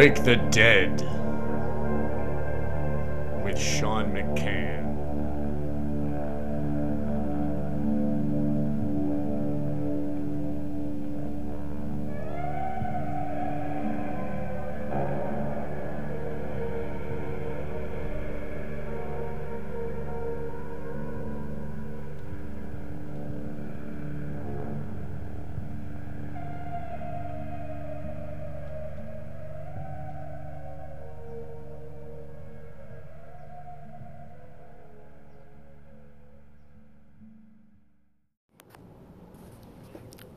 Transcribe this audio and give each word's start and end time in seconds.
Wake 0.00 0.24
the 0.24 0.36
Dead 0.50 1.02
with 3.44 3.58
Sean 3.58 4.10
McCann. 4.10 4.79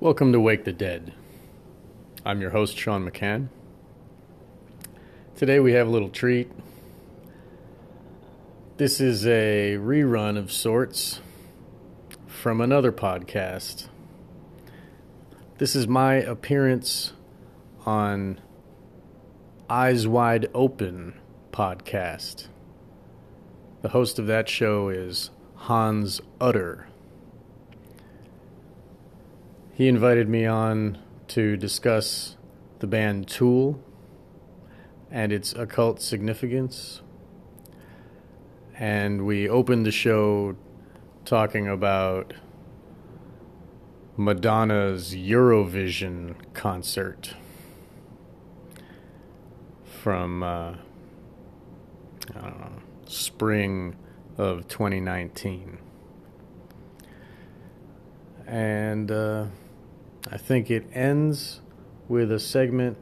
Welcome 0.03 0.33
to 0.33 0.39
Wake 0.41 0.65
the 0.65 0.73
Dead. 0.73 1.13
I'm 2.25 2.41
your 2.41 2.49
host, 2.49 2.77
Sean 2.77 3.09
McCann. 3.09 3.47
Today 5.37 5.61
we 5.61 5.71
have 5.71 5.87
a 5.87 5.89
little 5.89 6.09
treat. 6.09 6.51
This 8.75 8.99
is 8.99 9.25
a 9.25 9.77
rerun 9.79 10.37
of 10.37 10.51
sorts 10.51 11.21
from 12.27 12.59
another 12.59 12.91
podcast. 12.91 13.87
This 15.59 15.73
is 15.73 15.87
my 15.87 16.15
appearance 16.15 17.13
on 17.85 18.41
Eyes 19.69 20.05
Wide 20.05 20.47
Open 20.53 21.13
podcast. 21.53 22.47
The 23.81 23.89
host 23.89 24.19
of 24.19 24.27
that 24.27 24.49
show 24.49 24.89
is 24.89 25.29
Hans 25.55 26.19
Utter. 26.41 26.87
He 29.75 29.87
invited 29.87 30.29
me 30.29 30.45
on 30.45 30.99
to 31.29 31.57
discuss 31.57 32.37
the 32.77 32.85
band 32.85 33.27
Tool 33.27 33.83
and 35.09 35.31
its 35.31 35.51
occult 35.53 35.99
significance. 35.99 37.01
And 38.77 39.25
we 39.25 39.49
opened 39.49 39.87
the 39.87 39.91
show 39.91 40.55
talking 41.25 41.67
about 41.67 42.35
Madonna's 44.15 45.15
Eurovision 45.15 46.35
concert 46.53 47.33
from, 49.85 50.43
uh, 50.43 50.75
spring 53.07 53.95
of 54.37 54.67
2019. 54.67 55.79
And, 58.45 59.09
uh, 59.09 59.45
I 60.31 60.37
think 60.37 60.71
it 60.71 60.85
ends 60.93 61.61
with 62.07 62.31
a 62.31 62.39
segment 62.39 62.97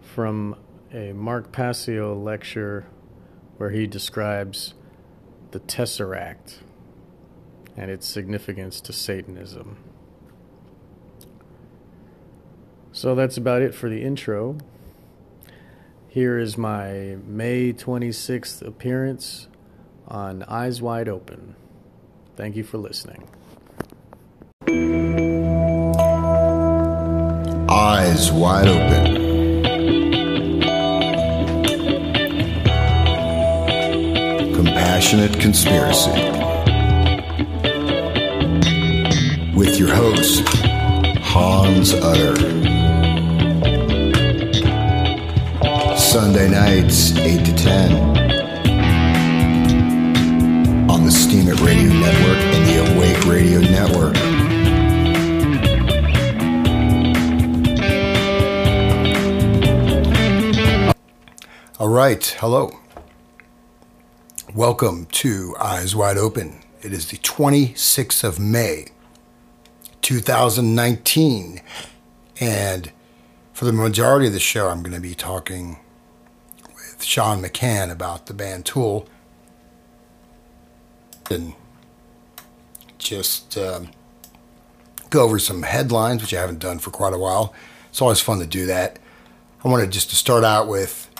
from 0.00 0.56
a 0.92 1.12
Mark 1.12 1.50
Passio 1.50 2.14
lecture 2.14 2.86
where 3.56 3.70
he 3.70 3.86
describes 3.86 4.74
the 5.50 5.60
Tesseract 5.60 6.58
and 7.76 7.90
its 7.90 8.06
significance 8.06 8.80
to 8.82 8.92
Satanism. 8.92 9.78
So 12.92 13.16
that's 13.16 13.36
about 13.36 13.62
it 13.62 13.74
for 13.74 13.88
the 13.88 14.02
intro. 14.02 14.58
Here 16.06 16.38
is 16.38 16.56
my 16.56 17.16
May 17.26 17.72
26th 17.72 18.64
appearance 18.64 19.48
on 20.06 20.44
Eyes 20.44 20.80
Wide 20.80 21.08
Open. 21.08 21.56
Thank 22.36 22.54
you 22.54 22.62
for 22.62 22.78
listening. 22.78 23.28
Eyes 27.84 28.32
wide 28.32 28.66
open. 28.66 29.04
Compassionate 34.54 35.38
Conspiracy. 35.38 36.10
With 39.54 39.78
your 39.78 39.94
host, 39.94 40.48
Hans 41.20 41.92
Utter. 41.92 42.36
Sunday 45.98 46.48
nights, 46.48 47.14
8 47.18 47.44
to 47.44 47.54
10. 47.54 47.92
On 50.88 51.04
the 51.04 51.12
Steam 51.12 51.48
It 51.48 51.60
Radio 51.60 51.92
Network 51.92 52.38
and 52.54 52.66
the 52.66 52.96
Awake 52.96 53.26
Radio 53.26 53.60
Network. 53.60 54.33
All 61.80 61.88
right, 61.88 62.24
hello. 62.38 62.78
Welcome 64.54 65.06
to 65.06 65.56
Eyes 65.58 65.96
Wide 65.96 66.16
Open. 66.16 66.60
It 66.82 66.92
is 66.92 67.08
the 67.08 67.16
26th 67.16 68.22
of 68.22 68.38
May, 68.38 68.92
2019. 70.00 71.60
And 72.38 72.92
for 73.52 73.64
the 73.64 73.72
majority 73.72 74.28
of 74.28 74.32
the 74.32 74.38
show, 74.38 74.68
I'm 74.68 74.84
going 74.84 74.94
to 74.94 75.00
be 75.00 75.16
talking 75.16 75.78
with 76.76 77.02
Sean 77.02 77.42
McCann 77.42 77.90
about 77.90 78.26
the 78.26 78.34
band 78.34 78.66
Tool. 78.66 79.08
And 81.28 81.54
just 82.98 83.58
um, 83.58 83.90
go 85.10 85.24
over 85.24 85.40
some 85.40 85.64
headlines, 85.64 86.22
which 86.22 86.34
I 86.34 86.40
haven't 86.40 86.60
done 86.60 86.78
for 86.78 86.92
quite 86.92 87.14
a 87.14 87.18
while. 87.18 87.52
It's 87.88 88.00
always 88.00 88.20
fun 88.20 88.38
to 88.38 88.46
do 88.46 88.64
that. 88.66 89.00
I 89.64 89.68
wanted 89.68 89.90
just 89.90 90.10
to 90.10 90.16
start 90.16 90.44
out 90.44 90.68
with 90.68 91.10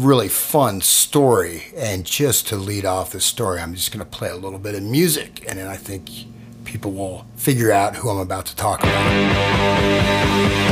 really 0.00 0.28
fun 0.28 0.80
story. 0.80 1.64
And 1.76 2.04
just 2.04 2.48
to 2.48 2.56
lead 2.56 2.84
off 2.84 3.12
the 3.12 3.20
story, 3.20 3.60
I'm 3.60 3.74
just 3.74 3.92
going 3.92 4.04
to 4.04 4.10
play 4.10 4.30
a 4.30 4.36
little 4.36 4.58
bit 4.58 4.74
of 4.74 4.82
music, 4.82 5.44
and 5.48 5.58
then 5.58 5.66
I 5.66 5.76
think 5.76 6.10
people 6.64 6.92
will 6.92 7.26
figure 7.36 7.70
out 7.70 7.96
who 7.96 8.10
I'm 8.10 8.18
about 8.18 8.46
to 8.46 8.56
talk 8.56 8.80
about. 8.82 10.63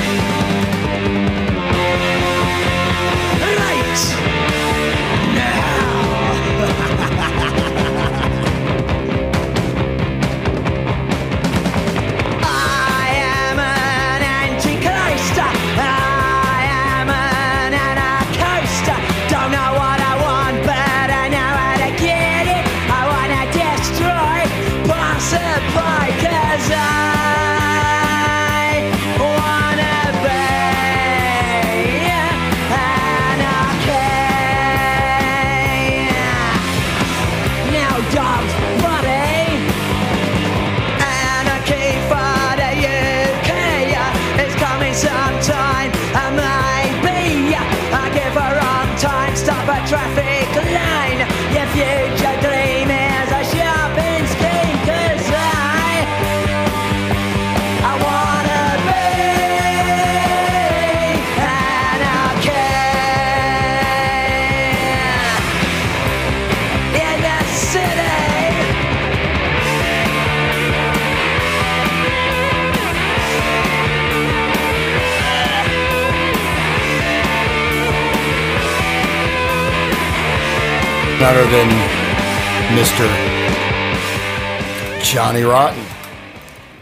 Johnny 85.33 85.45
Rotten. 85.45 85.87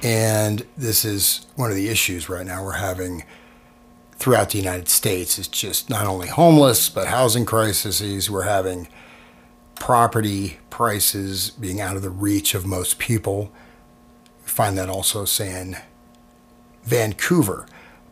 And 0.02 0.66
this 0.76 1.04
is 1.04 1.46
one 1.54 1.70
of 1.70 1.76
the 1.76 1.88
issues 1.88 2.28
right 2.28 2.44
now 2.44 2.64
we're 2.64 2.72
having 2.72 3.22
throughout 4.16 4.50
the 4.50 4.58
United 4.58 4.88
States. 4.88 5.38
It's 5.38 5.46
just 5.46 5.88
not 5.88 6.08
only 6.08 6.26
homeless, 6.26 6.88
but 6.88 7.06
housing 7.06 7.44
crises. 7.44 8.28
We're 8.28 8.42
having 8.42 8.88
property 9.76 10.58
prices 10.68 11.50
being 11.50 11.80
out 11.80 11.94
of 11.94 12.02
the 12.02 12.10
reach 12.10 12.56
of 12.56 12.66
most 12.66 12.98
people. 12.98 13.52
We 14.42 14.48
find 14.48 14.76
that 14.78 14.88
also, 14.88 15.24
say, 15.24 15.60
in 15.60 15.76
Vancouver. 16.82 17.66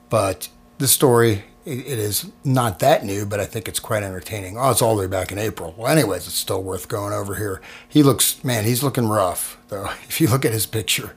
But 0.08 0.50
the 0.79 0.87
story, 0.87 1.46
it 1.68 1.98
is 1.98 2.30
not 2.44 2.78
that 2.78 3.04
new, 3.04 3.26
but 3.26 3.40
I 3.40 3.44
think 3.44 3.68
it's 3.68 3.80
quite 3.80 4.02
entertaining. 4.02 4.56
Oh, 4.56 4.70
it's 4.70 4.80
all 4.80 4.96
the 4.96 5.02
way 5.02 5.06
back 5.06 5.30
in 5.30 5.38
April. 5.38 5.74
Well, 5.76 5.92
anyways, 5.92 6.26
it's 6.26 6.34
still 6.34 6.62
worth 6.62 6.88
going 6.88 7.12
over 7.12 7.34
here. 7.34 7.60
He 7.88 8.02
looks, 8.02 8.42
man, 8.42 8.64
he's 8.64 8.82
looking 8.82 9.08
rough, 9.08 9.58
though. 9.68 9.90
If 10.08 10.20
you 10.20 10.28
look 10.28 10.44
at 10.44 10.52
his 10.52 10.66
picture, 10.66 11.14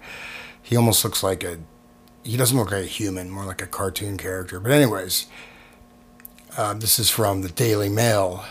he 0.61 0.75
almost 0.75 1.03
looks 1.03 1.23
like 1.23 1.43
a 1.43 1.59
he 2.23 2.37
doesn't 2.37 2.57
look 2.57 2.71
like 2.71 2.83
a 2.83 2.87
human, 2.87 3.29
more 3.29 3.45
like 3.45 3.61
a 3.61 3.67
cartoon 3.67 4.17
character. 4.17 4.59
But 4.59 4.71
anyways, 4.71 5.25
uh, 6.55 6.75
this 6.75 6.99
is 6.99 7.09
from 7.09 7.41
the 7.41 7.49
Daily 7.49 7.89
Mail, 7.89 8.45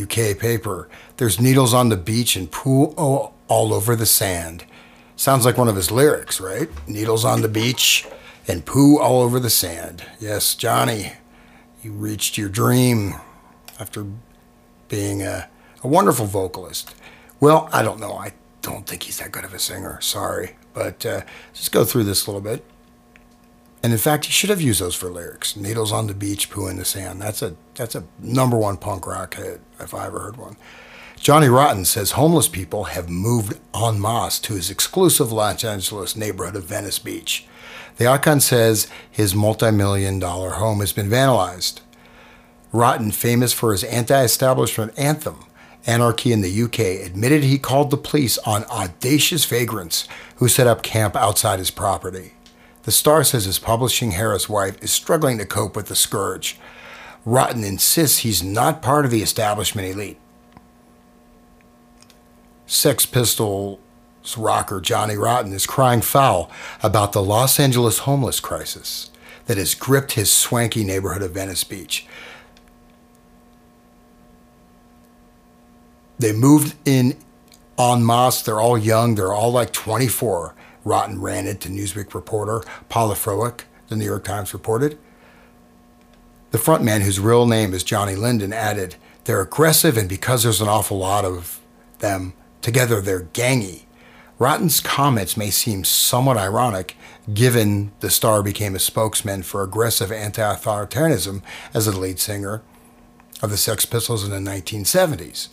UK 0.00 0.38
paper. 0.38 0.88
There's 1.16 1.40
needles 1.40 1.74
on 1.74 1.88
the 1.88 1.96
beach 1.96 2.36
and 2.36 2.50
poo 2.50 2.86
all 2.96 3.34
over 3.74 3.96
the 3.96 4.06
sand. 4.06 4.64
Sounds 5.16 5.44
like 5.44 5.58
one 5.58 5.68
of 5.68 5.76
his 5.76 5.90
lyrics, 5.90 6.40
right? 6.40 6.68
Needles 6.88 7.24
on 7.24 7.42
the 7.42 7.48
beach 7.48 8.06
and 8.48 8.64
poo 8.64 8.98
all 8.98 9.20
over 9.20 9.38
the 9.38 9.50
sand. 9.50 10.04
Yes, 10.20 10.54
Johnny, 10.54 11.14
you 11.82 11.92
reached 11.92 12.38
your 12.38 12.48
dream 12.48 13.14
after 13.78 14.06
being 14.88 15.22
a, 15.22 15.48
a 15.82 15.88
wonderful 15.88 16.26
vocalist. 16.26 16.94
Well, 17.40 17.68
I 17.72 17.82
don't 17.82 18.00
know. 18.00 18.14
I 18.14 18.32
don't 18.62 18.86
think 18.86 19.02
he's 19.02 19.18
that 19.18 19.32
good 19.32 19.44
of 19.44 19.52
a 19.52 19.58
singer. 19.58 20.00
Sorry. 20.00 20.56
But 20.74 21.04
uh, 21.04 21.22
let's 21.52 21.68
go 21.68 21.84
through 21.84 22.04
this 22.04 22.26
a 22.26 22.30
little 22.30 22.40
bit. 22.40 22.64
And 23.82 23.92
in 23.92 23.98
fact, 23.98 24.26
he 24.26 24.32
should 24.32 24.50
have 24.50 24.62
used 24.62 24.80
those 24.80 24.94
for 24.94 25.10
lyrics. 25.10 25.56
Needles 25.56 25.90
on 25.90 26.06
the 26.06 26.14
beach, 26.14 26.50
poo 26.50 26.68
in 26.68 26.76
the 26.76 26.84
sand. 26.84 27.20
That's 27.20 27.42
a 27.42 27.56
that's 27.74 27.96
a 27.96 28.04
number 28.20 28.56
one 28.56 28.76
punk 28.76 29.06
rock 29.06 29.34
hit 29.34 29.60
if 29.80 29.92
I 29.92 30.06
ever 30.06 30.20
heard 30.20 30.36
one. 30.36 30.56
Johnny 31.16 31.48
Rotten 31.48 31.84
says 31.84 32.12
homeless 32.12 32.48
people 32.48 32.84
have 32.84 33.08
moved 33.08 33.58
en 33.74 34.00
masse 34.00 34.38
to 34.40 34.54
his 34.54 34.70
exclusive 34.70 35.32
Los 35.32 35.64
Angeles 35.64 36.14
neighborhood 36.14 36.54
of 36.56 36.64
Venice 36.64 37.00
Beach. 37.00 37.46
The 37.96 38.06
icon 38.06 38.40
says 38.40 38.88
his 39.10 39.34
multi-million 39.34 40.18
dollar 40.18 40.52
home 40.52 40.80
has 40.80 40.92
been 40.92 41.08
vandalized. 41.08 41.80
Rotten, 42.72 43.10
famous 43.10 43.52
for 43.52 43.72
his 43.72 43.84
anti-establishment 43.84 44.98
anthem, 44.98 45.44
Anarchy 45.86 46.32
in 46.32 46.42
the 46.42 46.62
UK, 46.62 47.04
admitted 47.04 47.42
he 47.42 47.58
called 47.58 47.90
the 47.90 47.96
police 47.96 48.38
on 48.38 48.64
audacious 48.64 49.44
vagrants 49.44 50.06
who 50.36 50.48
set 50.48 50.66
up 50.66 50.82
camp 50.82 51.16
outside 51.16 51.58
his 51.58 51.72
property. 51.72 52.34
The 52.84 52.92
Star 52.92 53.24
says 53.24 53.44
his 53.44 53.58
publishing 53.58 54.12
Harris 54.12 54.48
wife 54.48 54.82
is 54.82 54.90
struggling 54.90 55.38
to 55.38 55.46
cope 55.46 55.74
with 55.76 55.86
the 55.86 55.96
scourge. 55.96 56.58
Rotten 57.24 57.64
insists 57.64 58.18
he's 58.18 58.42
not 58.42 58.82
part 58.82 59.04
of 59.04 59.10
the 59.10 59.22
establishment 59.22 59.88
elite. 59.88 60.18
Sex 62.66 63.04
Pistols 63.04 63.78
rocker 64.36 64.80
Johnny 64.80 65.16
Rotten 65.16 65.52
is 65.52 65.66
crying 65.66 66.00
foul 66.00 66.50
about 66.82 67.12
the 67.12 67.22
Los 67.22 67.58
Angeles 67.58 67.98
homeless 67.98 68.40
crisis 68.40 69.10
that 69.46 69.58
has 69.58 69.74
gripped 69.74 70.12
his 70.12 70.30
swanky 70.30 70.84
neighborhood 70.84 71.22
of 71.22 71.32
Venice 71.32 71.64
Beach. 71.64 72.06
They 76.18 76.32
moved 76.32 76.76
in 76.84 77.16
en 77.78 78.06
masse. 78.06 78.42
They're 78.42 78.60
all 78.60 78.78
young. 78.78 79.16
They're 79.16 79.32
all 79.32 79.52
like 79.52 79.72
24. 79.72 80.54
Rotten 80.84 81.20
ranted 81.20 81.60
to 81.62 81.68
Newsweek 81.68 82.14
reporter 82.14 82.62
Paula 82.88 83.14
Froelich, 83.14 83.62
the 83.88 83.96
New 83.96 84.04
York 84.04 84.24
Times 84.24 84.52
reported. 84.52 84.98
The 86.50 86.58
frontman, 86.58 87.00
whose 87.00 87.18
real 87.18 87.46
name 87.46 87.72
is 87.72 87.82
Johnny 87.82 88.14
Lydon, 88.14 88.52
added, 88.52 88.96
They're 89.24 89.40
aggressive, 89.40 89.96
and 89.96 90.08
because 90.08 90.42
there's 90.42 90.60
an 90.60 90.68
awful 90.68 90.98
lot 90.98 91.24
of 91.24 91.60
them, 92.00 92.34
together 92.60 93.00
they're 93.00 93.22
gangy. 93.22 93.82
Rotten's 94.42 94.80
comments 94.80 95.36
may 95.36 95.50
seem 95.50 95.84
somewhat 95.84 96.36
ironic, 96.36 96.96
given 97.32 97.92
the 98.00 98.10
star 98.10 98.42
became 98.42 98.74
a 98.74 98.80
spokesman 98.80 99.44
for 99.44 99.62
aggressive 99.62 100.10
anti 100.10 100.42
authoritarianism 100.42 101.42
as 101.72 101.86
the 101.86 101.96
lead 101.96 102.18
singer 102.18 102.60
of 103.40 103.50
the 103.50 103.56
Sex 103.56 103.86
Pistols 103.86 104.24
in 104.24 104.30
the 104.30 104.50
1970s. 104.50 105.46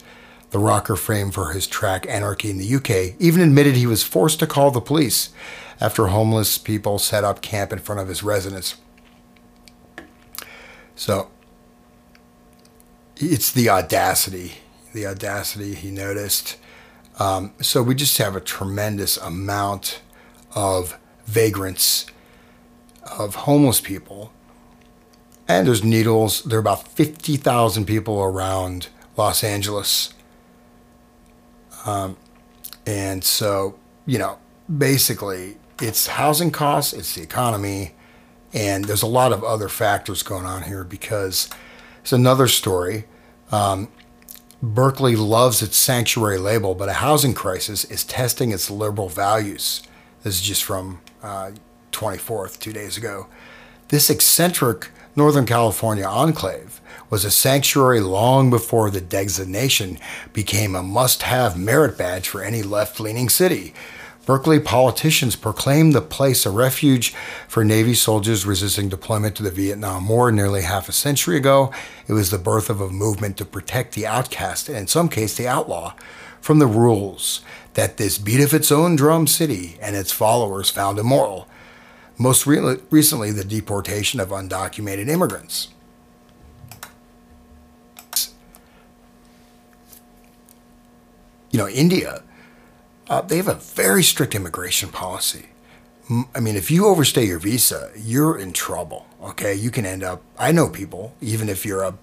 The 0.50 0.58
rocker 0.58 0.96
framed 0.96 1.36
for 1.36 1.52
his 1.52 1.68
track 1.68 2.08
Anarchy 2.10 2.50
in 2.50 2.58
the 2.58 2.74
UK 2.74 3.16
even 3.20 3.44
admitted 3.44 3.76
he 3.76 3.86
was 3.86 4.02
forced 4.02 4.40
to 4.40 4.48
call 4.48 4.72
the 4.72 4.82
police 4.82 5.30
after 5.80 6.08
homeless 6.08 6.58
people 6.58 6.98
set 6.98 7.24
up 7.24 7.44
camp 7.44 7.72
in 7.72 7.78
front 7.78 8.02
of 8.02 8.08
his 8.08 8.24
residence. 8.24 8.76
So 10.96 11.30
it's 13.18 13.52
the 13.52 13.70
audacity, 13.70 14.54
the 14.94 15.06
audacity 15.06 15.76
he 15.76 15.92
noticed. 15.92 16.58
Um, 17.20 17.54
so 17.62 17.84
we 17.84 17.96
just 17.96 18.18
have 18.18 18.36
a 18.36 18.42
tremendous 18.42 19.18
amount 19.18 20.02
of 20.56 20.98
vagrants, 21.26 22.06
of 23.18 23.36
homeless 23.36 23.82
people. 23.82 24.32
And 25.48 25.68
there's 25.68 25.84
needles. 25.84 26.44
There 26.44 26.58
are 26.58 26.62
about 26.62 26.88
50,000 26.88 27.86
people 27.86 28.22
around 28.22 28.88
Los 29.18 29.44
Angeles 29.44 30.14
um, 31.86 32.18
and 32.86 33.24
so, 33.24 33.78
you 34.06 34.18
know, 34.18 34.38
basically, 34.76 35.58
it's 35.82 36.08
housing 36.08 36.52
costs, 36.52 36.94
it's 36.94 37.16
the 37.16 37.22
economy, 37.22 37.94
and 38.54 38.86
there's 38.86 39.02
a 39.02 39.08
lot 39.08 39.32
of 39.32 39.44
other 39.44 39.70
factors 39.70 40.24
going 40.24 40.46
on 40.46 40.64
here 40.64 40.84
because 40.84 41.50
it's 42.02 42.12
another 42.12 42.48
story. 42.48 43.06
Um, 43.52 43.90
Berkeley 44.62 45.16
loves 45.16 45.62
its 45.62 45.78
sanctuary 45.78 46.38
label, 46.38 46.76
but 46.76 46.90
a 46.90 46.94
housing 46.94 47.34
crisis 47.34 47.86
is 47.86 48.04
testing 48.04 48.52
its 48.52 48.70
liberal 48.70 49.08
values. 49.08 49.82
This 50.24 50.36
is 50.36 50.42
just 50.42 50.64
from 50.64 51.00
uh, 51.24 51.52
24th, 51.94 52.60
two 52.60 52.74
days 52.74 52.98
ago. 52.98 53.28
This 53.88 54.10
eccentric 54.10 54.90
Northern 55.16 55.46
California 55.46 56.06
enclave 56.06 56.82
was 57.10 57.26
a 57.26 57.32
sanctuary 57.32 58.02
long 58.02 58.50
before 58.50 58.90
the 58.90 59.02
designation 59.02 59.98
became 60.34 60.76
a 60.76 60.84
must 60.84 61.24
have 61.24 61.58
merit 61.58 61.98
badge 61.98 62.28
for 62.28 62.44
any 62.44 62.62
left 62.62 63.00
leaning 63.00 63.30
city. 63.30 63.74
Berkeley 64.26 64.60
politicians 64.60 65.36
proclaimed 65.36 65.94
the 65.94 66.02
place 66.02 66.46
a 66.46 66.52
refuge 66.52 67.16
for 67.48 67.64
Navy 67.64 67.96
soldiers 67.96 68.46
resisting 68.46 68.88
deployment 68.88 69.36
to 69.38 69.44
the 69.44 69.50
Vietnam 69.50 70.08
War 70.08 70.32
nearly 70.32 70.62
half 70.62 70.88
a 70.88 70.92
century 70.92 71.38
ago. 71.38 71.72
It 72.08 72.14
was 72.14 72.30
the 72.30 72.38
birth 72.38 72.70
of 72.70 72.80
a 72.80 72.90
movement 72.90 73.38
to 73.38 73.46
protect 73.46 73.96
the 73.96 74.06
outcast, 74.06 74.70
and 74.70 74.78
in 74.78 74.88
some 74.88 75.10
cases 75.10 75.38
the 75.38 75.48
outlaw, 75.48 75.96
from 76.42 76.60
the 76.60 76.68
rules 76.68 77.42
that 77.74 77.98
this 77.98 78.18
beat 78.18 78.42
of 78.42 78.54
its 78.54 78.72
own 78.72 78.96
drum 78.96 79.26
city 79.26 79.78
and 79.82 79.96
its 79.96 80.12
followers 80.12 80.70
found 80.70 81.00
immoral. 81.00 81.48
Most 82.18 82.46
re- 82.46 82.78
recently, 82.92 83.32
the 83.32 83.44
deportation 83.44 84.20
of 84.20 84.30
undocumented 84.30 85.08
immigrants. 85.08 85.70
you 91.52 91.60
know, 91.60 91.68
India, 91.68 92.24
uh, 93.10 93.22
they 93.22 93.38
have 93.38 93.48
a 93.48 93.56
very 93.56 94.04
strict 94.04 94.36
immigration 94.36 94.90
policy. 94.90 95.48
I 96.34 96.40
mean, 96.40 96.56
if 96.56 96.72
you 96.72 96.88
overstay 96.88 97.26
your 97.26 97.40
visa, 97.40 97.92
you're 97.96 98.38
in 98.38 98.54
trouble. 98.54 99.06
Okay, 99.22 99.54
you 99.54 99.70
can 99.70 99.86
end 99.86 100.04
up. 100.04 100.24
I 100.38 100.52
know 100.52 100.70
people, 100.70 101.14
even 101.22 101.50
if 101.50 101.66
you're 101.66 101.84
a 101.84 101.98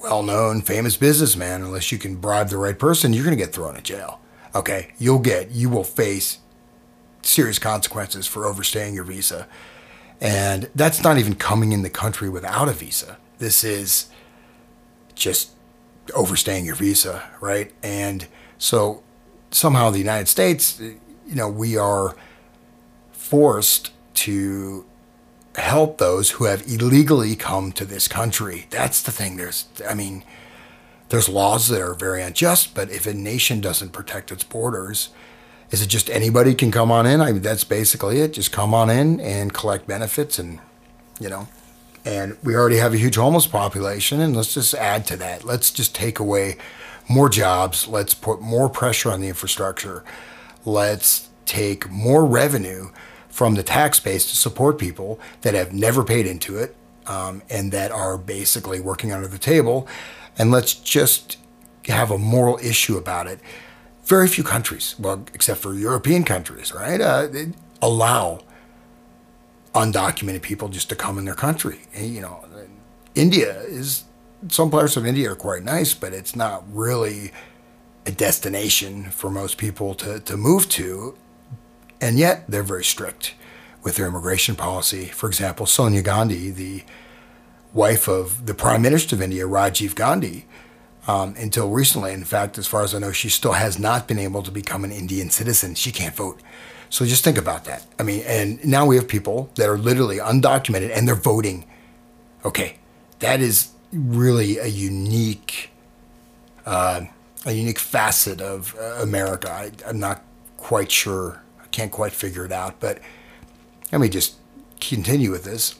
well-known, 0.00 0.62
famous 0.62 0.96
businessman, 0.96 1.62
unless 1.62 1.90
you 1.90 1.98
can 1.98 2.16
bribe 2.16 2.48
the 2.48 2.56
right 2.56 2.78
person, 2.78 3.12
you're 3.12 3.24
going 3.24 3.36
to 3.36 3.44
get 3.44 3.52
thrown 3.52 3.76
in 3.76 3.82
jail. 3.82 4.20
Okay, 4.54 4.92
you'll 4.98 5.18
get, 5.18 5.50
you 5.50 5.68
will 5.68 5.84
face 5.84 6.38
serious 7.20 7.58
consequences 7.58 8.26
for 8.26 8.46
overstaying 8.46 8.94
your 8.94 9.04
visa, 9.04 9.46
and 10.20 10.70
that's 10.74 11.02
not 11.02 11.18
even 11.18 11.34
coming 11.34 11.72
in 11.72 11.82
the 11.82 11.90
country 11.90 12.28
without 12.30 12.68
a 12.68 12.72
visa. 12.72 13.18
This 13.38 13.62
is 13.62 14.06
just 15.14 15.50
overstaying 16.14 16.64
your 16.64 16.76
visa, 16.76 17.28
right? 17.40 17.72
And 17.82 18.26
so 18.56 19.02
somehow 19.50 19.90
the 19.90 19.98
United 19.98 20.28
States, 20.28 20.80
you 20.80 21.34
know, 21.34 21.48
we 21.48 21.76
are 21.76 22.14
forced 23.12 23.92
to 24.14 24.84
help 25.56 25.98
those 25.98 26.30
who 26.32 26.44
have 26.44 26.66
illegally 26.66 27.34
come 27.34 27.72
to 27.72 27.84
this 27.84 28.08
country. 28.08 28.66
That's 28.70 29.02
the 29.02 29.10
thing. 29.10 29.36
There's, 29.36 29.66
I 29.88 29.94
mean, 29.94 30.24
there's 31.08 31.28
laws 31.28 31.68
that 31.68 31.80
are 31.80 31.94
very 31.94 32.22
unjust, 32.22 32.74
but 32.74 32.90
if 32.90 33.06
a 33.06 33.14
nation 33.14 33.60
doesn't 33.60 33.90
protect 33.90 34.30
its 34.30 34.44
borders, 34.44 35.10
is 35.70 35.82
it 35.82 35.88
just 35.88 36.08
anybody 36.10 36.54
can 36.54 36.70
come 36.70 36.90
on 36.90 37.06
in? 37.06 37.20
I 37.20 37.32
mean, 37.32 37.42
that's 37.42 37.64
basically 37.64 38.20
it. 38.20 38.32
Just 38.32 38.52
come 38.52 38.72
on 38.72 38.88
in 38.88 39.20
and 39.20 39.52
collect 39.52 39.86
benefits, 39.86 40.38
and 40.38 40.60
you 41.20 41.28
know, 41.28 41.48
and 42.04 42.36
we 42.42 42.54
already 42.54 42.76
have 42.76 42.94
a 42.94 42.98
huge 42.98 43.16
homeless 43.16 43.46
population, 43.46 44.20
and 44.20 44.34
let's 44.34 44.54
just 44.54 44.74
add 44.74 45.06
to 45.06 45.16
that. 45.16 45.44
Let's 45.44 45.70
just 45.70 45.94
take 45.94 46.18
away 46.18 46.56
more 47.08 47.28
jobs. 47.28 47.88
Let's 47.88 48.14
put 48.14 48.40
more 48.40 48.68
pressure 48.68 49.10
on 49.10 49.20
the 49.20 49.28
infrastructure. 49.28 50.04
Let's 50.64 51.28
take 51.46 51.90
more 51.90 52.26
revenue 52.26 52.90
from 53.28 53.54
the 53.54 53.62
tax 53.62 54.00
base 54.00 54.28
to 54.30 54.36
support 54.36 54.78
people 54.78 55.18
that 55.40 55.54
have 55.54 55.72
never 55.72 56.04
paid 56.04 56.26
into 56.26 56.58
it. 56.58 56.74
um, 57.08 57.42
and 57.50 57.72
that 57.72 57.90
are 57.90 58.18
basically 58.18 58.78
working 58.80 59.12
under 59.12 59.26
the 59.26 59.38
table. 59.38 59.88
And 60.38 60.50
let's 60.50 60.74
just 60.74 61.38
have 61.86 62.10
a 62.10 62.18
moral 62.18 62.58
issue 62.58 62.96
about 62.96 63.26
it. 63.26 63.40
Very 64.04 64.28
few 64.28 64.44
countries, 64.44 64.94
well, 64.98 65.24
except 65.34 65.60
for 65.60 65.74
European 65.74 66.24
countries, 66.24 66.72
right, 66.72 67.00
uh, 67.00 67.28
allow 67.82 68.40
undocumented 69.74 70.42
people 70.42 70.68
just 70.68 70.88
to 70.88 70.94
come 70.94 71.18
in 71.18 71.24
their 71.24 71.34
country. 71.34 71.80
And, 71.94 72.14
you 72.14 72.20
know, 72.20 72.44
India 73.14 73.60
is 73.62 74.04
some 74.48 74.70
parts 74.70 74.96
of 74.96 75.06
India 75.06 75.32
are 75.32 75.36
quite 75.36 75.64
nice, 75.64 75.94
but 75.94 76.12
it's 76.12 76.36
not 76.36 76.64
really 76.72 77.32
a 78.06 78.12
destination 78.12 79.04
for 79.10 79.30
most 79.30 79.58
people 79.58 79.94
to, 79.94 80.20
to 80.20 80.36
move 80.36 80.68
to. 80.70 81.16
And 82.00 82.18
yet 82.18 82.44
they're 82.48 82.62
very 82.62 82.84
strict 82.84 83.34
with 83.82 83.96
their 83.96 84.06
immigration 84.06 84.54
policy. 84.54 85.06
For 85.06 85.28
example, 85.28 85.66
Sonia 85.66 86.02
Gandhi, 86.02 86.50
the 86.50 86.84
wife 87.72 88.08
of 88.08 88.46
the 88.46 88.54
Prime 88.54 88.82
Minister 88.82 89.16
of 89.16 89.22
India, 89.22 89.44
Rajiv 89.44 89.94
Gandhi, 89.94 90.46
um, 91.06 91.34
until 91.38 91.70
recently, 91.70 92.12
in 92.12 92.24
fact, 92.24 92.58
as 92.58 92.66
far 92.66 92.82
as 92.82 92.94
I 92.94 92.98
know, 92.98 93.12
she 93.12 93.28
still 93.28 93.54
has 93.54 93.78
not 93.78 94.06
been 94.06 94.18
able 94.18 94.42
to 94.42 94.50
become 94.50 94.84
an 94.84 94.92
Indian 94.92 95.30
citizen. 95.30 95.74
She 95.74 95.90
can't 95.90 96.14
vote. 96.14 96.40
So 96.90 97.04
just 97.04 97.24
think 97.24 97.38
about 97.38 97.64
that. 97.64 97.86
I 97.98 98.02
mean, 98.02 98.22
and 98.26 98.64
now 98.64 98.86
we 98.86 98.96
have 98.96 99.08
people 99.08 99.50
that 99.56 99.68
are 99.68 99.78
literally 99.78 100.18
undocumented 100.18 100.94
and 100.94 101.08
they're 101.08 101.14
voting. 101.14 101.66
Okay, 102.44 102.76
that 103.20 103.40
is 103.40 103.70
really 103.92 104.58
a 104.58 104.66
unique, 104.66 105.70
uh, 106.66 107.02
a 107.46 107.52
unique 107.52 107.78
facet 107.78 108.40
of 108.40 108.76
uh, 108.78 109.02
America. 109.02 109.50
I, 109.50 109.70
I'm 109.86 109.98
not 109.98 110.22
quite 110.56 110.90
sure. 110.90 111.42
I 111.62 111.66
can't 111.68 111.92
quite 111.92 112.12
figure 112.12 112.44
it 112.44 112.52
out. 112.52 112.80
But 112.80 113.00
let 113.92 114.00
me 114.00 114.08
just 114.08 114.36
continue 114.80 115.30
with 115.30 115.44
this. 115.44 115.76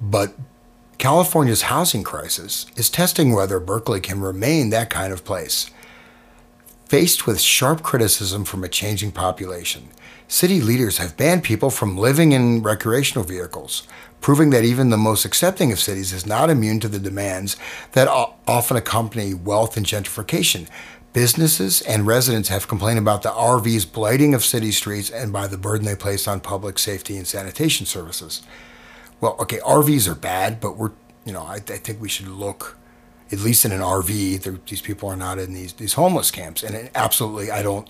But 0.00 0.34
California's 0.98 1.62
housing 1.62 2.02
crisis 2.02 2.66
is 2.76 2.90
testing 2.90 3.32
whether 3.32 3.60
Berkeley 3.60 4.00
can 4.00 4.20
remain 4.20 4.70
that 4.70 4.90
kind 4.90 5.12
of 5.12 5.24
place. 5.24 5.70
Faced 6.88 7.26
with 7.26 7.40
sharp 7.40 7.82
criticism 7.82 8.44
from 8.44 8.64
a 8.64 8.68
changing 8.68 9.12
population, 9.12 9.88
city 10.26 10.60
leaders 10.60 10.98
have 10.98 11.16
banned 11.16 11.44
people 11.44 11.70
from 11.70 11.98
living 11.98 12.32
in 12.32 12.62
recreational 12.62 13.24
vehicles, 13.24 13.86
proving 14.20 14.50
that 14.50 14.64
even 14.64 14.90
the 14.90 14.96
most 14.96 15.24
accepting 15.24 15.70
of 15.70 15.78
cities 15.78 16.12
is 16.12 16.26
not 16.26 16.50
immune 16.50 16.80
to 16.80 16.88
the 16.88 16.98
demands 16.98 17.56
that 17.92 18.08
often 18.08 18.76
accompany 18.76 19.34
wealth 19.34 19.76
and 19.76 19.84
gentrification. 19.84 20.66
Businesses 21.12 21.82
and 21.82 22.06
residents 22.06 22.48
have 22.48 22.68
complained 22.68 22.98
about 22.98 23.22
the 23.22 23.30
RV's 23.30 23.84
blighting 23.84 24.34
of 24.34 24.44
city 24.44 24.72
streets 24.72 25.10
and 25.10 25.32
by 25.32 25.46
the 25.46 25.58
burden 25.58 25.86
they 25.86 25.94
place 25.94 26.26
on 26.26 26.40
public 26.40 26.78
safety 26.78 27.16
and 27.16 27.26
sanitation 27.26 27.84
services 27.86 28.42
well, 29.20 29.36
okay, 29.40 29.58
RVs 29.58 30.08
are 30.08 30.14
bad, 30.14 30.60
but 30.60 30.76
we're, 30.76 30.92
you 31.24 31.32
know, 31.32 31.42
I, 31.42 31.56
I 31.56 31.58
think 31.58 32.00
we 32.00 32.08
should 32.08 32.28
look, 32.28 32.77
at 33.30 33.40
least 33.40 33.64
in 33.64 33.72
an 33.72 33.80
RV, 33.80 34.66
these 34.66 34.80
people 34.80 35.08
are 35.08 35.16
not 35.16 35.38
in 35.38 35.52
these, 35.52 35.74
these 35.74 35.94
homeless 35.94 36.30
camps. 36.30 36.62
And 36.62 36.90
absolutely, 36.94 37.50
I 37.50 37.62
don't, 37.62 37.88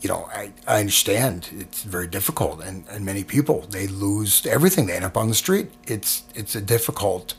you 0.00 0.08
know, 0.08 0.28
I, 0.32 0.52
I 0.66 0.80
understand 0.80 1.48
it's 1.52 1.82
very 1.82 2.06
difficult. 2.06 2.62
And, 2.62 2.84
and 2.88 3.04
many 3.04 3.24
people, 3.24 3.62
they 3.70 3.86
lose 3.86 4.46
everything. 4.46 4.86
They 4.86 4.94
end 4.94 5.04
up 5.04 5.16
on 5.16 5.28
the 5.28 5.34
street. 5.34 5.70
It's, 5.86 6.22
it's 6.34 6.54
a 6.54 6.60
difficult 6.60 7.34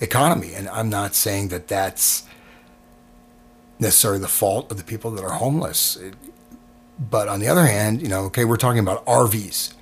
economy. 0.00 0.54
And 0.54 0.68
I'm 0.68 0.88
not 0.88 1.14
saying 1.14 1.48
that 1.48 1.68
that's 1.68 2.24
necessarily 3.78 4.20
the 4.20 4.28
fault 4.28 4.70
of 4.70 4.76
the 4.76 4.84
people 4.84 5.10
that 5.12 5.24
are 5.24 5.32
homeless. 5.32 5.96
It, 5.96 6.14
but 6.98 7.28
on 7.28 7.40
the 7.40 7.48
other 7.48 7.66
hand, 7.66 8.00
you 8.00 8.08
know, 8.08 8.24
okay, 8.26 8.44
we're 8.44 8.56
talking 8.56 8.78
about 8.78 9.04
RVs. 9.06 9.74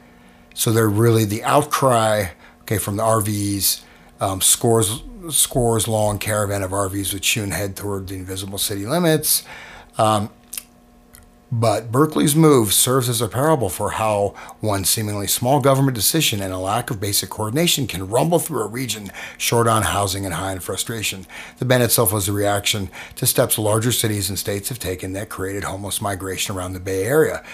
So 0.55 0.73
they're 0.73 0.88
really 0.88 1.26
the 1.26 1.45
outcry 1.45 2.29
okay, 2.62 2.79
from 2.79 2.97
the 2.97 3.02
RVs, 3.02 3.83
um, 4.23 4.41
scores 4.41 5.02
scores 5.31 5.87
long 5.87 6.19
caravan 6.19 6.62
of 6.62 6.71
RVs 6.71 7.12
which 7.12 7.33
soon 7.33 7.50
head 7.50 7.76
toward 7.76 8.09
the 8.09 8.14
invisible 8.14 8.59
city 8.59 8.87
limits. 8.87 9.45
Um, 9.99 10.31
but 11.50 11.93
Berkeley's 11.93 12.35
move 12.35 12.73
serves 12.73 13.11
as 13.11 13.21
a 13.21 13.29
parable 13.29 13.69
for 13.69 13.91
how 13.91 14.35
one 14.61 14.85
seemingly 14.85 15.26
small 15.26 15.61
government 15.61 15.95
decision 15.95 16.41
and 16.41 16.52
a 16.52 16.59
lack 16.59 16.91
of 16.91 16.99
basic 16.99 17.29
coordination 17.29 17.87
can 17.87 18.09
rumble 18.09 18.38
through 18.38 18.62
a 18.62 18.67
region 18.67 19.12
short 19.37 19.69
on 19.69 19.83
housing 19.83 20.25
and 20.25 20.35
high 20.35 20.52
in 20.52 20.61
frustration. 20.61 21.26
The 21.59 21.67
ban 21.67 21.83
itself 21.83 22.11
was 22.11 22.26
a 22.26 22.33
reaction 22.33 22.88
to 23.17 23.26
steps 23.26 23.59
larger 23.59 23.93
cities 23.93 24.31
and 24.31 24.38
states 24.38 24.71
have 24.71 24.79
taken 24.79 25.12
that 25.12 25.29
created 25.29 25.64
homeless 25.64 26.00
migration 26.00 26.57
around 26.57 26.73
the 26.73 26.81
Bay 26.81 27.05
Area, 27.05 27.45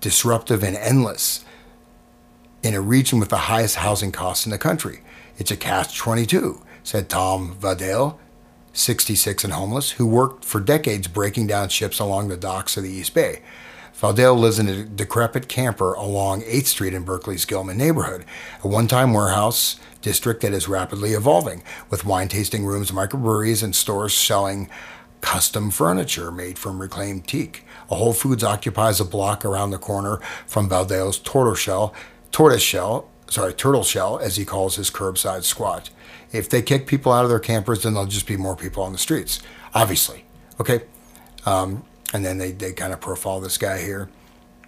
disruptive 0.00 0.64
and 0.64 0.76
endless 0.76 1.44
in 2.62 2.74
a 2.74 2.80
region 2.80 3.20
with 3.20 3.28
the 3.28 3.36
highest 3.36 3.76
housing 3.76 4.12
costs 4.12 4.46
in 4.46 4.50
the 4.50 4.58
country. 4.58 5.02
It's 5.38 5.50
a 5.50 5.56
catch 5.56 5.96
22, 5.96 6.60
said 6.82 7.08
Tom 7.08 7.56
Vadale, 7.58 8.18
66 8.74 9.44
and 9.44 9.52
homeless, 9.52 9.92
who 9.92 10.06
worked 10.06 10.44
for 10.44 10.60
decades 10.60 11.08
breaking 11.08 11.46
down 11.46 11.68
ships 11.68 11.98
along 11.98 12.28
the 12.28 12.36
docks 12.36 12.76
of 12.76 12.82
the 12.82 12.90
East 12.90 13.14
Bay. 13.14 13.40
Valdale 13.94 14.38
lives 14.38 14.58
in 14.58 14.68
a 14.68 14.84
decrepit 14.84 15.48
camper 15.48 15.94
along 15.94 16.42
8th 16.42 16.66
Street 16.66 16.92
in 16.92 17.04
Berkeley's 17.04 17.44
Gilman 17.44 17.78
neighborhood, 17.78 18.24
a 18.62 18.68
one 18.68 18.88
time 18.88 19.12
warehouse 19.14 19.78
district 20.00 20.42
that 20.42 20.52
is 20.52 20.68
rapidly 20.68 21.12
evolving, 21.12 21.62
with 21.88 22.04
wine 22.04 22.28
tasting 22.28 22.64
rooms, 22.64 22.90
microbreweries, 22.90 23.62
and 23.62 23.74
stores 23.74 24.14
selling 24.14 24.68
custom 25.20 25.70
furniture 25.70 26.32
made 26.32 26.58
from 26.58 26.80
reclaimed 26.80 27.26
teak. 27.26 27.64
A 27.90 27.94
Whole 27.94 28.12
Foods 28.12 28.42
occupies 28.42 29.00
a 29.00 29.04
block 29.04 29.44
around 29.44 29.70
the 29.70 29.78
corner 29.78 30.20
from 30.46 30.68
Valdale's 30.68 31.18
tortoiseshell 31.18 31.94
tortoise 32.32 32.62
shell, 32.62 33.08
sorry, 33.32 33.54
turtle 33.54 33.82
shell, 33.82 34.18
as 34.18 34.36
he 34.36 34.44
calls 34.44 34.76
his 34.76 34.90
curbside 34.90 35.44
squat. 35.44 35.90
If 36.32 36.48
they 36.48 36.62
kick 36.62 36.86
people 36.86 37.12
out 37.12 37.24
of 37.24 37.30
their 37.30 37.40
campers, 37.40 37.82
then 37.82 37.94
there'll 37.94 38.08
just 38.08 38.26
be 38.26 38.36
more 38.36 38.56
people 38.56 38.82
on 38.82 38.92
the 38.92 38.98
streets, 38.98 39.40
obviously. 39.74 40.24
Okay. 40.60 40.82
Um, 41.44 41.84
and 42.12 42.24
then 42.24 42.38
they, 42.38 42.52
they 42.52 42.72
kind 42.72 42.92
of 42.92 43.00
profile 43.00 43.40
this 43.40 43.58
guy 43.58 43.80
here 43.80 44.08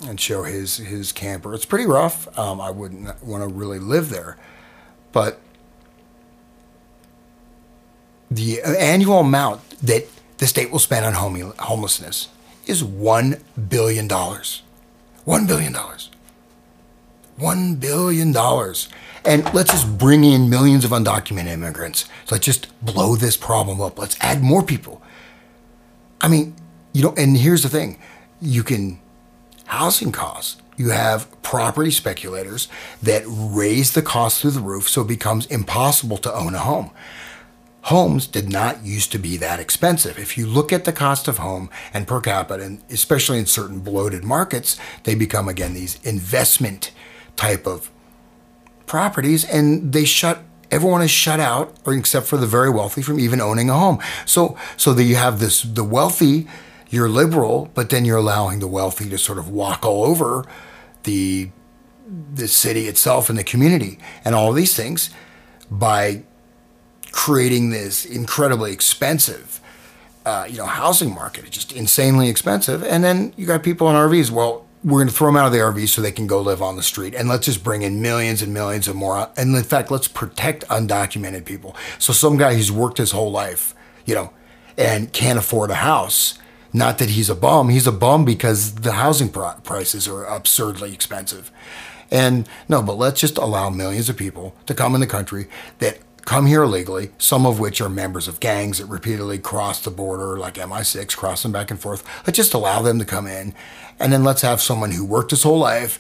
and 0.07 0.19
show 0.19 0.43
his 0.43 0.79
his 0.79 1.13
camper. 1.13 1.55
It's 1.55 1.65
pretty 1.65 1.87
rough. 1.87 2.37
Um, 2.39 2.61
I 2.61 2.71
wouldn't 2.71 3.23
want 3.23 3.43
to 3.43 3.49
really 3.49 3.79
live 3.79 4.11
there, 4.11 4.37
but 5.13 5.41
the 8.31 8.61
annual 8.63 9.21
amount 9.21 9.63
that 9.81 10.09
the 10.39 10.47
state 10.47 10.71
will 10.73 10.79
spend 10.81 11.07
on 11.07 11.13
homelessness 11.59 12.29
is 12.67 12.83
one 12.83 13.37
billion 13.69 14.09
dollars. 14.09 14.63
One 15.25 15.47
billion 15.47 15.73
dollars. 15.73 16.11
$1 17.39 17.81
billion. 17.81 18.35
And 19.25 19.55
let's 19.55 19.71
just 19.71 19.99
bring 19.99 20.25
in 20.25 20.51
millions 20.51 20.85
of 20.85 20.91
undocumented 20.91 21.49
immigrants. 21.49 22.07
So 22.27 22.35
Let's 22.35 22.47
just 22.47 22.85
blow 22.85 23.17
this 23.17 23.37
problem 23.37 23.81
up. 23.81 23.99
Let's 23.99 24.17
add 24.21 24.43
more 24.43 24.63
people. 24.63 25.03
I 26.21 26.29
mean, 26.29 26.55
you 26.93 27.03
know, 27.03 27.15
and 27.17 27.37
here's 27.37 27.63
the 27.63 27.69
thing 27.69 27.99
you 28.41 28.63
can, 28.63 29.01
housing 29.67 30.13
costs, 30.13 30.61
you 30.77 30.91
have 30.91 31.31
property 31.43 31.91
speculators 31.91 32.69
that 33.03 33.23
raise 33.27 33.93
the 33.93 34.03
cost 34.03 34.41
through 34.41 34.53
the 34.53 34.61
roof 34.61 34.89
so 34.89 35.03
it 35.03 35.09
becomes 35.09 35.47
impossible 35.47 36.17
to 36.19 36.35
own 36.35 36.55
a 36.55 36.59
home. 36.59 36.91
Homes 37.83 38.27
did 38.27 38.51
not 38.51 38.83
used 38.83 39.13
to 39.13 39.19
be 39.19 39.37
that 39.37 39.61
expensive. 39.61 40.19
If 40.19 40.39
you 40.39 40.47
look 40.47 40.73
at 40.73 40.85
the 40.85 40.93
cost 40.93 41.29
of 41.29 41.39
home 41.39 41.69
and 41.93 42.09
per 42.09 42.21
capita, 42.21 42.65
and 42.65 42.83
especially 42.91 43.39
in 43.39 43.47
certain 43.47 43.81
bloated 43.81 44.25
markets, 44.25 44.79
they 45.03 45.15
become 45.15 45.49
again 45.49 45.75
these 45.75 45.99
investment 46.03 46.93
type 47.37 47.67
of 47.67 47.91
properties, 48.87 49.45
and 49.45 49.93
they 49.93 50.05
shut 50.05 50.43
everyone 50.71 51.03
is 51.03 51.11
shut 51.11 51.39
out, 51.41 51.77
or 51.85 51.95
except 51.95 52.27
for 52.27 52.37
the 52.37 52.47
very 52.47 52.69
wealthy, 52.69 53.01
from 53.01 53.21
even 53.21 53.41
owning 53.41 53.71
a 53.71 53.75
home. 53.75 54.01
So, 54.27 54.59
so 54.77 54.93
that 54.95 55.05
you 55.05 55.15
have 55.17 55.39
this 55.39 55.63
the 55.63 55.85
wealthy, 55.85 56.49
you're 56.91 57.09
liberal, 57.09 57.71
but 57.75 57.91
then 57.91 58.05
you're 58.05 58.19
allowing 58.19 58.59
the 58.59 58.67
wealthy 58.67 59.09
to 59.11 59.19
sort 59.19 59.39
of 59.39 59.49
walk 59.49 59.85
all 59.85 60.05
over 60.05 60.45
the 61.05 61.51
the 62.35 62.49
city 62.49 62.87
itself 62.87 63.31
and 63.31 63.39
the 63.39 63.45
community 63.45 63.99
and 64.25 64.35
all 64.35 64.53
these 64.53 64.77
things 64.77 65.11
by 65.71 66.23
creating 67.13 67.71
this 67.71 68.05
incredibly 68.05 68.73
expensive 68.73 69.61
uh, 70.27 70.47
you 70.49 70.59
know 70.59 70.67
housing 70.67 71.15
market. 71.15 71.45
It's 71.45 71.57
just 71.57 71.73
insanely 71.73 72.29
expensive. 72.29 72.83
And 72.83 73.05
then 73.05 73.33
you 73.37 73.47
got 73.47 73.63
people 73.63 73.89
in 73.89 73.97
rvs 73.97 74.31
well 74.31 74.64
we're 74.85 74.99
going 74.99 75.09
to 75.09 75.15
throw 75.15 75.29
them 75.29 75.37
out 75.37 75.47
of 75.47 75.53
the 75.53 75.59
RV 75.59 75.89
so 75.89 76.03
they 76.03 76.13
can 76.13 76.27
go 76.27 76.43
live 76.43 76.61
on 76.61 76.77
the 76.77 76.83
street. 76.83 77.15
And 77.15 77.27
let's 77.27 77.47
just 77.47 77.65
bring 77.65 77.83
in 77.83 78.03
millions 78.03 78.43
and 78.43 78.53
millions 78.53 78.87
of 78.87 78.95
more. 78.95 79.31
And 79.35 79.57
in 79.57 79.65
fact, 79.65 79.91
let's 79.91 80.09
protect 80.09 80.69
undocumented 80.69 81.47
people. 81.47 81.75
So 81.99 82.13
some 82.13 82.37
guy 82.37 82.55
who's 82.55 82.71
worked 82.71 82.99
his 82.99 83.13
whole 83.13 83.31
life, 83.31 83.75
you 84.05 84.15
know, 84.15 84.33
and 84.77 85.11
can't 85.13 85.39
afford 85.39 85.71
a 85.71 85.77
house, 85.77 86.39
not 86.73 86.99
that 86.99 87.11
he's 87.11 87.31
a 87.31 87.35
bum, 87.35 87.71
he's 87.71 87.87
a 87.87 87.93
bum 87.93 88.27
because 88.27 88.75
the 88.75 88.93
housing 88.93 89.31
prices 89.31 90.07
are 90.07 90.25
absurdly 90.25 90.93
expensive. 90.93 91.51
And 92.11 92.47
no, 92.69 92.83
but 92.83 92.99
let's 92.99 93.21
just 93.21 93.39
allow 93.39 93.71
millions 93.71 94.11
of 94.11 94.17
people 94.19 94.55
to 94.67 94.75
come 94.75 94.95
in 94.95 95.01
the 95.01 95.07
country 95.07 95.47
that 95.79 95.99
come 96.25 96.47
here 96.47 96.63
illegally, 96.63 97.11
some 97.19 97.47
of 97.47 97.61
which 97.61 97.81
are 97.81 97.89
members 97.89 98.29
of 98.29 98.41
gangs 98.41 98.79
that 98.79 98.87
repeatedly 98.87 99.39
cross 99.39 99.83
the 99.83 99.91
border, 99.91 100.39
like 100.39 100.55
MI6, 100.55 101.17
crossing 101.17 101.53
back 101.53 101.71
and 101.71 101.81
forth. 101.81 102.05
Let's 102.27 102.37
just 102.37 102.55
allow 102.55 102.83
them 102.83 102.99
to 102.99 103.05
come 103.05 103.27
in. 103.27 103.55
And 103.99 104.13
then 104.13 104.25
let's 104.25 104.43
have 104.43 104.61
someone 104.61 104.93
who 104.93 105.05
worked 105.05 105.31
his 105.31 105.43
whole 105.43 105.59
life 105.59 105.99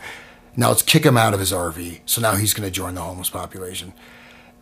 Now 0.56 0.68
let's 0.68 0.82
kick 0.82 1.04
him 1.04 1.16
out 1.16 1.34
of 1.34 1.40
his 1.40 1.52
RV. 1.52 2.00
So 2.06 2.20
now 2.20 2.36
he's 2.36 2.54
going 2.54 2.66
to 2.68 2.72
join 2.72 2.94
the 2.94 3.00
homeless 3.02 3.30
population. 3.30 3.92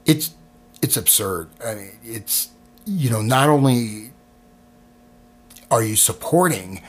It's 0.06 0.34
it's 0.80 0.96
absurd. 0.96 1.50
I 1.64 1.74
mean, 1.74 1.92
it's 2.02 2.50
you 2.86 3.10
know 3.10 3.22
not 3.22 3.48
only 3.48 4.12
are 5.70 5.82
you 5.82 5.96
supporting 5.96 6.82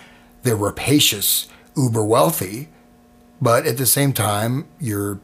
the 0.44 0.56
rapacious 0.56 1.48
uber 1.76 2.04
wealthy, 2.04 2.70
but 3.42 3.66
at 3.66 3.78
the 3.78 3.86
same 3.86 4.14
time 4.14 4.68
you're 4.80 5.20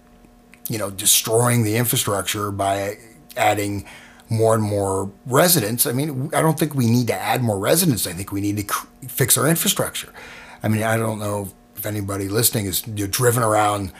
you 0.67 0.77
know 0.77 0.91
destroying 0.91 1.63
the 1.63 1.77
infrastructure 1.77 2.51
by 2.51 2.97
adding 3.37 3.85
more 4.29 4.53
and 4.53 4.63
more 4.63 5.11
residents. 5.25 5.85
I 5.85 5.91
mean, 5.91 6.29
I 6.33 6.41
don't 6.41 6.57
think 6.57 6.75
we 6.75 6.89
need 6.89 7.07
to 7.07 7.15
add 7.15 7.41
more 7.41 7.57
residents. 7.57 8.05
I 8.05 8.13
think 8.13 8.31
we 8.31 8.41
need 8.41 8.57
to 8.57 8.63
cr- 8.63 8.87
fix 9.07 9.37
our 9.37 9.47
infrastructure. 9.47 10.13
I 10.61 10.67
mean, 10.67 10.83
I 10.83 10.97
don't 10.97 11.19
know 11.19 11.49
if 11.75 11.85
anybody 11.85 12.29
listening 12.29 12.65
know, 13.05 13.07
driven 13.07 13.41
around 13.41 13.91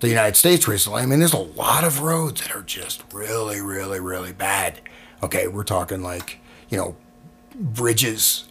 the 0.00 0.08
United 0.08 0.36
States 0.36 0.66
recently. 0.66 1.02
I 1.02 1.06
mean, 1.06 1.18
there's 1.18 1.32
a 1.32 1.38
lot 1.38 1.84
of 1.84 2.00
roads 2.00 2.42
that 2.42 2.54
are 2.54 2.62
just 2.62 3.02
really, 3.12 3.60
really, 3.60 4.00
really 4.00 4.32
bad. 4.32 4.80
Okay, 5.22 5.48
we're 5.48 5.64
talking 5.64 6.02
like, 6.02 6.38
you 6.68 6.78
know, 6.78 6.96
bridges, 7.54 8.44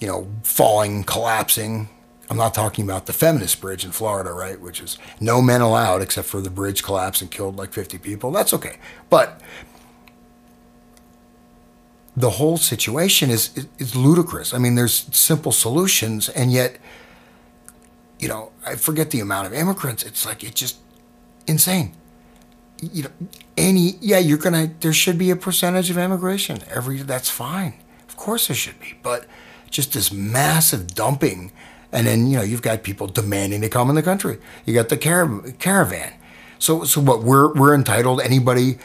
you 0.00 0.06
know, 0.06 0.28
falling, 0.42 1.04
collapsing. 1.04 1.88
I'm 2.30 2.36
not 2.36 2.54
talking 2.54 2.84
about 2.84 3.06
the 3.06 3.12
feminist 3.12 3.60
bridge 3.60 3.84
in 3.84 3.92
Florida, 3.92 4.32
right? 4.32 4.60
Which 4.60 4.80
is 4.80 4.98
no 5.20 5.42
men 5.42 5.60
allowed 5.60 6.02
except 6.02 6.26
for 6.26 6.40
the 6.40 6.50
bridge 6.50 6.82
collapsed 6.82 7.22
and 7.22 7.30
killed 7.30 7.56
like 7.56 7.72
50 7.72 7.98
people. 7.98 8.30
That's 8.30 8.54
okay. 8.54 8.76
But 9.10 9.40
the 12.16 12.30
whole 12.30 12.56
situation 12.56 13.30
is, 13.30 13.56
is, 13.56 13.66
is 13.78 13.96
ludicrous. 13.96 14.54
I 14.54 14.58
mean, 14.58 14.74
there's 14.74 15.14
simple 15.14 15.52
solutions, 15.52 16.28
and 16.28 16.52
yet 16.52 16.78
you 18.18 18.28
know, 18.28 18.52
I 18.64 18.76
forget 18.76 19.10
the 19.10 19.20
amount 19.20 19.46
of 19.46 19.52
immigrants. 19.52 20.02
It's 20.02 20.24
like 20.24 20.42
it's 20.42 20.58
just 20.58 20.78
insane. 21.46 21.92
You 22.80 23.04
know, 23.04 23.10
any 23.56 23.96
yeah, 24.00 24.18
you're 24.18 24.38
gonna. 24.38 24.70
There 24.80 24.92
should 24.92 25.18
be 25.18 25.30
a 25.30 25.36
percentage 25.36 25.90
of 25.90 25.98
immigration. 25.98 26.60
Every 26.70 27.02
that's 27.02 27.28
fine. 27.28 27.74
Of 28.08 28.16
course 28.16 28.48
there 28.48 28.56
should 28.56 28.80
be, 28.80 28.94
but 29.02 29.26
just 29.70 29.92
this 29.92 30.12
massive 30.12 30.94
dumping, 30.94 31.52
and 31.94 32.06
then 32.06 32.26
you 32.26 32.36
know 32.36 32.42
you've 32.42 32.62
got 32.62 32.82
people 32.82 33.06
demanding 33.06 33.60
to 33.62 33.68
come 33.68 33.88
in 33.88 33.94
the 33.94 34.02
country. 34.02 34.38
You 34.66 34.74
got 34.74 34.88
the 34.88 34.96
car- 34.96 35.40
caravan. 35.58 36.12
So 36.58 36.84
so 36.84 37.00
what 37.00 37.22
we're 37.22 37.52
we're 37.54 37.74
entitled. 37.74 38.20
Anybody 38.20 38.78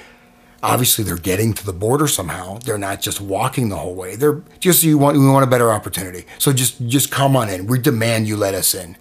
obviously 0.61 1.05
they're 1.05 1.15
getting 1.15 1.53
to 1.53 1.65
the 1.65 1.73
border 1.73 2.07
somehow. 2.07 2.59
They're 2.59 2.77
not 2.77 3.01
just 3.01 3.21
walking 3.21 3.69
the 3.69 3.77
whole 3.77 3.95
way. 3.95 4.15
They're 4.15 4.41
just 4.59 4.83
you 4.83 4.97
want 4.97 5.17
we 5.17 5.27
want 5.27 5.43
a 5.43 5.49
better 5.49 5.71
opportunity. 5.71 6.25
So 6.37 6.53
just 6.53 6.85
just 6.87 7.11
come 7.11 7.35
on 7.35 7.49
in. 7.49 7.67
We 7.67 7.79
demand 7.79 8.27
you 8.27 8.37
let 8.37 8.53
us 8.53 8.73
in 8.73 8.95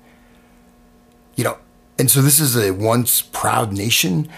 you 1.39 1.45
know, 1.45 1.57
and 2.01 2.11
so 2.11 2.21
this 2.21 2.41
is 2.41 2.57
a 2.57 2.73
once 2.73 3.23
proud 3.23 3.73
nation 3.73 4.29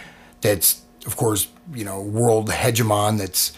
that's, 0.42 0.82
of 1.06 1.16
course, 1.16 1.48
you 1.72 1.82
know, 1.82 1.98
world 1.98 2.50
hegemon 2.50 3.16
that's 3.16 3.54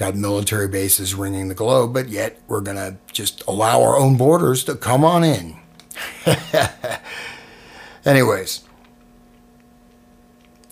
got 0.00 0.16
military 0.16 0.66
bases 0.66 1.14
ringing 1.14 1.46
the 1.48 1.54
globe, 1.54 1.92
but 1.92 2.08
yet 2.08 2.40
we're 2.48 2.62
going 2.62 2.78
to 2.78 2.96
just 3.12 3.46
allow 3.46 3.82
our 3.82 3.98
own 3.98 4.16
borders 4.16 4.64
to 4.64 4.74
come 4.74 5.04
on 5.04 5.22
in. 5.22 5.58
Anyways, 8.06 8.64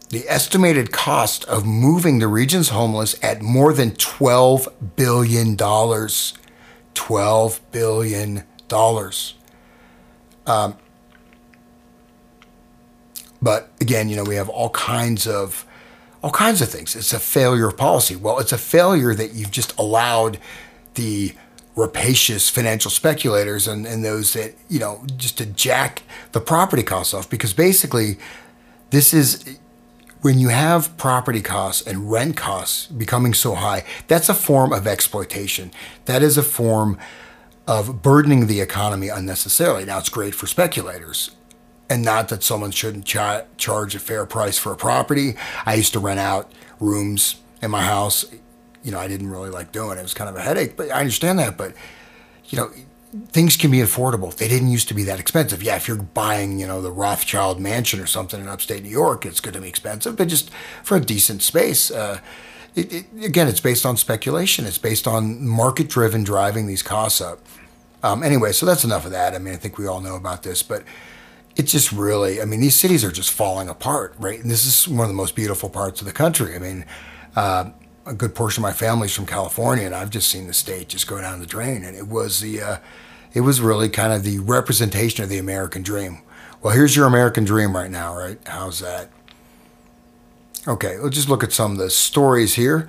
the 0.09 0.26
estimated 0.26 0.92
cost 0.92 1.44
of 1.44 1.66
moving 1.66 2.20
the 2.20 2.26
region's 2.26 2.70
homeless 2.70 3.22
at 3.22 3.42
more 3.42 3.74
than 3.74 3.90
$12 3.90 4.96
billion. 4.96 5.59
$12 5.59 7.61
billion. 7.70 8.44
Um, 10.46 10.76
but 13.42 13.70
again, 13.79 14.09
you 14.09 14.16
know, 14.16 14.24
we 14.24 14.37
have 14.37 14.48
all 14.48 14.70
kinds 14.70 15.26
of 15.26 15.66
all 16.22 16.31
kinds 16.31 16.61
of 16.61 16.68
things. 16.68 16.96
It's 16.96 17.12
a 17.12 17.20
failure 17.20 17.68
of 17.68 17.76
policy. 17.76 18.16
Well, 18.16 18.38
it's 18.38 18.52
a 18.52 18.59
failure 18.59 19.14
that 19.14 19.35
you've 19.35 19.50
just 19.50 19.76
allowed 19.78 20.38
the 20.94 21.35
rapacious 21.76 22.50
financial 22.50 22.90
speculators 22.90 23.68
and, 23.68 23.87
and 23.87 24.04
those 24.04 24.33
that, 24.33 24.54
you 24.68 24.81
know, 24.81 25.04
just 25.16 25.38
to 25.38 25.46
jack 25.46 26.02
the 26.33 26.40
property 26.40 26.83
costs 26.83 27.14
off 27.14 27.31
because 27.31 27.52
basically 27.52 28.18
this 28.90 29.14
is 29.14 29.59
when 30.20 30.40
you 30.40 30.48
have 30.48 30.96
property 30.96 31.40
costs 31.40 31.87
and 31.87 32.11
rent 32.11 32.37
costs 32.37 32.88
becoming 32.88 33.33
so 33.33 33.54
high, 33.54 33.85
that's 34.09 34.28
a 34.28 34.35
form 34.35 34.72
of 34.72 34.87
exploitation. 34.88 35.70
That 36.07 36.22
is 36.22 36.37
a 36.37 36.42
form 36.42 36.98
of 37.68 38.02
burdening 38.02 38.48
the 38.48 38.61
economy 38.61 39.09
unnecessarily. 39.09 39.85
Now, 39.85 39.98
it's 39.98 40.09
great 40.09 40.35
for 40.35 40.48
speculators 40.48 41.31
and 41.90 42.05
not 42.05 42.29
that 42.29 42.42
someone 42.42 42.70
shouldn't 42.70 43.05
ch- 43.05 43.44
charge 43.57 43.94
a 43.94 43.98
fair 43.98 44.27
price 44.27 44.59
for 44.59 44.72
a 44.72 44.77
property. 44.77 45.35
I 45.64 45.74
used 45.74 45.92
to 45.94 45.98
rent 45.98 46.20
out 46.20 46.53
rooms 46.81 47.37
in 47.62 47.70
my 47.70 47.83
house. 47.83 48.24
You 48.83 48.92
know, 48.92 48.98
I 48.98 49.09
didn't 49.09 49.31
really 49.31 49.51
like 49.51 49.72
doing 49.72 49.96
it. 49.96 50.01
It 50.01 50.03
was 50.03 50.14
kind 50.14 50.31
of 50.31 50.37
a 50.37 50.40
headache, 50.40 50.77
but 50.77 50.90
I 50.90 51.01
understand 51.01 51.38
that. 51.38 51.57
But, 51.57 51.74
you 52.46 52.59
know, 52.59 52.70
things 53.29 53.57
can 53.57 53.70
be 53.70 53.79
affordable. 53.79 54.35
They 54.35 54.48
didn't 54.48 54.68
used 54.68 54.88
to 54.88 54.94
be 54.94 55.03
that 55.05 55.18
expensive. 55.18 55.62
Yeah, 55.62 55.77
if 55.77 55.88
you're 55.88 55.96
buying, 55.96 56.59
you 56.59 56.66
know, 56.66 56.83
the 56.83 56.92
Rothschild 56.92 57.59
mansion 57.59 58.01
or 58.01 58.07
something 58.07 58.40
in 58.40 58.48
upstate 58.48 58.83
New 58.83 58.90
York, 58.90 59.24
it's 59.24 59.40
going 59.40 59.55
to 59.55 59.61
be 59.61 59.68
expensive. 59.68 60.16
But 60.16 60.29
just 60.29 60.51
for 60.83 60.96
a 60.96 61.01
decent 61.01 61.42
space, 61.42 61.90
uh, 61.90 62.20
it, 62.74 62.92
it, 62.92 63.07
again, 63.24 63.48
it's 63.48 63.61
based 63.61 63.87
on 63.87 63.96
speculation. 63.96 64.66
It's 64.66 64.79
based 64.79 65.07
on 65.07 65.46
market 65.46 65.88
driven 65.88 66.22
driving 66.22 66.66
these 66.66 66.83
costs 66.83 67.20
up. 67.20 67.40
Um, 68.03 68.22
anyway, 68.22 68.53
so 68.53 68.64
that's 68.64 68.85
enough 68.85 69.05
of 69.05 69.11
that. 69.11 69.35
I 69.35 69.38
mean, 69.38 69.55
I 69.55 69.57
think 69.57 69.79
we 69.79 69.87
all 69.87 70.01
know 70.01 70.14
about 70.14 70.44
this, 70.44 70.62
but 70.62 70.85
it's 71.59 71.73
just 71.73 71.90
really, 71.90 72.40
I 72.40 72.44
mean, 72.44 72.61
these 72.61 72.77
cities 72.77 73.05
are 73.05 73.11
just 73.11 73.33
falling 73.33 73.68
apart, 73.68 74.14
right? 74.16 74.40
And 74.40 74.49
this 74.49 74.64
is 74.64 74.87
one 74.87 75.05
of 75.05 75.09
the 75.09 75.14
most 75.14 75.35
beautiful 75.35 75.68
parts 75.68 76.01
of 76.01 76.07
the 76.07 76.12
country. 76.12 76.55
I 76.55 76.61
mean, 76.61 76.85
uh, 77.35 77.71
a 78.07 78.14
good 78.14 78.35
portion 78.37 78.62
of 78.62 78.68
my 78.68 78.73
family's 78.73 79.12
from 79.12 79.27
California, 79.27 79.85
and 79.85 79.94
I've 79.94 80.09
just 80.09 80.31
seen 80.31 80.47
the 80.47 80.55
state 80.55 80.88
just 80.88 81.09
go 81.09 81.21
down 81.21 81.40
the 81.40 81.47
drain. 81.47 81.83
And 81.83 81.97
it 81.97 82.07
was 82.07 82.38
the, 82.40 82.62
uh, 82.62 82.77
it 83.35 83.40
was 83.40 83.61
really 83.61 83.88
kind 83.88 84.12
of 84.12 84.23
the 84.23 84.38
representation 84.38 85.25
of 85.25 85.31
the 85.31 85.38
American 85.38 85.83
dream. 85.83 86.23
Well, 86.62 86.75
here's 86.75 86.94
your 86.94 87.07
American 87.07 87.44
dream 87.44 87.75
right 87.75 87.90
now, 87.90 88.16
right? 88.16 88.38
How's 88.47 88.79
that? 88.79 89.11
Okay, 90.66 90.97
let's 90.99 91.16
just 91.16 91.29
look 91.29 91.42
at 91.42 91.53
some 91.53 91.73
of 91.73 91.79
the 91.79 91.90
stories 91.90 92.55
here. 92.55 92.88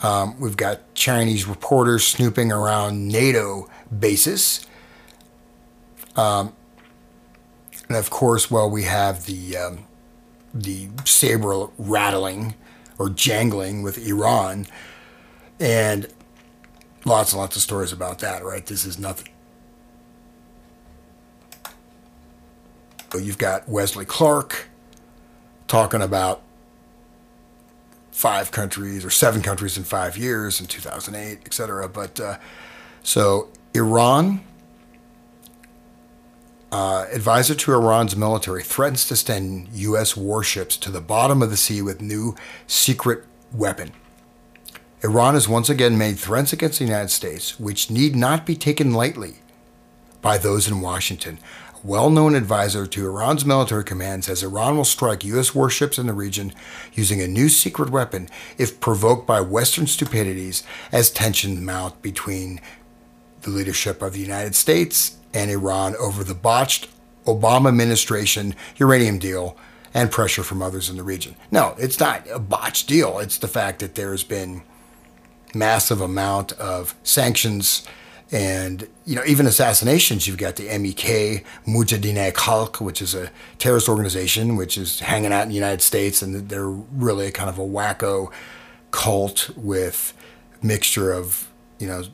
Um, 0.00 0.38
we've 0.40 0.56
got 0.56 0.94
Chinese 0.94 1.46
reporters 1.46 2.06
snooping 2.06 2.52
around 2.52 3.08
NATO 3.08 3.68
bases. 3.96 4.64
Um, 6.14 6.54
and 7.92 7.98
of 7.98 8.08
course, 8.08 8.50
well, 8.50 8.70
we 8.70 8.84
have 8.84 9.26
the 9.26 9.54
um, 9.54 9.84
the 10.54 10.88
saber 11.04 11.66
rattling 11.76 12.54
or 12.98 13.10
jangling 13.10 13.82
with 13.82 13.98
Iran, 13.98 14.66
and 15.60 16.08
lots 17.04 17.32
and 17.34 17.40
lots 17.40 17.54
of 17.54 17.60
stories 17.60 17.92
about 17.92 18.20
that. 18.20 18.42
Right? 18.42 18.64
This 18.64 18.86
is 18.86 18.98
nothing. 18.98 19.28
So 23.12 23.18
you've 23.18 23.36
got 23.36 23.68
Wesley 23.68 24.06
Clark 24.06 24.70
talking 25.68 26.00
about 26.00 26.40
five 28.10 28.50
countries 28.52 29.04
or 29.04 29.10
seven 29.10 29.42
countries 29.42 29.76
in 29.76 29.84
five 29.84 30.16
years 30.16 30.62
in 30.62 30.66
2008, 30.66 31.40
et 31.44 31.52
cetera. 31.52 31.90
But 31.90 32.18
uh, 32.18 32.38
so 33.02 33.48
Iran 33.74 34.40
uh, 36.72 37.06
advisor 37.12 37.54
to 37.54 37.74
Iran's 37.74 38.16
military 38.16 38.62
threatens 38.62 39.06
to 39.08 39.16
send 39.16 39.68
U.S. 39.74 40.16
warships 40.16 40.78
to 40.78 40.90
the 40.90 41.02
bottom 41.02 41.42
of 41.42 41.50
the 41.50 41.56
sea 41.56 41.82
with 41.82 42.00
new 42.00 42.34
secret 42.66 43.26
weapon. 43.52 43.92
Iran 45.04 45.34
has 45.34 45.46
once 45.46 45.68
again 45.68 45.98
made 45.98 46.18
threats 46.18 46.52
against 46.52 46.78
the 46.78 46.86
United 46.86 47.10
States, 47.10 47.60
which 47.60 47.90
need 47.90 48.16
not 48.16 48.46
be 48.46 48.56
taken 48.56 48.94
lightly 48.94 49.34
by 50.22 50.38
those 50.38 50.66
in 50.66 50.80
Washington. 50.80 51.38
A 51.74 51.86
well 51.86 52.08
known 52.08 52.34
advisor 52.34 52.86
to 52.86 53.06
Iran's 53.06 53.44
military 53.44 53.84
command 53.84 54.24
says 54.24 54.42
Iran 54.42 54.74
will 54.78 54.84
strike 54.84 55.24
U.S. 55.24 55.54
warships 55.54 55.98
in 55.98 56.06
the 56.06 56.14
region 56.14 56.54
using 56.94 57.20
a 57.20 57.28
new 57.28 57.50
secret 57.50 57.90
weapon 57.90 58.30
if 58.56 58.80
provoked 58.80 59.26
by 59.26 59.42
Western 59.42 59.86
stupidities 59.86 60.62
as 60.90 61.10
tensions 61.10 61.60
mount 61.60 62.00
between 62.00 62.62
the 63.42 63.50
leadership 63.50 64.00
of 64.00 64.14
the 64.14 64.20
United 64.20 64.54
States 64.54 65.18
and 65.34 65.50
Iran 65.50 65.94
over 65.96 66.24
the 66.24 66.34
botched 66.34 66.88
Obama 67.26 67.68
administration 67.68 68.54
uranium 68.76 69.18
deal 69.18 69.56
and 69.94 70.10
pressure 70.10 70.42
from 70.42 70.62
others 70.62 70.88
in 70.88 70.96
the 70.96 71.02
region. 71.02 71.36
No, 71.50 71.74
it's 71.78 72.00
not 72.00 72.26
a 72.30 72.38
botched 72.38 72.88
deal. 72.88 73.18
It's 73.18 73.38
the 73.38 73.48
fact 73.48 73.78
that 73.80 73.94
there's 73.94 74.24
been 74.24 74.62
massive 75.54 76.00
amount 76.00 76.52
of 76.52 76.94
sanctions 77.02 77.86
and 78.30 78.88
you 79.04 79.14
know 79.14 79.22
even 79.26 79.46
assassinations. 79.46 80.26
You've 80.26 80.38
got 80.38 80.56
the 80.56 80.64
MEK 80.64 81.44
Mujahideen 81.66 82.32
Khalq, 82.32 82.80
which 82.80 83.02
is 83.02 83.14
a 83.14 83.30
terrorist 83.58 83.88
organization 83.88 84.56
which 84.56 84.78
is 84.78 85.00
hanging 85.00 85.32
out 85.32 85.42
in 85.42 85.50
the 85.50 85.54
United 85.54 85.82
States, 85.82 86.22
and 86.22 86.48
they're 86.48 86.68
really 86.68 87.30
kind 87.30 87.50
of 87.50 87.58
a 87.58 87.62
wacko 87.62 88.32
cult 88.90 89.50
with 89.56 90.14
mixture 90.62 91.12
of 91.12 91.50
you 91.78 91.86
know 91.86 92.04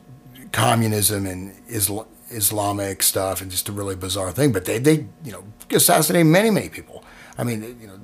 communism 0.51 1.25
and 1.25 1.53
Isla- 1.69 2.07
Islamic 2.29 3.03
stuff 3.03 3.41
and 3.41 3.49
just 3.49 3.69
a 3.69 3.71
really 3.71 3.95
bizarre 3.95 4.31
thing. 4.31 4.51
But 4.51 4.65
they, 4.65 4.79
they 4.79 5.07
you 5.23 5.31
know, 5.31 5.43
assassinate 5.71 6.25
many, 6.25 6.49
many 6.49 6.69
people. 6.69 7.03
I 7.37 7.43
mean, 7.43 7.77
you 7.81 7.87
know, 7.87 7.99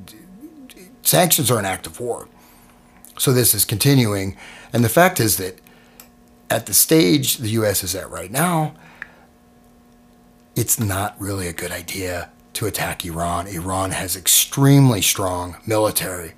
sanctions 1.02 1.52
are 1.52 1.60
an 1.60 1.66
act 1.66 1.88
of 1.88 2.00
war. 2.00 2.28
So 3.18 3.32
this 3.32 3.54
is 3.54 3.66
continuing. 3.66 4.38
And 4.74 4.84
the 4.84 4.90
fact 4.90 5.20
is 5.20 5.38
that 5.38 5.60
at 6.50 6.66
the 6.66 6.74
stage 6.74 7.38
the 7.38 7.50
U.S. 7.50 7.84
is 7.84 7.96
at 7.96 8.10
right 8.10 8.32
now, 8.32 8.76
it's 10.56 10.80
not 10.80 11.20
really 11.20 11.48
a 11.48 11.54
good 11.54 11.72
idea 11.72 12.30
to 12.54 12.66
attack 12.66 13.06
Iran. 13.06 13.48
Iran 13.48 13.92
has 13.92 14.16
extremely 14.16 15.02
strong 15.02 15.58
military. 15.66 16.34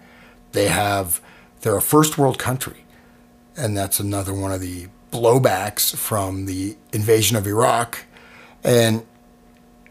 They 0.52 0.67
have, 0.67 1.21
they're 1.62 1.78
a 1.78 1.82
first 1.82 2.17
world 2.17 2.39
country. 2.39 2.86
And 3.56 3.78
that's 3.78 4.00
another 4.00 4.34
one 4.34 4.52
of 4.52 4.62
the 4.62 4.88
blowbacks 5.11 5.95
from 5.95 6.45
the 6.45 6.77
invasion 6.93 7.37
of 7.37 7.47
Iraq. 7.47 8.05
And, 8.63 9.05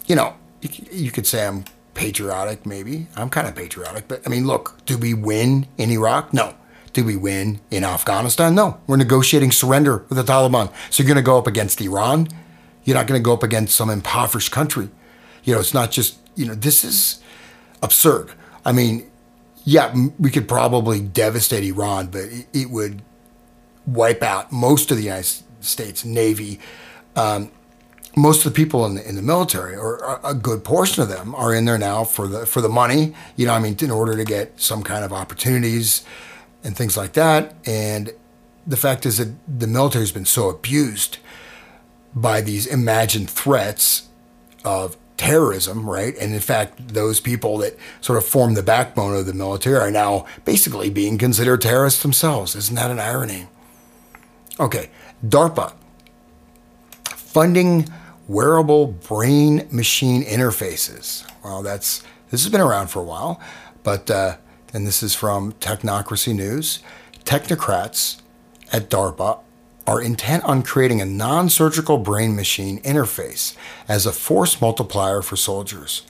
you 0.07 0.17
know, 0.17 0.35
you, 0.61 1.11
could 1.11 1.27
say 1.27 1.47
I'm 1.47 1.65
patriotic, 1.95 2.67
maybe. 2.67 3.07
I'm 3.17 3.31
kind 3.31 3.47
of 3.47 3.55
patriotic. 3.55 4.09
But 4.09 4.23
I 4.27 4.31
mean, 4.31 4.47
look, 4.47 4.79
do 4.85 4.99
we 4.99 5.15
win 5.15 5.67
in 5.79 5.91
Iraq? 5.91 6.33
No. 6.33 6.55
Do 6.93 7.05
we 7.05 7.17
win 7.17 7.61
in 7.71 7.85
Afghanistan? 7.85 8.55
No. 8.55 8.81
We're 8.87 8.97
negotiating 8.97 9.53
surrender 9.53 10.05
with 10.09 10.17
the 10.19 10.25
Taliban. 10.25 10.73
So 10.91 11.03
you're 11.03 11.09
going 11.09 11.17
to 11.17 11.23
go 11.23 11.39
up 11.39 11.47
against 11.47 11.81
Iran? 11.81 12.29
You're 12.85 12.97
not 12.97 13.07
going 13.07 13.21
to 13.21 13.25
go 13.25 13.33
up 13.33 13.43
against 13.43 13.77
some 13.77 13.91
impoverished 13.91 14.53
country. 14.53 14.89
You 15.45 15.55
know, 15.55 15.61
it's 15.61 15.75
not 15.75 15.91
just, 15.91 16.19
you 16.35 16.47
know, 16.47 16.55
this 16.55 16.85
is 16.85 17.23
absurd. 17.83 18.31
I 18.65 18.73
mean, 18.73 19.11
yeah, 19.65 19.95
we 20.19 20.31
could 20.31 20.49
probably 20.49 21.01
devastate 21.01 21.65
Iran, 21.65 22.07
but 22.07 22.25
it 22.53 22.71
would 22.71 23.03
wipe 23.87 24.23
out 24.23 24.53
most 24.53 24.91
of 24.91 24.97
the 24.97 25.05
United 25.05 25.43
States 25.61 26.05
Navy. 26.05 26.59
Um, 27.15 27.51
most 28.19 28.47
of 28.47 28.53
the 28.53 28.57
people 28.57 28.87
in 28.87 28.95
the, 28.95 29.07
in 29.07 29.15
the 29.15 29.23
military, 29.23 29.77
or 29.77 30.19
a 30.25 30.35
good 30.35 30.65
portion 30.65 31.03
of 31.03 31.09
them, 31.11 31.35
are 31.35 31.55
in 31.55 31.67
there 31.67 31.77
now 31.77 32.03
for 32.03 32.27
the 32.27 32.47
for 32.47 32.63
the 32.63 32.69
money. 32.69 33.15
You 33.37 33.47
know, 33.47 33.53
I 33.53 33.59
mean, 33.59 33.77
in 33.81 33.91
order 33.91 34.17
to 34.17 34.25
get 34.25 34.59
some 34.59 34.83
kind 34.83 35.05
of 35.05 35.13
opportunities 35.13 36.03
and 36.65 36.77
things 36.77 36.97
like 36.97 37.13
that. 37.13 37.55
And 37.67 38.13
the 38.67 38.77
fact 38.77 39.07
is 39.07 39.19
that 39.19 39.33
the 39.47 39.67
military 39.67 40.03
has 40.03 40.13
been 40.13 40.25
so 40.25 40.49
abused 40.49 41.19
by 42.15 42.41
these 42.41 42.67
imagined 42.67 43.31
threats 43.31 44.09
of 44.65 44.97
terrorism, 45.17 45.89
right? 45.89 46.17
And 46.19 46.35
in 46.35 46.41
fact, 46.41 46.89
those 46.89 47.21
people 47.21 47.59
that 47.59 47.77
sort 48.01 48.19
of 48.19 48.25
form 48.25 48.55
the 48.55 48.63
backbone 48.63 49.15
of 49.15 49.27
the 49.27 49.33
military 49.33 49.79
are 49.79 49.91
now 49.91 50.27
basically 50.45 50.91
being 50.91 51.19
considered 51.19 51.61
terrorists 51.61 52.03
themselves. 52.03 52.57
Isn't 52.57 52.77
that 52.77 52.91
an 52.91 52.99
irony? 52.99 53.47
Okay, 54.59 54.91
DARPA 55.25 55.75
funding 57.05 57.87
wearable 58.27 58.87
brain 58.87 59.69
machine 59.71 60.25
interfaces. 60.25 61.31
Well, 61.45 61.63
that's 61.63 62.03
this 62.31 62.43
has 62.43 62.51
been 62.51 62.63
around 62.63 62.89
for 62.89 63.01
a 63.01 63.05
while, 63.05 63.39
but 63.83 64.11
uh, 64.11 64.39
and 64.73 64.87
this 64.87 65.03
is 65.03 65.15
from 65.15 65.53
Technocracy 65.55 66.35
News, 66.35 66.81
technocrats 67.25 68.21
at 68.73 68.89
DARPA 68.89 69.41
are 69.87 70.03
intent 70.03 70.43
on 70.45 70.63
creating 70.63 71.01
a 71.01 71.07
non 71.07 71.49
surgical 71.51 71.99
brain 71.99 72.35
machine 72.35 72.81
interface 72.81 73.55
as 73.87 74.07
a 74.07 74.13
force 74.13 74.61
multiplier 74.61 75.23
for 75.23 75.37
soldiers. 75.37 76.03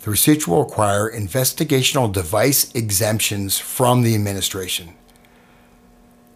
The 0.00 0.10
research 0.10 0.48
will 0.48 0.64
require 0.64 1.10
investigational 1.10 2.12
device 2.12 2.74
exemptions 2.74 3.58
from 3.58 4.02
the 4.02 4.16
administration. 4.16 4.94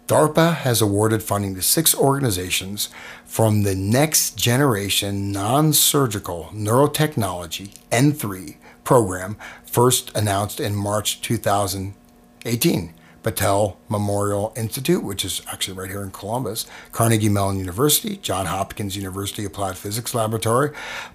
DARPA 0.07 0.55
has 0.59 0.81
awarded 0.81 1.21
funding 1.21 1.57
to 1.57 1.63
six 1.63 1.93
organizations 1.93 2.91
from 3.25 3.65
the 3.65 3.75
Next 3.75 4.37
Generation 4.37 5.33
Non 5.33 5.73
Surgical 5.73 6.51
Neurotechnology 6.55 7.75
N3 7.91 8.57
program 8.85 9.37
first 9.65 10.17
announced 10.17 10.61
in 10.61 10.77
March 10.77 11.21
2018. 11.23 12.95
Battelle 13.25 13.75
Memorial 13.89 14.53
Institute, 14.57 15.03
which 15.03 15.25
is 15.25 15.43
actually 15.51 15.77
right 15.77 15.91
here 15.91 16.03
in 16.03 16.13
Columbus, 16.13 16.65
Carnegie 16.93 17.29
Mellon 17.29 17.59
University, 17.59 18.19
Johns 18.19 18.49
Hopkins 18.49 18.97
University 18.97 19.45
Applied 19.45 19.77
Physics 19.77 20.15
Laboratory, 20.15 20.71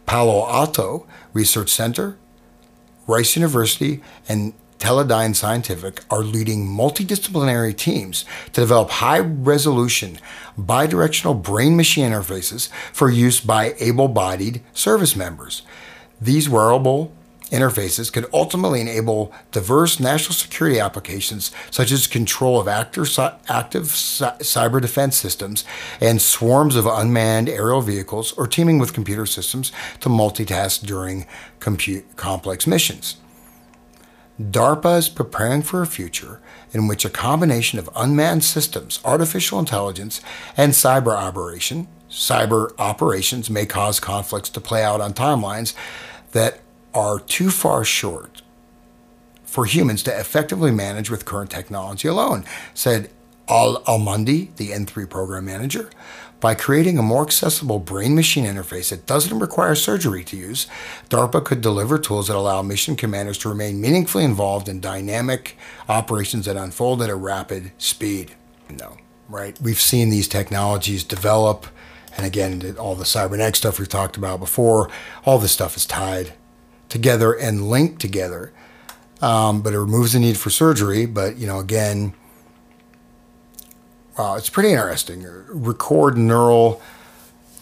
Palo 0.06 0.46
Alto 0.50 1.08
Research 1.32 1.70
Center, 1.70 2.18
Rice 3.08 3.38
University, 3.38 4.04
and 4.28 4.54
Teledyne 4.82 5.36
Scientific 5.36 6.04
are 6.10 6.24
leading 6.24 6.66
multidisciplinary 6.66 7.78
teams 7.78 8.26
to 8.48 8.62
develop 8.62 8.90
high 8.90 9.20
resolution 9.20 10.18
bidirectional 10.60 11.42
brain 11.42 11.78
machine 11.78 12.12
interfaces 12.12 12.68
for 12.92 13.08
use 13.08 13.40
by 13.40 13.76
able 13.80 14.08
bodied 14.08 14.62
service 14.74 15.16
members. 15.16 15.62
These 16.20 16.50
wearable 16.50 17.14
interfaces 17.52 18.12
could 18.12 18.26
ultimately 18.34 18.82
enable 18.82 19.32
diverse 19.52 20.00
national 20.00 20.34
security 20.34 20.80
applications 20.80 21.52
such 21.70 21.92
as 21.92 22.08
control 22.08 22.60
of 22.60 22.68
active, 22.68 23.08
active 23.48 23.84
cyber 23.86 24.82
defense 24.82 25.16
systems 25.16 25.64
and 26.00 26.20
swarms 26.20 26.76
of 26.76 26.88
unmanned 26.88 27.50
aerial 27.50 27.82
vehicles 27.82 28.32
or 28.34 28.48
teaming 28.48 28.80
with 28.80 28.94
computer 28.94 29.28
systems 29.28 29.72
to 30.00 30.10
multitask 30.10 30.84
during 30.84 31.28
complex 32.16 32.66
missions. 32.66 33.18
DARPA 34.40 34.98
is 34.98 35.10
preparing 35.10 35.62
for 35.62 35.82
a 35.82 35.88
future 35.88 36.40
in 36.74 36.88
which 36.88 37.06
a 37.06 37.10
combination 37.10 37.78
of 37.80 37.90
unmanned 37.96 38.44
systems, 38.44 39.00
artificial 39.04 39.60
intelligence, 39.60 40.22
and 40.56 40.72
cyber 40.72 41.16
operation, 41.16 41.88
cyber 42.10 42.72
operations 42.78 43.50
may 43.50 43.66
cause 43.66 44.00
conflicts 44.00 44.50
to 44.50 44.62
play 44.62 44.84
out 44.84 45.02
on 45.02 45.14
timelines 45.14 45.74
that 46.32 46.60
are 46.94 47.20
too 47.20 47.50
far 47.50 47.84
short 47.84 48.42
for 49.44 49.66
humans 49.66 50.02
to 50.04 50.20
effectively 50.20 50.72
manage 50.72 51.10
with 51.10 51.26
current 51.26 51.52
technology 51.52 52.08
alone, 52.08 52.46
said 52.74 53.10
Al 53.50 53.84
Emondi, 53.84 54.56
the 54.56 54.70
N3 54.70 55.10
program 55.10 55.46
manager. 55.46 55.90
By 56.42 56.56
creating 56.56 56.98
a 56.98 57.04
more 57.04 57.22
accessible 57.22 57.78
brain 57.78 58.16
machine 58.16 58.46
interface 58.46 58.90
that 58.90 59.06
doesn't 59.06 59.38
require 59.38 59.76
surgery 59.76 60.24
to 60.24 60.36
use, 60.36 60.66
DARPA 61.08 61.46
could 61.46 61.62
deliver 61.62 62.00
tools 62.00 62.28
that 62.28 62.36
allow 62.36 62.64
mission 62.64 62.96
commanders 62.96 63.38
to 63.40 63.50
remain 63.50 63.80
meaningfully 63.80 64.24
involved 64.24 64.68
in 64.68 64.80
dynamic 64.80 65.56
operations 65.88 66.46
that 66.46 66.58
unfold 66.58 67.04
at 67.04 67.12
a 67.12 67.16
rapid 67.16 67.72
speed. 67.78 68.32
No, 68.72 68.98
right? 69.30 69.56
We've 69.62 69.80
seen 69.80 70.10
these 70.10 70.28
technologies 70.28 71.04
develop, 71.04 71.68
and 72.18 72.26
again, 72.26 72.76
all 72.80 72.96
the 72.96 73.06
cybernetics 73.06 73.60
stuff 73.60 73.78
we've 73.78 73.88
talked 73.88 74.18
about 74.18 74.40
before, 74.40 74.90
all 75.24 75.38
this 75.38 75.52
stuff 75.52 75.78
is 75.78 75.86
tied 75.86 76.34
together 76.90 77.34
and 77.34 77.70
linked 77.70 78.02
together. 78.02 78.52
Um, 79.22 79.62
but 79.62 79.74
it 79.74 79.80
removes 79.80 80.14
the 80.14 80.20
need 80.20 80.38
for 80.38 80.50
surgery. 80.50 81.06
But, 81.06 81.38
you 81.38 81.46
know, 81.46 81.60
again, 81.60 82.16
uh, 84.18 84.36
it's 84.38 84.50
pretty 84.50 84.70
interesting. 84.70 85.26
Record 85.48 86.18
neural 86.18 86.82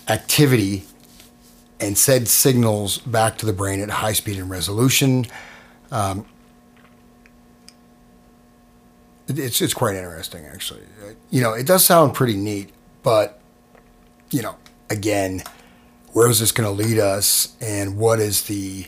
activity 0.07 0.83
and 1.79 1.97
send 1.97 2.27
signals 2.27 2.97
back 2.99 3.37
to 3.37 3.45
the 3.45 3.53
brain 3.53 3.79
at 3.81 3.89
high 3.89 4.13
speed 4.13 4.37
and 4.37 4.49
resolution. 4.49 5.25
Um, 5.91 6.25
it's 9.27 9.61
it's 9.61 9.73
quite 9.73 9.95
interesting, 9.95 10.45
actually. 10.45 10.81
You 11.29 11.41
know, 11.41 11.53
it 11.53 11.67
does 11.67 11.85
sound 11.85 12.13
pretty 12.15 12.35
neat, 12.35 12.71
but 13.03 13.39
you 14.31 14.41
know, 14.41 14.55
again, 14.89 15.43
where 16.13 16.29
is 16.29 16.39
this 16.39 16.51
going 16.51 16.67
to 16.67 16.83
lead 16.83 16.99
us, 16.99 17.55
and 17.61 17.97
what 17.97 18.19
is 18.19 18.43
the 18.43 18.87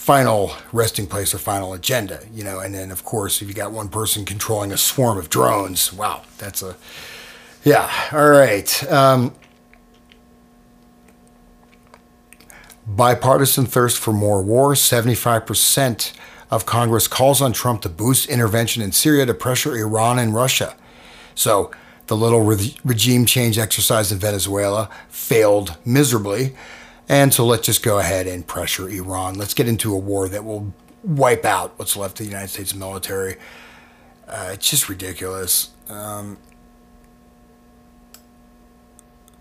final 0.00 0.50
resting 0.72 1.06
place 1.06 1.34
or 1.34 1.38
final 1.38 1.74
agenda, 1.74 2.20
you 2.32 2.42
know. 2.42 2.58
And 2.58 2.74
then, 2.74 2.90
of 2.90 3.04
course, 3.04 3.42
if 3.42 3.48
you 3.48 3.54
got 3.54 3.70
one 3.70 3.90
person 3.90 4.24
controlling 4.24 4.72
a 4.72 4.78
swarm 4.78 5.18
of 5.18 5.28
drones, 5.28 5.92
wow, 5.92 6.22
that's 6.38 6.62
a 6.62 6.74
yeah. 7.64 7.90
All 8.10 8.30
right. 8.30 8.90
Um, 8.90 9.34
bipartisan 12.86 13.66
thirst 13.66 13.98
for 13.98 14.12
more 14.12 14.42
war. 14.42 14.74
Seventy-five 14.74 15.44
percent 15.44 16.14
of 16.50 16.64
Congress 16.64 17.06
calls 17.06 17.42
on 17.42 17.52
Trump 17.52 17.82
to 17.82 17.90
boost 17.90 18.26
intervention 18.30 18.82
in 18.82 18.92
Syria 18.92 19.26
to 19.26 19.34
pressure 19.34 19.76
Iran 19.76 20.18
and 20.18 20.34
Russia. 20.34 20.74
So. 21.34 21.70
The 22.06 22.16
little 22.16 22.40
re- 22.40 22.76
regime 22.84 23.24
change 23.24 23.56
exercise 23.56 24.10
in 24.10 24.18
Venezuela 24.18 24.90
failed 25.08 25.76
miserably. 25.84 26.56
And 27.10 27.34
so 27.34 27.44
let's 27.44 27.66
just 27.66 27.82
go 27.82 27.98
ahead 27.98 28.28
and 28.28 28.46
pressure 28.46 28.88
Iran. 28.88 29.34
Let's 29.34 29.52
get 29.52 29.66
into 29.66 29.92
a 29.92 29.98
war 29.98 30.28
that 30.28 30.44
will 30.44 30.72
wipe 31.02 31.44
out 31.44 31.76
what's 31.76 31.96
left 31.96 32.20
of 32.20 32.26
the 32.26 32.30
United 32.30 32.50
States 32.50 32.72
military. 32.72 33.34
Uh, 34.28 34.50
it's 34.52 34.70
just 34.70 34.88
ridiculous. 34.88 35.70
Um, 35.88 36.38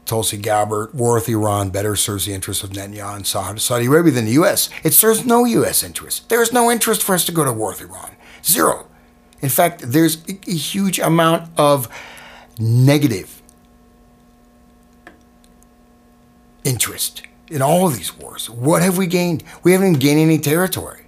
Tulsi 0.07 0.37
Gabbard, 0.37 0.95
war 0.95 1.13
with 1.13 1.29
Iran 1.29 1.69
better 1.69 1.95
serves 1.95 2.25
the 2.25 2.33
interests 2.33 2.63
of 2.63 2.71
Netanyahu 2.71 3.17
and 3.17 3.61
Saudi 3.61 3.85
Arabia 3.85 4.13
than 4.13 4.25
the 4.25 4.31
U.S. 4.31 4.71
It 4.83 4.95
serves 4.95 5.23
no 5.23 5.45
U.S. 5.45 5.83
interest. 5.83 6.27
There 6.29 6.41
is 6.41 6.51
no 6.51 6.71
interest 6.71 7.03
for 7.03 7.13
us 7.13 7.23
to 7.25 7.31
go 7.31 7.45
to 7.45 7.53
war 7.53 7.69
with 7.69 7.81
Iran. 7.81 8.15
Zero. 8.43 8.87
In 9.41 9.49
fact, 9.49 9.83
there's 9.83 10.27
a 10.27 10.51
huge 10.51 10.97
amount 10.97 11.51
of 11.55 11.87
negative 12.57 13.43
interest 16.63 17.21
in 17.49 17.61
all 17.61 17.87
of 17.87 17.95
these 17.95 18.15
wars. 18.17 18.49
What 18.49 18.81
have 18.81 18.97
we 18.97 19.07
gained? 19.07 19.43
We 19.63 19.73
haven't 19.73 19.93
gained 19.93 20.19
any 20.19 20.37
territory, 20.37 21.05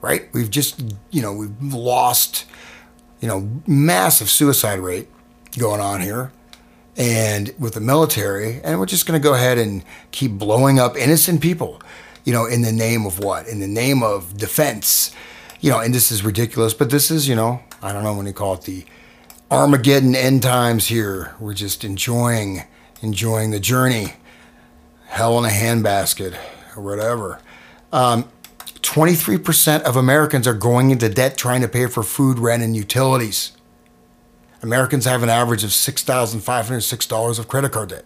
right? 0.00 0.28
We've 0.32 0.50
just, 0.50 0.82
you 1.10 1.22
know, 1.22 1.32
we've 1.32 1.74
lost, 1.74 2.46
you 3.20 3.28
know, 3.28 3.50
massive 3.66 4.28
suicide 4.28 4.80
rate 4.80 5.08
going 5.58 5.80
on 5.80 6.00
here 6.00 6.32
and 6.96 7.54
with 7.58 7.74
the 7.74 7.80
military, 7.80 8.60
and 8.62 8.78
we're 8.78 8.86
just 8.86 9.06
going 9.06 9.20
to 9.20 9.22
go 9.22 9.34
ahead 9.34 9.58
and 9.58 9.84
keep 10.10 10.32
blowing 10.32 10.78
up 10.78 10.96
innocent 10.96 11.40
people, 11.40 11.80
you 12.24 12.32
know, 12.32 12.46
in 12.46 12.62
the 12.62 12.72
name 12.72 13.06
of 13.06 13.18
what? 13.18 13.46
In 13.46 13.60
the 13.60 13.68
name 13.68 14.02
of 14.02 14.36
defense, 14.36 15.14
you 15.60 15.70
know, 15.70 15.80
and 15.80 15.94
this 15.94 16.12
is 16.12 16.24
ridiculous, 16.24 16.74
but 16.74 16.90
this 16.90 17.10
is, 17.10 17.28
you 17.28 17.34
know, 17.34 17.62
I 17.82 17.92
don't 17.92 18.04
know 18.04 18.14
when 18.14 18.26
you 18.26 18.32
call 18.32 18.54
it 18.54 18.62
the 18.62 18.84
Armageddon 19.50 20.14
end 20.14 20.42
times 20.42 20.88
here. 20.88 21.34
We're 21.40 21.54
just 21.54 21.84
enjoying, 21.84 22.64
enjoying 23.02 23.50
the 23.50 23.60
journey, 23.60 24.14
hell 25.10 25.38
in 25.38 25.44
a 25.44 25.52
handbasket 25.52 26.38
or 26.76 26.82
whatever. 26.82 27.40
Um, 27.92 28.30
23% 28.58 29.82
of 29.82 29.96
Americans 29.96 30.46
are 30.46 30.54
going 30.54 30.90
into 30.90 31.08
debt 31.08 31.36
trying 31.36 31.60
to 31.60 31.68
pay 31.68 31.86
for 31.86 32.02
food, 32.02 32.38
rent, 32.38 32.62
and 32.62 32.76
utilities. 32.76 33.52
Americans 34.62 35.04
have 35.04 35.22
an 35.22 35.28
average 35.28 35.64
of 35.64 35.70
$6,506 35.70 37.38
of 37.38 37.48
credit 37.48 37.72
card 37.72 37.90
debt. 37.90 38.04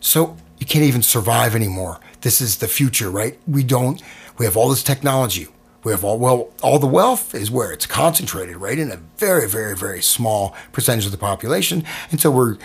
So 0.00 0.36
you 0.58 0.66
can't 0.66 0.84
even 0.84 1.02
survive 1.02 1.54
anymore. 1.54 2.00
This 2.22 2.40
is 2.40 2.58
the 2.58 2.68
future, 2.68 3.10
right? 3.10 3.38
We 3.46 3.62
don't, 3.62 4.02
we 4.38 4.46
have 4.46 4.56
all 4.56 4.68
this 4.68 4.82
technology. 4.82 5.48
We 5.84 5.92
have 5.92 6.04
all, 6.04 6.18
well, 6.18 6.50
all 6.62 6.78
the 6.78 6.86
wealth 6.86 7.34
is 7.34 7.50
where 7.50 7.72
it's 7.72 7.86
concentrated, 7.86 8.56
right? 8.56 8.78
In 8.78 8.90
a 8.90 8.96
very, 9.16 9.48
very, 9.48 9.76
very 9.76 10.00
small 10.00 10.56
percentage 10.70 11.04
of 11.04 11.12
the 11.12 11.18
population. 11.18 11.84
And 12.10 12.20
so 12.20 12.30
we're 12.30 12.56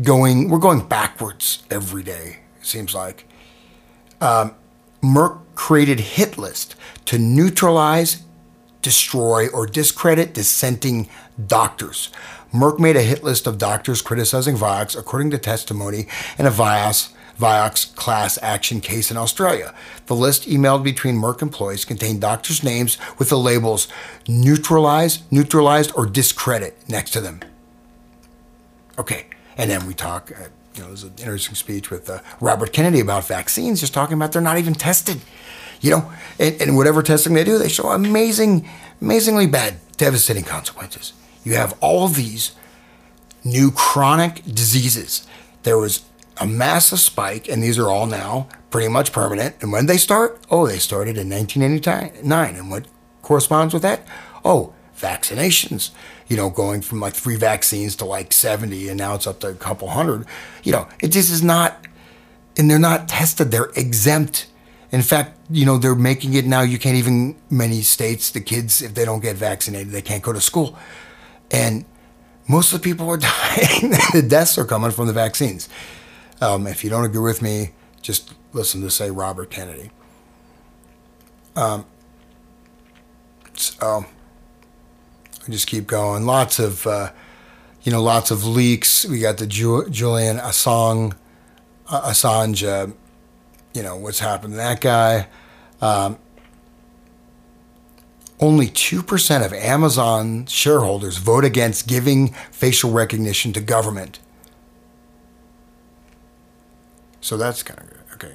going, 0.00 0.48
we're 0.48 0.58
going 0.58 0.86
backwards 0.86 1.62
every 1.70 2.02
day, 2.02 2.38
it 2.60 2.66
seems 2.66 2.94
like. 2.94 3.26
Um, 4.20 4.54
Merck 5.02 5.40
created 5.54 6.00
hit 6.00 6.38
list 6.38 6.76
to 7.06 7.18
neutralize 7.18 8.22
destroy, 8.82 9.48
or 9.48 9.66
discredit 9.66 10.34
dissenting 10.34 11.08
doctors. 11.46 12.10
Merck 12.52 12.78
made 12.78 12.96
a 12.96 13.02
hit 13.02 13.24
list 13.24 13.46
of 13.46 13.56
doctors 13.56 14.02
criticizing 14.02 14.56
Vioxx, 14.56 14.98
according 14.98 15.30
to 15.30 15.38
testimony 15.38 16.06
in 16.38 16.44
a 16.44 16.50
Vioxx, 16.50 17.12
Vioxx 17.38 17.94
class 17.94 18.38
action 18.42 18.80
case 18.80 19.10
in 19.10 19.16
Australia. 19.16 19.74
The 20.06 20.14
list 20.14 20.46
emailed 20.46 20.82
between 20.82 21.16
Merck 21.16 21.40
employees 21.40 21.86
contained 21.86 22.20
doctors' 22.20 22.62
names 22.62 22.98
with 23.18 23.30
the 23.30 23.38
labels 23.38 23.88
neutralize, 24.28 25.22
neutralized, 25.30 25.92
or 25.96 26.04
discredit 26.04 26.76
next 26.88 27.12
to 27.12 27.20
them. 27.20 27.40
Okay, 28.98 29.26
and 29.62 29.70
then 29.70 29.86
we 29.86 29.94
talk. 29.94 30.30
Uh, 30.32 30.48
you 30.74 30.80
know, 30.80 30.88
there's 30.88 31.04
an 31.04 31.12
interesting 31.18 31.54
speech 31.54 31.90
with 31.90 32.08
uh, 32.08 32.20
Robert 32.40 32.72
Kennedy 32.72 33.00
about 33.00 33.26
vaccines, 33.26 33.80
just 33.80 33.92
talking 33.92 34.14
about 34.14 34.32
they're 34.32 34.40
not 34.40 34.56
even 34.56 34.72
tested 34.72 35.20
you 35.82 35.90
know, 35.90 36.10
and, 36.38 36.58
and 36.62 36.76
whatever 36.76 37.02
testing 37.02 37.34
they 37.34 37.44
do, 37.44 37.58
they 37.58 37.68
show 37.68 37.90
amazing, 37.90 38.66
amazingly 39.00 39.46
bad, 39.46 39.74
devastating 39.98 40.44
consequences. 40.44 41.12
You 41.44 41.56
have 41.56 41.76
all 41.80 42.08
these 42.08 42.52
new 43.44 43.72
chronic 43.72 44.44
diseases. 44.44 45.26
There 45.64 45.76
was 45.76 46.04
a 46.38 46.46
massive 46.46 47.00
spike, 47.00 47.48
and 47.48 47.62
these 47.62 47.78
are 47.78 47.90
all 47.90 48.06
now 48.06 48.48
pretty 48.70 48.88
much 48.88 49.12
permanent. 49.12 49.56
And 49.60 49.72
when 49.72 49.86
they 49.86 49.96
start, 49.96 50.40
oh, 50.50 50.66
they 50.66 50.78
started 50.78 51.18
in 51.18 51.28
1989. 51.28 52.56
And 52.56 52.70
what 52.70 52.86
corresponds 53.20 53.74
with 53.74 53.82
that? 53.82 54.06
Oh, 54.44 54.72
vaccinations. 55.02 55.90
You 56.28 56.36
know, 56.36 56.48
going 56.48 56.80
from 56.80 57.00
like 57.00 57.14
three 57.14 57.36
vaccines 57.36 57.96
to 57.96 58.06
like 58.06 58.32
70, 58.32 58.88
and 58.88 58.96
now 58.96 59.14
it's 59.14 59.26
up 59.26 59.40
to 59.40 59.48
a 59.48 59.54
couple 59.54 59.88
hundred. 59.88 60.24
You 60.62 60.72
know, 60.72 60.88
it 61.00 61.08
just 61.08 61.30
is 61.30 61.42
not, 61.42 61.84
and 62.56 62.70
they're 62.70 62.78
not 62.78 63.08
tested. 63.08 63.50
They're 63.50 63.70
exempt 63.76 64.46
in 64.92 65.00
fact, 65.00 65.38
you 65.50 65.64
know, 65.64 65.78
they're 65.78 65.94
making 65.94 66.34
it 66.34 66.44
now. 66.44 66.60
You 66.60 66.78
can't 66.78 66.96
even, 66.96 67.34
many 67.48 67.80
states, 67.80 68.30
the 68.30 68.42
kids, 68.42 68.82
if 68.82 68.94
they 68.94 69.06
don't 69.06 69.20
get 69.20 69.36
vaccinated, 69.36 69.90
they 69.90 70.02
can't 70.02 70.22
go 70.22 70.34
to 70.34 70.40
school. 70.40 70.78
And 71.50 71.86
most 72.46 72.74
of 72.74 72.82
the 72.82 72.84
people 72.84 73.08
are 73.08 73.16
dying. 73.56 73.92
the 74.12 74.22
deaths 74.26 74.58
are 74.58 74.66
coming 74.66 74.90
from 74.90 75.06
the 75.06 75.14
vaccines. 75.14 75.70
Um, 76.42 76.66
if 76.66 76.84
you 76.84 76.90
don't 76.90 77.06
agree 77.06 77.22
with 77.22 77.40
me, 77.40 77.70
just 78.02 78.34
listen 78.52 78.82
to, 78.82 78.90
say, 78.90 79.10
Robert 79.10 79.50
Kennedy. 79.50 79.90
Um, 81.56 81.86
so, 83.54 84.04
I 85.46 85.50
just 85.50 85.66
keep 85.66 85.86
going. 85.86 86.24
Lots 86.24 86.58
of, 86.58 86.86
uh, 86.86 87.10
you 87.82 87.90
know, 87.92 88.02
lots 88.02 88.30
of 88.30 88.46
leaks. 88.46 89.04
We 89.04 89.18
got 89.18 89.38
the 89.38 89.46
Ju- 89.46 89.88
Julian 89.90 90.38
Assange, 90.38 91.14
uh, 91.88 92.10
Assange 92.10 92.66
uh, 92.66 92.92
you 93.74 93.82
know, 93.82 93.96
what's 93.96 94.20
happened 94.20 94.54
to 94.54 94.56
that 94.58 94.80
guy. 94.80 95.28
Um, 95.80 96.18
only 98.40 98.66
2% 98.66 99.44
of 99.44 99.52
Amazon 99.52 100.46
shareholders 100.46 101.16
vote 101.18 101.44
against 101.44 101.86
giving 101.86 102.34
facial 102.50 102.90
recognition 102.90 103.52
to 103.52 103.60
government. 103.60 104.18
So 107.20 107.36
that's 107.36 107.62
kind 107.62 107.80
of 107.80 107.88
good. 107.88 107.98
Okay. 108.14 108.34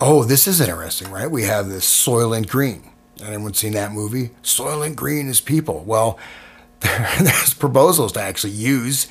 Oh, 0.00 0.24
this 0.24 0.46
is 0.48 0.60
interesting, 0.60 1.10
right? 1.10 1.30
We 1.30 1.44
have 1.44 1.68
this 1.68 1.86
Soylent 1.88 2.48
Green. 2.48 2.90
Anyone 3.22 3.54
seen 3.54 3.72
that 3.72 3.92
movie? 3.92 4.30
Soylent 4.42 4.96
Green 4.96 5.28
is 5.28 5.40
people. 5.40 5.84
Well, 5.84 6.18
there's 6.80 7.54
proposals 7.54 8.12
to 8.12 8.20
actually 8.20 8.52
use 8.52 9.08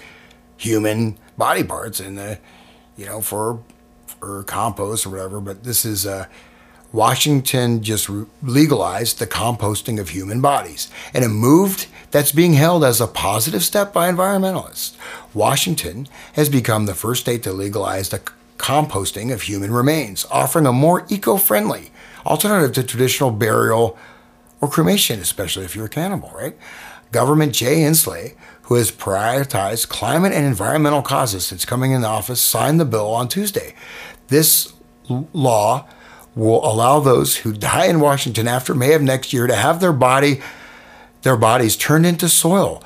human 0.58 1.18
body 1.38 1.64
parts 1.64 2.00
in 2.00 2.16
the, 2.16 2.40
you 2.98 3.06
know, 3.06 3.22
for 3.22 3.60
for 4.20 4.44
compost 4.44 5.06
or 5.06 5.10
whatever, 5.10 5.42
but 5.42 5.64
this 5.64 5.84
is 5.84 6.06
uh, 6.06 6.28
Washington 6.94 7.82
just 7.82 8.10
legalized 8.42 9.20
the 9.20 9.28
composting 9.28 10.00
of 10.00 10.10
human 10.10 10.40
bodies, 10.42 10.90
and 11.14 11.26
a 11.26 11.30
move 11.30 11.88
that's 12.12 12.32
being 12.32 12.54
held 12.54 12.84
as 12.84 13.02
a 13.02 13.08
positive 13.08 13.64
step 13.64 13.92
by 13.92 14.10
environmentalists. 14.10 14.96
Washington 15.34 16.08
has 16.34 16.48
become 16.50 16.86
the 16.86 16.94
first 16.94 17.22
state 17.22 17.42
to 17.44 17.52
legalize 17.52 18.10
the 18.10 18.22
composting 18.58 19.34
of 19.34 19.42
human 19.42 19.72
remains, 19.72 20.26
offering 20.30 20.68
a 20.68 20.72
more 20.72 21.06
eco-friendly 21.10 21.92
alternative 22.26 22.74
to 22.74 22.84
traditional 22.84 23.32
burial 23.32 23.98
or 24.62 24.70
cremation, 24.70 25.20
especially 25.20 25.66
if 25.66 25.76
you're 25.76 25.86
a 25.86 25.90
cannibal, 25.90 26.32
right? 26.34 26.58
Government 27.12 27.54
Jay 27.54 27.78
Inslee, 27.78 28.36
who 28.64 28.76
has 28.76 28.92
prioritized 28.92 29.90
climate 29.90 30.32
and 30.32 30.46
environmental 30.46 31.02
causes 31.02 31.46
since 31.46 31.66
coming 31.66 31.92
into 31.92 32.08
office, 32.08 32.42
signed 32.42 32.80
the 32.80 32.86
bill 32.86 33.12
on 33.12 33.28
Tuesday. 33.28 33.76
This 34.28 34.74
law 35.34 35.88
will 36.36 36.66
allow 36.66 37.00
those 37.00 37.38
who 37.38 37.54
die 37.54 37.86
in 37.86 38.00
Washington 38.00 38.48
after 38.48 38.74
May 38.74 38.94
of 38.94 39.02
next 39.02 39.34
year 39.34 39.48
to 39.48 39.56
have 39.56 39.80
their 39.80 39.94
body 39.94 40.42
their 41.24 41.38
bodies 41.38 41.78
turned 41.78 42.06
into 42.06 42.28
soil. 42.28 42.84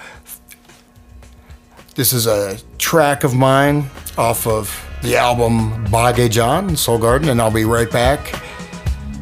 This 1.96 2.14
is 2.14 2.28
a 2.28 2.60
track 2.78 3.24
of 3.24 3.34
mine 3.34 3.90
off 4.16 4.46
of 4.46 4.84
the 5.02 5.18
album 5.18 5.86
Bage 5.86 6.30
John, 6.30 6.76
Soul 6.78 7.00
Garden, 7.00 7.30
and 7.30 7.42
I'll 7.42 7.50
be 7.50 7.66
right 7.66 7.90
back 7.90 8.47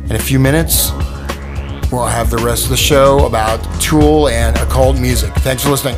in 0.09 0.15
a 0.15 0.19
few 0.19 0.39
minutes. 0.39 0.91
We'll 1.91 2.05
have 2.05 2.29
the 2.29 2.41
rest 2.43 2.65
of 2.65 2.69
the 2.69 2.77
show 2.77 3.25
about 3.25 3.59
Tool 3.81 4.29
and 4.29 4.57
occult 4.57 4.99
music. 4.99 5.33
Thanks 5.35 5.63
for 5.63 5.69
listening. 5.69 5.97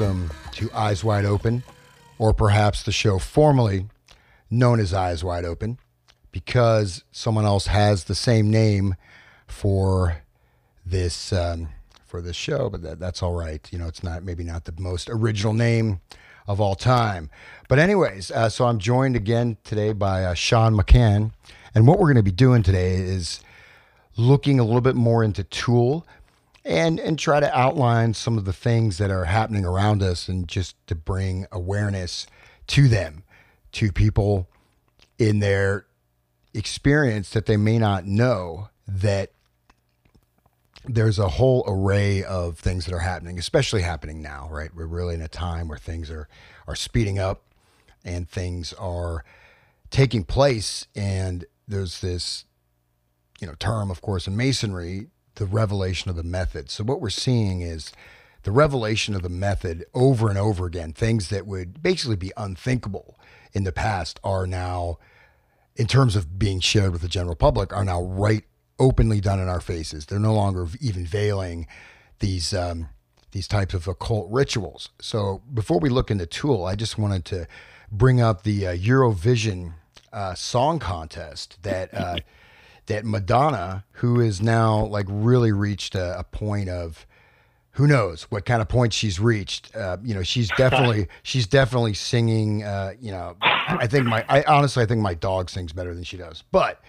Welcome 0.00 0.30
to 0.52 0.70
Eyes 0.72 1.04
Wide 1.04 1.26
Open, 1.26 1.62
or 2.18 2.32
perhaps 2.32 2.82
the 2.82 2.92
show 2.92 3.18
formerly 3.18 3.86
known 4.48 4.80
as 4.80 4.94
Eyes 4.94 5.22
Wide 5.22 5.44
Open, 5.44 5.78
because 6.32 7.04
someone 7.12 7.44
else 7.44 7.66
has 7.66 8.04
the 8.04 8.14
same 8.14 8.50
name 8.50 8.94
for 9.46 10.22
this 10.86 11.34
um, 11.34 11.68
for 12.06 12.22
this 12.22 12.34
show. 12.34 12.70
But 12.70 12.80
that, 12.80 12.98
that's 12.98 13.22
all 13.22 13.34
right. 13.34 13.68
You 13.70 13.78
know, 13.78 13.88
it's 13.88 14.02
not 14.02 14.22
maybe 14.22 14.42
not 14.42 14.64
the 14.64 14.72
most 14.78 15.10
original 15.10 15.52
name 15.52 16.00
of 16.46 16.62
all 16.62 16.76
time. 16.76 17.28
But 17.68 17.78
anyways, 17.78 18.30
uh, 18.30 18.48
so 18.48 18.64
I'm 18.64 18.78
joined 18.78 19.16
again 19.16 19.58
today 19.64 19.92
by 19.92 20.24
uh, 20.24 20.32
Sean 20.32 20.74
McCann, 20.74 21.32
and 21.74 21.86
what 21.86 21.98
we're 21.98 22.06
going 22.06 22.16
to 22.16 22.22
be 22.22 22.30
doing 22.30 22.62
today 22.62 22.94
is 22.94 23.40
looking 24.16 24.60
a 24.60 24.64
little 24.64 24.80
bit 24.80 24.96
more 24.96 25.22
into 25.22 25.44
Tool 25.44 26.06
and 26.70 27.00
and 27.00 27.18
try 27.18 27.40
to 27.40 27.58
outline 27.58 28.14
some 28.14 28.38
of 28.38 28.44
the 28.44 28.52
things 28.52 28.98
that 28.98 29.10
are 29.10 29.24
happening 29.24 29.64
around 29.64 30.04
us 30.04 30.28
and 30.28 30.46
just 30.46 30.76
to 30.86 30.94
bring 30.94 31.44
awareness 31.50 32.28
to 32.68 32.86
them 32.86 33.24
to 33.72 33.90
people 33.90 34.48
in 35.18 35.40
their 35.40 35.84
experience 36.54 37.30
that 37.30 37.46
they 37.46 37.56
may 37.56 37.76
not 37.76 38.06
know 38.06 38.68
that 38.86 39.32
there's 40.84 41.18
a 41.18 41.28
whole 41.28 41.64
array 41.66 42.22
of 42.22 42.56
things 42.56 42.86
that 42.86 42.94
are 42.94 43.00
happening 43.00 43.36
especially 43.36 43.82
happening 43.82 44.22
now 44.22 44.48
right? 44.48 44.70
We're 44.72 44.86
really 44.86 45.16
in 45.16 45.22
a 45.22 45.28
time 45.28 45.66
where 45.66 45.76
things 45.76 46.08
are 46.08 46.28
are 46.68 46.76
speeding 46.76 47.18
up 47.18 47.42
and 48.04 48.28
things 48.28 48.72
are 48.74 49.24
taking 49.90 50.22
place. 50.22 50.86
And 50.94 51.44
there's 51.66 52.00
this 52.00 52.44
you 53.40 53.48
know 53.48 53.54
term 53.58 53.90
of 53.90 54.00
course 54.02 54.28
in 54.28 54.36
masonry 54.36 55.08
the 55.36 55.46
revelation 55.46 56.10
of 56.10 56.16
the 56.16 56.22
method. 56.22 56.70
So 56.70 56.84
what 56.84 57.00
we're 57.00 57.10
seeing 57.10 57.62
is 57.62 57.92
the 58.42 58.52
revelation 58.52 59.14
of 59.14 59.22
the 59.22 59.28
method 59.28 59.84
over 59.94 60.28
and 60.28 60.38
over 60.38 60.66
again. 60.66 60.92
Things 60.92 61.28
that 61.28 61.46
would 61.46 61.82
basically 61.82 62.16
be 62.16 62.32
unthinkable 62.36 63.18
in 63.52 63.64
the 63.64 63.72
past 63.72 64.18
are 64.24 64.46
now, 64.46 64.98
in 65.76 65.86
terms 65.86 66.16
of 66.16 66.38
being 66.38 66.60
shared 66.60 66.92
with 66.92 67.02
the 67.02 67.08
general 67.08 67.36
public, 67.36 67.72
are 67.72 67.84
now 67.84 68.02
right 68.02 68.44
openly 68.78 69.20
done 69.20 69.40
in 69.40 69.48
our 69.48 69.60
faces. 69.60 70.06
They're 70.06 70.18
no 70.18 70.34
longer 70.34 70.66
even 70.80 71.04
veiling 71.04 71.66
these 72.20 72.54
um, 72.54 72.88
these 73.32 73.46
types 73.46 73.74
of 73.74 73.86
occult 73.86 74.28
rituals. 74.30 74.90
So 75.00 75.42
before 75.54 75.78
we 75.78 75.88
look 75.88 76.10
into 76.10 76.26
Tool, 76.26 76.64
I 76.64 76.74
just 76.74 76.98
wanted 76.98 77.24
to 77.26 77.46
bring 77.92 78.20
up 78.20 78.42
the 78.42 78.66
uh, 78.66 78.76
Eurovision 78.76 79.74
uh, 80.12 80.34
song 80.34 80.78
contest 80.78 81.58
that. 81.62 81.94
Uh, 81.94 82.18
that 82.90 83.04
Madonna, 83.04 83.84
who 83.92 84.20
is 84.20 84.42
now 84.42 84.84
like 84.86 85.06
really 85.08 85.52
reached 85.52 85.94
a, 85.94 86.18
a 86.18 86.24
point 86.24 86.68
of 86.68 87.06
who 87.72 87.86
knows 87.86 88.24
what 88.24 88.44
kind 88.44 88.60
of 88.60 88.68
point 88.68 88.92
she's 88.92 89.20
reached. 89.20 89.74
Uh, 89.76 89.96
you 90.02 90.12
know, 90.12 90.24
she's 90.24 90.48
definitely 90.56 91.06
she's 91.22 91.46
definitely 91.46 91.94
singing. 91.94 92.64
Uh, 92.64 92.94
you 93.00 93.12
know, 93.12 93.36
I 93.40 93.86
think 93.86 94.06
my 94.06 94.24
I 94.28 94.42
honestly 94.42 94.82
I 94.82 94.86
think 94.86 95.00
my 95.00 95.14
dog 95.14 95.50
sings 95.50 95.72
better 95.72 95.94
than 95.94 96.02
she 96.02 96.16
does, 96.16 96.42
but 96.50 96.82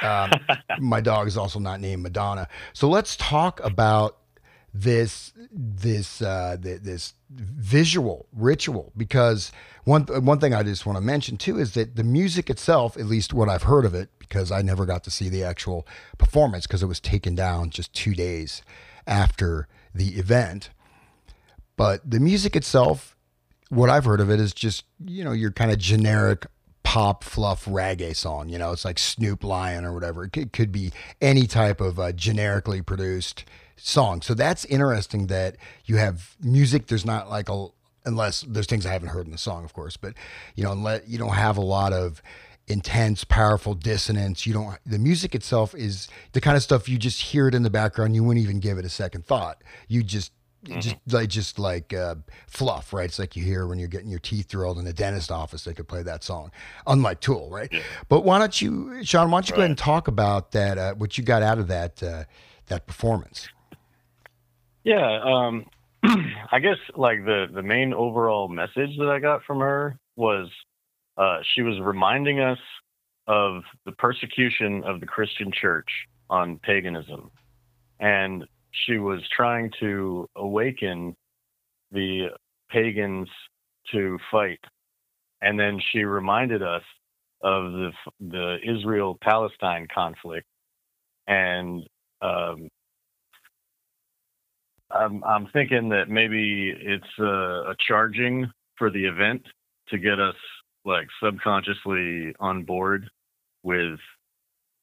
um, 0.00 0.30
my 0.78 1.00
dog 1.00 1.26
is 1.26 1.36
also 1.36 1.58
not 1.58 1.80
named 1.80 2.04
Madonna. 2.04 2.46
So 2.72 2.88
let's 2.88 3.16
talk 3.16 3.58
about 3.64 4.18
this 4.74 5.32
this 5.50 6.22
uh, 6.22 6.56
this 6.58 7.14
visual 7.30 8.26
ritual 8.32 8.92
because 8.96 9.52
one 9.84 10.04
one 10.04 10.40
thing 10.40 10.54
I 10.54 10.62
just 10.62 10.86
want 10.86 10.96
to 10.96 11.04
mention 11.04 11.36
too 11.36 11.58
is 11.58 11.74
that 11.74 11.96
the 11.96 12.04
music 12.04 12.48
itself, 12.48 12.96
at 12.96 13.06
least 13.06 13.34
what 13.34 13.48
I've 13.48 13.64
heard 13.64 13.84
of 13.84 13.94
it, 13.94 14.08
because 14.18 14.50
I 14.50 14.62
never 14.62 14.86
got 14.86 15.04
to 15.04 15.10
see 15.10 15.28
the 15.28 15.44
actual 15.44 15.86
performance 16.16 16.66
because 16.66 16.82
it 16.82 16.86
was 16.86 17.00
taken 17.00 17.34
down 17.34 17.70
just 17.70 17.92
two 17.92 18.14
days 18.14 18.62
after 19.06 19.68
the 19.94 20.16
event. 20.16 20.70
But 21.76 22.08
the 22.08 22.20
music 22.20 22.56
itself, 22.56 23.16
what 23.68 23.90
I've 23.90 24.04
heard 24.04 24.20
of 24.20 24.30
it 24.30 24.40
is 24.40 24.54
just 24.54 24.84
you 25.04 25.22
know 25.22 25.32
your 25.32 25.50
kind 25.50 25.70
of 25.70 25.78
generic 25.78 26.46
pop 26.82 27.24
fluff 27.24 27.66
reggae 27.66 28.16
song. 28.16 28.48
You 28.48 28.58
know, 28.58 28.72
it's 28.72 28.84
like 28.84 28.98
Snoop 28.98 29.44
Lion 29.44 29.84
or 29.84 29.92
whatever. 29.92 30.24
It 30.24 30.52
could, 30.52 30.72
be 30.72 30.92
any 31.20 31.46
type 31.46 31.80
of 31.80 31.98
uh, 31.98 32.12
generically 32.12 32.82
produced 32.82 33.44
song. 33.82 34.22
So 34.22 34.34
that's 34.34 34.64
interesting 34.66 35.26
that 35.26 35.56
you 35.84 35.96
have 35.96 36.36
music. 36.40 36.86
There's 36.86 37.06
not 37.06 37.28
like 37.28 37.48
a 37.48 37.68
unless 38.04 38.42
there's 38.42 38.66
things 38.66 38.84
I 38.84 38.92
haven't 38.92 39.08
heard 39.08 39.26
in 39.26 39.32
the 39.32 39.38
song, 39.38 39.64
of 39.64 39.72
course, 39.72 39.96
but 39.96 40.14
you 40.56 40.64
know, 40.64 40.72
unless 40.72 41.02
you 41.06 41.18
don't 41.18 41.34
have 41.34 41.56
a 41.56 41.62
lot 41.62 41.92
of 41.92 42.22
intense, 42.68 43.24
powerful 43.24 43.74
dissonance. 43.74 44.46
You 44.46 44.54
don't. 44.54 44.78
The 44.86 44.98
music 44.98 45.34
itself 45.34 45.74
is 45.74 46.08
the 46.32 46.40
kind 46.40 46.56
of 46.56 46.62
stuff 46.62 46.88
you 46.88 46.98
just 46.98 47.20
hear 47.20 47.48
it 47.48 47.54
in 47.54 47.62
the 47.62 47.70
background. 47.70 48.14
You 48.14 48.24
wouldn't 48.24 48.42
even 48.42 48.60
give 48.60 48.78
it 48.78 48.84
a 48.84 48.90
second 48.90 49.26
thought. 49.26 49.62
You 49.88 50.02
just. 50.02 50.32
Mm-hmm. 50.64 50.78
Just 50.78 50.96
like 51.10 51.28
just 51.28 51.58
like 51.58 51.92
uh, 51.92 52.14
fluff, 52.46 52.92
right? 52.92 53.06
It's 53.06 53.18
like 53.18 53.34
you 53.34 53.42
hear 53.42 53.66
when 53.66 53.80
you're 53.80 53.88
getting 53.88 54.08
your 54.08 54.20
teeth 54.20 54.46
drilled 54.46 54.78
in 54.78 54.84
the 54.84 54.92
dentist 54.92 55.32
office. 55.32 55.64
They 55.64 55.74
could 55.74 55.88
play 55.88 56.04
that 56.04 56.22
song, 56.22 56.52
unlike 56.86 57.18
Tool, 57.18 57.50
right? 57.50 57.68
Yeah. 57.72 57.80
But 58.08 58.20
why 58.20 58.38
don't 58.38 58.62
you, 58.62 59.02
Sean? 59.02 59.32
Why 59.32 59.38
don't 59.38 59.48
you 59.48 59.54
right. 59.54 59.56
go 59.56 59.62
ahead 59.62 59.70
and 59.72 59.78
talk 59.78 60.06
about 60.06 60.52
that? 60.52 60.78
Uh, 60.78 60.94
what 60.94 61.18
you 61.18 61.24
got 61.24 61.42
out 61.42 61.58
of 61.58 61.66
that 61.66 62.00
uh, 62.00 62.26
that 62.66 62.86
performance? 62.86 63.48
Yeah, 64.84 65.20
um, 65.22 65.66
I 66.52 66.58
guess 66.58 66.78
like 66.96 67.24
the 67.24 67.46
the 67.52 67.62
main 67.62 67.94
overall 67.94 68.48
message 68.48 68.96
that 68.98 69.08
I 69.08 69.20
got 69.20 69.44
from 69.44 69.60
her 69.60 69.96
was 70.16 70.48
uh, 71.16 71.38
she 71.54 71.62
was 71.62 71.78
reminding 71.80 72.40
us 72.40 72.58
of 73.28 73.62
the 73.86 73.92
persecution 73.92 74.82
of 74.84 75.00
the 75.00 75.06
Christian 75.06 75.52
church 75.52 75.88
on 76.28 76.58
paganism, 76.58 77.30
and 78.00 78.44
she 78.72 78.98
was 78.98 79.20
trying 79.34 79.70
to 79.80 80.28
awaken 80.36 81.14
the 81.92 82.28
pagans 82.70 83.28
to 83.92 84.18
fight. 84.30 84.60
And 85.42 85.58
then 85.58 85.80
she 85.92 86.04
reminded 86.04 86.62
us 86.62 86.82
of 87.42 87.72
the 87.72 87.90
the 88.20 88.56
Israel 88.64 89.16
Palestine 89.20 89.86
conflict 89.92 90.46
and 91.26 91.84
um, 92.20 92.68
I'm 94.94 95.22
I'm 95.24 95.48
thinking 95.52 95.88
that 95.90 96.08
maybe 96.08 96.74
it's 96.78 97.18
a, 97.18 97.70
a 97.70 97.74
charging 97.86 98.50
for 98.76 98.90
the 98.90 99.04
event 99.04 99.42
to 99.88 99.98
get 99.98 100.20
us 100.20 100.34
like 100.84 101.06
subconsciously 101.22 102.34
on 102.40 102.64
board 102.64 103.08
with 103.62 103.98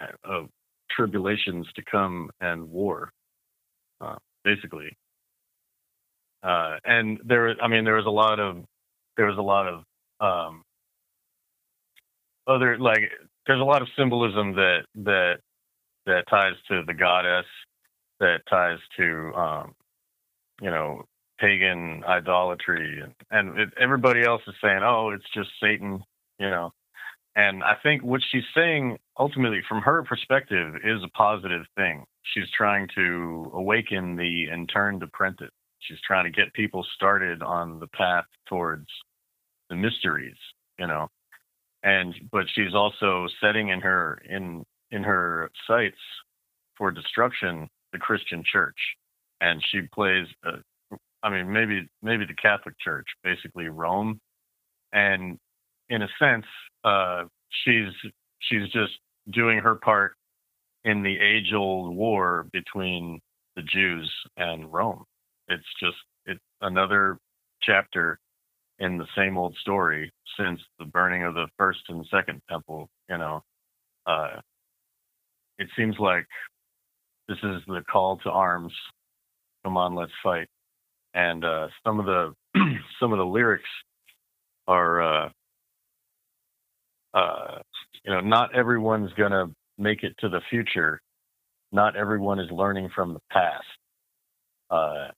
uh, 0.02 0.44
tribulations 0.92 1.68
to 1.76 1.84
come 1.90 2.30
and 2.42 2.70
war, 2.70 3.12
uh, 4.02 4.16
basically. 4.44 4.96
Uh, 6.42 6.78
and 6.86 7.20
there, 7.26 7.56
I 7.62 7.68
mean, 7.68 7.84
there 7.84 7.96
was 7.96 8.06
a 8.06 8.10
lot 8.10 8.40
of 8.40 8.64
there 9.18 9.26
was 9.26 9.38
a 9.38 9.42
lot 9.42 9.68
of 9.68 9.84
um, 10.22 10.64
other 12.48 12.78
like 12.78 13.12
there's 13.46 13.62
a 13.62 13.66
lot 13.66 13.82
of 13.82 13.90
symbolism 13.98 14.56
that 14.56 14.86
that 14.96 15.40
that 16.06 16.24
ties 16.30 16.54
to 16.70 16.84
the 16.88 16.94
goddess, 16.94 17.46
that 18.20 18.40
ties 18.50 18.80
to 18.98 19.34
um, 19.36 19.74
you 20.62 20.70
know, 20.70 21.04
pagan 21.40 22.04
idolatry, 22.08 23.02
and, 23.02 23.14
and 23.32 23.60
it, 23.60 23.70
everybody 23.80 24.24
else 24.24 24.42
is 24.48 24.56
saying, 24.62 24.82
"Oh, 24.84 25.12
it's 25.12 25.30
just 25.34 25.50
Satan," 25.62 26.04
you 26.40 26.50
know. 26.50 26.72
And 27.36 27.64
I 27.64 27.76
think 27.82 28.04
what 28.04 28.22
she's 28.32 28.44
saying, 28.56 28.98
ultimately, 29.18 29.62
from 29.68 29.82
her 29.82 30.04
perspective, 30.04 30.76
is 30.84 31.02
a 31.04 31.18
positive 31.18 31.66
thing. 31.78 32.04
She's 32.34 32.50
trying 32.56 32.88
to 32.96 33.52
awaken 33.54 34.16
the 34.16 34.50
entered 34.52 35.02
apprentice. 35.04 35.52
She's 35.80 36.00
trying 36.06 36.26
to 36.26 36.32
get 36.32 36.54
people 36.54 36.86
started 36.96 37.42
on 37.42 37.80
the 37.80 37.88
path 37.88 38.26
towards 38.48 38.88
the 39.70 39.76
mysteries, 39.76 40.36
you 40.78 40.88
know. 40.88 41.08
And 41.84 42.14
but 42.32 42.46
she's 42.54 42.74
also 42.74 43.28
setting 43.42 43.70
in 43.70 43.80
her 43.80 44.22
in 44.30 44.66
in 44.92 45.04
her 45.04 45.50
sights 45.68 46.02
for 46.78 46.92
destruction 46.92 47.70
the 47.94 48.00
Christian 48.00 48.44
church 48.44 48.78
and 49.42 49.64
she 49.72 49.82
plays. 49.94 50.28
Uh, 50.46 50.58
I 51.24 51.30
mean, 51.30 51.52
maybe 51.52 51.88
maybe 52.02 52.26
the 52.26 52.36
Catholic 52.36 52.80
Church, 52.80 53.08
basically 53.24 53.68
Rome, 53.68 54.20
and 54.94 55.38
in 55.90 56.02
a 56.02 56.08
sense, 56.20 56.46
uh, 56.84 57.24
she's 57.64 57.92
she's 58.40 58.70
just 58.72 58.94
doing 59.32 59.60
her 59.60 59.76
part 59.76 60.14
in 60.86 61.04
the 61.04 61.20
age-old 61.20 61.96
war 61.96 62.48
between 62.54 63.20
the 63.56 63.62
Jews 63.64 64.12
and 64.38 64.72
Rome. 64.72 65.04
It's 65.48 65.64
just 65.80 65.98
it's 66.26 66.40
another 66.62 67.18
chapter 67.62 68.20
in 68.80 68.98
the 68.98 69.08
same 69.16 69.38
old 69.38 69.56
story 69.62 70.12
since 70.38 70.60
the 70.80 70.86
burning 70.86 71.24
of 71.24 71.34
the 71.34 71.48
first 71.58 71.82
and 71.90 72.06
second 72.10 72.42
temple. 72.50 72.90
You 73.10 73.18
know, 73.18 73.44
uh, 74.06 74.40
it 75.58 75.68
seems 75.76 75.96
like 76.00 76.26
this 77.28 77.38
is 77.44 77.62
the 77.68 77.84
call 77.92 78.18
to 78.20 78.30
arms 78.30 78.74
come 79.64 79.78
on, 79.78 79.96
let's 79.96 80.12
fight. 80.24 80.48
And 81.14 81.44
uh, 81.44 81.68
some 81.86 82.00
of 82.00 82.06
the 82.06 82.34
some 83.00 83.12
of 83.12 83.18
the 83.18 83.26
lyrics 83.26 83.70
are, 84.68 85.02
uh, 85.02 85.30
uh, 87.14 87.60
you 88.04 88.14
know, 88.14 88.22
not 88.22 88.56
everyone's 88.56 89.12
gonna 89.14 89.48
make 89.78 90.04
it 90.04 90.14
to 90.20 90.30
the 90.30 90.42
future. 90.50 91.02
Not 91.72 91.96
everyone 91.96 92.40
is 92.40 92.50
learning 92.52 92.90
from 92.96 93.14
the 93.14 93.20
past. 93.32 93.66
Uh, 94.70 95.10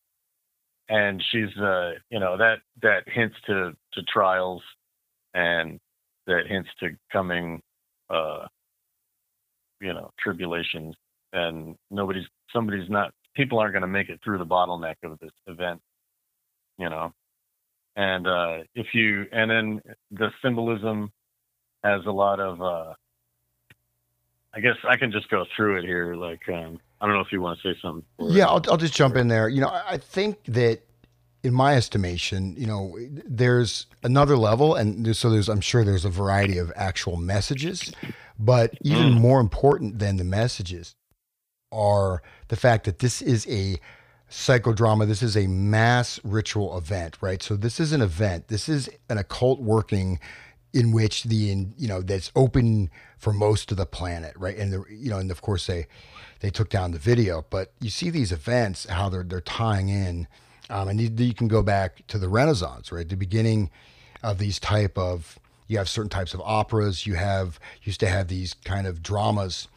and 0.89 1.23
she's 1.31 1.55
uh, 1.57 1.91
you 2.09 2.19
know 2.19 2.37
that 2.37 2.57
that 2.81 3.03
hints 3.07 3.35
to 3.47 3.71
to 3.93 4.01
trials, 4.13 4.61
and 5.33 5.79
that 6.27 6.43
hints 6.47 6.69
to 6.81 6.89
coming, 7.11 7.61
uh, 8.09 8.45
you 9.79 9.93
know, 9.93 10.11
tribulations, 10.19 10.95
and 11.31 11.75
nobody's 11.89 12.25
somebody's 12.53 12.89
not 12.89 13.13
people 13.35 13.59
aren't 13.59 13.73
going 13.73 13.81
to 13.81 13.87
make 13.87 14.09
it 14.09 14.19
through 14.23 14.37
the 14.37 14.45
bottleneck 14.45 14.95
of 15.03 15.19
this 15.19 15.31
event, 15.47 15.81
you 16.77 16.89
know, 16.89 17.13
and 17.95 18.27
uh, 18.27 18.57
if 18.75 18.87
you 18.93 19.25
and 19.31 19.49
then 19.49 19.81
the 20.11 20.29
symbolism 20.41 21.11
has 21.83 22.05
a 22.05 22.11
lot 22.11 22.39
of 22.39 22.61
uh, 22.61 22.93
I 24.53 24.59
guess 24.59 24.75
I 24.87 24.97
can 24.97 25.11
just 25.11 25.29
go 25.29 25.45
through 25.55 25.77
it 25.77 25.85
here. 25.85 26.15
Like, 26.15 26.41
um, 26.49 26.79
I 26.99 27.05
don't 27.05 27.15
know 27.15 27.21
if 27.21 27.31
you 27.31 27.41
want 27.41 27.59
to 27.61 27.73
say 27.73 27.79
something. 27.81 28.03
Yeah, 28.19 28.47
I'll, 28.47 28.61
I'll 28.69 28.77
just 28.77 28.93
jump 28.93 29.15
in 29.15 29.27
there. 29.27 29.47
You 29.47 29.61
know, 29.61 29.69
I 29.69 29.97
think 29.97 30.43
that 30.45 30.81
in 31.43 31.53
my 31.53 31.75
estimation, 31.75 32.55
you 32.57 32.67
know, 32.67 32.97
there's 33.25 33.87
another 34.03 34.37
level, 34.37 34.75
and 34.75 35.05
there's, 35.05 35.19
so 35.19 35.29
there's, 35.29 35.49
I'm 35.49 35.61
sure 35.61 35.83
there's 35.83 36.05
a 36.05 36.09
variety 36.09 36.57
of 36.57 36.71
actual 36.75 37.17
messages, 37.17 37.91
but 38.37 38.77
even 38.81 39.13
mm. 39.13 39.21
more 39.21 39.39
important 39.39 39.99
than 39.99 40.17
the 40.17 40.23
messages 40.23 40.95
are 41.71 42.21
the 42.49 42.55
fact 42.55 42.85
that 42.85 42.99
this 42.99 43.21
is 43.21 43.47
a 43.47 43.77
psychodrama. 44.29 45.07
This 45.07 45.21
is 45.21 45.35
a 45.35 45.47
mass 45.47 46.19
ritual 46.23 46.77
event, 46.77 47.17
right? 47.21 47.43
So 47.43 47.55
this 47.55 47.79
is 47.79 47.91
an 47.91 48.01
event. 48.01 48.47
This 48.47 48.69
is 48.69 48.89
an 49.09 49.17
occult 49.17 49.59
working 49.59 50.19
in 50.73 50.93
which 50.93 51.23
the 51.23 51.35
you 51.77 51.87
know 51.87 52.01
that's 52.01 52.31
open 52.35 52.89
for 53.17 53.33
most 53.33 53.71
of 53.71 53.77
the 53.77 53.85
planet, 53.85 54.33
right? 54.37 54.57
And 54.57 54.71
the 54.71 54.83
you 54.89 55.09
know, 55.09 55.17
and 55.17 55.29
of 55.31 55.41
course 55.41 55.67
they 55.67 55.87
they 56.39 56.49
took 56.49 56.69
down 56.69 56.91
the 56.91 56.97
video, 56.97 57.45
but 57.49 57.73
you 57.81 57.89
see 57.89 58.09
these 58.09 58.31
events 58.31 58.87
how 58.87 59.09
they're 59.09 59.23
they're 59.23 59.41
tying 59.41 59.89
in, 59.89 60.27
um, 60.69 60.87
and 60.87 60.99
you, 60.99 61.11
you 61.17 61.33
can 61.33 61.47
go 61.47 61.61
back 61.61 62.07
to 62.07 62.17
the 62.17 62.29
Renaissance, 62.29 62.91
right? 62.91 63.07
The 63.07 63.17
beginning 63.17 63.69
of 64.23 64.37
these 64.37 64.59
type 64.59 64.97
of 64.97 65.39
you 65.67 65.77
have 65.77 65.89
certain 65.89 66.09
types 66.09 66.33
of 66.33 66.41
operas. 66.41 67.05
You 67.05 67.15
have 67.15 67.59
used 67.83 67.99
to 68.01 68.07
have 68.07 68.27
these 68.27 68.53
kind 68.53 68.87
of 68.87 69.01
dramas 69.03 69.67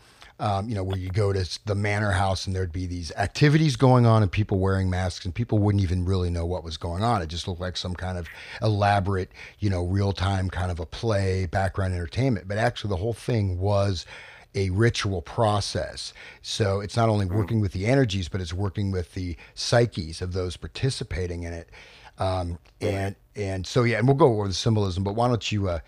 um, 0.40 0.68
you 0.68 0.74
know, 0.74 0.82
where 0.82 0.98
you 0.98 1.10
go 1.10 1.32
to 1.32 1.58
the 1.64 1.74
manor 1.74 2.10
house 2.10 2.46
and 2.46 2.56
there'd 2.56 2.72
be 2.72 2.86
these 2.86 3.12
activities 3.12 3.76
going 3.76 4.04
on 4.04 4.22
and 4.22 4.32
people 4.32 4.58
wearing 4.58 4.90
masks 4.90 5.24
and 5.24 5.34
people 5.34 5.58
wouldn't 5.58 5.82
even 5.82 6.04
really 6.04 6.30
know 6.30 6.44
what 6.44 6.64
was 6.64 6.76
going 6.76 7.04
on. 7.04 7.22
It 7.22 7.28
just 7.28 7.46
looked 7.46 7.60
like 7.60 7.76
some 7.76 7.94
kind 7.94 8.18
of 8.18 8.28
elaborate, 8.60 9.30
you 9.60 9.70
know, 9.70 9.84
real 9.84 10.12
time 10.12 10.50
kind 10.50 10.70
of 10.72 10.80
a 10.80 10.86
play, 10.86 11.46
background 11.46 11.94
entertainment. 11.94 12.48
But 12.48 12.58
actually, 12.58 12.90
the 12.90 12.96
whole 12.96 13.12
thing 13.12 13.58
was 13.58 14.06
a 14.54 14.70
ritual 14.70 15.22
process. 15.22 16.12
So 16.42 16.80
it's 16.80 16.96
not 16.96 17.08
only 17.08 17.26
working 17.26 17.60
with 17.60 17.72
the 17.72 17.86
energies, 17.86 18.28
but 18.28 18.40
it's 18.40 18.52
working 18.52 18.90
with 18.90 19.14
the 19.14 19.36
psyches 19.54 20.20
of 20.20 20.32
those 20.32 20.56
participating 20.56 21.44
in 21.44 21.52
it. 21.52 21.70
Um, 22.18 22.58
and 22.80 23.16
and 23.36 23.66
so 23.66 23.82
yeah, 23.82 23.98
and 23.98 24.06
we'll 24.06 24.16
go 24.16 24.38
over 24.38 24.46
the 24.46 24.54
symbolism. 24.54 25.02
But 25.02 25.14
why 25.14 25.28
don't 25.28 25.50
you 25.50 25.68
uh, 25.68 25.80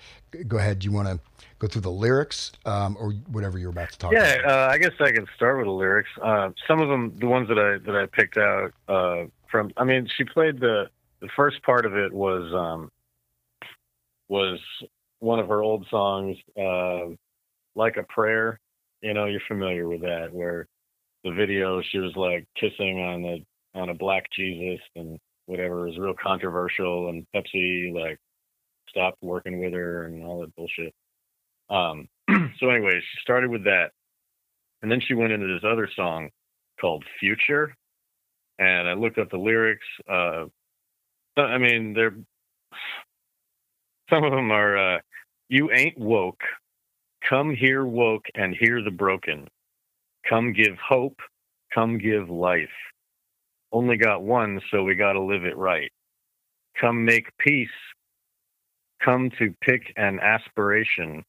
go 0.48 0.58
ahead? 0.58 0.80
Do 0.80 0.86
you 0.86 0.92
want 0.92 1.08
to? 1.08 1.20
Go 1.58 1.66
through 1.66 1.82
the 1.82 1.90
lyrics 1.90 2.52
um, 2.64 2.96
or 2.98 3.12
whatever 3.30 3.58
you're 3.58 3.70
about 3.70 3.90
to 3.90 3.98
talk 3.98 4.12
yeah, 4.12 4.34
about? 4.34 4.50
Uh, 4.50 4.72
I 4.72 4.78
guess 4.78 4.92
I 5.00 5.12
can 5.12 5.26
start 5.34 5.58
with 5.58 5.66
the 5.66 5.72
lyrics. 5.72 6.10
Uh, 6.22 6.50
some 6.66 6.80
of 6.80 6.88
them, 6.88 7.14
the 7.18 7.26
ones 7.26 7.48
that 7.48 7.58
I 7.58 7.78
that 7.84 7.96
I 7.96 8.06
picked 8.06 8.36
out 8.36 8.72
uh, 8.88 9.24
from. 9.50 9.72
I 9.76 9.84
mean, 9.84 10.08
she 10.16 10.24
played 10.24 10.60
the 10.60 10.90
the 11.20 11.28
first 11.36 11.62
part 11.62 11.86
of 11.86 11.96
it 11.96 12.12
was 12.12 12.52
um, 12.54 12.90
was 14.28 14.60
one 15.20 15.38
of 15.38 15.48
her 15.48 15.62
old 15.62 15.86
songs, 15.90 16.36
uh, 16.60 17.06
like 17.74 17.96
a 17.96 18.02
prayer. 18.04 18.60
You 19.02 19.14
know, 19.14 19.26
you're 19.26 19.40
familiar 19.48 19.88
with 19.88 20.02
that, 20.02 20.32
where 20.32 20.66
the 21.24 21.32
video 21.32 21.82
she 21.82 21.98
was 21.98 22.14
like 22.16 22.46
kissing 22.58 23.00
on 23.00 23.22
the 23.22 23.44
on 23.74 23.90
a 23.90 23.94
black 23.94 24.24
Jesus 24.34 24.80
and 24.94 25.18
whatever 25.46 25.88
is 25.88 25.98
real 25.98 26.14
controversial, 26.14 27.08
and 27.08 27.26
Pepsi 27.34 27.92
like 27.94 28.18
stopped 28.88 29.22
working 29.22 29.60
with 29.60 29.72
her 29.72 30.04
and 30.04 30.24
all 30.24 30.40
that 30.40 30.54
bullshit. 30.56 30.94
Um, 31.70 32.08
so 32.58 32.70
anyway, 32.70 33.00
she 33.00 33.20
started 33.20 33.50
with 33.50 33.64
that, 33.64 33.90
and 34.82 34.90
then 34.90 35.00
she 35.00 35.14
went 35.14 35.32
into 35.32 35.46
this 35.46 35.64
other 35.64 35.88
song 35.94 36.30
called 36.80 37.04
"Future," 37.20 37.74
and 38.58 38.88
I 38.88 38.94
looked 38.94 39.18
up 39.18 39.30
the 39.30 39.38
lyrics. 39.38 39.86
Uh, 40.08 40.46
I 41.36 41.58
mean, 41.58 41.92
they're 41.94 42.14
some 44.10 44.24
of 44.24 44.32
them 44.32 44.50
are 44.50 44.96
uh, 44.96 45.00
"You 45.48 45.70
ain't 45.72 45.98
woke, 45.98 46.42
come 47.28 47.54
here 47.54 47.84
woke 47.84 48.26
and 48.34 48.54
hear 48.54 48.82
the 48.82 48.90
broken, 48.90 49.48
come 50.28 50.52
give 50.52 50.76
hope, 50.78 51.18
come 51.74 51.98
give 51.98 52.30
life. 52.30 52.68
Only 53.72 53.96
got 53.96 54.22
one, 54.22 54.60
so 54.70 54.84
we 54.84 54.94
got 54.94 55.14
to 55.14 55.20
live 55.20 55.44
it 55.44 55.56
right. 55.56 55.90
Come 56.80 57.04
make 57.04 57.36
peace." 57.38 57.68
Come 59.04 59.30
to 59.38 59.54
pick 59.60 59.92
an 59.96 60.18
aspiration 60.20 61.22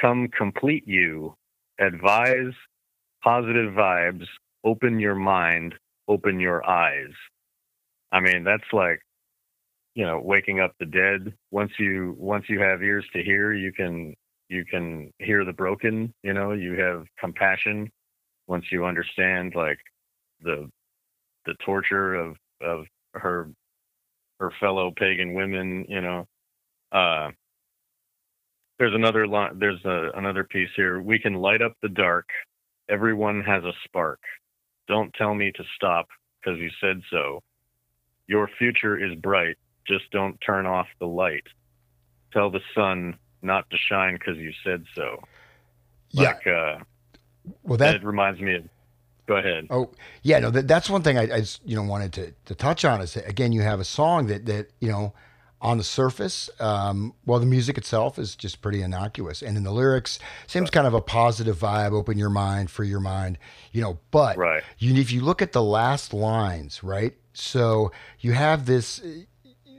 come 0.00 0.28
complete 0.28 0.86
you, 0.86 1.34
advise 1.78 2.52
positive 3.22 3.72
vibes, 3.72 4.26
open 4.64 4.98
your 4.98 5.14
mind, 5.14 5.74
open 6.08 6.40
your 6.40 6.68
eyes. 6.68 7.12
I 8.12 8.20
mean, 8.20 8.44
that's 8.44 8.72
like, 8.72 9.00
you 9.94 10.04
know, 10.04 10.20
waking 10.20 10.60
up 10.60 10.72
the 10.78 10.86
dead. 10.86 11.34
Once 11.50 11.72
you 11.78 12.14
once 12.18 12.46
you 12.48 12.60
have 12.60 12.82
ears 12.82 13.04
to 13.12 13.22
hear, 13.22 13.52
you 13.52 13.72
can 13.72 14.14
you 14.48 14.64
can 14.64 15.12
hear 15.18 15.44
the 15.44 15.52
broken, 15.52 16.12
you 16.22 16.32
know, 16.32 16.52
you 16.52 16.78
have 16.80 17.06
compassion 17.18 17.90
once 18.46 18.64
you 18.72 18.84
understand 18.84 19.54
like 19.54 19.78
the 20.42 20.68
the 21.46 21.54
torture 21.64 22.14
of 22.14 22.36
of 22.60 22.86
her 23.14 23.50
her 24.38 24.52
fellow 24.60 24.92
pagan 24.96 25.34
women, 25.34 25.84
you 25.88 26.00
know. 26.00 26.26
Uh 26.92 27.30
there's 28.80 28.94
another 28.94 29.26
line. 29.26 29.58
There's 29.58 29.84
a, 29.84 30.10
another 30.16 30.42
piece 30.42 30.70
here. 30.74 31.02
We 31.02 31.18
can 31.18 31.34
light 31.34 31.60
up 31.60 31.74
the 31.82 31.88
dark. 31.90 32.26
Everyone 32.88 33.42
has 33.42 33.62
a 33.62 33.72
spark. 33.84 34.20
Don't 34.88 35.12
tell 35.12 35.34
me 35.34 35.52
to 35.52 35.62
stop 35.76 36.08
because 36.40 36.58
you 36.58 36.70
said 36.80 37.02
so. 37.10 37.42
Your 38.26 38.48
future 38.58 38.96
is 38.96 39.14
bright. 39.16 39.58
Just 39.86 40.10
don't 40.12 40.40
turn 40.40 40.64
off 40.64 40.86
the 40.98 41.06
light. 41.06 41.44
Tell 42.32 42.50
the 42.50 42.62
sun 42.74 43.18
not 43.42 43.68
to 43.68 43.76
shine 43.76 44.14
because 44.14 44.38
you 44.38 44.50
said 44.64 44.84
so. 44.94 45.22
Like, 46.14 46.40
yeah. 46.46 46.52
Uh, 46.52 46.78
well, 47.62 47.76
that 47.76 48.02
reminds 48.02 48.40
me 48.40 48.54
of. 48.54 48.64
Go 49.26 49.36
ahead. 49.36 49.66
Oh, 49.68 49.90
yeah. 50.22 50.38
No, 50.38 50.50
that, 50.50 50.66
that's 50.66 50.88
one 50.88 51.02
thing 51.02 51.18
I, 51.18 51.24
I, 51.24 51.44
you 51.64 51.76
know, 51.76 51.82
wanted 51.82 52.14
to, 52.14 52.32
to 52.46 52.54
touch 52.54 52.86
on 52.86 53.02
is 53.02 53.12
that, 53.12 53.28
again, 53.28 53.52
you 53.52 53.60
have 53.60 53.78
a 53.78 53.84
song 53.84 54.26
that, 54.28 54.46
that, 54.46 54.70
you 54.80 54.88
know, 54.88 55.12
on 55.62 55.76
the 55.78 55.84
surface, 55.84 56.48
um, 56.58 57.12
well, 57.26 57.38
the 57.38 57.46
music 57.46 57.76
itself 57.76 58.18
is 58.18 58.34
just 58.34 58.62
pretty 58.62 58.82
innocuous, 58.82 59.42
and 59.42 59.56
in 59.56 59.64
the 59.64 59.72
lyrics, 59.72 60.18
seems 60.46 60.66
right. 60.66 60.72
kind 60.72 60.86
of 60.86 60.94
a 60.94 61.00
positive 61.00 61.58
vibe. 61.58 61.92
Open 61.92 62.16
your 62.16 62.30
mind, 62.30 62.70
free 62.70 62.88
your 62.88 63.00
mind, 63.00 63.38
you 63.72 63.82
know. 63.82 63.98
But 64.10 64.36
right. 64.38 64.62
you, 64.78 64.94
if 64.94 65.12
you 65.12 65.20
look 65.20 65.42
at 65.42 65.52
the 65.52 65.62
last 65.62 66.14
lines, 66.14 66.82
right? 66.82 67.14
So 67.32 67.92
you 68.20 68.32
have 68.32 68.66
this. 68.66 69.02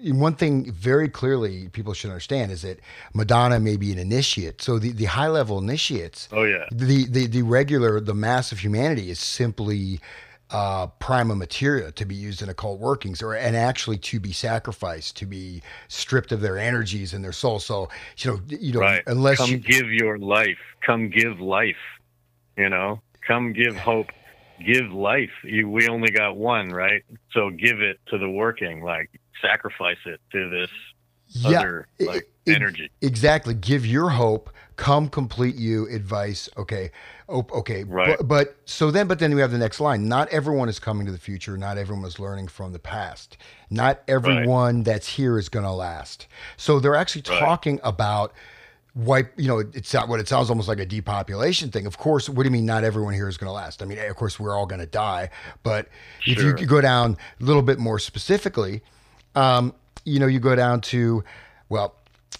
One 0.03 0.33
thing 0.33 0.71
very 0.71 1.07
clearly 1.09 1.69
people 1.69 1.93
should 1.93 2.09
understand 2.09 2.51
is 2.51 2.63
that 2.63 2.79
Madonna 3.13 3.59
may 3.59 3.77
be 3.77 3.91
an 3.91 3.99
initiate. 3.99 4.59
So 4.59 4.79
the, 4.79 4.93
the 4.93 5.05
high 5.05 5.27
level 5.27 5.59
initiates. 5.59 6.27
Oh 6.31 6.43
yeah. 6.43 6.65
The, 6.71 7.05
the 7.05 7.27
the 7.27 7.41
regular 7.43 7.99
the 7.99 8.15
mass 8.15 8.51
of 8.51 8.59
humanity 8.59 9.11
is 9.11 9.19
simply 9.19 9.99
uh, 10.51 10.87
prima 10.87 11.35
materia 11.35 11.91
to 11.91 12.05
be 12.05 12.15
used 12.15 12.41
in 12.41 12.49
occult 12.49 12.79
workings, 12.79 13.21
or 13.21 13.33
and 13.33 13.55
actually 13.55 13.97
to 13.97 14.19
be 14.19 14.31
sacrificed, 14.31 15.17
to 15.17 15.25
be 15.25 15.61
stripped 15.87 16.31
of 16.31 16.41
their 16.41 16.57
energies 16.57 17.13
and 17.13 17.23
their 17.23 17.31
soul. 17.31 17.59
So 17.59 17.89
you 18.17 18.31
know, 18.31 18.39
you 18.47 18.73
know, 18.73 18.79
right. 18.79 19.03
unless 19.07 19.37
come 19.37 19.49
you 19.49 19.57
give 19.57 19.91
your 19.91 20.17
life, 20.17 20.59
come 20.85 21.09
give 21.09 21.39
life. 21.39 21.75
You 22.57 22.69
know, 22.69 23.01
come 23.25 23.53
give 23.53 23.75
hope, 23.77 24.07
give 24.65 24.91
life. 24.91 25.31
You, 25.43 25.69
we 25.69 25.87
only 25.87 26.11
got 26.11 26.35
one, 26.35 26.69
right? 26.69 27.03
So 27.31 27.49
give 27.49 27.81
it 27.81 27.99
to 28.07 28.17
the 28.17 28.29
working, 28.29 28.83
like 28.83 29.09
sacrifice 29.41 29.97
it 30.05 30.19
to 30.33 30.49
this 30.49 30.69
yeah, 31.29 31.59
other 31.59 31.87
like 31.99 32.29
it, 32.45 32.55
energy. 32.55 32.91
Exactly. 33.01 33.53
Give 33.53 33.85
your 33.85 34.09
hope. 34.09 34.49
Come 34.77 35.09
complete 35.09 35.55
you. 35.55 35.87
Advice. 35.89 36.49
Okay. 36.57 36.91
Oh, 37.29 37.45
okay. 37.51 37.83
Right. 37.83 38.17
But, 38.17 38.27
but, 38.27 38.55
so 38.65 38.89
then, 38.89 39.07
but 39.07 39.19
then 39.19 39.35
we 39.35 39.41
have 39.41 39.51
the 39.51 39.57
next 39.57 39.79
line. 39.79 40.07
Not 40.07 40.27
everyone 40.29 40.69
is 40.69 40.79
coming 40.79 41.05
to 41.05 41.11
the 41.11 41.17
future. 41.17 41.55
Not 41.57 41.77
everyone 41.77 42.03
is 42.05 42.19
learning 42.19 42.47
from 42.47 42.73
the 42.73 42.79
past. 42.79 43.37
Not 43.69 44.01
everyone 44.07 44.77
right. 44.77 44.85
that's 44.85 45.07
here 45.07 45.37
is 45.37 45.49
going 45.49 45.65
to 45.65 45.71
last. 45.71 46.27
So 46.57 46.79
they're 46.79 46.95
actually 46.95 47.21
talking 47.21 47.75
right. 47.75 47.81
about 47.83 48.33
wipe. 48.95 49.33
You 49.37 49.47
know, 49.47 49.59
it's 49.59 49.93
not 49.93 50.09
what 50.09 50.19
it 50.19 50.27
sounds 50.27 50.49
almost 50.49 50.67
like 50.67 50.79
a 50.79 50.85
depopulation 50.85 51.69
thing. 51.69 51.85
Of 51.85 51.97
course. 51.97 52.27
What 52.27 52.43
do 52.43 52.47
you 52.47 52.51
mean? 52.51 52.65
Not 52.65 52.83
everyone 52.83 53.13
here 53.13 53.29
is 53.29 53.37
going 53.37 53.49
to 53.49 53.53
last. 53.53 53.81
I 53.83 53.85
mean, 53.85 53.99
of 53.99 54.15
course, 54.15 54.39
we're 54.39 54.57
all 54.57 54.65
going 54.65 54.81
to 54.81 54.87
die. 54.87 55.29
But 55.63 55.89
sure. 56.21 56.53
if 56.53 56.59
you 56.59 56.65
go 56.65 56.81
down 56.81 57.17
a 57.39 57.43
little 57.43 57.61
bit 57.61 57.77
more 57.77 57.99
specifically, 57.99 58.81
um, 59.35 59.73
you 60.05 60.19
know, 60.19 60.27
you 60.27 60.39
go 60.39 60.55
down 60.55 60.81
to, 60.81 61.23
well, 61.69 61.95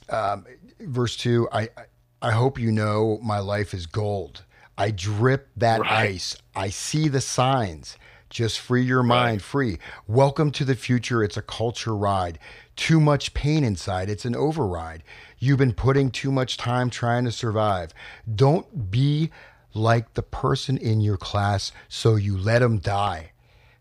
um, 0.10 0.46
verse 0.80 1.16
two. 1.16 1.48
I 1.52 1.62
I 1.62 1.86
hope 2.30 2.60
you 2.60 2.72
know 2.72 3.18
my 3.24 3.40
life 3.40 3.74
is 3.74 3.88
gold. 3.88 4.44
I 4.78 4.92
drip 4.92 5.50
that 5.58 5.82
right. 5.82 6.12
ice. 6.12 6.38
I 6.56 6.70
see 6.70 7.08
the 7.08 7.20
signs. 7.20 7.98
Just 8.30 8.60
free 8.60 8.84
your 8.84 9.02
mind, 9.02 9.42
free. 9.42 9.80
Welcome 10.08 10.52
to 10.52 10.64
the 10.64 10.76
future. 10.76 11.24
It's 11.24 11.36
a 11.36 11.42
culture 11.42 11.96
ride. 11.96 12.38
Too 12.76 13.00
much 13.00 13.34
pain 13.34 13.64
inside. 13.64 14.08
It's 14.08 14.24
an 14.24 14.36
override. 14.36 15.04
You've 15.40 15.58
been 15.58 15.74
putting 15.74 16.12
too 16.12 16.32
much 16.32 16.58
time 16.58 16.92
trying 16.92 17.26
to 17.26 17.32
survive. 17.32 17.92
Don't 18.36 18.92
be 18.92 19.32
like 19.74 20.14
the 20.14 20.22
person 20.22 20.78
in 20.78 21.02
your 21.02 21.18
class, 21.18 21.72
so 21.90 22.16
you 22.16 22.38
let 22.38 22.60
them 22.60 22.78
die. 22.78 23.32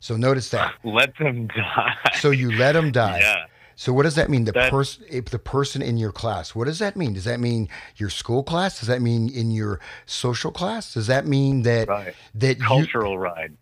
So 0.01 0.17
notice 0.17 0.49
that. 0.51 0.73
Let 0.85 1.17
them 1.19 1.47
die. 1.49 1.95
So 2.21 2.31
you 2.31 2.51
let 2.53 2.73
them 2.73 2.91
die. 2.91 3.21
Yeah. 3.21 3.45
So 3.81 3.95
what 3.95 4.03
does 4.03 4.17
that 4.17 4.29
mean? 4.29 4.45
The 4.45 4.53
person, 4.53 5.07
the 5.09 5.39
person 5.39 5.81
in 5.81 5.97
your 5.97 6.13
class. 6.13 6.55
What 6.55 6.67
does 6.67 6.81
that 6.81 6.97
mean? 6.97 7.15
Does 7.15 7.25
that 7.25 7.41
mean 7.41 7.67
your 7.97 8.11
school 8.11 8.43
class? 8.43 8.79
Does 8.79 8.89
that 8.89 9.01
mean 9.01 9.31
in 9.31 9.53
your 9.53 9.81
social 10.05 10.51
class? 10.51 10.93
Does 10.93 11.07
that 11.07 11.27
mean 11.27 11.63
that 11.63 11.89
Right. 11.89 12.15
that 12.35 12.59
you, 12.59 12.65
Cultural 12.67 13.19
ride. 13.19 13.57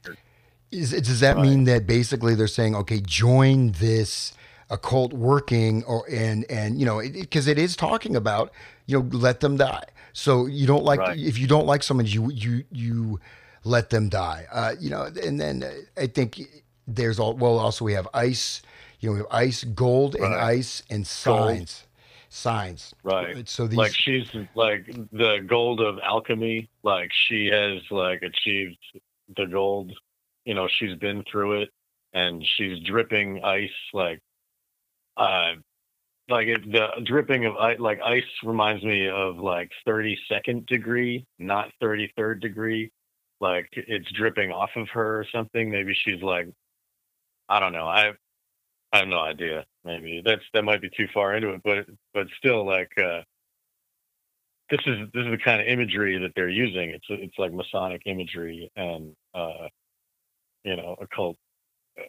is, 0.72 0.90
does 0.90 1.20
that 1.20 1.38
mean 1.38 1.62
that 1.64 1.86
basically 1.86 2.34
they're 2.34 2.48
saying, 2.48 2.74
okay, 2.74 2.98
join 3.00 3.70
this 3.78 4.32
occult 4.70 5.12
working, 5.12 5.84
or 5.84 6.04
and 6.10 6.44
and 6.50 6.80
you 6.80 6.84
know, 6.84 7.00
because 7.00 7.46
it, 7.46 7.56
is 7.56 7.76
talking 7.76 8.16
about 8.16 8.50
you 8.86 8.98
know, 8.98 9.08
let 9.16 9.38
them 9.38 9.56
die. 9.56 9.84
So 10.14 10.46
you 10.46 10.66
don't 10.66 10.82
like 10.82 10.98
Right. 10.98 11.16
if 11.16 11.38
you 11.38 11.46
don't 11.46 11.66
like 11.66 11.84
someone, 11.84 12.06
you 12.06 12.28
you 12.32 12.64
you 12.72 13.20
let 13.62 13.90
them 13.90 14.08
die. 14.08 14.46
Uh, 14.50 14.74
you 14.80 14.90
know, 14.90 15.02
and 15.22 15.40
then 15.40 15.64
I 15.96 16.08
think 16.08 16.40
there's 16.88 17.20
all 17.20 17.34
well. 17.34 17.60
Also, 17.60 17.84
we 17.84 17.92
have 17.92 18.08
ice. 18.12 18.62
You 19.01 19.11
know, 19.11 19.12
we 19.14 19.18
have 19.18 19.28
ice, 19.30 19.64
gold, 19.64 20.16
and 20.16 20.34
ice, 20.34 20.82
and 20.90 21.07
signs. 21.07 21.84
Signs. 22.30 22.94
Right. 23.03 23.49
So 23.49 23.66
these 23.66 23.78
like 23.78 23.94
she's 23.94 24.28
like 24.55 24.86
the 25.12 25.38
gold 25.46 25.80
of 25.80 25.99
alchemy. 26.03 26.68
Like 26.82 27.11
she 27.28 27.46
has 27.46 27.80
like 27.90 28.22
achieved 28.22 28.76
the 29.36 29.46
gold. 29.46 29.92
You 30.44 30.55
know, 30.55 30.68
she's 30.68 30.96
been 30.96 31.24
through 31.30 31.62
it, 31.62 31.70
and 32.12 32.44
she's 32.57 32.80
dripping 32.80 33.44
ice. 33.44 33.70
Like, 33.94 34.20
uh, 35.16 35.53
like 36.28 36.49
it, 36.49 36.70
the 36.70 36.88
dripping 37.05 37.46
of 37.46 37.57
ice. 37.57 37.78
Like 37.78 38.01
ice 38.05 38.24
reminds 38.44 38.84
me 38.84 39.09
of 39.09 39.36
like 39.36 39.70
thirty 39.86 40.18
second 40.28 40.66
degree, 40.66 41.24
not 41.38 41.70
thirty 41.80 42.12
third 42.16 42.40
degree. 42.40 42.90
Like 43.40 43.68
it's 43.72 44.11
dripping 44.12 44.51
off 44.51 44.70
of 44.76 44.88
her 44.90 45.20
or 45.20 45.26
something. 45.32 45.70
Maybe 45.70 45.94
she's 45.94 46.22
like, 46.22 46.49
I 47.49 47.61
don't 47.61 47.72
know. 47.72 47.86
I 47.86 48.12
I 48.93 48.99
have 48.99 49.09
no 49.09 49.20
idea. 49.20 49.64
Maybe 49.84 50.22
that's 50.24 50.43
that 50.55 50.64
might 50.64 50.80
be 50.80 50.91
too 50.91 51.09
far 51.12 51.34
into 51.34 51.51
it, 51.51 51.61
but 51.64 51.86
but 52.14 52.26
still, 52.39 52.66
like 52.66 52.93
uh, 52.99 53.22
this 54.70 54.80
is 54.86 55.09
this 55.12 55.24
is 55.24 55.30
the 55.30 55.39
kind 55.43 55.61
of 55.61 55.66
imagery 55.66 56.18
that 56.18 56.32
they're 56.34 56.49
using. 56.49 56.91
It's 56.91 57.07
it's 57.09 57.39
like 57.39 57.53
Masonic 57.53 58.03
imagery 58.07 58.70
and 58.76 59.14
uh, 59.34 59.68
you 60.64 60.76
know 60.76 60.97
occult. 61.01 61.36
Uh, 61.99 62.03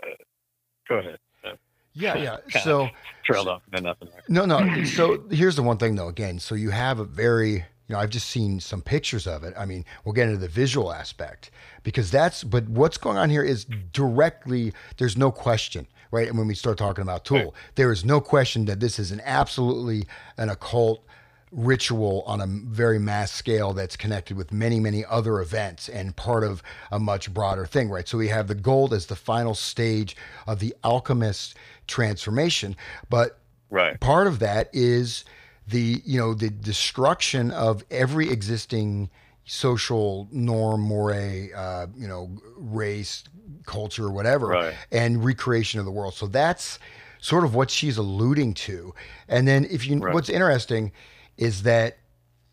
go 0.88 0.98
ahead. 1.00 1.20
Uh, 1.44 1.52
yeah, 1.94 2.18
yeah. 2.18 2.38
So 2.64 2.90
trailed 3.24 3.48
off 3.48 3.62
into 3.68 3.82
nothing. 3.82 4.10
No, 4.28 4.46
no. 4.46 4.60
So 4.86 5.24
here's 5.30 5.56
the 5.56 5.64
one 5.64 5.78
thing, 5.78 5.96
though. 5.96 6.08
Again, 6.08 6.40
so 6.40 6.56
you 6.56 6.70
have 6.72 7.00
a 7.00 7.06
very, 7.06 7.52
you 7.52 7.64
know, 7.90 8.00
I've 8.00 8.10
just 8.10 8.30
seen 8.30 8.60
some 8.60 8.82
pictures 8.82 9.28
of 9.28 9.44
it. 9.44 9.54
I 9.58 9.66
mean, 9.66 9.86
we'll 10.04 10.14
get 10.14 10.28
into 10.28 10.40
the 10.40 10.48
visual 10.48 10.92
aspect 10.94 11.52
because 11.84 12.12
that's, 12.12 12.44
but 12.44 12.68
what's 12.70 12.98
going 12.98 13.18
on 13.18 13.30
here 13.30 13.44
is 13.44 13.66
directly, 13.94 14.74
there's 14.98 15.18
no 15.18 15.32
question, 15.32 15.88
right? 16.12 16.28
And 16.28 16.38
when 16.38 16.48
we 16.48 16.56
start 16.56 16.78
talking 16.78 17.02
about 17.02 17.26
Tool, 17.26 17.38
Right. 17.38 17.54
there 17.76 17.92
is 17.92 18.04
no 18.06 18.20
question 18.22 18.66
that 18.66 18.80
this 18.80 19.00
is 19.00 19.12
an 19.12 19.22
absolutely 19.24 20.08
an 20.38 20.50
occult 20.50 21.06
ritual 21.52 22.24
on 22.28 22.42
a 22.42 22.46
very 22.46 23.00
mass 23.00 23.32
scale 23.32 23.74
that's 23.74 23.96
connected 23.96 24.38
with 24.38 24.52
many, 24.52 24.80
many 24.80 25.04
other 25.06 25.40
events 25.40 25.90
and 25.90 26.16
part 26.16 26.44
of 26.44 26.62
a 26.92 27.00
much 27.00 27.34
broader 27.34 27.66
thing, 27.66 27.90
right? 27.90 28.08
So 28.08 28.18
we 28.20 28.28
have 28.28 28.48
the 28.48 28.56
gold 28.56 28.94
as 28.94 29.08
the 29.08 29.16
final 29.16 29.56
stage 29.56 30.16
of 30.46 30.60
the 30.60 30.76
alchemist 30.84 31.56
transformation, 31.88 32.76
but 33.10 33.40
Right. 33.72 34.00
part 34.00 34.28
of 34.28 34.40
that 34.40 34.70
is 34.74 35.26
the 35.68 36.02
you 36.04 36.20
know 36.20 36.34
the 36.34 36.50
destruction 36.50 37.52
of 37.52 37.84
every 37.92 38.30
existing 38.32 39.10
social 39.50 40.28
norm 40.32 40.80
moray 40.80 41.52
uh, 41.54 41.88
you 41.98 42.08
know 42.08 42.30
race 42.56 43.24
culture 43.66 44.10
whatever 44.12 44.46
Right. 44.48 44.76
and 44.92 45.26
recreation 45.26 45.80
of 45.80 45.86
the 45.88 45.92
world 45.92 46.14
so 46.14 46.28
that's 46.28 46.78
sort 47.20 47.44
of 47.44 47.56
what 47.56 47.72
she's 47.72 47.98
alluding 47.98 48.54
to 48.54 48.94
and 49.28 49.48
then 49.48 49.66
if 49.66 49.88
you 49.88 49.98
Right. 49.98 50.14
what's 50.14 50.30
interesting 50.30 50.92
is 51.38 51.64
that 51.64 51.98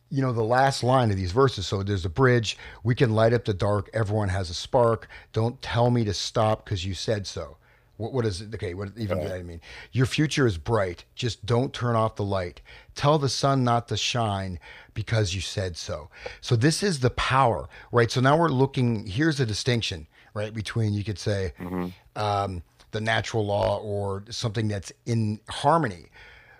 you 0.09 0.23
know 0.23 0.33
the 0.33 0.43
last 0.43 0.83
line 0.83 1.11
of 1.11 1.19
these 1.19 1.33
verses 1.33 1.67
so 1.67 1.83
there's 1.83 2.07
a 2.07 2.09
bridge 2.11 2.57
we 2.83 2.95
can 2.95 3.11
light 3.11 3.35
up 3.35 3.45
the 3.45 3.53
dark 3.55 3.91
everyone 3.93 4.31
has 4.31 4.49
a 4.49 4.55
spark 4.55 5.07
don't 5.35 5.61
tell 5.61 5.91
me 5.91 6.03
to 6.05 6.15
stop 6.15 6.65
because 6.65 6.87
you 6.87 6.95
said 6.95 7.27
so 7.27 7.59
what, 7.97 8.13
what 8.13 8.25
is 8.27 8.41
it? 8.41 8.55
Okay 8.55 8.75
what 8.75 8.91
even 8.97 9.19
does 9.19 9.31
that 9.31 9.45
mean 9.45 9.61
your 9.93 10.07
future 10.07 10.47
is 10.47 10.59
bright. 10.59 11.05
Just 11.15 11.45
don't 11.47 11.73
turn 11.73 11.97
off 11.97 12.17
the 12.17 12.25
light. 12.25 12.61
Tell 12.95 13.19
the 13.19 13.29
sun 13.29 13.65
not 13.65 13.89
to 13.89 13.97
shine 13.97 14.59
because 14.95 15.35
you 15.35 15.41
said 15.41 15.77
so. 15.77 16.09
So 16.41 16.57
this 16.57 16.83
is 16.83 17.01
the 17.01 17.11
power 17.11 17.69
right? 17.93 18.11
So 18.11 18.21
now 18.21 18.37
we're 18.39 18.49
looking 18.49 19.07
here's 19.07 19.41
a 19.41 19.47
distinction 19.47 20.07
right 20.35 20.53
between 20.53 20.93
you 20.95 21.05
could 21.05 21.19
say 21.19 21.53
um, 22.17 22.63
the 22.93 23.01
natural 23.01 23.45
law 23.47 23.79
or 23.79 24.25
something 24.31 24.69
that's 24.69 24.93
in 25.07 25.41
harmony 25.49 26.07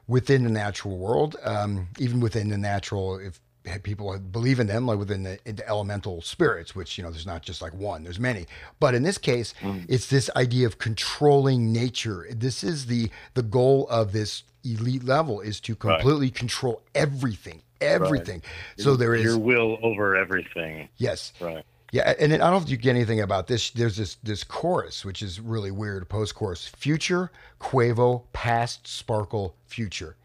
within 0.09 0.45
the 0.45 0.51
natural 0.51 0.97
world, 0.99 1.37
um, 1.43 1.89
even 1.99 2.21
within 2.21 2.49
the 2.49 2.59
natural, 2.59 3.19
if 3.19 3.41
people 3.83 4.19
believe 4.19 4.61
in 4.61 4.67
them, 4.67 4.87
like 4.87 4.99
within 4.99 5.23
the, 5.23 5.39
the 5.45 5.69
elemental 5.69 6.23
spirits, 6.23 6.75
which, 6.75 6.97
you 6.97 7.05
know, 7.05 7.11
there's 7.11 7.27
not 7.27 7.43
just 7.43 7.61
like 7.61 7.75
one, 7.75 8.03
there's 8.03 8.21
many. 8.21 8.47
But 8.81 8.95
in 8.95 9.03
this 9.03 9.19
case, 9.19 9.55
mm. 9.61 9.85
it's 9.89 10.07
this 10.09 10.31
idea 10.37 10.67
of 10.67 10.79
controlling 10.79 11.73
nature. 11.73 12.27
This 12.31 12.63
is 12.63 12.87
the, 12.87 13.11
the 13.35 13.43
goal 13.43 13.87
of 13.89 14.13
this 14.13 14.45
elite 14.65 15.05
level 15.05 15.41
is 15.41 15.61
to 15.61 15.75
completely 15.77 16.31
control 16.31 16.83
everything, 16.95 17.63
everything. 17.81 18.43
So 18.79 18.97
there 18.97 19.15
is, 19.15 19.25
your 19.25 19.39
will 19.39 19.79
over 19.83 20.17
everything. 20.17 20.89
yes. 20.97 21.33
Right. 21.41 21.65
Yeah, 21.93 22.15
and 22.19 22.33
then 22.33 22.43
I 22.43 22.51
don't 22.51 22.59
know 22.61 22.65
if 22.65 22.71
you 22.71 22.77
get 22.77 22.91
anything 22.91 23.21
about 23.21 23.47
this. 23.47 23.71
There's 23.71 23.97
this 23.97 24.17
this 24.17 24.43
chorus, 24.43 25.05
which 25.05 25.23
is 25.23 25.41
really 25.41 25.71
weird. 25.71 26.09
Post 26.09 26.35
chorus: 26.35 26.67
future, 26.67 27.31
Quavo, 27.61 28.25
past, 28.33 28.89
sparkle, 28.89 29.55
future. 29.67 30.17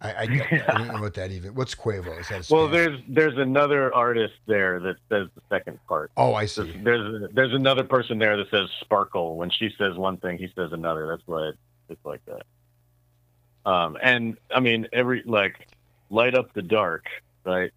I, 0.00 0.10
I, 0.10 0.22
I 0.68 0.78
don't 0.78 0.88
know 0.88 1.00
what 1.00 1.14
that 1.14 1.30
even. 1.30 1.54
What's 1.54 1.74
Quavo? 1.74 2.20
Is 2.20 2.28
that 2.28 2.50
a 2.50 2.54
Well, 2.54 2.68
there's 2.68 3.00
there's 3.08 3.38
another 3.38 3.94
artist 3.94 4.34
there 4.46 4.78
that 4.80 4.96
says 5.08 5.28
the 5.34 5.40
second 5.48 5.78
part. 5.88 6.10
Oh, 6.16 6.34
I 6.34 6.44
see. 6.46 6.70
There's 6.82 7.30
there's 7.32 7.54
another 7.54 7.82
person 7.82 8.18
there 8.18 8.36
that 8.36 8.50
says 8.50 8.68
sparkle. 8.80 9.36
When 9.36 9.48
she 9.48 9.70
says 9.78 9.96
one 9.96 10.18
thing, 10.18 10.36
he 10.36 10.48
says 10.54 10.72
another. 10.72 11.06
That's 11.06 11.22
why 11.26 11.48
it, 11.48 11.54
it's 11.88 12.04
like 12.04 12.20
that. 12.26 13.70
Um, 13.70 13.96
and 14.02 14.36
I 14.54 14.60
mean, 14.60 14.86
every 14.92 15.22
like 15.24 15.66
light 16.10 16.34
up 16.34 16.52
the 16.52 16.62
dark, 16.62 17.06
right? 17.44 17.72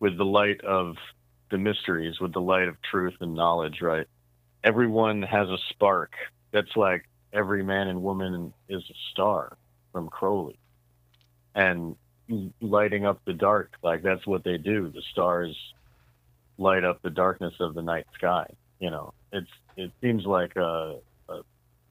With 0.00 0.16
the 0.16 0.24
light 0.24 0.62
of 0.62 0.96
the 1.50 1.58
mysteries, 1.58 2.18
with 2.18 2.32
the 2.32 2.40
light 2.40 2.68
of 2.68 2.80
truth 2.82 3.14
and 3.20 3.34
knowledge, 3.34 3.80
right? 3.82 4.06
Everyone 4.64 5.22
has 5.22 5.48
a 5.48 5.58
spark. 5.70 6.12
That's 6.50 6.76
like 6.76 7.08
every 7.32 7.62
man 7.62 7.88
and 7.88 8.02
woman 8.02 8.52
is 8.68 8.82
a 8.88 8.94
star 9.12 9.56
from 9.92 10.08
Crowley, 10.08 10.58
and 11.54 11.96
lighting 12.60 13.06
up 13.06 13.20
the 13.24 13.32
dark, 13.32 13.72
like 13.82 14.02
that's 14.02 14.26
what 14.26 14.44
they 14.44 14.58
do. 14.58 14.90
The 14.94 15.02
stars 15.12 15.56
light 16.58 16.84
up 16.84 17.00
the 17.02 17.10
darkness 17.10 17.54
of 17.60 17.74
the 17.74 17.82
night 17.82 18.06
sky. 18.14 18.46
You 18.80 18.90
know, 18.90 19.14
it's 19.32 19.50
it 19.76 19.90
seems 20.00 20.24
like 20.24 20.56
a 20.56 20.96
a, 21.28 21.40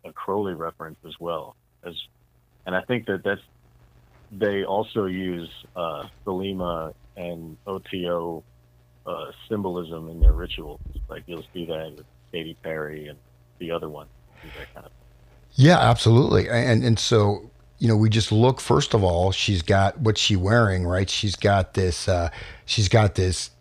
a 0.06 0.14
Crowley 0.14 0.54
reference 0.54 1.00
as 1.06 1.20
well 1.20 1.56
as, 1.84 1.94
and 2.66 2.76
I 2.76 2.82
think 2.82 3.08
that 3.08 3.24
that's 3.24 3.42
they 4.32 4.64
also 4.64 5.06
use 5.06 5.50
uh, 5.76 6.08
Thelema 6.26 6.94
and 7.16 7.58
OTO 7.66 8.44
uh, 9.06 9.32
symbolism 9.48 10.10
in 10.10 10.20
their 10.20 10.34
rituals. 10.34 10.82
Like 11.10 11.24
you'll 11.28 11.46
see 11.54 11.66
that 11.66 11.94
with 11.96 12.06
Katy 12.32 12.58
Perry 12.62 13.08
and 13.08 13.18
the 13.60 13.72
other 13.72 13.90
one, 13.90 14.08
kind 14.74 14.86
of. 14.86 14.92
Yeah, 15.54 15.80
absolutely. 15.80 16.50
And 16.50 16.84
and 16.84 17.00
so 17.00 17.50
you 17.80 17.88
know, 17.88 17.96
we 17.96 18.10
just 18.10 18.32
look. 18.32 18.60
First 18.60 18.94
of 18.94 19.04
all, 19.04 19.32
she's 19.32 19.62
got 19.62 20.00
what's 20.00 20.20
she 20.22 20.36
wearing, 20.36 20.86
right? 20.86 21.10
She's 21.10 21.36
got 21.36 21.74
this. 21.74 22.08
Uh, 22.08 22.30
she's 22.66 22.90
got 22.90 23.16
this. 23.16 23.52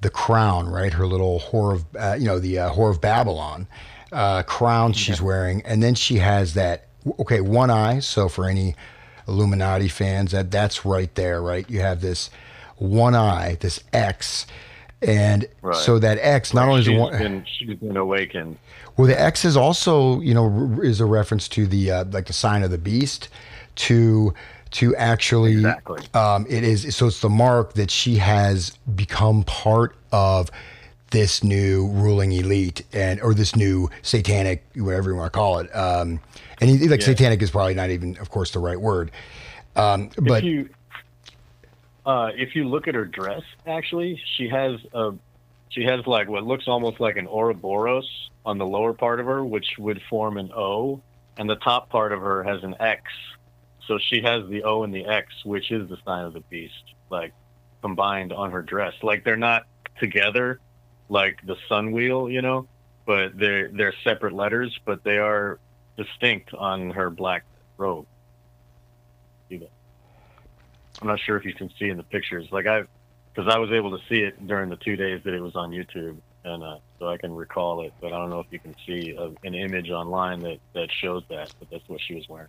The 0.00 0.10
crown, 0.10 0.68
right? 0.68 0.92
Her 0.92 1.06
little 1.06 1.40
whore 1.40 1.74
of, 1.74 1.84
uh, 1.98 2.14
you 2.16 2.24
know, 2.26 2.38
the 2.38 2.56
uh, 2.60 2.70
whore 2.72 2.88
of 2.90 3.00
Babylon 3.00 3.66
uh, 4.12 4.44
crown 4.44 4.92
she's 4.92 5.20
wearing, 5.20 5.60
and 5.62 5.82
then 5.82 5.96
she 5.96 6.18
has 6.18 6.54
that. 6.54 6.86
Okay, 7.18 7.40
one 7.40 7.68
eye. 7.68 7.98
So 7.98 8.28
for 8.28 8.48
any 8.48 8.76
Illuminati 9.26 9.88
fans, 9.88 10.30
that 10.30 10.52
that's 10.52 10.84
right 10.84 11.12
there, 11.16 11.42
right? 11.42 11.68
You 11.68 11.80
have 11.80 12.00
this 12.00 12.30
one 12.76 13.16
eye, 13.16 13.56
this 13.60 13.82
X, 13.92 14.46
and 15.02 15.46
Right. 15.62 15.74
so 15.76 15.98
that 15.98 16.18
X 16.20 16.54
not 16.54 16.68
only 16.68 16.80
is 16.82 16.86
She's 16.86 16.98
one. 16.98 17.18
been 17.18 17.44
she's 17.58 17.76
been 17.78 17.96
awakened. 17.96 18.56
Well, 18.96 19.08
the 19.08 19.20
X 19.20 19.44
is 19.44 19.56
also, 19.56 20.20
you 20.20 20.32
know, 20.32 20.78
is 20.82 21.00
a 21.00 21.06
reference 21.06 21.48
to 21.48 21.66
the 21.66 21.90
uh, 21.90 22.04
like 22.10 22.26
the 22.26 22.32
sign 22.32 22.62
of 22.62 22.70
the 22.70 22.78
beast, 22.78 23.28
to 23.78 24.34
to 24.70 24.94
actually, 24.96 25.54
Exactly. 25.54 26.02
um, 26.12 26.44
it 26.48 26.62
is 26.62 26.94
so 26.94 27.06
it's 27.06 27.20
the 27.20 27.28
mark 27.30 27.72
that 27.74 27.90
she 27.90 28.16
has 28.16 28.70
become 28.94 29.42
part 29.44 29.96
of 30.12 30.50
this 31.10 31.42
new 31.42 31.88
ruling 31.88 32.32
elite 32.32 32.82
and 32.92 33.20
or 33.22 33.32
this 33.32 33.56
new 33.56 33.88
satanic 34.02 34.62
whatever 34.76 35.08
you 35.10 35.16
want 35.16 35.32
to 35.32 35.38
call 35.38 35.58
it 35.58 35.74
um 35.74 36.20
and 36.60 36.68
he, 36.68 36.86
like 36.86 37.00
Yeah. 37.00 37.06
satanic 37.06 37.40
is 37.40 37.50
probably 37.50 37.72
not 37.72 37.88
even 37.88 38.18
of 38.18 38.28
course 38.28 38.50
the 38.50 38.58
right 38.58 38.78
word 38.78 39.10
um 39.74 40.10
but 40.18 40.40
if 40.40 40.44
you 40.44 40.68
uh, 42.08 42.30
if 42.34 42.56
you 42.56 42.66
look 42.66 42.88
at 42.88 42.94
her 42.94 43.04
dress, 43.04 43.42
actually, 43.66 44.20
she 44.36 44.48
has 44.48 44.80
a 44.94 45.12
she 45.68 45.84
has 45.84 46.06
like 46.06 46.26
what 46.26 46.42
looks 46.42 46.66
almost 46.66 47.00
like 47.00 47.18
an 47.18 47.26
Ouroboros 47.26 48.08
on 48.46 48.56
the 48.56 48.64
lower 48.64 48.94
part 48.94 49.20
of 49.20 49.26
her, 49.26 49.44
which 49.44 49.66
would 49.78 50.00
form 50.08 50.38
an 50.38 50.50
O, 50.56 51.02
and 51.36 51.50
the 51.50 51.56
top 51.56 51.90
part 51.90 52.12
of 52.12 52.20
her 52.20 52.42
has 52.42 52.64
an 52.64 52.74
X. 52.80 53.02
So 53.88 53.98
she 53.98 54.20
has 54.20 54.46
the 54.48 54.64
O 54.64 54.82
and 54.82 54.94
the 54.94 55.06
X, 55.06 55.32
which 55.44 55.70
is 55.70 55.88
the 55.88 55.96
sign 56.04 56.26
of 56.26 56.34
the 56.34 56.40
beast, 56.40 56.94
like 57.10 57.32
combined 57.80 58.34
on 58.34 58.52
her 58.52 58.62
dress. 58.62 58.92
Like 59.02 59.24
they're 59.24 59.36
not 59.36 59.66
together, 59.98 60.60
like 61.08 61.44
the 61.44 61.56
sun 61.68 61.92
wheel, 61.92 62.28
you 62.28 62.42
know, 62.42 62.68
but 63.06 63.36
they're 63.36 63.68
they're 63.68 63.94
separate 64.04 64.34
letters, 64.34 64.78
but 64.84 65.02
they 65.02 65.16
are 65.16 65.58
distinct 65.96 66.52
on 66.52 66.90
her 66.90 67.08
black 67.08 67.44
robe. 67.78 68.06
I'm 71.00 71.06
not 71.06 71.20
sure 71.20 71.36
if 71.36 71.44
you 71.44 71.54
can 71.54 71.70
see 71.78 71.88
in 71.88 71.96
the 71.96 72.02
pictures. 72.02 72.48
Like 72.50 72.66
I, 72.66 72.82
because 73.32 73.52
I 73.52 73.58
was 73.58 73.70
able 73.70 73.96
to 73.96 74.04
see 74.08 74.20
it 74.22 74.46
during 74.46 74.68
the 74.68 74.76
two 74.76 74.96
days 74.96 75.22
that 75.24 75.32
it 75.32 75.40
was 75.40 75.56
on 75.56 75.70
YouTube, 75.70 76.16
and 76.44 76.62
uh, 76.62 76.78
so 76.98 77.08
I 77.08 77.16
can 77.16 77.34
recall 77.34 77.82
it. 77.82 77.94
But 78.00 78.12
I 78.12 78.18
don't 78.18 78.28
know 78.28 78.40
if 78.40 78.48
you 78.50 78.58
can 78.58 78.74
see 78.86 79.16
a, 79.16 79.30
an 79.46 79.54
image 79.54 79.90
online 79.90 80.40
that 80.40 80.58
that 80.74 80.90
shows 80.92 81.22
that. 81.30 81.54
But 81.58 81.70
that's 81.70 81.88
what 81.88 82.00
she 82.00 82.14
was 82.14 82.28
wearing. 82.28 82.48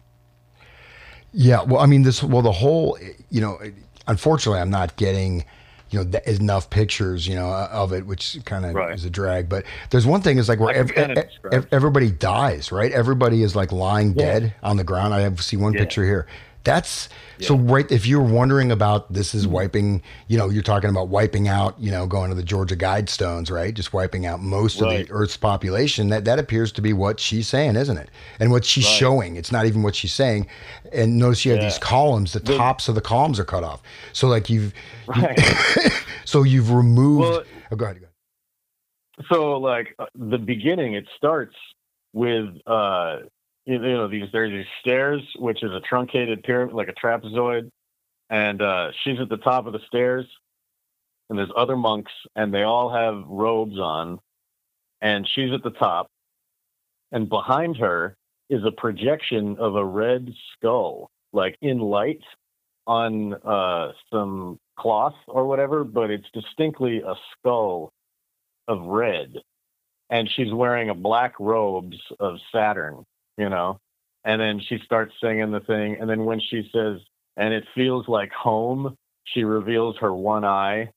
Yeah, 1.34 1.62
well, 1.64 1.80
I 1.82 1.86
mean, 1.86 2.04
this, 2.04 2.24
well, 2.24 2.42
the 2.42 2.52
whole, 2.52 2.98
you 3.30 3.42
know, 3.42 3.60
unfortunately, 4.08 4.60
I'm 4.62 4.72
not 4.72 4.96
getting, 4.96 5.46
you 5.92 6.04
know, 6.04 6.20
enough 6.26 6.70
pictures, 6.70 7.28
you 7.28 7.36
know, 7.36 7.48
of 7.50 7.94
it, 7.94 8.06
which 8.06 8.38
kind 8.46 8.66
of 8.66 8.74
Right. 8.74 8.94
is 8.96 9.06
a 9.06 9.10
drag. 9.10 9.48
But 9.50 9.66
there's 9.92 10.06
one 10.08 10.22
thing 10.22 10.38
is 10.40 10.50
like 10.50 10.60
where 10.60 10.74
ev- 10.76 10.94
kinda 10.94 11.18
ev- 11.20 11.28
describe. 11.30 11.54
ev- 11.54 11.68
everybody 11.72 12.10
dies, 12.12 12.72
right? 12.72 12.92
Everybody 12.92 13.44
is 13.44 13.56
like 13.56 13.72
lying 13.72 14.10
Yeah. 14.16 14.26
dead 14.40 14.54
on 14.64 14.78
the 14.78 14.84
ground. 14.84 15.14
I 15.14 15.22
have 15.22 15.42
see 15.44 15.58
one 15.58 15.74
Yeah. 15.74 15.80
picture 15.82 16.04
here. 16.04 16.26
That's 16.66 17.08
so 17.40 17.54
Yeah. 17.56 17.60
Mm-hmm. 17.62 17.72
right. 17.72 17.92
If 17.92 18.06
you're 18.06 18.22
wondering 18.22 18.72
about 18.72 19.12
this 19.14 19.34
is 19.34 19.48
wiping, 19.48 20.02
you 20.28 20.38
know, 20.38 20.50
you're 20.50 20.62
talking 20.62 20.90
about 20.90 21.08
wiping 21.08 21.48
out, 21.48 21.80
you 21.80 21.90
know, 21.90 22.06
going 22.06 22.30
to 22.30 22.36
the 22.36 22.44
Georgia 22.44 22.76
Guidestones, 22.76 23.50
right? 23.50 23.74
Just 23.74 23.94
wiping 23.94 24.26
out 24.26 24.42
most 24.42 24.82
of 24.82 24.90
the 24.90 25.08
Earth's 25.10 25.38
population. 25.38 26.10
That 26.10 26.26
that 26.26 26.38
appears 26.38 26.72
to 26.74 26.82
be 26.82 26.92
what 26.92 27.20
she's 27.20 27.48
saying, 27.48 27.78
isn't 27.78 27.98
it? 27.98 28.10
And 28.40 28.52
what 28.52 28.66
she's 28.66 28.86
Right. 28.86 28.94
showing. 28.94 29.36
It's 29.38 29.52
not 29.52 29.66
even 29.66 29.84
what 29.84 29.96
she's 29.96 30.14
saying. 30.14 30.48
And 30.92 31.18
notice 31.18 31.46
you 31.46 31.54
have 31.54 31.62
these 31.62 31.78
columns. 31.80 32.34
The, 32.34 32.40
The- 32.40 32.58
tops 32.58 32.90
of 32.90 32.96
the 32.96 33.02
columns 33.02 33.40
are 33.40 33.46
cut 33.46 33.64
off. 33.64 33.82
So 34.14 34.28
like 34.28 34.50
you've, 34.50 34.74
Right. 35.08 35.40
so 36.26 36.44
you've 36.44 36.72
removed. 36.72 37.22
Well- 37.22 37.44
oh, 37.72 37.76
go 37.76 37.86
ahead. 37.86 38.02
Go 38.02 38.06
ahead. 38.06 39.26
so 39.32 39.58
like 39.60 39.96
uh, 39.98 40.06
the 40.16 40.38
beginning, 40.38 40.94
it 40.94 41.06
starts 41.16 41.56
with 42.14 42.50
uh, 42.68 43.18
you 43.66 43.80
know 43.80 44.08
these 44.08 44.28
there's 44.32 44.52
these 44.52 44.66
stairs, 44.82 45.22
which 45.38 45.64
is 45.64 45.72
a 45.72 45.80
truncated 45.82 46.44
pyramid, 46.44 46.74
like 46.74 46.90
a 46.90 46.94
trapezoid, 46.94 47.70
and 48.30 48.62
uh, 48.62 48.92
she's 49.04 49.20
at 49.20 49.30
the 49.30 49.38
top 49.38 49.66
of 49.66 49.74
the 49.74 49.82
stairs, 49.88 50.26
and 51.30 51.38
there's 51.38 51.52
other 51.56 51.76
monks, 51.76 52.12
and 52.36 52.54
they 52.54 52.64
all 52.64 52.92
have 52.92 53.24
robes 53.28 53.80
on, 53.80 54.20
and 55.02 55.28
she's 55.34 55.52
at 55.54 55.64
the 55.64 55.72
top, 55.72 56.08
and 57.12 57.30
behind 57.30 57.78
her 57.78 58.16
is 58.50 58.64
a 58.66 58.72
projection 58.72 59.58
of 59.60 59.76
a 59.76 59.86
red 59.86 60.34
skull, 60.54 61.10
like 61.34 61.56
in 61.62 61.80
light 61.80 62.22
on 62.88 63.36
uh, 63.46 63.92
some 64.12 64.58
cloth 64.78 65.14
or 65.28 65.46
whatever, 65.46 65.84
but 65.84 66.10
it's 66.10 66.28
distinctly 66.34 67.02
a 67.02 67.14
skull 67.38 67.92
of 68.68 68.82
red, 68.86 69.34
and 70.10 70.30
she's 70.36 70.52
wearing 70.52 70.90
a 70.90 70.96
black 70.96 71.34
robes 71.40 71.98
of 72.20 72.38
Saturn, 72.52 73.06
you 73.40 73.50
know. 73.50 73.80
And 74.26 74.42
then 74.42 74.62
she 74.68 74.80
starts 74.86 75.14
singing 75.24 75.52
the 75.52 75.62
thing, 75.62 75.98
and 76.00 76.10
then 76.10 76.26
when 76.26 76.40
she 76.40 76.70
says, 76.74 77.00
"And 77.38 77.54
it 77.54 77.64
feels 77.76 78.08
like 78.08 78.32
home," 78.32 78.98
she 79.24 79.44
reveals 79.44 79.98
her 80.02 80.14
one 80.14 80.46
eye, 80.46 80.92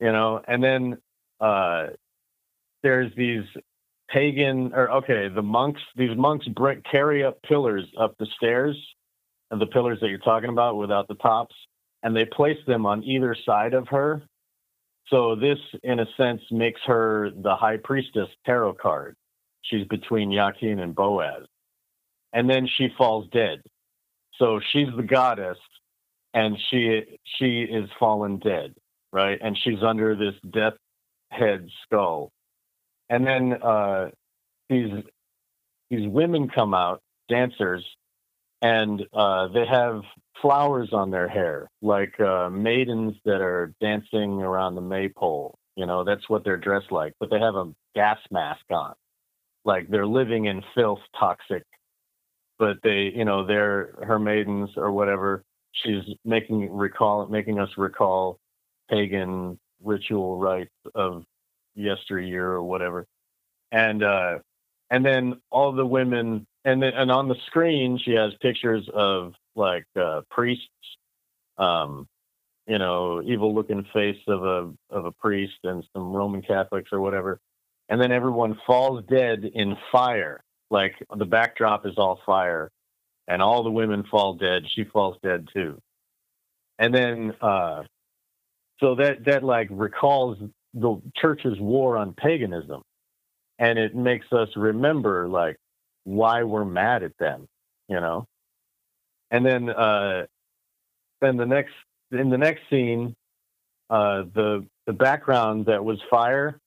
you 0.00 0.12
know. 0.12 0.42
And 0.48 0.64
then 0.64 0.98
uh, 1.40 1.88
there's 2.82 3.14
these 3.16 3.44
pagan, 4.08 4.72
or 4.74 4.90
okay, 4.90 5.28
the 5.28 5.42
monks. 5.42 5.82
These 5.96 6.16
monks 6.16 6.48
bring, 6.48 6.82
carry 6.90 7.24
up 7.24 7.42
pillars 7.42 7.84
up 8.00 8.16
the 8.18 8.26
stairs, 8.36 8.76
and 9.50 9.60
the 9.60 9.66
pillars 9.66 10.00
that 10.00 10.08
you're 10.08 10.18
talking 10.18 10.50
about 10.50 10.76
without 10.76 11.08
the 11.08 11.16
tops, 11.16 11.54
and 12.02 12.16
they 12.16 12.24
place 12.24 12.58
them 12.66 12.86
on 12.86 13.04
either 13.04 13.36
side 13.46 13.74
of 13.74 13.88
her 13.88 14.22
so 15.08 15.36
this, 15.36 15.58
in 15.82 16.00
a 16.00 16.06
sense, 16.16 16.40
makes 16.50 16.80
her 16.86 17.30
the 17.30 17.54
high 17.54 17.76
priestess 17.76 18.28
tarot 18.46 18.74
card. 18.74 19.16
She's 19.62 19.86
between 19.88 20.30
Yakin 20.30 20.80
and 20.80 20.94
Boaz. 20.94 21.44
And 22.34 22.50
then 22.50 22.68
she 22.76 22.88
falls 22.98 23.26
dead. 23.32 23.62
So 24.38 24.60
she's 24.72 24.88
the 24.94 25.02
goddess 25.02 25.58
and 26.34 26.58
she 26.70 27.02
she 27.38 27.62
is 27.62 27.88
fallen 27.98 28.38
dead, 28.40 28.74
right? 29.12 29.38
And 29.40 29.56
she's 29.56 29.82
under 29.82 30.14
this 30.16 30.34
death 30.52 30.74
head 31.30 31.68
skull. 31.86 32.32
And 33.08 33.26
then 33.26 33.54
uh 33.62 34.10
these 34.68 34.90
these 35.90 36.08
women 36.08 36.48
come 36.48 36.74
out, 36.74 37.00
dancers, 37.28 37.84
and 38.62 39.04
uh, 39.12 39.48
they 39.48 39.66
have 39.66 40.02
flowers 40.40 40.88
on 40.92 41.10
their 41.10 41.28
hair, 41.28 41.68
like 41.82 42.18
uh, 42.18 42.48
maidens 42.50 43.14
that 43.24 43.40
are 43.40 43.72
dancing 43.80 44.42
around 44.42 44.74
the 44.74 44.80
maypole. 44.80 45.58
You 45.76 45.86
know, 45.86 46.04
that's 46.04 46.28
what 46.28 46.44
they're 46.44 46.56
dressed 46.56 46.90
like, 46.90 47.12
but 47.20 47.30
they 47.30 47.38
have 47.38 47.54
a 47.56 47.72
gas 47.94 48.18
mask 48.30 48.64
on, 48.70 48.94
like 49.64 49.88
they're 49.88 50.06
living 50.06 50.46
in 50.46 50.62
filth, 50.74 51.00
toxic. 51.18 51.64
But 52.58 52.78
they, 52.82 53.12
you 53.14 53.24
know, 53.24 53.46
they're 53.46 53.94
her 54.02 54.18
maidens 54.18 54.70
or 54.76 54.92
whatever. 54.92 55.44
She's 55.72 56.02
making 56.24 56.72
recall, 56.72 57.26
making 57.26 57.58
us 57.58 57.70
recall 57.76 58.38
pagan 58.88 59.58
ritual 59.82 60.38
rites 60.38 60.70
of 60.94 61.24
yesteryear 61.74 62.46
or 62.46 62.62
whatever, 62.62 63.06
and 63.72 64.02
uh, 64.04 64.38
and 64.90 65.04
then 65.04 65.40
all 65.50 65.72
the 65.72 65.86
women 65.86 66.46
and 66.64 66.82
then 66.82 66.92
and 66.94 67.10
on 67.10 67.28
the 67.28 67.36
screen 67.46 67.98
she 67.98 68.12
has 68.12 68.32
pictures 68.40 68.88
of 68.94 69.34
like 69.56 69.86
uh, 70.00 70.20
priests 70.30 70.68
um 71.58 72.06
you 72.68 72.78
know 72.78 73.22
evil 73.24 73.54
looking 73.54 73.84
face 73.92 74.20
of 74.28 74.44
a 74.44 74.72
of 74.90 75.04
a 75.04 75.12
priest 75.12 75.54
and 75.64 75.84
some 75.92 76.12
roman 76.12 76.42
catholics 76.42 76.90
or 76.92 77.00
whatever. 77.00 77.40
And 77.88 78.00
then 78.00 78.12
everyone 78.12 78.58
falls 78.66 79.04
dead 79.10 79.44
in 79.54 79.76
fire 79.92 80.43
like 80.70 80.94
the 81.16 81.24
backdrop 81.24 81.86
is 81.86 81.94
all 81.96 82.20
fire 82.26 82.70
and 83.28 83.42
all 83.42 83.62
the 83.62 83.70
women 83.70 84.04
fall 84.10 84.34
dead 84.34 84.64
she 84.74 84.84
falls 84.84 85.16
dead 85.22 85.48
too. 85.52 85.80
And 86.78 86.94
then 86.94 87.34
uh 87.40 87.84
so 88.80 88.96
that 88.96 89.24
that 89.26 89.44
like 89.44 89.68
recalls 89.70 90.38
the 90.74 91.00
church's 91.16 91.58
war 91.60 91.96
on 91.96 92.14
paganism 92.14 92.82
and 93.58 93.78
it 93.78 93.94
makes 93.94 94.26
us 94.32 94.48
remember 94.56 95.28
like 95.28 95.56
why 96.04 96.42
we're 96.42 96.64
mad 96.64 97.02
at 97.02 97.16
them 97.18 97.46
you 97.88 98.00
know? 98.00 98.26
And 99.30 99.44
then 99.44 99.70
uh 99.70 100.26
then 101.20 101.36
the 101.36 101.46
next 101.46 101.72
in 102.10 102.30
the 102.30 102.38
next 102.38 102.62
scene 102.70 103.14
uh 103.90 104.22
the 104.34 104.66
the 104.86 104.92
background 104.92 105.66
that 105.66 105.84
was 105.84 105.98
fire 106.10 106.58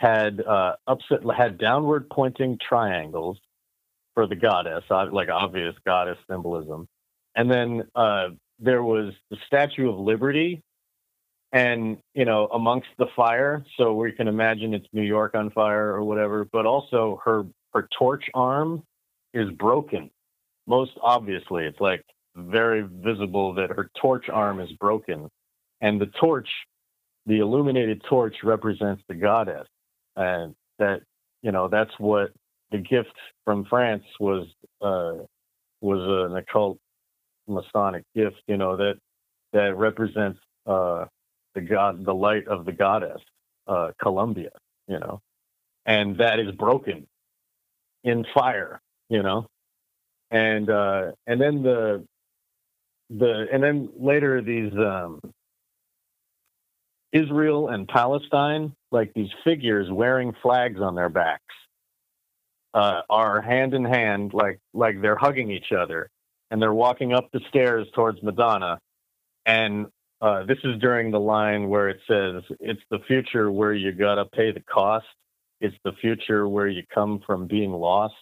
had 0.00 0.40
uh 0.40 0.74
upset 0.86 1.20
had 1.36 1.58
downward 1.58 2.08
pointing 2.10 2.58
triangles 2.66 3.38
for 4.14 4.26
the 4.26 4.36
goddess 4.36 4.84
like 4.90 5.28
obvious 5.28 5.74
goddess 5.86 6.18
symbolism. 6.28 6.86
And 7.36 7.50
then 7.50 7.84
uh 7.94 8.28
there 8.58 8.82
was 8.82 9.12
the 9.30 9.36
statue 9.46 9.90
of 9.90 9.98
liberty 9.98 10.62
and 11.52 11.98
you 12.14 12.24
know 12.24 12.46
amongst 12.52 12.88
the 12.98 13.06
fire. 13.14 13.64
So 13.76 13.94
we 13.94 14.12
can 14.12 14.28
imagine 14.28 14.74
it's 14.74 14.86
new 14.92 15.02
york 15.02 15.34
on 15.34 15.50
fire 15.50 15.90
or 15.90 16.02
whatever 16.02 16.46
but 16.52 16.66
also 16.66 17.20
her 17.24 17.46
her 17.72 17.88
torch 17.96 18.24
arm 18.34 18.82
is 19.32 19.50
broken. 19.52 20.10
Most 20.66 20.92
obviously 21.00 21.64
it's 21.66 21.80
like 21.80 22.04
very 22.36 22.82
visible 22.82 23.54
that 23.54 23.70
her 23.70 23.90
torch 24.00 24.28
arm 24.28 24.60
is 24.60 24.72
broken. 24.72 25.28
And 25.80 26.00
the 26.00 26.06
torch 26.20 26.48
the 27.26 27.38
illuminated 27.38 28.02
torch 28.08 28.36
represents 28.42 29.02
the 29.08 29.14
goddess 29.14 29.66
and 30.16 30.54
that 30.78 31.00
you 31.42 31.52
know 31.52 31.68
that's 31.68 31.92
what 31.98 32.30
the 32.70 32.78
gift 32.78 33.14
from 33.44 33.64
france 33.66 34.04
was 34.20 34.46
uh 34.82 35.14
was 35.80 36.30
an 36.30 36.36
occult 36.36 36.78
masonic 37.48 38.04
gift 38.14 38.36
you 38.46 38.56
know 38.56 38.76
that 38.76 38.94
that 39.52 39.76
represents 39.76 40.38
uh 40.66 41.04
the 41.54 41.60
god 41.60 42.04
the 42.04 42.14
light 42.14 42.46
of 42.48 42.64
the 42.64 42.72
goddess 42.72 43.20
uh 43.68 43.90
columbia 44.00 44.50
you 44.88 44.98
know 44.98 45.20
and 45.86 46.18
that 46.18 46.38
is 46.40 46.52
broken 46.52 47.06
in 48.04 48.24
fire 48.34 48.80
you 49.08 49.22
know 49.22 49.46
and 50.30 50.70
uh 50.70 51.12
and 51.26 51.40
then 51.40 51.62
the 51.62 52.04
the 53.10 53.46
and 53.52 53.62
then 53.62 53.88
later 53.98 54.40
these 54.42 54.72
um 54.74 55.20
Israel 57.14 57.68
and 57.68 57.86
Palestine, 57.88 58.74
like 58.90 59.14
these 59.14 59.30
figures 59.44 59.86
wearing 59.90 60.34
flags 60.42 60.80
on 60.80 60.96
their 60.96 61.08
backs, 61.08 61.54
uh, 62.74 63.02
are 63.08 63.40
hand 63.40 63.72
in 63.72 63.84
hand, 63.84 64.34
like 64.34 64.58
like 64.74 65.00
they're 65.00 65.16
hugging 65.16 65.50
each 65.50 65.70
other, 65.72 66.10
and 66.50 66.60
they're 66.60 66.74
walking 66.74 67.14
up 67.14 67.30
the 67.32 67.40
stairs 67.48 67.86
towards 67.94 68.20
Madonna. 68.22 68.80
And 69.46 69.86
uh, 70.20 70.44
this 70.44 70.58
is 70.64 70.80
during 70.80 71.12
the 71.12 71.20
line 71.20 71.68
where 71.68 71.88
it 71.88 72.00
says, 72.08 72.42
"It's 72.58 72.82
the 72.90 72.98
future 73.06 73.50
where 73.50 73.72
you 73.72 73.92
gotta 73.92 74.24
pay 74.24 74.50
the 74.50 74.60
cost. 74.62 75.06
It's 75.60 75.76
the 75.84 75.92
future 76.00 76.48
where 76.48 76.68
you 76.68 76.82
come 76.92 77.20
from 77.24 77.46
being 77.46 77.70
lost." 77.70 78.14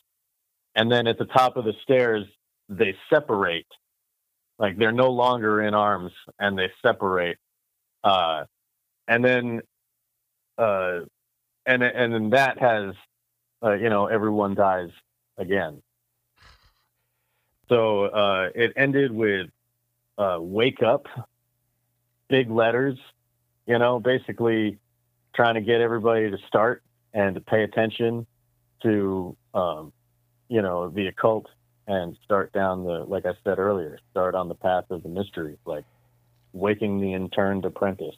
And 0.75 0.93
then 0.93 1.07
at 1.07 1.19
the 1.19 1.27
top 1.27 1.57
of 1.57 1.65
the 1.65 1.75
stairs, 1.83 2.27
they 2.69 2.95
separate, 3.11 3.67
like 4.59 4.77
they're 4.77 4.93
no 4.93 5.11
longer 5.11 5.63
in 5.63 5.73
arms, 5.73 6.13
and 6.39 6.59
they 6.59 6.71
separate. 6.83 7.39
Uh, 8.05 8.45
and 9.09 9.25
then 9.25 9.61
uh, 10.59 11.01
and 11.67 11.83
and 11.83 12.13
then 12.13 12.31
that 12.31 12.59
has 12.59 12.95
uh, 13.63 13.73
you 13.75 13.89
know 13.89 14.07
everyone 14.07 14.55
dies 14.55 14.91
again. 15.39 15.83
So 17.69 18.05
uh, 18.05 18.51
it 18.55 18.73
ended 18.77 19.13
with 19.13 19.49
uh, 20.19 20.39
"wake 20.41 20.83
up," 20.83 21.07
big 22.29 22.51
letters, 22.51 22.99
you 23.67 23.79
know, 23.79 24.01
basically 24.01 24.79
trying 25.35 25.55
to 25.55 25.61
get 25.61 25.81
everybody 25.81 26.31
to 26.31 26.39
start 26.47 26.83
and 27.15 27.35
to 27.35 27.41
pay 27.41 27.63
attention 27.63 28.27
to 28.83 29.37
um, 29.55 29.93
you 30.49 30.63
know 30.63 30.91
the 30.91 31.07
occult 31.07 31.47
and 31.87 32.17
start 32.25 32.53
down 32.53 32.85
the 32.85 33.05
like 33.05 33.27
I 33.27 33.33
said 33.45 33.59
earlier, 33.59 33.99
start 34.11 34.35
on 34.35 34.49
the 34.49 34.55
path 34.55 34.85
of 34.91 35.03
the 35.03 35.09
mystery, 35.09 35.57
like 35.65 35.85
waking 36.53 37.01
the 37.01 37.15
entered 37.15 37.65
apprentice 37.65 38.17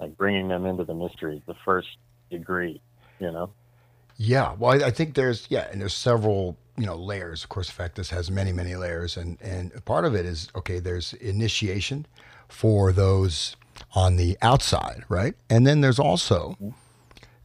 like 0.00 0.16
bringing 0.16 0.48
them 0.48 0.66
into 0.66 0.84
the 0.84 0.94
mystery, 0.94 1.42
the 1.46 1.56
first 1.64 1.88
degree, 2.30 2.80
you 3.18 3.30
know? 3.30 3.50
Yeah. 4.16 4.54
Well, 4.58 4.72
I, 4.72 4.86
I 4.86 4.90
think 4.90 5.14
there's, 5.14 5.46
yeah, 5.50 5.68
and 5.70 5.80
there's 5.80 5.94
several, 5.94 6.56
you 6.76 6.86
know, 6.86 6.96
layers. 6.96 7.42
Of 7.42 7.50
course, 7.50 7.70
Effectus 7.70 8.10
has 8.10 8.30
many, 8.30 8.52
many 8.52 8.74
layers. 8.74 9.16
And, 9.16 9.40
and 9.40 9.84
part 9.84 10.04
of 10.04 10.14
it 10.14 10.26
is, 10.26 10.48
okay, 10.56 10.78
there's 10.78 11.12
initiation 11.14 12.06
for 12.48 12.92
those 12.92 13.56
on 13.94 14.16
the 14.16 14.36
outside, 14.42 15.04
right? 15.08 15.34
And 15.48 15.66
then 15.66 15.80
there's 15.80 15.98
also 15.98 16.56
mm-hmm. 16.60 16.70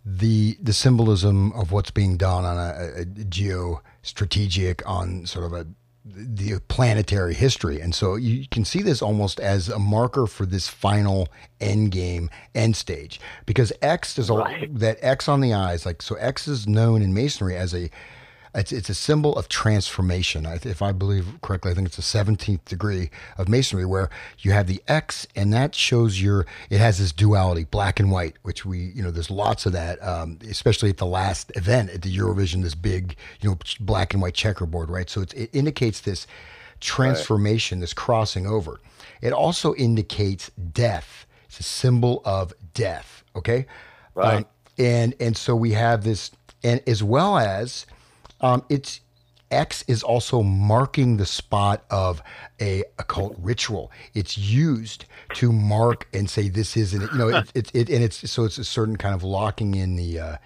the 0.05 0.57
the 0.61 0.73
symbolism 0.73 1.51
of 1.53 1.71
what's 1.71 1.91
being 1.91 2.17
done 2.17 2.43
on 2.43 2.57
a, 2.57 3.01
a 3.01 3.05
geo 3.05 3.81
strategic 4.01 4.87
on 4.87 5.25
sort 5.25 5.45
of 5.45 5.53
a 5.53 5.65
the 6.05 6.59
planetary 6.67 7.33
history. 7.33 7.81
And 7.81 7.95
so 7.95 8.15
you 8.15 8.45
can 8.49 8.63
see 8.63 8.83
this 8.83 9.01
almost 9.01 9.39
as 9.39 9.69
a 9.69 9.79
marker 9.79 10.27
for 10.27 10.45
this 10.45 10.67
final 10.67 11.27
end 11.59 11.91
game, 11.91 12.29
end 12.53 12.75
stage. 12.75 13.19
Because 13.47 13.73
X, 13.81 14.13
a 14.29 14.33
right. 14.33 14.79
that 14.79 14.99
X 15.01 15.27
on 15.27 15.41
the 15.41 15.53
eyes, 15.53 15.85
like 15.85 16.03
so 16.03 16.15
X 16.15 16.47
is 16.47 16.67
known 16.67 17.01
in 17.01 17.13
masonry 17.13 17.57
as 17.57 17.73
a 17.73 17.89
it's, 18.55 18.71
it's 18.71 18.89
a 18.89 18.93
symbol 18.93 19.35
of 19.35 19.49
transformation. 19.49 20.45
If 20.45 20.81
I 20.81 20.91
believe 20.91 21.27
correctly, 21.41 21.71
I 21.71 21.73
think 21.73 21.87
it's 21.87 21.97
the 21.97 22.01
17th 22.01 22.65
degree 22.65 23.09
of 23.37 23.49
masonry 23.49 23.85
where 23.85 24.09
you 24.39 24.51
have 24.51 24.67
the 24.67 24.81
X 24.87 25.27
and 25.35 25.53
that 25.53 25.75
shows 25.75 26.21
your, 26.21 26.45
it 26.69 26.79
has 26.79 26.99
this 26.99 27.11
duality, 27.11 27.65
black 27.65 27.99
and 27.99 28.11
white, 28.11 28.37
which 28.43 28.65
we, 28.65 28.91
you 28.95 29.03
know, 29.03 29.11
there's 29.11 29.29
lots 29.29 29.65
of 29.65 29.73
that, 29.73 30.01
um, 30.01 30.39
especially 30.49 30.89
at 30.89 30.97
the 30.97 31.05
last 31.05 31.51
event 31.55 31.89
at 31.89 32.01
the 32.01 32.15
Eurovision, 32.15 32.63
this 32.63 32.75
big, 32.75 33.17
you 33.41 33.49
know, 33.49 33.57
black 33.79 34.13
and 34.13 34.21
white 34.21 34.33
checkerboard, 34.33 34.89
right? 34.89 35.09
So 35.09 35.21
it 35.21 35.49
indicates 35.53 36.01
this 36.01 36.25
transformation, 36.79 37.79
right. 37.79 37.81
this 37.81 37.93
crossing 37.93 38.47
over. 38.47 38.79
It 39.21 39.33
also 39.33 39.75
indicates 39.75 40.49
death. 40.71 41.25
It's 41.45 41.59
a 41.59 41.63
symbol 41.63 42.21
of 42.25 42.53
death. 42.73 43.23
Okay. 43.35 43.65
Right. 44.13 44.37
Um, 44.37 44.45
and, 44.77 45.13
and 45.19 45.35
so 45.35 45.55
we 45.55 45.71
have 45.71 46.03
this, 46.03 46.31
and 46.63 46.81
as 46.87 47.03
well 47.03 47.37
as, 47.37 47.85
um, 48.41 48.63
it's 48.69 49.01
X 49.51 49.83
is 49.87 50.03
also 50.03 50.41
marking 50.41 51.17
the 51.17 51.25
spot 51.25 51.85
of 51.89 52.21
a 52.59 52.83
occult 52.97 53.35
ritual. 53.39 53.91
It's 54.13 54.37
used 54.37 55.05
to 55.35 55.51
mark 55.51 56.07
and 56.13 56.29
say 56.29 56.49
this 56.49 56.75
isn't. 56.75 57.11
You 57.11 57.17
know, 57.17 57.27
it's 57.29 57.51
it, 57.53 57.71
it, 57.73 57.89
and 57.89 58.03
it's 58.03 58.29
so 58.29 58.43
it's 58.43 58.57
a 58.57 58.65
certain 58.65 58.97
kind 58.97 59.13
of 59.13 59.23
locking 59.23 59.75
in 59.75 59.95
the 59.95 60.19
uh, 60.19 60.37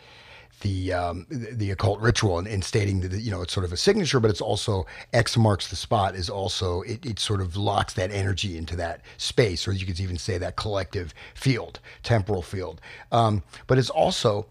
the 0.62 0.94
um, 0.94 1.26
the 1.30 1.72
occult 1.72 2.00
ritual 2.02 2.38
and, 2.38 2.48
and 2.48 2.64
stating 2.64 3.00
that 3.02 3.14
you 3.14 3.32
know 3.32 3.42
it's 3.42 3.54
sort 3.54 3.66
of 3.66 3.72
a 3.72 3.78
signature, 3.78 4.20
but 4.20 4.30
it's 4.30 4.42
also 4.42 4.86
X 5.14 5.38
marks 5.38 5.70
the 5.70 5.76
spot 5.76 6.16
is 6.16 6.30
also 6.30 6.82
it, 6.82 7.06
it 7.06 7.20
sort 7.20 7.42
of 7.42 7.56
locks 7.56 7.94
that 7.94 8.12
energy 8.12 8.58
into 8.58 8.76
that 8.76 9.02
space, 9.18 9.68
or 9.68 9.72
you 9.72 9.86
could 9.86 10.00
even 10.00 10.18
say 10.18 10.38
that 10.38 10.56
collective 10.56 11.14
field, 11.34 11.80
temporal 12.04 12.42
field. 12.42 12.82
Um, 13.12 13.44
but 13.68 13.78
it's 13.78 13.90
also 13.90 14.48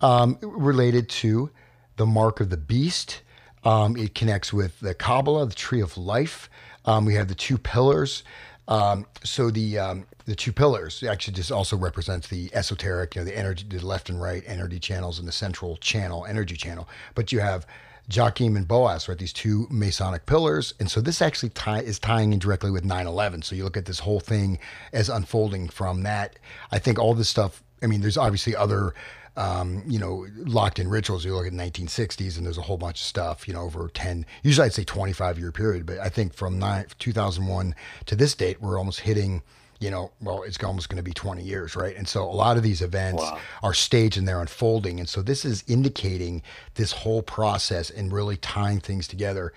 um, 0.00 0.38
related 0.42 1.08
to 1.08 1.50
the 1.96 2.06
mark 2.06 2.40
of 2.40 2.50
the 2.50 2.56
beast. 2.56 3.22
Um, 3.64 3.96
it 3.96 4.14
connects 4.14 4.52
with 4.52 4.80
the 4.80 4.94
Kabbalah, 4.94 5.46
the 5.46 5.54
tree 5.54 5.80
of 5.80 5.96
life. 5.96 6.50
Um, 6.84 7.04
we 7.04 7.14
have 7.14 7.28
the 7.28 7.34
two 7.34 7.58
pillars. 7.58 8.24
Um, 8.68 9.06
so 9.24 9.50
the 9.50 9.78
um, 9.78 10.06
the 10.24 10.34
two 10.34 10.52
pillars 10.52 11.02
actually 11.02 11.34
just 11.34 11.50
also 11.50 11.76
represents 11.76 12.28
the 12.28 12.50
esoteric, 12.54 13.14
you 13.14 13.20
know, 13.20 13.24
the 13.24 13.36
energy, 13.36 13.66
the 13.68 13.84
left 13.84 14.08
and 14.08 14.20
right 14.20 14.42
energy 14.46 14.78
channels, 14.78 15.18
and 15.18 15.26
the 15.26 15.32
central 15.32 15.76
channel, 15.78 16.24
energy 16.26 16.56
channel. 16.56 16.88
But 17.14 17.32
you 17.32 17.40
have 17.40 17.66
Joachim 18.10 18.56
and 18.56 18.66
Boaz, 18.66 19.08
right? 19.08 19.18
These 19.18 19.32
two 19.32 19.66
Masonic 19.70 20.26
pillars. 20.26 20.74
And 20.80 20.90
so 20.90 21.00
this 21.00 21.22
actually 21.22 21.50
tie, 21.50 21.80
is 21.80 21.98
tying 21.98 22.32
in 22.32 22.38
directly 22.38 22.70
with 22.70 22.84
9 22.84 23.06
11. 23.06 23.42
So 23.42 23.54
you 23.54 23.64
look 23.64 23.76
at 23.76 23.86
this 23.86 24.00
whole 24.00 24.20
thing 24.20 24.58
as 24.92 25.08
unfolding 25.08 25.68
from 25.68 26.02
that. 26.02 26.38
I 26.70 26.78
think 26.78 26.98
all 26.98 27.14
this 27.14 27.28
stuff, 27.28 27.62
I 27.82 27.86
mean, 27.86 28.00
there's 28.00 28.18
obviously 28.18 28.54
other 28.56 28.94
um, 29.36 29.82
you 29.86 29.98
know, 29.98 30.26
locked 30.36 30.78
in 30.78 30.88
rituals. 30.88 31.24
You 31.24 31.34
look 31.34 31.46
at 31.46 31.52
1960s, 31.52 32.36
and 32.36 32.44
there's 32.44 32.58
a 32.58 32.62
whole 32.62 32.76
bunch 32.76 33.00
of 33.00 33.06
stuff, 33.06 33.48
you 33.48 33.54
know, 33.54 33.62
over 33.62 33.88
10, 33.92 34.26
usually 34.42 34.66
I'd 34.66 34.74
say 34.74 34.84
25 34.84 35.38
year 35.38 35.52
period, 35.52 35.86
but 35.86 35.98
I 35.98 36.08
think 36.08 36.34
from 36.34 36.58
nine, 36.58 36.86
2001 36.98 37.74
to 38.06 38.16
this 38.16 38.34
date, 38.34 38.60
we're 38.60 38.78
almost 38.78 39.00
hitting 39.00 39.42
you 39.82 39.90
know, 39.90 40.12
well, 40.20 40.44
it's 40.44 40.62
almost 40.62 40.88
going 40.88 40.98
to 40.98 41.02
be 41.02 41.12
20 41.12 41.42
years, 41.42 41.74
right? 41.74 41.96
And 41.96 42.06
so 42.06 42.22
a 42.22 42.30
lot 42.30 42.56
of 42.56 42.62
these 42.62 42.82
events 42.82 43.20
wow. 43.20 43.40
are 43.64 43.74
staged 43.74 44.16
and 44.16 44.28
they're 44.28 44.40
unfolding. 44.40 45.00
And 45.00 45.08
so 45.08 45.22
this 45.22 45.44
is 45.44 45.64
indicating 45.66 46.44
this 46.74 46.92
whole 46.92 47.20
process 47.20 47.90
and 47.90 48.12
really 48.12 48.36
tying 48.36 48.78
things 48.78 49.08
together 49.08 49.52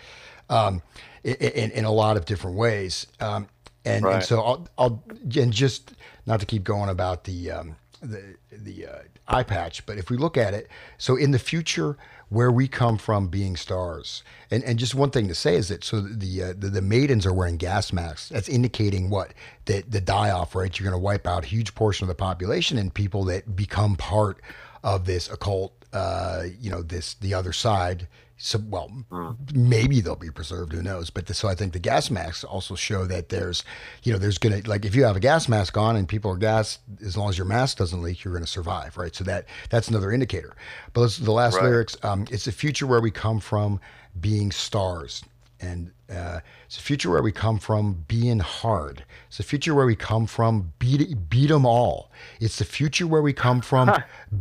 um, 0.50 0.82
in, 1.24 1.70
in, 1.70 1.86
a 1.86 1.92
lot 1.92 2.18
of 2.18 2.26
different 2.26 2.58
ways. 2.58 3.06
Um, 3.20 3.48
and, 3.86 4.04
right. 4.04 4.16
and, 4.16 4.24
so 4.24 4.42
I'll, 4.42 4.68
I'll, 4.80 5.04
and 5.40 5.54
just 5.54 5.94
not 6.26 6.40
to 6.40 6.48
keep 6.48 6.64
going 6.64 6.90
about 6.90 7.26
the, 7.26 7.52
um, 7.52 7.76
the 8.06 8.36
the 8.52 8.88
uh, 8.88 9.00
eye 9.28 9.44
patch. 9.44 9.86
But 9.86 9.98
if 9.98 10.10
we 10.10 10.18
look 10.18 10.38
at 10.38 10.54
it, 10.54 10.68
so 10.98 11.16
in 11.16 11.32
the 11.32 11.40
future, 11.40 11.98
where 12.30 12.52
we 12.52 12.68
come 12.68 12.98
from 12.98 13.28
being 13.28 13.56
stars, 13.56 14.24
and 14.50 14.64
and 14.64 14.80
just 14.80 14.96
one 14.96 15.12
thing 15.12 15.28
to 15.28 15.36
say 15.36 15.56
is 15.56 15.68
that 15.70 15.84
so 15.84 16.02
the 16.02 16.44
uh, 16.44 16.54
the, 16.58 16.70
the, 16.70 16.82
maidens 16.82 17.26
are 17.26 17.34
wearing 17.34 17.58
gas 17.58 17.94
masks. 17.94 18.30
That's 18.30 18.50
indicating 18.50 19.10
what 19.10 19.34
that 19.66 19.92
the 19.92 20.02
die 20.02 20.32
off 20.32 20.56
right. 20.56 20.78
You're 20.78 20.90
going 20.90 21.00
to 21.00 21.04
wipe 21.04 21.28
out 21.28 21.44
a 21.46 21.48
huge 21.48 21.76
portion 21.76 22.06
of 22.06 22.08
the 22.08 22.16
population 22.16 22.78
and 22.78 22.94
people 22.94 23.26
that 23.26 23.56
become 23.56 23.96
part 23.96 24.42
of 24.86 25.06
this 25.06 25.30
occult. 25.30 25.74
Uh, 25.92 26.44
you 26.60 26.70
know 26.70 26.82
this 26.82 27.14
the 27.16 27.34
other 27.34 27.54
side 27.54 28.08
so 28.38 28.60
well 28.68 28.92
mm. 29.10 29.56
maybe 29.56 30.02
they'll 30.02 30.16
be 30.16 30.30
preserved 30.30 30.74
who 30.74 30.82
knows 30.82 31.10
but 31.10 31.26
the, 31.28 31.34
so 31.34 31.48
i 31.48 31.56
think 31.56 31.72
the 31.72 31.80
gas 31.80 32.12
masks 32.12 32.44
also 32.44 32.76
show 32.76 33.06
that 33.06 33.30
there's 33.30 33.64
you 34.04 34.12
know 34.12 34.20
there's 34.20 34.38
gonna 34.38 34.62
like 34.66 34.84
if 34.84 34.94
you 34.94 35.06
have 35.06 35.16
a 35.16 35.22
gas 35.22 35.48
mask 35.48 35.78
on 35.78 35.96
and 35.96 36.10
people 36.10 36.30
are 36.30 36.36
gas 36.36 36.80
as 37.02 37.16
long 37.16 37.30
as 37.30 37.38
your 37.38 37.48
mask 37.48 37.78
doesn't 37.78 38.02
leak 38.02 38.24
you're 38.26 38.34
gonna 38.34 38.46
survive 38.46 38.98
right 38.98 39.16
so 39.16 39.24
that 39.24 39.46
that's 39.70 39.88
another 39.88 40.12
indicator 40.12 40.54
but 40.92 41.10
the 41.12 41.32
last 41.32 41.56
right. 41.56 41.64
lyrics 41.64 41.96
um, 42.04 42.26
it's 42.30 42.48
a 42.48 42.52
future 42.52 42.86
where 42.86 43.00
we 43.00 43.10
come 43.10 43.40
from 43.40 43.80
being 44.20 44.52
stars 44.52 45.24
and 45.62 45.92
uh, 46.10 46.40
it's 46.66 46.78
a 46.78 46.82
future 46.82 47.10
where 47.10 47.22
we 47.22 47.32
come 47.32 47.58
from 47.60 48.06
being 48.08 48.40
hard. 48.40 49.06
It's 49.28 49.40
a 49.40 49.44
future 49.44 49.74
where 49.74 49.86
we 49.86 49.96
come 49.96 50.28
from 50.28 50.74
beat 50.80 51.30
beat 51.30 51.48
them 51.48 51.66
all. 51.66 52.12
It's 52.40 52.58
the 52.58 52.66
future 52.66 53.08
where 53.08 53.22
we 53.22 53.34
come 53.34 53.62
from 53.62 53.92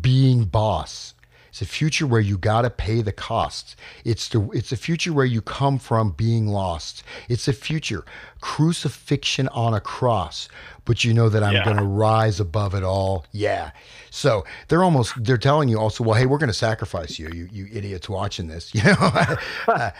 being 0.00 0.44
boss. 0.44 1.14
It's 1.54 1.62
a 1.62 1.66
future 1.66 2.04
where 2.04 2.20
you 2.20 2.36
got 2.36 2.62
to 2.62 2.70
pay 2.70 3.00
the 3.00 3.12
costs. 3.12 3.76
It's 4.04 4.28
the 4.28 4.42
it's 4.50 4.72
a 4.72 4.76
future 4.76 5.12
where 5.12 5.24
you 5.24 5.40
come 5.40 5.78
from 5.78 6.10
being 6.10 6.48
lost. 6.48 7.04
It's 7.28 7.46
a 7.46 7.52
future 7.52 8.04
crucifixion 8.40 9.46
on 9.50 9.72
a 9.72 9.80
cross, 9.80 10.48
but 10.84 11.04
you 11.04 11.14
know 11.14 11.28
that 11.28 11.44
I'm 11.44 11.54
yeah. 11.54 11.64
going 11.64 11.76
to 11.76 11.84
rise 11.84 12.40
above 12.40 12.74
it 12.74 12.82
all. 12.82 13.24
Yeah. 13.30 13.70
So 14.10 14.44
they're 14.66 14.82
almost 14.82 15.22
they're 15.22 15.38
telling 15.38 15.68
you 15.68 15.78
also, 15.78 16.02
well, 16.02 16.14
hey, 16.14 16.26
we're 16.26 16.38
going 16.38 16.48
to 16.48 16.52
sacrifice 16.52 17.20
you, 17.20 17.28
you 17.28 17.48
you 17.52 17.68
idiots 17.72 18.08
watching 18.08 18.48
this. 18.48 18.74
You 18.74 18.82
know. 18.82 19.36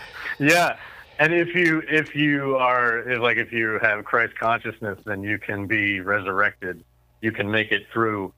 yeah. 0.40 0.76
And 1.18 1.32
if 1.32 1.54
you 1.54 1.82
if 1.88 2.14
you 2.14 2.56
are 2.56 3.08
if 3.08 3.20
like 3.20 3.36
if 3.36 3.52
you 3.52 3.78
have 3.82 4.04
Christ 4.04 4.38
consciousness, 4.38 4.98
then 5.04 5.22
you 5.22 5.38
can 5.38 5.66
be 5.66 6.00
resurrected. 6.00 6.82
You 7.20 7.32
can 7.32 7.50
make 7.50 7.72
it 7.72 7.86
through 7.92 8.32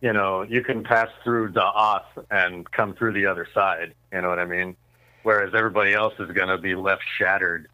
you 0.00 0.12
know, 0.12 0.42
you 0.42 0.62
can 0.62 0.82
pass 0.82 1.08
through 1.22 1.52
Da'ath 1.52 2.04
and 2.30 2.70
come 2.70 2.94
through 2.94 3.12
the 3.12 3.26
other 3.26 3.46
side. 3.52 3.94
You 4.12 4.22
know 4.22 4.28
what 4.28 4.38
I 4.38 4.46
mean? 4.46 4.76
Whereas 5.22 5.52
everybody 5.54 5.92
else 5.92 6.14
is 6.18 6.30
going 6.30 6.48
to 6.48 6.58
be 6.58 6.74
left 6.74 7.02
shattered 7.18 7.68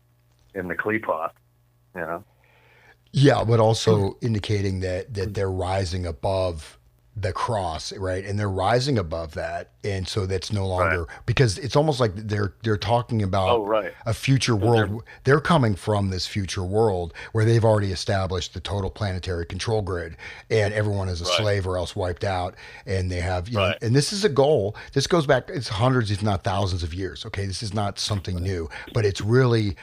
in 0.54 0.66
the 0.68 0.74
Qliphoth, 0.74 1.30
you 1.94 2.00
know? 2.00 2.24
Yeah, 3.12 3.44
but 3.44 3.60
also 3.60 4.18
indicating 4.20 4.80
that 4.80 5.14
that 5.14 5.32
they're 5.32 5.50
rising 5.50 6.04
above 6.04 6.78
the 7.18 7.32
cross, 7.32 7.94
right? 7.94 8.26
And 8.26 8.38
they're 8.38 8.50
rising 8.50 8.98
above 8.98 9.32
that, 9.34 9.70
and 9.82 10.06
so 10.06 10.26
that's 10.26 10.52
no 10.52 10.66
longer 10.66 11.04
Right. 11.04 11.16
because 11.24 11.56
it's 11.56 11.74
almost 11.74 11.98
like 11.98 12.14
they're 12.14 12.52
they're 12.62 12.76
talking 12.76 13.22
about 13.22 13.48
Oh, 13.48 13.64
right. 13.64 13.94
a 14.04 14.12
future 14.12 14.54
world. 14.54 15.02
They're 15.24 15.40
coming 15.40 15.76
from 15.76 16.10
this 16.10 16.26
future 16.26 16.62
world 16.62 17.14
where 17.32 17.46
they've 17.46 17.64
already 17.64 17.90
established 17.90 18.52
the 18.52 18.60
total 18.60 18.90
planetary 18.90 19.46
control 19.46 19.80
grid, 19.80 20.16
and 20.50 20.74
everyone 20.74 21.08
is 21.08 21.22
a 21.22 21.24
Right. 21.24 21.36
slave 21.38 21.66
or 21.66 21.78
else 21.78 21.96
wiped 21.96 22.22
out. 22.24 22.54
And 22.86 23.10
they 23.10 23.20
have, 23.20 23.48
you 23.48 23.56
know, 23.56 23.72
and 23.80 23.96
this 23.96 24.12
is 24.12 24.22
a 24.22 24.28
goal. 24.28 24.76
This 24.92 25.06
goes 25.06 25.26
back; 25.26 25.48
it's 25.48 25.68
hundreds, 25.68 26.10
if 26.10 26.22
not 26.22 26.44
thousands, 26.44 26.82
of 26.82 26.92
years. 26.92 27.24
Okay, 27.24 27.46
this 27.46 27.62
is 27.62 27.72
not 27.72 27.98
something 27.98 28.36
new, 28.36 28.68
but 28.92 29.06
it's 29.06 29.22
really 29.22 29.74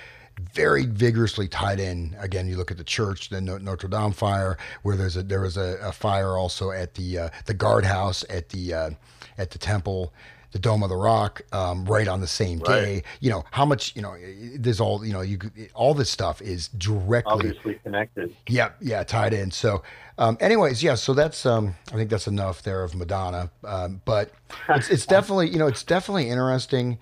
very 0.53 0.85
vigorously 0.85 1.47
tied 1.47 1.79
in. 1.79 2.15
Again, 2.19 2.47
you 2.47 2.57
look 2.57 2.71
at 2.71 2.77
the 2.77 2.83
church, 2.83 3.29
the 3.29 3.41
Notre 3.41 3.87
Dame 3.87 4.11
fire, 4.11 4.57
where 4.81 4.95
there's 4.95 5.17
a 5.17 5.23
there 5.23 5.41
was 5.41 5.57
a, 5.57 5.77
a 5.81 5.91
fire 5.91 6.37
also 6.37 6.71
at 6.71 6.95
the 6.95 7.17
uh, 7.17 7.29
the 7.45 7.53
guardhouse 7.53 8.25
at 8.29 8.49
the 8.49 8.73
uh, 8.73 8.89
at 9.37 9.51
the 9.51 9.59
temple, 9.59 10.13
the 10.51 10.59
Dome 10.59 10.83
of 10.83 10.89
the 10.89 10.95
Rock, 10.95 11.41
um, 11.51 11.85
right 11.85 12.07
on 12.07 12.21
the 12.21 12.27
same 12.27 12.59
day. 12.59 13.03
You 13.19 13.29
know 13.31 13.43
how 13.51 13.65
much 13.65 13.95
you 13.95 14.01
know. 14.01 14.15
There's 14.55 14.79
all 14.79 15.05
you 15.05 15.13
know. 15.13 15.21
You 15.21 15.39
all 15.73 15.93
this 15.93 16.09
stuff 16.09 16.41
is 16.41 16.67
directly 16.69 17.33
Obviously 17.33 17.75
connected. 17.83 18.35
yeah, 18.47 18.71
yeah, 18.81 19.03
tied 19.03 19.33
in. 19.33 19.51
So, 19.51 19.83
um, 20.17 20.37
anyways, 20.39 20.81
yeah. 20.81 20.95
So 20.95 21.13
that's 21.13 21.45
um, 21.45 21.75
I 21.91 21.95
think 21.95 22.09
that's 22.09 22.27
enough 22.27 22.63
there 22.63 22.83
of 22.83 22.95
Madonna. 22.95 23.51
Um, 23.63 24.01
but 24.05 24.31
it's, 24.69 24.89
it's 24.89 25.05
definitely 25.07 25.49
you 25.49 25.59
know 25.59 25.67
it's 25.67 25.83
definitely 25.83 26.29
interesting. 26.29 26.97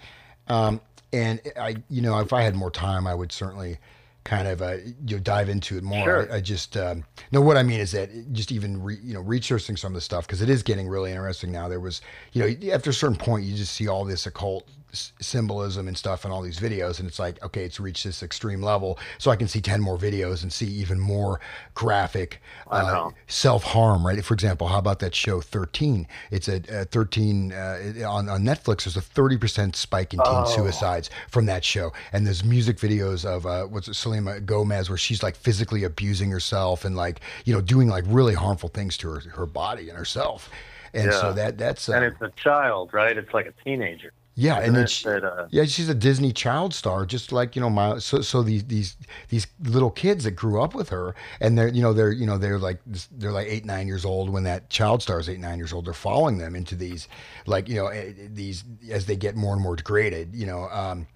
And 1.14 1.41
I 1.59 1.78
you 1.89 2.01
know 2.01 2.20
if 2.20 2.34
I 2.34 2.41
had 2.41 2.55
more 2.55 2.72
time, 2.72 3.07
I 3.07 3.14
would 3.14 3.32
certainly 3.32 3.78
kind 4.24 4.47
of 4.47 4.62
uh, 4.62 4.78
you 5.05 5.18
know 5.18 5.20
dive 5.20 5.49
into 5.49 5.78
it 5.78 5.84
more. 5.84 6.03
Sure. 6.03 6.32
I, 6.32 6.38
I 6.38 6.41
just 6.41 6.78
um, 6.78 7.03
no. 7.32 7.41
What 7.41 7.57
I 7.57 7.64
mean 7.64 7.80
is 7.80 7.91
that 7.91 8.09
just 8.34 8.51
even 8.51 8.82
re, 8.82 8.97
you 9.03 9.14
know 9.14 9.22
researching 9.22 9.76
some 9.78 9.91
of 9.91 9.95
the 9.95 10.01
stuff 10.01 10.28
because 10.28 10.41
it 10.41 10.49
is 10.49 10.64
getting 10.64 10.88
really 10.88 11.12
interesting 11.12 11.51
now. 11.51 11.68
There 11.68 11.80
was 11.80 12.01
you 12.34 12.41
know 12.41 12.74
after 12.74 12.91
a 12.91 12.93
certain 12.93 13.18
point 13.18 13.45
you 13.45 13.55
just 13.55 13.74
see 13.74 13.88
all 13.88 14.05
this 14.05 14.26
occult 14.26 14.68
symbolism 14.94 15.88
and 15.88 15.98
stuff 15.98 16.26
in 16.26 16.32
all 16.32 16.42
these 16.42 16.60
videos 16.60 17.00
and 17.00 17.08
it's 17.08 17.20
like 17.20 17.42
okay 17.44 17.64
it's 17.64 17.80
reached 17.80 18.04
this 18.04 18.22
extreme 18.22 18.62
level 18.62 18.98
so 19.18 19.32
i 19.32 19.36
can 19.36 19.48
see 19.48 19.62
10 19.62 19.82
more 19.82 19.98
videos 19.98 20.44
and 20.44 20.52
see 20.52 20.66
even 20.68 21.00
more 21.00 21.39
graphic 21.74 22.42
uh, 22.70 23.10
self-harm 23.28 24.06
right 24.06 24.24
for 24.24 24.34
example 24.34 24.68
how 24.68 24.78
about 24.78 25.00
that 25.00 25.16
show 25.16 25.42
13 25.42 26.08
it's 26.32 26.48
a, 26.48 26.62
a 26.70 26.86
13 26.86 27.54
uh, 27.54 27.80
on, 28.08 28.30
on 28.30 28.44
netflix 28.44 28.84
there's 28.84 28.98
a 28.98 29.02
30% 29.02 29.76
spike 29.76 30.14
in 30.14 30.20
teen 30.20 30.26
Oh. 30.32 30.46
suicides 30.46 31.10
from 31.30 31.46
that 31.46 31.64
show 31.64 31.92
and 32.14 32.26
there's 32.26 32.44
music 32.44 32.78
videos 32.78 33.26
of 33.26 33.46
uh, 33.46 33.64
what's 33.66 33.88
it, 33.88 33.94
selena 33.96 34.39
gomez 34.39 34.89
where 34.89 34.98
she's 34.98 35.22
like 35.24 35.36
physically 35.36 35.84
abusing 35.84 36.30
herself 36.32 36.84
and 36.86 36.96
like 36.96 37.22
you 37.46 37.54
know 37.54 37.62
doing 37.62 37.88
like 37.88 38.04
really 38.08 38.34
harmful 38.34 38.70
things 38.70 38.98
to 38.98 39.10
her, 39.10 39.20
her 39.36 39.46
body 39.46 39.89
and 39.89 39.98
herself 39.98 40.50
and 40.94 41.14
so 41.14 41.32
that 41.34 41.58
that's 41.58 41.88
uh, 41.88 41.94
And 41.94 42.04
it's 42.04 42.22
a 42.22 42.32
child, 42.36 42.94
right? 42.94 43.18
It's 43.18 43.34
like 43.34 43.46
a 43.46 43.54
teenager. 43.64 44.12
Yeah 44.36 44.60
Isn't 44.62 44.76
and 44.76 44.90
she, 44.90 45.06
That, 45.06 45.24
uh, 45.24 45.48
yeah, 45.50 45.66
she's 45.66 45.90
a 45.90 45.96
Disney 45.96 46.32
child 46.32 46.74
star, 46.74 47.06
just 47.06 47.32
like 47.32 47.56
you 47.56 47.62
know 47.62 47.70
my. 47.70 48.00
So, 48.00 48.22
so 48.22 48.44
these 48.44 48.64
these 48.66 48.96
these 49.30 49.48
little 49.64 49.92
kids 49.92 50.24
that 50.24 50.32
grew 50.32 50.62
up 50.62 50.74
with 50.74 50.90
her, 50.90 51.16
and 51.40 51.58
they're 51.58 51.68
you 51.68 51.82
know 51.82 51.94
they're 51.94 52.12
you 52.12 52.26
know 52.26 52.38
they're 52.38 52.60
like 52.60 52.80
they're 53.12 53.32
like 53.32 53.48
eight 53.48 53.66
nine 53.66 53.88
years 53.88 54.06
old 54.06 54.30
when 54.30 54.44
that 54.44 54.70
child 54.70 55.02
star 55.02 55.20
is 55.20 55.30
eight 55.30 55.40
nine 55.40 55.58
years 55.58 55.74
old. 55.74 55.86
They're 55.86 55.94
following 55.94 56.38
them 56.38 56.56
into 56.56 56.76
these 56.76 57.08
like 57.46 57.68
you 57.68 57.76
know 57.76 57.88
eh, 57.88 58.14
these 58.34 58.64
as 58.90 59.06
they 59.06 59.16
get 59.16 59.36
more 59.36 59.54
and 59.54 59.62
more 59.62 59.76
degraded, 59.76 60.36
you 60.36 60.46
know. 60.46 60.70
Um, 60.70 61.08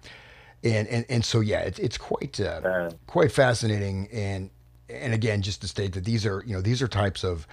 and 0.62 0.88
and 0.88 1.06
and 1.08 1.24
so 1.24 1.40
yeah, 1.40 1.60
it's 1.60 1.78
it's 1.78 1.98
quite 1.98 2.40
uh, 2.40 2.60
Uh, 2.64 2.90
quite 3.06 3.32
fascinating, 3.32 4.08
and 4.12 4.50
and 4.88 5.14
again, 5.14 5.42
just 5.42 5.60
to 5.62 5.68
state 5.68 5.92
that 5.94 6.04
these 6.04 6.26
are 6.26 6.42
you 6.46 6.54
know 6.54 6.60
these 6.60 6.82
are 6.82 6.88
types 6.88 7.24
of 7.24 7.46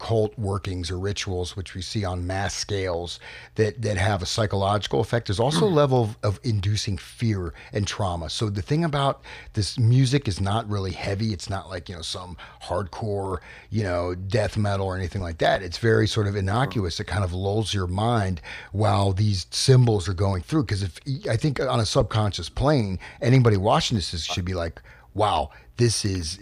occult 0.00 0.38
workings 0.38 0.90
or 0.90 0.98
rituals 0.98 1.56
which 1.56 1.74
we 1.74 1.82
see 1.82 2.04
on 2.04 2.26
mass 2.26 2.54
scales 2.54 3.20
that 3.56 3.82
that 3.82 3.96
have 3.96 4.22
a 4.22 4.26
psychological 4.26 5.00
effect 5.00 5.26
there's 5.26 5.40
also 5.40 5.66
a 5.66 5.66
level 5.66 6.02
of, 6.02 6.16
of 6.22 6.40
inducing 6.42 6.96
fear 6.96 7.52
and 7.72 7.86
trauma. 7.86 8.30
So 8.30 8.50
the 8.50 8.62
thing 8.62 8.84
about 8.84 9.22
this 9.52 9.78
music 9.78 10.26
is 10.26 10.40
not 10.40 10.68
really 10.68 10.92
heavy. 10.92 11.32
It's 11.32 11.50
not 11.50 11.68
like 11.68 11.88
you 11.88 11.94
know 11.94 12.02
some 12.02 12.36
hardcore 12.62 13.38
you 13.70 13.82
know 13.82 14.14
death 14.14 14.56
metal 14.56 14.86
or 14.86 14.96
anything 14.96 15.22
like 15.22 15.38
that. 15.38 15.62
It's 15.62 15.78
very 15.78 16.08
sort 16.08 16.26
of 16.26 16.36
innocuous. 16.36 16.98
It 17.00 17.04
kind 17.04 17.24
of 17.24 17.32
lulls 17.32 17.74
your 17.74 17.86
mind 17.86 18.40
while 18.72 19.12
these 19.12 19.46
symbols 19.50 20.08
are 20.08 20.14
going 20.14 20.42
through. 20.42 20.64
Because 20.64 20.82
if 20.82 20.98
i 21.28 21.36
think 21.36 21.60
on 21.60 21.80
a 21.80 21.86
subconscious 21.86 22.48
plane 22.48 22.98
anybody 23.20 23.56
watching 23.56 23.96
this 23.96 24.14
is, 24.14 24.24
should 24.24 24.44
be 24.44 24.54
like 24.54 24.80
wow 25.14 25.50
this 25.80 26.04
is 26.04 26.38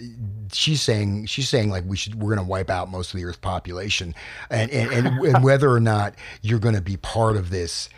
she's 0.52 0.82
saying 0.82 1.24
she's 1.26 1.48
saying 1.48 1.70
like 1.70 1.84
we 1.86 1.96
should 1.96 2.16
we're 2.16 2.34
going 2.34 2.44
to 2.44 2.50
wipe 2.50 2.68
out 2.68 2.90
most 2.90 3.14
of 3.14 3.20
the 3.20 3.24
earth's 3.24 3.38
population 3.38 4.14
and 4.50 4.70
and, 4.70 4.92
and, 4.92 5.06
and 5.24 5.44
whether 5.44 5.70
or 5.70 5.80
not 5.80 6.14
you're 6.42 6.58
going 6.58 6.74
to 6.74 6.82
be 6.82 6.96
part 6.96 7.36
of 7.36 7.50
this 7.50 7.88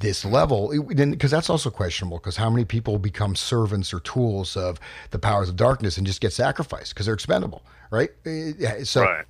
this 0.00 0.24
level 0.24 0.72
because 0.86 1.30
that's 1.30 1.48
also 1.48 1.70
questionable 1.70 2.18
because 2.18 2.36
how 2.36 2.50
many 2.50 2.64
people 2.64 2.98
become 2.98 3.34
servants 3.34 3.94
or 3.94 4.00
tools 4.00 4.56
of 4.56 4.78
the 5.10 5.18
powers 5.18 5.48
of 5.48 5.56
darkness 5.56 5.96
and 5.96 6.06
just 6.06 6.20
get 6.20 6.32
sacrificed 6.32 6.94
because 6.94 7.06
they're 7.06 7.14
expendable 7.14 7.62
right 7.90 8.10
yeah, 8.24 8.82
so 8.82 9.02
right. 9.02 9.24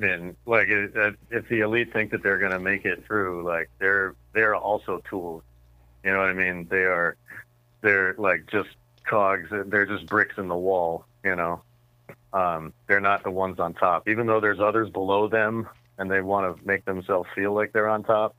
And 0.00 0.36
like, 0.46 0.68
uh, 0.68 1.10
if 1.28 1.48
the 1.48 1.58
elite 1.62 1.92
think 1.92 2.12
that 2.12 2.22
they're 2.22 2.38
going 2.38 2.52
to 2.52 2.60
make 2.60 2.84
it 2.84 3.04
through, 3.04 3.42
like 3.42 3.68
they're 3.80 4.14
they're 4.32 4.54
also 4.54 5.02
tools. 5.10 5.42
You 6.04 6.12
know 6.12 6.18
what 6.18 6.28
I 6.28 6.34
mean? 6.34 6.68
They 6.70 6.84
are 6.84 7.16
they're 7.80 8.14
like 8.16 8.46
just 8.46 8.68
cogs. 9.08 9.48
They're 9.50 9.86
just 9.86 10.06
bricks 10.06 10.34
in 10.38 10.48
the 10.48 10.56
wall. 10.56 11.04
You 11.24 11.36
know, 11.36 11.62
um, 12.32 12.72
they're 12.86 13.00
not 13.00 13.22
the 13.22 13.30
ones 13.30 13.58
on 13.58 13.74
top. 13.74 14.08
Even 14.08 14.26
though 14.26 14.40
there's 14.40 14.60
others 14.60 14.90
below 14.90 15.28
them, 15.28 15.68
and 15.98 16.10
they 16.10 16.20
want 16.20 16.56
to 16.56 16.66
make 16.66 16.84
themselves 16.84 17.28
feel 17.34 17.52
like 17.52 17.72
they're 17.72 17.88
on 17.88 18.04
top, 18.04 18.36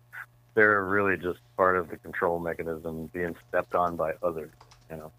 they're 0.53 0.83
really 0.85 1.17
just 1.17 1.39
part 1.57 1.75
of 1.77 1.89
the 1.89 1.97
control 1.97 2.39
mechanism 2.39 3.07
being 3.13 3.35
stepped 3.49 3.75
on 3.75 3.95
by 3.95 4.13
others. 4.23 4.51
You 4.89 4.97
know. 4.97 5.11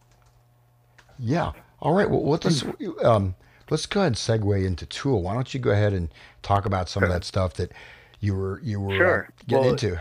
Yeah. 1.18 1.52
All 1.80 1.94
right. 1.94 2.08
Well, 2.08 2.24
let's 2.24 2.64
um, 3.04 3.34
let's 3.70 3.86
go 3.86 4.00
ahead 4.00 4.08
and 4.08 4.16
segue 4.16 4.64
into 4.64 4.86
Tool. 4.86 5.22
Why 5.22 5.34
don't 5.34 5.52
you 5.52 5.60
go 5.60 5.70
ahead 5.70 5.92
and 5.92 6.08
talk 6.42 6.66
about 6.66 6.88
some 6.88 7.02
of 7.02 7.08
that 7.10 7.24
stuff 7.24 7.54
that 7.54 7.72
you 8.20 8.34
were 8.34 8.60
you 8.62 8.80
were 8.80 9.24
uh, 9.24 9.30
getting 9.46 9.64
Well, 9.64 9.70
into? 9.72 10.00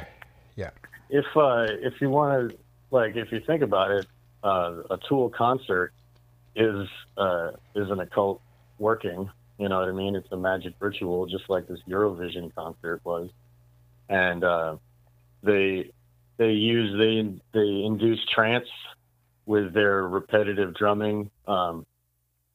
Yeah. 0.55 0.71
if 1.09 1.25
uh, 1.35 1.67
if 1.69 2.01
you 2.01 2.09
want 2.09 2.51
to 2.51 2.57
like 2.91 3.15
if 3.15 3.31
you 3.31 3.39
think 3.41 3.61
about 3.61 3.91
it, 3.91 4.07
uh, 4.43 4.81
a 4.89 4.97
Tool 5.07 5.29
concert 5.29 5.93
is 6.55 6.87
uh, 7.17 7.51
is 7.75 7.89
an 7.89 7.99
occult 7.99 8.41
working. 8.77 9.29
You 9.57 9.69
know 9.69 9.79
what 9.79 9.89
I 9.89 9.91
mean? 9.91 10.15
It's 10.15 10.31
a 10.31 10.37
magic 10.37 10.73
ritual, 10.79 11.25
just 11.25 11.49
like 11.49 11.67
this 11.67 11.79
Eurovision 11.87 12.53
concert 12.55 13.01
was, 13.03 13.29
and 14.07 14.43
uh, 14.43 14.77
they 15.43 15.91
they 16.37 16.51
use 16.51 16.97
they 16.97 17.59
they 17.59 17.83
induce 17.85 18.19
trance 18.33 18.67
with 19.45 19.73
their 19.73 20.07
repetitive 20.07 20.75
drumming. 20.75 21.29
Um, 21.47 21.85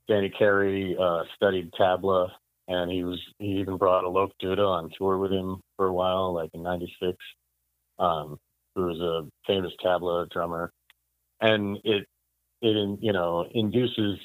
Danny 0.09 0.31
Carey 0.31 0.97
uh, 1.01 1.25
studied 1.37 1.73
tabla, 1.73 2.31
and 2.69 2.91
he 2.91 3.05
was 3.05 3.21
he 3.39 3.59
even 3.59 3.77
brought 3.77 4.05
Aloke 4.05 4.33
Dutta 4.43 4.67
on 4.67 4.91
tour 4.97 5.19
with 5.19 5.33
him 5.33 5.61
for 5.77 5.87
a 5.87 5.93
while, 5.93 6.33
like 6.33 6.51
in 6.55 6.63
'96 6.63 7.17
um, 7.99 8.39
who 8.75 8.87
was 8.87 9.01
a 9.01 9.29
famous 9.47 9.73
tabla 9.85 10.29
drummer, 10.31 10.73
and 11.45 11.79
it 11.85 12.07
it 12.63 12.99
you 13.01 13.13
know 13.13 13.47
induces 13.53 14.19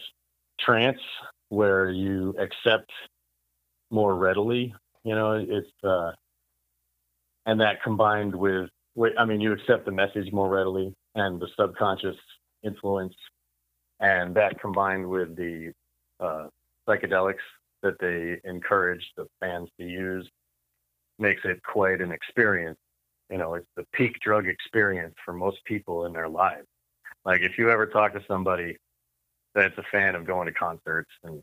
trance 0.60 1.00
where 1.50 1.90
you 1.90 2.34
accept 2.40 2.90
more 3.92 4.16
readily. 4.16 4.74
You 5.04 5.16
know, 5.16 5.34
it's 5.34 5.84
uh, 5.84 6.12
and 7.46 7.60
that 7.62 7.84
combined 7.84 8.34
with 8.34 8.70
I 9.18 9.26
mean, 9.26 9.42
you 9.42 9.52
accept 9.52 9.86
the 9.86 9.92
message 9.92 10.32
more 10.32 10.50
readily 10.50 10.94
and 11.16 11.40
the 11.40 11.48
subconscious 11.60 12.18
influence, 12.64 13.16
and 14.00 14.36
that 14.36 14.60
combined 14.60 15.08
with 15.08 15.36
the 15.36 15.72
uh, 16.20 16.48
psychedelics 16.88 17.46
that 17.84 18.00
they 18.00 18.40
encourage 18.50 19.04
the 19.18 19.26
fans 19.40 19.70
to 19.80 19.86
use 19.86 20.30
makes 21.18 21.42
it 21.44 21.62
quite 21.64 22.02
an 22.02 22.12
experience 22.12 22.78
you 23.30 23.38
know, 23.38 23.54
it's 23.54 23.68
the 23.76 23.86
peak 23.94 24.20
drug 24.22 24.48
experience 24.48 25.14
for 25.24 25.34
most 25.34 25.64
people 25.66 26.06
in 26.06 26.14
their 26.14 26.28
lives. 26.28 26.66
Like 27.26 27.42
if 27.42 27.58
you 27.58 27.70
ever 27.70 27.86
talk 27.86 28.14
to 28.14 28.22
somebody 28.28 28.78
that's 29.56 29.78
a 29.78 29.84
fan 29.92 30.16
of 30.16 30.26
going 30.26 30.48
to 30.48 30.54
concerts 30.54 31.12
and 31.24 31.42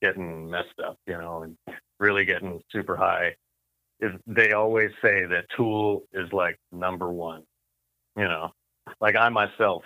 getting 0.00 0.50
messed 0.50 0.78
up, 0.84 0.96
you 1.06 1.18
know, 1.18 1.42
and 1.42 1.56
really 1.98 2.24
getting 2.24 2.60
super 2.70 2.96
high, 2.96 3.34
is 4.00 4.12
they 4.26 4.52
always 4.52 4.90
say 5.02 5.24
that 5.26 5.46
Tool 5.56 6.02
is 6.12 6.32
like 6.32 6.58
number 6.72 7.10
one. 7.10 7.42
You 8.16 8.24
know, 8.24 8.52
like 9.00 9.16
I 9.16 9.28
myself, 9.28 9.82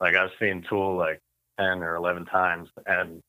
like 0.00 0.14
I've 0.14 0.30
seen 0.40 0.64
Tool 0.68 0.96
like 0.96 1.20
ten 1.58 1.82
or 1.82 1.96
eleven 1.96 2.24
times, 2.26 2.68
and 2.86 3.20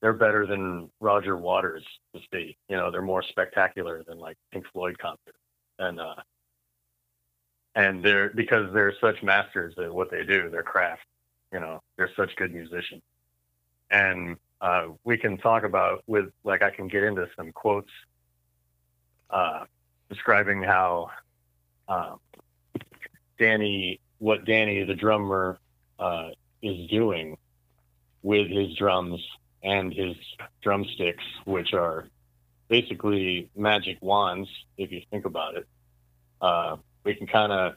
they're 0.00 0.12
better 0.12 0.46
than 0.46 0.90
Roger 1.00 1.36
Waters 1.36 1.84
to 2.14 2.20
see. 2.32 2.56
You 2.68 2.76
know, 2.76 2.90
they're 2.90 3.02
more 3.02 3.22
spectacular 3.22 4.02
than 4.06 4.18
like 4.18 4.36
Pink 4.52 4.64
Floyd 4.72 4.98
concerts, 4.98 5.38
and 5.78 6.00
uh, 6.00 6.16
and 7.74 8.04
they're 8.04 8.30
because 8.30 8.72
they're 8.72 8.94
such 9.00 9.22
masters 9.22 9.74
at 9.78 9.92
what 9.92 10.10
they 10.10 10.24
do, 10.24 10.50
their 10.50 10.62
craft. 10.62 11.02
You 11.52 11.60
know, 11.60 11.82
they're 11.96 12.10
such 12.16 12.34
good 12.36 12.52
musicians, 12.54 13.02
and 13.90 14.36
uh, 14.60 14.88
we 15.04 15.18
can 15.18 15.38
talk 15.38 15.64
about 15.64 16.02
with 16.06 16.26
like 16.44 16.62
I 16.62 16.70
can 16.70 16.88
get 16.88 17.02
into 17.02 17.28
some 17.36 17.52
quotes 17.52 17.90
uh, 19.30 19.64
describing 20.08 20.62
how 20.62 21.10
um, 21.88 22.20
Danny, 23.38 24.00
what 24.18 24.44
Danny 24.44 24.84
the 24.84 24.94
drummer 24.94 25.58
uh, 25.98 26.28
is 26.62 26.88
doing 26.90 27.36
with 28.22 28.48
his 28.48 28.74
drums 28.76 29.20
and 29.62 29.92
his 29.92 30.16
drumsticks, 30.62 31.24
which 31.44 31.72
are 31.72 32.06
basically 32.68 33.50
magic 33.56 33.98
wands, 34.00 34.48
if 34.76 34.92
you 34.92 35.02
think 35.10 35.24
about 35.24 35.56
it. 35.56 35.66
We 37.04 37.14
can 37.14 37.26
kind 37.26 37.52
of 37.52 37.74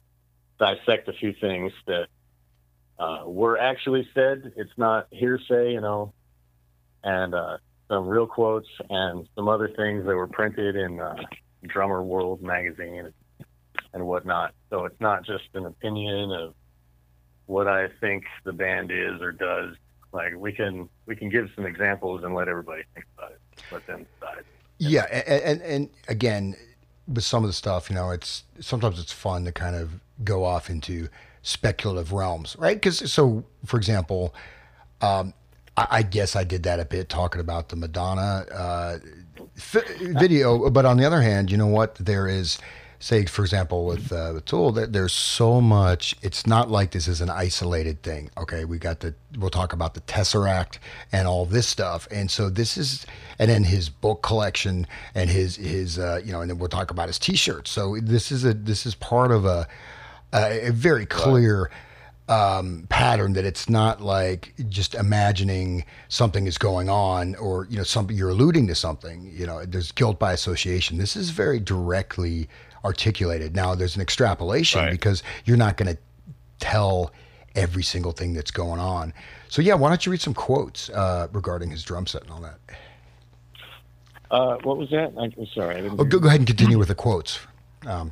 dissect 0.60 1.08
a 1.08 1.14
few 1.14 1.34
things 1.34 1.72
that 1.88 2.08
uh, 3.00 3.24
were 3.26 3.58
actually 3.58 4.08
said. 4.14 4.54
It's 4.56 4.78
not 4.78 5.08
hearsay, 5.12 5.74
you 5.74 5.82
know, 5.82 6.14
and 7.04 7.34
uh, 7.34 7.58
some 7.88 8.08
real 8.08 8.28
quotes 8.28 8.70
and 8.90 9.28
some 9.36 9.48
other 9.48 9.68
things 9.68 10.06
that 10.06 10.16
were 10.16 10.28
printed 10.28 10.76
in 10.76 11.00
uh, 11.00 11.16
Drummer 11.68 12.02
World 12.04 12.42
magazine 12.42 13.12
and 13.94 14.08
whatnot. 14.08 14.54
So 14.70 14.86
it's 14.86 15.00
not 15.00 15.26
just 15.26 15.46
an 15.54 15.66
opinion 15.66 16.32
of 16.32 16.54
what 17.46 17.68
I 17.68 17.88
think 18.00 18.26
the 18.44 18.54
band 18.54 18.92
is 18.92 19.22
or 19.22 19.32
does. 19.32 19.76
Like 20.12 20.34
we 20.36 20.54
can 20.54 20.90
we 21.06 21.16
can 21.16 21.30
give 21.30 21.50
some 21.56 21.66
examples 21.66 22.24
and 22.24 22.34
let 22.34 22.48
everybody 22.48 22.84
think 22.94 23.06
about 23.18 23.32
it, 23.32 23.40
let 23.72 23.86
them 23.86 24.06
decide. 24.20 24.44
Yeah, 24.78 25.06
and, 25.12 25.42
and 25.44 25.62
and 25.62 25.90
again, 26.08 26.56
with 27.08 27.24
some 27.24 27.44
of 27.44 27.50
the 27.50 27.54
stuff, 27.54 27.90
you 27.90 27.96
know, 27.96 28.12
it's 28.12 28.44
sometimes 28.60 29.00
it's 29.00 29.12
fun 29.12 29.46
to 29.46 29.52
kind 29.52 29.76
of 29.76 30.00
go 30.24 30.44
off 30.44 30.70
into 30.70 31.08
speculative 31.42 32.12
realms, 32.12 32.56
right? 32.58 32.76
Because 32.76 33.12
so, 33.12 33.44
for 33.66 33.78
example, 33.78 34.34
um, 35.02 35.34
I, 35.78 35.88
I, 35.92 36.02
guess 36.02 36.36
I 36.36 36.44
did 36.44 36.64
that 36.64 36.80
a 36.80 36.86
bit 36.86 37.10
talking 37.10 37.42
about 37.42 37.70
the 37.70 37.76
Madonna 37.76 38.46
uh, 38.52 38.98
f- 39.58 39.88
video, 40.00 40.70
but 40.70 40.86
on 40.86 40.98
the 40.98 41.06
other 41.06 41.22
hand, 41.22 41.52
you 41.52 41.58
know 41.58 41.68
what? 41.68 41.96
There 41.96 42.28
is 42.28 42.58
say, 43.00 43.26
for 43.26 43.44
example, 43.44 43.86
with 43.86 44.12
uh, 44.12 44.34
the 44.34 44.42
tool, 44.42 44.72
that 44.74 44.94
there's 44.94 45.14
so 45.14 45.62
much. 45.62 46.16
It's 46.22 46.48
not 46.48 46.70
like 46.70 46.92
this 46.92 47.08
is 47.08 47.22
an 47.22 47.30
isolated 47.30 48.02
thing. 48.02 48.30
Okay, 48.38 48.66
we 48.66 48.78
got 48.78 49.00
the. 49.02 49.16
We'll 49.38 49.50
talk 49.50 49.74
about 49.74 49.94
the 49.94 50.02
Tesseract 50.02 50.78
and 51.12 51.28
all 51.28 51.46
this 51.46 51.68
stuff, 51.68 52.08
and 52.10 52.32
so 52.32 52.50
this 52.50 52.78
is, 52.78 53.06
and 53.38 53.50
then 53.50 53.64
his 53.64 53.90
book 53.90 54.24
collection 54.24 54.88
and 55.14 55.30
his 55.30 55.58
his 55.58 56.00
uh, 56.00 56.22
you 56.24 56.32
know, 56.32 56.42
and 56.42 56.50
then 56.50 56.58
we'll 56.58 56.70
talk 56.70 56.92
about 56.92 57.08
his 57.08 57.20
T-shirts. 57.20 57.70
So 57.70 57.98
this 58.02 58.32
is 58.32 58.46
a 58.46 58.54
this 58.54 58.86
is 58.86 58.96
part 58.96 59.32
of 59.32 59.46
a 59.46 59.68
a, 60.34 60.68
a 60.68 60.72
very 60.72 61.06
clear. 61.06 61.70
Um, 62.28 62.88
pattern 62.90 63.34
that 63.34 63.46
it's 63.46 63.70
not 63.70 64.02
like 64.02 64.56
just 64.68 64.96
imagining 64.96 65.86
something 66.08 66.48
is 66.48 66.58
going 66.58 66.90
on 66.90 67.36
or 67.36 67.68
you 67.70 67.78
know 67.78 67.84
something 67.84 68.18
you're 68.18 68.32
alluding 68.32 68.66
to 68.66 68.74
something 68.74 69.32
you 69.32 69.46
know 69.46 69.64
there's 69.64 69.92
guilt 69.92 70.18
by 70.18 70.34
association 70.34 70.98
this 70.98 71.16
is 71.16 71.30
very 71.30 71.60
directly 71.60 72.50
articulated. 72.86 73.56
Now 73.56 73.76
there's 73.76 73.96
an 73.96 74.02
extrapolation 74.02 74.80
right. 74.80 74.92
because 74.92 75.24
you're 75.44 75.58
not 75.58 75.76
going 75.76 75.94
to 75.94 76.02
tell 76.60 77.12
every 77.56 77.84
single 77.84 78.12
thing 78.12 78.34
that's 78.34 78.52
going 78.52 78.80
on. 78.80 79.14
So 79.50 79.62
yeah, 79.62 79.74
why 79.74 79.90
don't 79.90 80.06
you 80.06 80.12
read 80.12 80.22
some 80.22 80.34
quotes 80.34 80.90
uh, 80.90 81.28
regarding 81.34 81.72
his 81.72 81.84
drum 81.84 82.06
set 82.06 82.22
and 82.22 82.32
all 82.32 82.42
that? 82.42 82.60
Uh, 84.30 84.58
what 84.64 84.78
was 84.78 84.90
that? 84.92 85.14
I'm 85.18 85.34
sorry. 85.54 85.82
oh, 85.88 86.04
go, 86.04 86.20
go, 86.20 86.28
ahead 86.28 86.40
and 86.40 86.48
continue 86.48 86.78
with 86.78 86.88
the 86.90 86.96
quotes. 86.96 87.40
Um, 87.86 88.12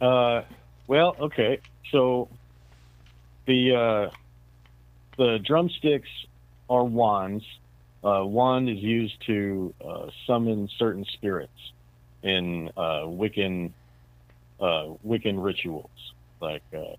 uh, 0.00 0.42
well, 0.86 1.16
okay. 1.20 1.60
So 1.90 2.28
the 3.46 3.74
uh, 3.74 4.10
the 5.16 5.38
drumsticks 5.38 6.08
are 6.68 6.84
wands. 6.84 7.44
Uh, 8.02 8.24
wand 8.24 8.68
is 8.68 8.78
used 8.78 9.24
to 9.26 9.74
uh, 9.86 10.06
summon 10.26 10.68
certain 10.78 11.04
spirits 11.04 11.72
in 12.22 12.70
uh, 12.76 13.02
Wiccan 13.06 13.72
uh, 14.60 14.94
Wiccan 15.06 15.42
rituals. 15.42 15.90
Like, 16.40 16.62
uh, 16.74 16.96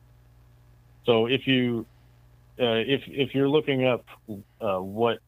so 1.05 1.25
if 1.27 1.47
you 1.47 1.85
uh, 2.59 2.83
if 2.85 3.01
if 3.07 3.33
you're 3.33 3.49
looking 3.49 3.85
up 3.85 4.05
uh, 4.61 4.79
what 4.79 5.19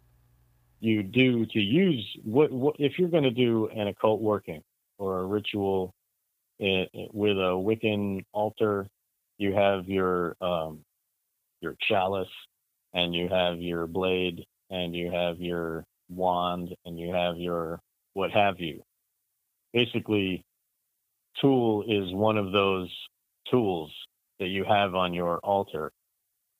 you 0.80 1.04
do 1.04 1.46
to 1.46 1.60
use 1.60 2.06
what, 2.24 2.52
what 2.52 2.76
if 2.80 2.98
you're 2.98 3.10
going 3.10 3.24
to 3.24 3.32
do 3.32 3.68
an 3.68 3.88
occult 3.88 4.22
working 4.22 4.64
or 4.98 5.20
a 5.20 5.26
ritual 5.26 5.94
in, 6.60 6.88
with 7.14 7.38
a 7.38 7.54
Wiccan 7.56 8.24
altar, 8.34 8.88
you 9.38 9.54
have 9.54 9.88
your 9.88 10.36
um, 10.42 10.80
your 11.62 11.76
chalice 11.88 12.28
and 12.94 13.14
you 13.14 13.30
have 13.30 13.60
your 13.60 13.88
blade 13.88 14.46
and 14.70 14.96
you 14.96 15.12
have 15.12 15.40
your 15.40 15.86
wand 16.10 16.76
and 16.86 17.00
you 17.00 17.14
have 17.14 17.38
your 17.38 17.80
what 18.14 18.32
have 18.32 18.60
you 18.60 18.84
basically 19.74 20.44
tool 21.40 21.84
is 21.88 22.14
one 22.14 22.38
of 22.38 22.52
those 22.52 22.90
tools 23.50 23.92
that 24.40 24.48
you 24.48 24.64
have 24.64 24.96
on 24.96 25.14
your 25.14 25.38
altar 25.40 25.92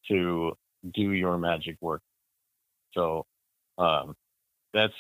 to 0.08 0.54
do 0.94 1.12
your 1.12 1.38
magic 1.38 1.78
work. 1.82 2.02
So 2.94 3.26
um, 3.78 4.16
that's 4.74 4.94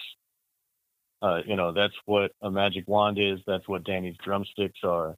uh, 1.21 1.41
you 1.45 1.55
know 1.55 1.71
that's 1.71 1.93
what 2.05 2.31
a 2.41 2.49
magic 2.49 2.87
wand 2.87 3.17
is. 3.19 3.39
That's 3.45 3.67
what 3.67 3.83
Danny's 3.83 4.15
drumsticks 4.23 4.79
are. 4.83 5.15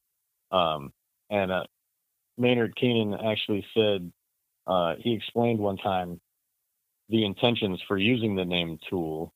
Um, 0.52 0.92
and 1.30 1.52
uh, 1.52 1.64
Maynard 2.38 2.76
Keenan 2.76 3.14
actually 3.14 3.66
said 3.74 4.12
uh, 4.68 4.96
he 5.00 5.14
explained 5.14 5.60
one 5.60 5.78
time 5.78 6.20
the 7.10 7.26
intentions 7.26 7.82
for 7.88 7.98
using 7.98 8.36
the 8.36 8.46
name 8.46 8.80
Tool. 8.90 9.32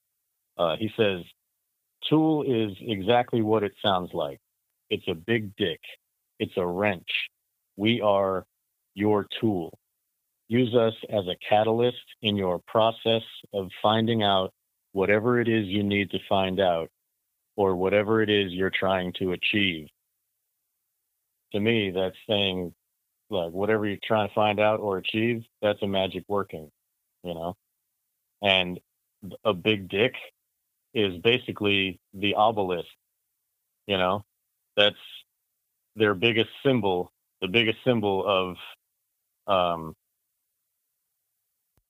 Uh, 0.58 0.76
he 0.78 0.90
says 0.98 1.22
Tool 2.10 2.44
is 2.44 2.76
exactly 2.80 3.42
what 3.42 3.64
it 3.64 3.74
sounds 3.84 4.12
like. 4.14 4.40
It's 4.90 5.08
a 5.08 5.14
big 5.14 5.56
dick. 5.58 5.82
It's 6.40 6.56
a 6.58 6.66
wrench. 6.66 7.10
We 7.76 8.02
are 8.02 8.46
your 8.96 9.28
tool. 9.42 9.78
Use 10.48 10.74
us 10.76 10.94
as 11.10 11.28
a 11.28 11.36
catalyst 11.48 11.98
in 12.22 12.38
your 12.38 12.60
process 12.60 13.24
of 13.54 13.70
finding 13.82 14.24
out 14.24 14.54
whatever 14.94 15.42
it 15.42 15.48
is 15.50 15.68
you 15.68 15.84
need 15.84 16.10
to 16.12 16.20
find 16.30 16.60
out 16.60 16.90
or 17.58 17.76
whatever 17.76 18.22
it 18.22 18.30
is 18.30 18.54
you're 18.54 18.70
trying 18.70 19.12
to 19.14 19.34
achieve. 19.34 19.88
To 21.52 21.60
me, 21.60 21.92
that's 21.92 22.16
saying, 22.30 22.74
like, 23.30 23.52
whatever 23.52 23.86
you're 23.86 23.98
trying 24.04 24.30
to 24.30 24.34
find 24.34 24.60
out 24.60 24.80
or 24.80 24.98
achieve, 24.98 25.44
that's 25.62 25.82
a 25.82 25.88
magic 25.88 26.24
working, 26.28 26.72
you 27.24 27.34
know? 27.34 27.56
And 28.42 28.80
a 29.44 29.54
big 29.54 29.90
dick 29.90 30.14
is 30.94 31.18
basically 31.20 32.00
the 32.14 32.36
obelisk. 32.36 32.88
You 33.88 33.98
know, 33.98 34.24
that's 34.76 34.96
their 35.96 36.14
biggest 36.14 36.50
symbol, 36.66 37.12
the 37.42 37.48
biggest 37.48 37.80
symbol 37.86 38.26
of, 38.28 38.58
um, 39.48 39.96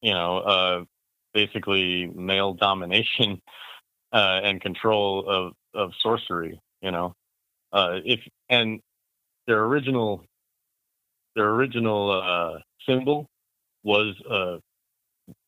you 0.02 0.14
know, 0.14 0.38
uh, 0.40 0.84
basically 1.34 2.08
male 2.08 2.54
domination 2.54 3.42
uh, 4.14 4.42
and 4.44 4.62
control 4.62 5.28
of 5.28 5.54
of 5.74 5.92
sorcery. 6.02 6.60
You 6.82 6.92
know, 6.92 7.14
uh, 7.74 8.00
if 8.06 8.20
and 8.50 8.80
their 9.48 9.64
original 9.64 10.24
their 11.36 11.50
original 11.50 12.12
uh, 12.12 12.60
symbol 12.88 13.28
was 13.84 14.16
uh, 14.30 14.58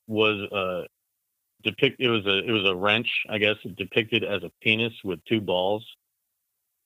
was 0.07 0.51
uh, 0.51 0.87
depict 1.63 1.99
it 1.99 2.09
was 2.09 2.25
a 2.25 2.39
it 2.39 2.51
was 2.51 2.65
a 2.65 2.75
wrench, 2.75 3.09
I 3.29 3.37
guess, 3.37 3.55
depicted 3.77 4.23
as 4.23 4.43
a 4.43 4.51
penis 4.61 4.93
with 5.03 5.23
two 5.25 5.41
balls, 5.41 5.85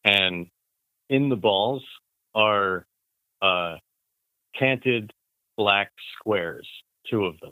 and 0.04 0.48
in 1.10 1.30
the 1.30 1.36
balls 1.36 1.84
are 2.36 2.86
uh, 3.42 3.78
canted 4.58 5.12
black 5.58 5.92
squares, 6.18 6.68
two 7.10 7.26
of 7.26 7.40
them. 7.40 7.52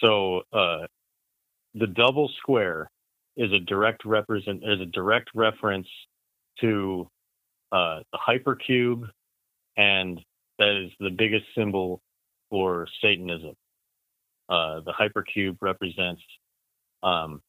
So 0.00 0.42
uh, 0.52 0.86
the 1.74 1.86
double 1.86 2.30
square 2.38 2.90
is 3.36 3.52
a 3.52 3.60
direct 3.60 4.04
represent 4.04 4.62
is 4.64 4.80
a 4.80 4.86
direct 4.86 5.30
reference 5.34 5.88
to 6.60 7.08
uh, 7.72 8.00
the 8.12 8.18
hypercube, 8.18 9.08
and 9.76 10.20
that 10.58 10.84
is 10.84 10.90
the 11.00 11.10
biggest 11.10 11.44
symbol 11.54 12.00
for 12.48 12.86
Satanism. 13.02 13.54
Uh, 14.48 14.80
the 14.80 14.92
hypercube 14.92 15.56
represents 15.60 16.22
um, 17.02 17.42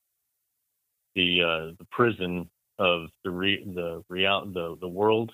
the 1.15 1.41
uh, 1.41 1.75
the 1.77 1.87
prison 1.91 2.49
of 2.79 3.07
the 3.23 3.29
re- 3.29 3.63
the 3.75 4.03
real 4.09 4.45
the 4.45 4.77
the 4.81 4.87
world, 4.87 5.31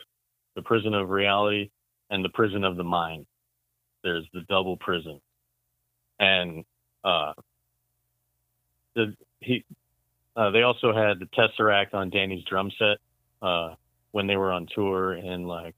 the 0.55 0.61
prison 0.61 0.93
of 0.93 1.09
reality, 1.09 1.69
and 2.09 2.23
the 2.23 2.29
prison 2.29 2.63
of 2.63 2.77
the 2.77 2.83
mind. 2.83 3.25
There's 4.03 4.25
the 4.33 4.41
double 4.49 4.77
prison, 4.77 5.21
and 6.19 6.65
uh, 7.03 7.33
the 8.95 9.15
he 9.39 9.63
uh, 10.35 10.51
they 10.51 10.63
also 10.63 10.93
had 10.93 11.19
the 11.19 11.27
tesseract 11.27 11.93
on 11.93 12.09
Danny's 12.09 12.43
drum 12.45 12.71
set 12.77 12.97
uh, 13.41 13.75
when 14.11 14.27
they 14.27 14.35
were 14.35 14.51
on 14.51 14.67
tour 14.73 15.13
in 15.13 15.45
like 15.45 15.75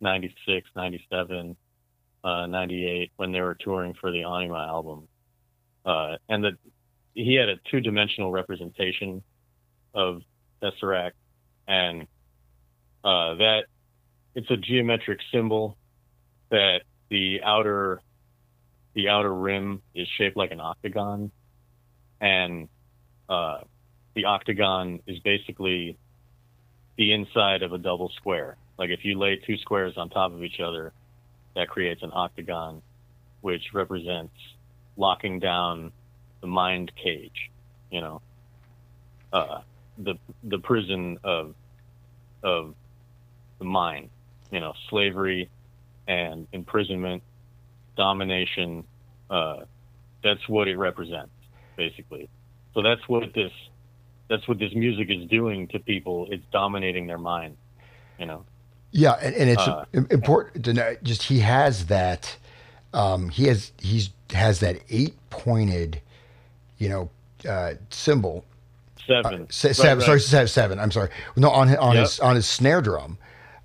96, 0.00 0.68
97, 0.76 1.56
uh, 2.24 2.46
98 2.46 3.12
when 3.16 3.32
they 3.32 3.40
were 3.40 3.54
touring 3.54 3.94
for 3.94 4.10
the 4.10 4.18
Ænima 4.22 4.66
album. 4.66 5.08
uh, 5.84 6.16
and 6.28 6.44
that 6.44 6.54
he 7.14 7.34
had 7.34 7.48
a 7.48 7.56
two-dimensional 7.70 8.30
representation 8.30 9.22
of 9.94 10.22
Tesseract, 10.62 11.12
and 11.66 12.02
uh, 13.02 13.34
that 13.34 13.62
it's 14.34 14.50
a 14.50 14.56
geometric 14.56 15.18
symbol 15.32 15.76
that 16.50 16.82
the 17.08 17.40
outer 17.42 18.00
the 18.94 19.08
outer 19.08 19.32
rim 19.32 19.82
is 19.94 20.08
shaped 20.18 20.36
like 20.36 20.50
an 20.50 20.60
octagon, 20.60 21.30
and 22.20 22.68
uh, 23.28 23.58
the 24.14 24.24
octagon 24.24 25.00
is 25.06 25.18
basically 25.20 25.96
the 26.98 27.12
inside 27.12 27.62
of 27.62 27.72
a 27.72 27.78
double 27.78 28.10
square. 28.16 28.56
Like 28.78 28.90
if 28.90 29.04
you 29.04 29.18
lay 29.18 29.36
two 29.36 29.56
squares 29.58 29.94
on 29.96 30.10
top 30.10 30.32
of 30.32 30.42
each 30.42 30.60
other, 30.60 30.92
that 31.54 31.68
creates 31.68 32.02
an 32.02 32.10
octagon, 32.12 32.82
which 33.40 33.62
represents 33.72 34.34
locking 34.96 35.38
down 35.38 35.92
the 36.40 36.46
mind 36.46 36.92
cage. 37.02 37.50
You 37.90 38.00
know, 38.00 38.22
uh, 39.32 39.60
the 39.98 40.14
the 40.44 40.58
prison 40.58 41.18
of 41.24 41.54
of 42.42 42.74
the 43.58 43.64
mind. 43.64 44.10
You 44.50 44.60
know, 44.60 44.74
slavery 44.88 45.48
and 46.08 46.46
imprisonment, 46.52 47.22
domination. 47.96 48.84
Uh, 49.28 49.60
that's 50.22 50.46
what 50.48 50.68
it 50.68 50.76
represents, 50.76 51.32
basically. 51.76 52.28
So 52.74 52.82
that's 52.82 53.00
what 53.08 53.32
this 53.34 53.52
that's 54.28 54.46
what 54.46 54.58
this 54.58 54.72
music 54.74 55.08
is 55.10 55.28
doing 55.28 55.68
to 55.68 55.78
people. 55.78 56.28
It's 56.30 56.44
dominating 56.52 57.06
their 57.06 57.18
mind. 57.18 57.56
You 58.18 58.26
know. 58.26 58.44
Yeah, 58.92 59.12
and, 59.22 59.34
and 59.34 59.50
it's 59.50 59.62
Uh, 59.62 59.84
important 60.10 60.64
to 60.64 60.72
know. 60.72 60.96
Just 61.02 61.22
he 61.24 61.40
has 61.40 61.86
that. 61.86 62.36
Um, 62.92 63.28
he 63.28 63.44
has 63.46 63.72
he's 63.78 64.10
has 64.32 64.60
that 64.60 64.80
eight 64.90 65.14
pointed, 65.30 66.00
you 66.78 66.88
know, 66.88 67.10
uh, 67.48 67.74
symbol. 67.90 68.44
Seven. 69.06 69.46
Se- 69.50 69.68
Right, 69.68 69.76
seven. 69.76 70.08
right. 70.08 70.20
Sorry, 70.20 70.48
seven. 70.48 70.78
I'm 70.80 70.90
sorry. 70.90 71.10
No, 71.36 71.50
on 71.50 71.68
his, 71.68 71.76
on 71.78 71.94
Yep. 71.94 72.02
his 72.02 72.20
on 72.20 72.34
his 72.36 72.48
snare 72.48 72.80
drum. 72.80 73.18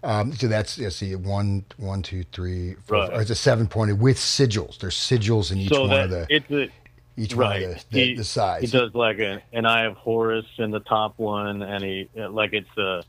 Um, 0.03 0.33
so 0.33 0.47
that's 0.47 0.77
let's 0.77 0.95
see, 0.97 1.15
one, 1.15 1.65
one, 1.77 2.03
two, 2.03 2.23
three, 2.31 2.75
four. 2.85 2.97
Right. 2.99 3.21
It's 3.21 3.31
a 3.31 3.35
seven 3.35 3.65
pointed 3.67 3.99
with 3.99 4.17
sigils. 4.17 4.77
There's 4.77 4.95
sigils 4.95 5.51
in 5.51 5.57
each 5.57 5.69
so 5.69 5.81
one 5.81 5.89
that 5.89 6.03
of 6.05 6.09
the 6.11 6.27
it's 6.29 6.51
a 6.51 6.69
each 7.17 7.33
right. 7.33 7.61
one 7.63 7.71
of 7.71 7.77
the, 7.77 7.85
the, 7.91 8.05
he, 8.05 8.15
the 8.15 8.23
sides. 8.23 8.71
He 8.71 8.77
does 8.77 8.93
like 8.93 9.17
a, 9.19 9.41
an 9.53 9.65
eye 9.65 9.85
of 9.85 9.95
Horus 9.97 10.45
in 10.59 10.69
the 10.69 10.81
top 10.81 11.17
one, 11.17 11.63
and 11.63 11.83
he 11.83 12.07
like 12.15 12.53
it's 12.53 12.77
a 12.77 13.03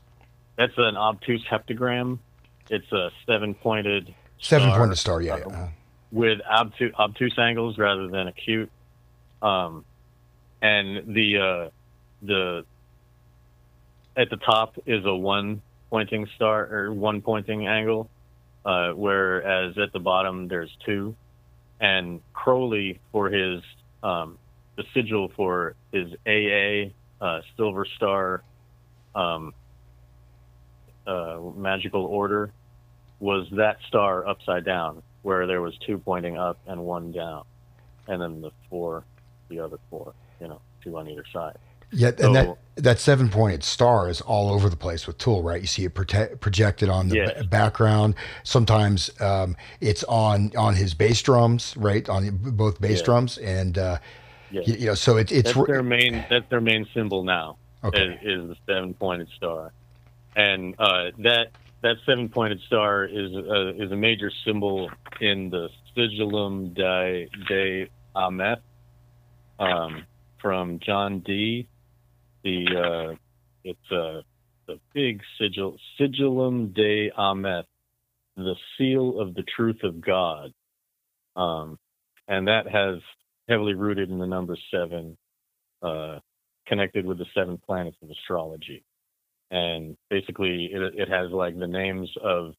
that's 0.57 0.73
an 0.77 0.97
obtuse 0.97 1.45
heptagram. 1.49 2.19
It's 2.69 2.91
a 2.91 3.11
seven 3.25 3.53
pointed 3.53 4.13
seven 4.39 4.71
pointed 4.71 4.97
star. 4.97 5.21
Yeah. 5.21 5.35
uh, 5.35 5.37
yeah. 5.37 5.45
Uh, 5.45 5.67
with 6.11 6.39
obtuse, 6.41 6.93
obtuse 6.97 7.35
angles 7.37 7.77
rather 7.77 8.07
than 8.07 8.27
acute. 8.27 8.71
Um, 9.41 9.85
and 10.61 11.13
the 11.13 11.37
uh, 11.37 11.69
the 12.21 12.65
at 14.15 14.29
the 14.29 14.37
top 14.37 14.77
is 14.85 15.05
a 15.05 15.15
one 15.15 15.61
pointing 15.89 16.27
star 16.35 16.65
or 16.73 16.93
one 16.93 17.21
pointing 17.21 17.67
angle, 17.67 18.09
uh, 18.65 18.91
whereas 18.91 19.77
at 19.77 19.93
the 19.93 19.99
bottom 19.99 20.47
there's 20.47 20.75
two. 20.85 21.15
And 21.79 22.21
Crowley 22.33 22.99
for 23.11 23.29
his 23.29 23.61
um, 24.01 24.39
the 24.75 24.83
sigil 24.93 25.31
for 25.35 25.75
his 25.91 26.13
AA 26.25 26.91
uh, 27.23 27.41
Silver 27.55 27.85
Star 27.85 28.43
um, 29.13 29.53
uh, 31.07 31.39
magical 31.55 32.05
order 32.05 32.51
was 33.19 33.47
that 33.53 33.77
star 33.87 34.27
upside 34.27 34.65
down, 34.65 35.01
where 35.23 35.47
there 35.47 35.61
was 35.61 35.75
two 35.85 35.97
pointing 35.97 36.37
up 36.37 36.59
and 36.67 36.81
one 36.83 37.11
down, 37.11 37.43
and 38.07 38.21
then 38.21 38.41
the 38.41 38.51
four, 38.69 39.03
the 39.49 39.59
other 39.59 39.79
four, 39.89 40.13
you 40.39 40.47
know, 40.47 40.61
two 40.83 40.97
on 40.97 41.09
either 41.09 41.23
side. 41.33 41.57
Yeah, 41.91 42.09
and 42.19 42.35
that 42.35 42.45
So- 42.45 42.57
that 42.75 42.99
seven 42.99 43.29
pointed 43.29 43.63
star 43.63 44.09
is 44.09 44.19
all 44.21 44.51
over 44.51 44.69
the 44.69 44.75
place 44.75 45.07
with 45.07 45.17
Tool, 45.17 45.41
right? 45.41 45.61
You 45.61 45.67
see 45.67 45.85
it 45.85 45.95
prote- 45.95 46.39
projected 46.41 46.89
on 46.89 47.07
the 47.07 47.15
Yes. 47.15 47.33
ba- 47.37 47.43
background. 47.47 48.13
Sometimes 48.43 49.09
um, 49.21 49.55
it's 49.79 50.03
on 50.03 50.51
on 50.57 50.75
his 50.75 50.93
bass 50.93 51.21
drums, 51.21 51.75
right? 51.77 52.07
On 52.09 52.29
both 52.41 52.79
bass 52.81 52.99
Yeah. 52.99 53.05
drums, 53.05 53.37
and 53.37 53.77
uh, 53.77 53.97
Yeah. 54.51 54.61
you, 54.65 54.73
you 54.73 54.85
know, 54.87 54.93
so 54.95 55.15
it, 55.17 55.31
it's 55.31 55.53
That's 55.53 55.67
their 55.67 55.81
main. 55.81 56.25
That's 56.29 56.47
their 56.49 56.61
main 56.61 56.85
symbol 56.93 57.23
now. 57.23 57.55
Okay. 57.85 58.19
Is, 58.21 58.41
is 58.43 58.49
the 58.49 58.57
seven 58.67 58.93
pointed 58.93 59.29
star, 59.37 59.71
and 60.37 60.75
uh, 60.79 61.05
that 61.23 61.47
that 61.81 61.95
seven 62.05 62.29
pointed 62.29 62.59
star 62.67 63.05
is 63.05 63.33
a, 63.33 63.83
is 63.83 63.91
a 63.91 63.95
major 63.95 64.31
symbol 64.45 64.89
in 65.19 65.49
the 65.49 65.67
Sigillum 65.95 66.73
de 66.75 67.27
de 67.49 67.89
Ameth 68.15 68.61
um, 69.59 70.05
from 70.39 70.79
John 70.79 71.19
Dee. 71.19 71.67
The 72.43 72.65
uh, 72.67 73.15
it's 73.63 73.91
a 73.91 74.21
the 74.67 74.79
big 74.93 75.21
sigil 75.39 75.77
Sigillum 75.99 76.73
Dei 76.73 77.11
Ameth, 77.17 77.65
the 78.35 78.55
seal 78.77 79.19
of 79.19 79.33
the 79.33 79.43
truth 79.43 79.81
of 79.83 80.01
God, 80.01 80.53
um, 81.35 81.79
and 82.27 82.47
that 82.47 82.67
has 82.67 82.99
heavily 83.49 83.73
rooted 83.73 84.11
in 84.11 84.19
the 84.19 84.27
number 84.27 84.55
seven, 84.71 85.17
uh, 85.81 86.19
connected 86.67 87.05
with 87.05 87.17
the 87.17 87.25
seven 87.33 87.57
planets 87.65 87.97
of 88.03 88.09
astrology. 88.11 88.83
And 89.51 89.95
basically, 90.09 90.69
it, 90.73 90.81
it 90.95 91.09
has 91.09 91.31
like 91.31 91.57
the 91.57 91.67
names 91.67 92.09
of 92.21 92.53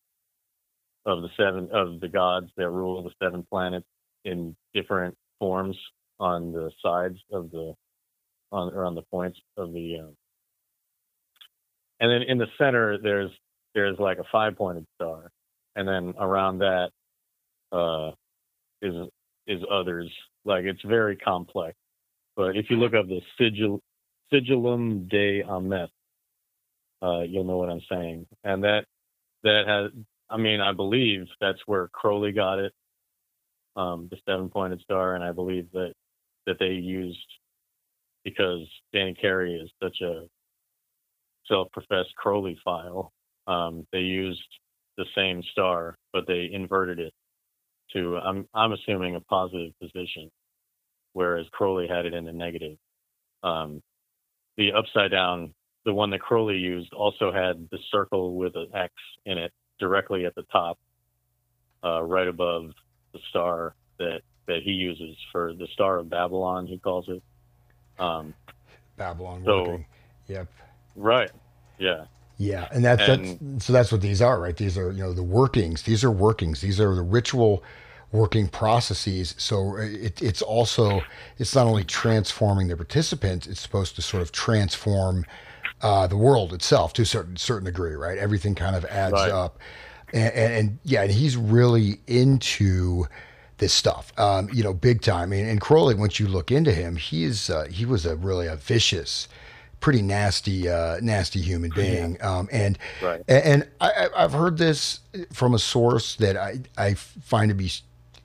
of 1.06 1.22
the 1.22 1.28
seven 1.36 1.68
of 1.72 2.00
the 2.00 2.08
gods 2.08 2.48
that 2.56 2.68
rule 2.70 3.02
the 3.02 3.10
seven 3.22 3.46
planets 3.50 3.86
in 4.24 4.54
different 4.74 5.14
forms 5.38 5.76
on 6.20 6.52
the 6.52 6.70
sides 6.82 7.18
of 7.32 7.50
the 7.50 7.74
on 8.52 8.72
or 8.74 8.84
on 8.84 8.94
the 8.94 9.02
points 9.02 9.38
of 9.56 9.72
the. 9.72 9.98
Um, 10.00 10.16
and 12.00 12.10
then 12.10 12.22
in 12.22 12.38
the 12.38 12.46
center, 12.58 12.98
there's 12.98 13.30
there's 13.74 13.98
like 13.98 14.18
a 14.18 14.24
five 14.30 14.56
pointed 14.56 14.86
star, 14.94 15.30
and 15.76 15.86
then 15.86 16.14
around 16.18 16.58
that 16.58 16.90
uh, 17.72 18.10
is 18.82 18.94
is 19.46 19.62
others. 19.70 20.10
Like 20.44 20.64
it's 20.64 20.82
very 20.82 21.16
complex. 21.16 21.76
But 22.36 22.56
if 22.56 22.70
you 22.70 22.76
look 22.76 22.94
up 22.94 23.06
the 23.08 23.20
sigil, 23.38 23.80
sigillum 24.32 25.08
Dei 25.08 25.42
Ameth, 25.42 25.88
uh, 27.02 27.20
you'll 27.20 27.44
know 27.44 27.58
what 27.58 27.70
I'm 27.70 27.82
saying. 27.90 28.26
And 28.44 28.64
that 28.64 28.84
that 29.44 29.64
has, 29.66 29.90
I 30.28 30.36
mean, 30.36 30.60
I 30.60 30.72
believe 30.72 31.26
that's 31.40 31.60
where 31.66 31.88
Crowley 31.88 32.32
got 32.32 32.58
it, 32.58 32.72
um, 33.76 34.08
the 34.10 34.18
seven 34.26 34.48
pointed 34.48 34.80
star, 34.80 35.14
and 35.14 35.24
I 35.24 35.32
believe 35.32 35.70
that 35.72 35.92
that 36.46 36.58
they 36.58 36.72
used 36.72 37.18
because 38.24 38.66
Danny 38.92 39.14
Carey 39.14 39.54
is 39.54 39.70
such 39.82 40.00
a 40.00 40.26
self-professed 41.46 42.14
Crowley 42.16 42.58
file. 42.64 43.12
Um, 43.46 43.86
they 43.92 44.00
used 44.00 44.42
the 44.96 45.06
same 45.14 45.42
star, 45.52 45.96
but 46.12 46.26
they 46.26 46.50
inverted 46.52 46.98
it 46.98 47.12
to 47.92 48.16
I'm 48.16 48.46
I'm 48.54 48.72
assuming 48.72 49.14
a 49.16 49.20
positive 49.20 49.72
position, 49.80 50.30
whereas 51.12 51.46
Crowley 51.52 51.86
had 51.88 52.06
it 52.06 52.14
in 52.14 52.24
the 52.24 52.32
negative. 52.32 52.76
Um, 53.42 53.80
the 54.56 54.72
upside 54.72 55.12
down, 55.12 55.54
the 55.88 55.94
one 55.94 56.10
that 56.10 56.20
Crowley 56.20 56.58
used, 56.58 56.92
also 56.92 57.32
had 57.32 57.66
the 57.70 57.78
circle 57.90 58.36
with 58.36 58.54
an 58.56 58.68
X 58.74 58.92
in 59.24 59.38
it 59.38 59.54
directly 59.80 60.26
at 60.26 60.34
the 60.34 60.42
top, 60.52 60.78
uh, 61.82 62.02
right 62.02 62.28
above 62.28 62.72
the 63.14 63.18
star 63.30 63.74
that 63.98 64.20
that 64.46 64.60
he 64.62 64.72
uses 64.72 65.16
for 65.32 65.54
the 65.54 65.66
Star 65.72 65.96
of 65.96 66.10
Babylon. 66.10 66.66
He 66.66 66.78
calls 66.78 67.08
it. 67.08 67.22
Um, 67.98 68.34
Babylon 68.98 69.42
So- 69.46 69.60
working. 69.60 69.86
Yep. 70.28 70.48
right. 70.94 71.30
Yeah. 71.78 72.04
Yeah, 72.36 72.68
and 72.70 72.84
that's 72.84 73.06
that's 73.06 73.64
so 73.64 73.72
that's 73.72 73.90
what 73.90 74.02
these 74.02 74.20
are, 74.20 74.38
right? 74.38 74.56
These 74.56 74.76
are 74.76 74.92
you 74.92 75.02
know 75.02 75.14
the 75.14 75.22
workings. 75.22 75.82
These 75.84 76.04
are 76.04 76.10
workings. 76.10 76.60
These 76.60 76.80
are 76.80 76.94
the 76.94 77.02
ritual 77.02 77.64
working 78.12 78.46
processes. 78.46 79.34
So 79.38 79.76
it, 79.76 80.20
it's 80.20 80.42
also 80.42 81.00
it's 81.38 81.54
not 81.54 81.66
only 81.66 81.82
transforming 81.84 82.68
the 82.68 82.76
participants. 82.76 83.46
It's 83.46 83.60
supposed 83.60 83.96
to 83.96 84.02
sort 84.02 84.22
of 84.22 84.32
transform 84.32 85.24
uh, 85.82 86.06
the 86.06 86.16
world 86.16 86.52
itself 86.52 86.92
to 86.94 87.02
a 87.02 87.06
certain 87.06 87.36
certain 87.36 87.66
degree, 87.66 87.94
right? 87.94 88.18
Everything 88.18 88.54
kind 88.54 88.76
of 88.76 88.84
adds 88.86 89.12
Right. 89.12 89.30
up, 89.30 89.58
and, 90.12 90.32
and, 90.34 90.52
and 90.52 90.78
yeah, 90.84 91.02
and 91.02 91.10
he's 91.10 91.36
really 91.36 92.00
into 92.06 93.06
this 93.58 93.72
stuff, 93.72 94.12
um, 94.18 94.48
you 94.52 94.62
know, 94.62 94.72
big 94.72 95.02
time. 95.02 95.32
And, 95.32 95.48
and 95.48 95.60
Crowley, 95.60 95.94
once 95.94 96.20
you 96.20 96.28
look 96.28 96.50
into 96.52 96.72
him, 96.72 96.96
he 96.96 97.24
is 97.24 97.50
uh, 97.50 97.66
he 97.70 97.84
was 97.84 98.06
a 98.06 98.16
really 98.16 98.46
a 98.46 98.56
vicious, 98.56 99.28
pretty 99.80 100.02
nasty, 100.02 100.68
uh, 100.68 100.98
nasty 101.00 101.40
human 101.40 101.70
being. 101.70 102.16
Um, 102.22 102.48
and 102.52 102.78
Right. 103.00 103.22
and 103.28 103.68
I, 103.80 104.08
I've 104.16 104.32
heard 104.32 104.58
this 104.58 105.00
from 105.32 105.54
a 105.54 105.58
source 105.58 106.16
that 106.16 106.36
I 106.36 106.60
I 106.76 106.94
find 106.94 107.48
to 107.50 107.54
be 107.54 107.70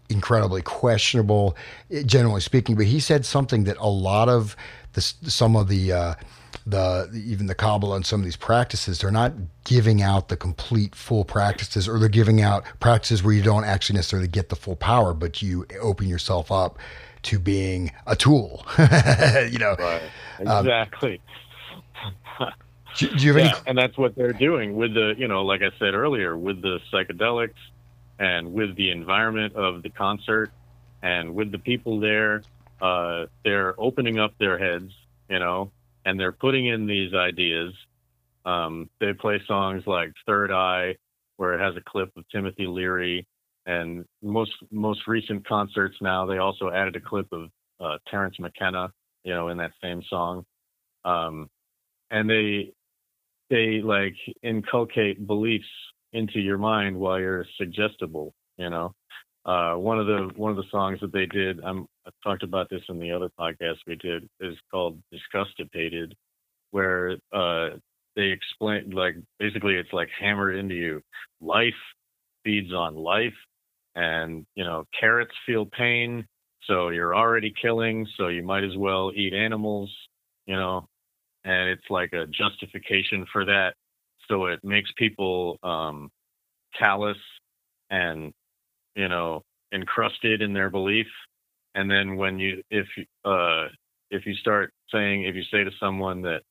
incredibly 0.10 0.62
questionable, 0.62 1.58
generally 2.06 2.42
speaking. 2.42 2.76
But 2.76 2.86
he 2.86 3.00
said 3.00 3.26
something 3.26 3.64
that 3.66 3.78
a 3.78 3.90
lot 3.90 4.30
of 4.30 4.56
the 4.94 5.02
some 5.02 5.56
of 5.56 5.68
the 5.68 5.92
uh, 5.92 6.14
the 6.66 7.10
even 7.14 7.48
the 7.48 7.56
Kabbalah 7.56 7.98
and 7.98 8.06
some 8.06 8.22
of 8.22 8.24
these 8.24 8.38
practices 8.38 9.00
they're 9.00 9.12
not 9.12 9.34
giving 9.66 10.02
out 10.02 10.30
the 10.30 10.38
complete 10.38 10.96
full 10.96 11.26
practices, 11.26 11.88
or 11.88 12.00
they're 12.00 12.10
giving 12.10 12.42
out 12.42 12.64
practices 12.80 13.24
where 13.24 13.34
you 13.34 13.44
don't 13.44 13.66
actually 13.66 13.96
necessarily 13.96 14.28
get 14.28 14.50
the 14.50 14.56
full 14.56 14.76
power, 14.76 15.14
but 15.14 15.42
you 15.42 15.66
open 15.82 16.08
yourself 16.08 16.52
up 16.52 16.80
to 17.24 17.40
being 17.40 17.92
a 18.06 18.16
tool. 18.16 18.66
you 18.78 19.58
know, 19.58 19.76
Right. 19.80 20.02
Um, 20.46 20.66
Exactly. 20.66 21.22
do, 22.98 23.08
do 23.08 23.26
you 23.26 23.34
have 23.34 23.46
yeah, 23.46 23.52
any? 23.52 23.60
and 23.68 23.78
that's 23.78 23.98
what 23.98 24.16
they're 24.16 24.34
doing 24.34 24.76
with 24.76 24.94
the, 24.94 25.16
you 25.18 25.28
know, 25.28 25.44
like 25.44 25.62
I 25.62 25.72
said 25.80 25.94
earlier, 25.94 26.38
with 26.38 26.62
the 26.62 26.80
psychedelics 26.92 27.54
and 28.20 28.54
with 28.54 28.76
the 28.76 28.92
environment 28.92 29.56
of 29.56 29.84
the 29.84 29.90
concert 29.90 30.52
and 31.02 31.36
with 31.36 31.52
the 31.52 31.60
people 31.60 32.00
there. 32.00 32.44
Uh, 32.82 33.28
they're 33.44 33.80
opening 33.80 34.20
up 34.20 34.38
their 34.40 34.58
heads, 34.58 34.92
you 35.30 35.40
know, 35.40 35.72
and 36.06 36.20
they're 36.20 36.32
putting 36.32 36.68
in 36.68 36.86
these 36.86 37.14
ideas. 37.14 37.74
Um, 38.46 38.90
they 39.00 39.14
play 39.14 39.42
songs 39.48 39.84
like 39.88 40.12
Third 40.26 40.52
Eye, 40.52 40.96
where 41.38 41.54
it 41.54 41.60
has 41.60 41.76
a 41.76 41.90
clip 41.90 42.10
of 42.18 42.28
Timothy 42.30 42.68
Leary, 42.68 43.28
and 43.66 44.06
most 44.22 44.52
most 44.72 45.08
recent 45.08 45.48
concerts 45.48 45.96
now 46.02 46.26
they 46.26 46.38
also 46.38 46.70
added 46.70 46.96
a 46.96 47.00
clip 47.00 47.28
of 47.32 47.50
uh, 47.80 47.98
Terence 48.10 48.36
McKenna, 48.40 48.92
you 49.24 49.34
know, 49.34 49.50
in 49.50 49.58
that 49.58 49.72
same 49.82 50.02
song. 50.10 50.46
Um, 51.06 51.50
and 52.12 52.30
they 52.30 52.74
they 53.50 53.82
like 53.82 54.16
inculcate 54.42 55.26
beliefs 55.26 55.66
into 56.14 56.40
your 56.40 56.58
mind 56.58 56.96
while 56.96 57.20
you're 57.20 57.46
suggestible 57.58 58.34
you 58.58 58.70
know 58.70 58.94
uh, 59.46 59.74
one 59.76 60.00
of 60.00 60.08
the 60.08 60.30
one 60.36 60.52
of 60.52 60.58
the 60.58 60.70
songs 60.72 61.00
that 61.02 61.12
they 61.12 61.26
did 61.26 61.64
I'm, 61.64 61.86
i 62.06 62.10
talked 62.24 62.44
about 62.44 62.70
this 62.70 62.82
in 62.90 63.00
the 63.00 63.12
other 63.12 63.30
podcast 63.40 63.78
we 63.88 63.96
did 63.96 64.28
is 64.40 64.56
called 64.72 65.00
disgustipated 65.14 66.14
where 66.72 67.18
uh, 67.32 67.70
they 68.16 68.28
explain 68.28 68.92
like 68.92 69.16
basically 69.40 69.76
it's 69.76 69.94
like 69.94 70.10
hammered 70.20 70.56
into 70.56 70.76
you 70.76 71.02
life 71.42 71.74
feeds 72.44 72.74
on 72.74 72.96
life 72.96 73.34
and 73.96 74.46
you 74.56 74.64
know 74.64 74.86
carrots 75.00 75.34
feel 75.46 75.66
pain 75.66 76.26
so 76.64 76.90
you're 76.90 77.16
already 77.16 77.54
killing 77.62 78.08
so 78.18 78.30
you 78.30 78.44
might 78.44 78.64
as 78.64 78.76
well 78.78 79.12
eat 79.16 79.34
animals 79.34 79.92
you 80.46 80.56
know 80.56 80.88
and 81.46 81.70
it's 81.70 81.90
like 81.90 82.14
a 82.14 82.26
justification 82.28 83.26
for 83.32 83.46
that. 83.46 83.74
So 84.30 84.46
it 84.46 84.60
makes 84.64 84.90
people 84.98 85.58
um, 85.64 86.10
callous 86.78 87.18
and 87.90 88.34
you 88.96 89.08
know 89.10 89.44
encrusted 89.74 90.42
in 90.42 90.54
their 90.54 90.70
belief. 90.70 91.08
And 91.76 91.90
then 91.90 92.18
when 92.18 92.40
you 92.40 92.62
if 92.70 92.88
uh, 93.26 93.68
if 94.12 94.26
you 94.26 94.36
start 94.36 94.74
saying 94.92 95.24
if 95.24 95.36
you 95.36 95.44
say 95.52 95.64
to 95.64 95.72
someone 95.80 96.22
that 96.24 96.42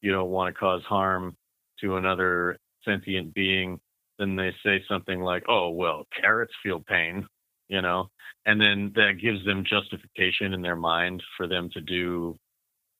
you 0.00 0.12
don't 0.12 0.30
want 0.30 0.54
to 0.54 0.58
cause 0.58 0.82
harm 0.84 1.36
to 1.80 1.96
another 1.96 2.58
sentient 2.84 3.34
being, 3.34 3.78
then 4.18 4.36
they 4.36 4.52
say 4.64 4.82
something 4.88 5.20
like, 5.20 5.44
"Oh 5.48 5.70
well, 5.70 6.06
carrots 6.20 6.52
feel 6.62 6.80
pain," 6.80 7.26
you 7.68 7.80
know, 7.82 8.08
and 8.46 8.60
then 8.60 8.92
that 8.96 9.20
gives 9.20 9.44
them 9.44 9.64
justification 9.64 10.52
in 10.54 10.62
their 10.62 10.76
mind 10.76 11.22
for 11.36 11.46
them 11.46 11.70
to 11.74 11.80
do 11.80 12.36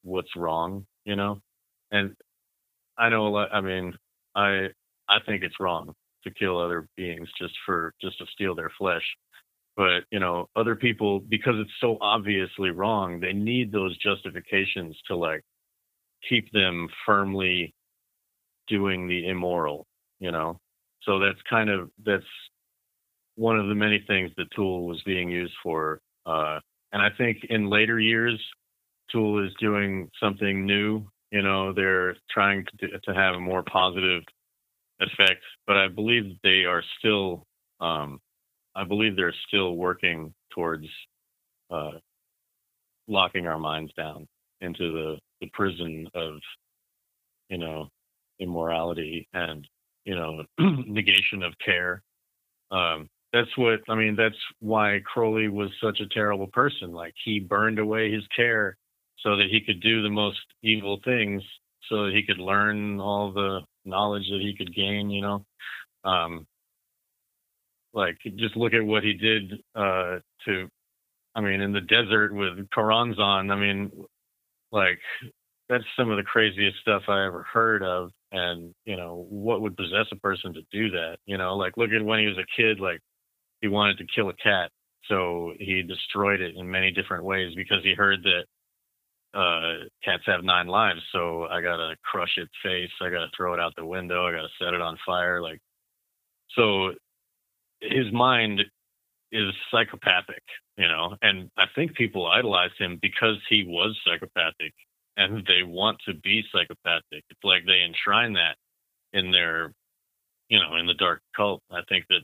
what's 0.02 0.34
wrong 0.36 0.86
you 1.04 1.16
know? 1.16 1.40
And 1.90 2.14
i 2.98 3.08
know 3.08 3.26
a 3.26 3.28
lot 3.30 3.48
i 3.54 3.60
mean 3.60 3.94
i 4.34 4.68
i 5.08 5.18
think 5.26 5.42
it's 5.42 5.60
wrong 5.60 5.94
to 6.24 6.30
kill 6.30 6.58
other 6.58 6.88
beings 6.96 7.28
just 7.40 7.54
for 7.66 7.94
just 8.00 8.18
to 8.18 8.26
steal 8.32 8.54
their 8.54 8.70
flesh. 8.78 9.04
But 9.76 10.04
you 10.10 10.20
know 10.20 10.48
other 10.56 10.76
people 10.76 11.20
because 11.20 11.54
it's 11.58 11.70
so 11.80 11.98
obviously 12.00 12.70
wrong 12.70 13.20
they 13.20 13.32
need 13.32 13.72
those 13.72 13.96
justifications 13.98 14.96
to 15.08 15.16
like 15.16 15.42
keep 16.28 16.50
them 16.52 16.88
firmly 17.06 17.74
doing 18.68 19.08
the 19.08 19.28
immoral 19.28 19.86
you 20.20 20.30
know? 20.30 20.60
So 21.02 21.18
that's 21.18 21.40
kind 21.50 21.68
of 21.68 21.90
that's 22.04 22.24
one 23.34 23.58
of 23.58 23.66
the 23.66 23.74
many 23.74 24.04
things 24.06 24.30
the 24.36 24.44
tool 24.54 24.86
was 24.86 25.02
being 25.04 25.30
used 25.30 25.54
for 25.62 26.00
uh 26.26 26.60
and 26.92 27.02
i 27.02 27.08
think 27.16 27.38
in 27.48 27.70
later 27.70 27.98
years 27.98 28.38
tool 29.10 29.44
is 29.44 29.52
doing 29.58 30.08
something 30.20 30.66
new 30.66 31.04
you 31.32 31.42
know? 31.42 31.72
They're 31.72 32.14
trying 32.30 32.64
to, 32.78 32.88
to 32.88 33.14
have 33.14 33.34
a 33.34 33.40
more 33.40 33.64
positive 33.64 34.22
effect 35.02 35.42
but 35.66 35.76
i 35.76 35.88
believe 35.88 36.36
they 36.42 36.64
are 36.64 36.82
still 36.98 37.44
um, 37.80 38.20
i 38.74 38.84
believe 38.84 39.16
they're 39.16 39.34
still 39.48 39.76
working 39.76 40.32
towards 40.54 40.86
uh, 41.70 41.92
locking 43.08 43.46
our 43.46 43.58
minds 43.58 43.92
down 43.96 44.26
into 44.60 44.92
the, 44.92 45.18
the 45.40 45.50
prison 45.52 46.08
of 46.14 46.34
you 47.48 47.58
know 47.58 47.88
immorality 48.38 49.28
and 49.34 49.66
you 50.04 50.14
know 50.14 50.42
negation 50.86 51.42
of 51.42 51.52
care. 51.64 52.02
Um, 52.70 53.08
that's 53.32 53.56
what 53.56 53.80
i 53.88 53.94
mean 53.94 54.14
that's 54.14 54.36
why 54.60 55.00
crowley 55.06 55.48
was 55.48 55.70
such 55.82 56.00
a 56.00 56.08
terrible 56.08 56.48
person. 56.48 56.92
Like 56.92 57.14
he 57.24 57.40
burned 57.40 57.78
away 57.78 58.12
his 58.12 58.26
care 58.34 58.76
so 59.18 59.36
that 59.36 59.48
he 59.50 59.60
could 59.60 59.80
do 59.80 60.02
the 60.02 60.10
most 60.10 60.40
evil 60.62 61.00
things 61.04 61.42
so 61.88 62.06
that 62.06 62.14
he 62.14 62.22
could 62.22 62.38
learn 62.38 63.00
all 63.00 63.32
the 63.32 63.60
knowledge 63.84 64.24
that 64.30 64.40
he 64.40 64.54
could 64.56 64.74
gain 64.74 65.10
you 65.10 65.20
know? 65.22 65.44
Um 66.04 66.46
like 67.94 68.16
just 68.36 68.56
look 68.56 68.72
at 68.72 68.84
what 68.84 69.02
he 69.02 69.12
did 69.14 69.52
uh 69.74 70.18
to 70.46 70.68
i 71.34 71.40
mean 71.40 71.60
in 71.60 71.72
the 71.72 71.80
desert 71.80 72.34
with 72.34 72.68
Choronzon 72.70 73.50
i 73.50 73.56
mean 73.56 73.90
like 74.70 74.98
that's 75.68 75.84
some 75.96 76.10
of 76.10 76.16
the 76.16 76.22
craziest 76.22 76.78
stuff 76.80 77.02
i 77.08 77.26
ever 77.26 77.44
heard 77.52 77.82
of 77.82 78.10
and 78.32 78.74
you 78.84 78.96
know 78.96 79.26
what 79.28 79.60
would 79.60 79.76
possess 79.76 80.06
a 80.10 80.16
person 80.16 80.54
to 80.54 80.62
do 80.72 80.90
that 80.90 81.16
you 81.26 81.36
know? 81.36 81.56
Like 81.56 81.76
look 81.76 81.90
at 81.90 82.04
when 82.04 82.20
he 82.20 82.26
was 82.26 82.38
a 82.38 82.60
kid 82.60 82.80
like 82.80 83.00
he 83.60 83.68
wanted 83.68 83.98
to 83.98 84.06
kill 84.14 84.30
a 84.30 84.34
cat 84.34 84.70
so 85.06 85.52
he 85.58 85.82
destroyed 85.82 86.40
it 86.40 86.56
in 86.56 86.70
many 86.70 86.90
different 86.90 87.24
ways 87.24 87.54
because 87.56 87.82
he 87.82 87.94
heard 87.94 88.22
that 88.22 88.44
uh, 89.34 89.84
cats 90.04 90.24
have 90.26 90.44
nine 90.44 90.66
lives, 90.66 91.00
so 91.12 91.44
I 91.44 91.60
gotta 91.62 91.96
crush 92.04 92.36
its 92.36 92.52
face. 92.62 92.90
I 93.00 93.10
gotta 93.10 93.30
throw 93.36 93.54
it 93.54 93.60
out 93.60 93.74
the 93.76 93.86
window. 93.86 94.26
I 94.26 94.32
gotta 94.32 94.48
set 94.60 94.74
it 94.74 94.80
on 94.80 94.98
fire. 95.06 95.40
Like, 95.40 95.60
so 96.50 96.92
his 97.80 98.12
mind 98.12 98.60
is 99.32 99.52
psychopathic, 99.70 100.42
you 100.76 100.86
know, 100.86 101.16
and 101.22 101.50
I 101.56 101.64
think 101.74 101.94
people 101.94 102.26
idolize 102.26 102.70
him 102.78 102.98
because 103.00 103.36
he 103.48 103.64
was 103.66 103.98
psychopathic 104.06 104.74
and 105.16 105.44
they 105.46 105.62
want 105.62 105.98
to 106.06 106.14
be 106.14 106.44
psychopathic. 106.52 107.24
It's 107.30 107.44
like 107.44 107.64
they 107.66 107.82
enshrine 107.82 108.34
that 108.34 108.56
in 109.12 109.30
their, 109.30 109.72
you 110.48 110.58
know, 110.58 110.76
in 110.76 110.86
the 110.86 110.94
dark 110.94 111.20
cult. 111.36 111.62
I 111.70 111.80
think 111.88 112.06
that 112.08 112.22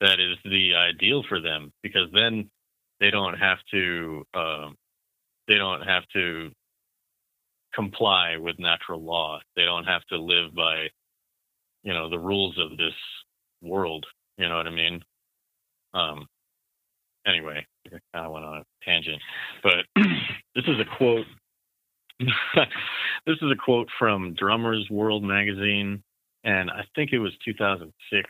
that 0.00 0.20
is 0.20 0.36
the 0.44 0.74
ideal 0.74 1.24
for 1.28 1.40
them 1.40 1.72
because 1.82 2.08
then 2.12 2.50
they 3.00 3.10
don't 3.10 3.38
have 3.38 3.58
to, 3.70 4.24
um, 4.34 4.76
they 5.48 5.56
don't 5.56 5.82
have 5.82 6.04
to 6.12 6.50
comply 7.74 8.36
with 8.36 8.58
natural 8.58 9.02
law. 9.02 9.40
They 9.56 9.64
don't 9.64 9.84
have 9.84 10.04
to 10.10 10.18
live 10.18 10.54
by, 10.54 10.88
you 11.82 11.92
know, 11.92 12.08
the 12.08 12.18
rules 12.18 12.56
of 12.58 12.76
this 12.76 12.94
world. 13.62 14.04
You 14.36 14.48
know 14.48 14.56
what 14.56 14.66
I 14.66 14.70
mean? 14.70 15.02
Um, 15.94 16.26
anyway, 17.26 17.66
I 17.86 17.98
kind 18.12 18.26
of 18.26 18.32
went 18.32 18.44
on 18.44 18.58
a 18.58 18.64
tangent, 18.84 19.20
but 19.62 19.84
this 20.54 20.64
is 20.66 20.78
a 20.80 20.96
quote. 20.96 21.26
this 22.20 23.36
is 23.40 23.50
a 23.50 23.56
quote 23.56 23.88
from 23.98 24.34
Drummers 24.34 24.86
World 24.90 25.22
magazine, 25.22 26.02
and 26.44 26.70
I 26.70 26.82
think 26.94 27.12
it 27.12 27.18
was 27.18 27.32
2006. 27.44 28.28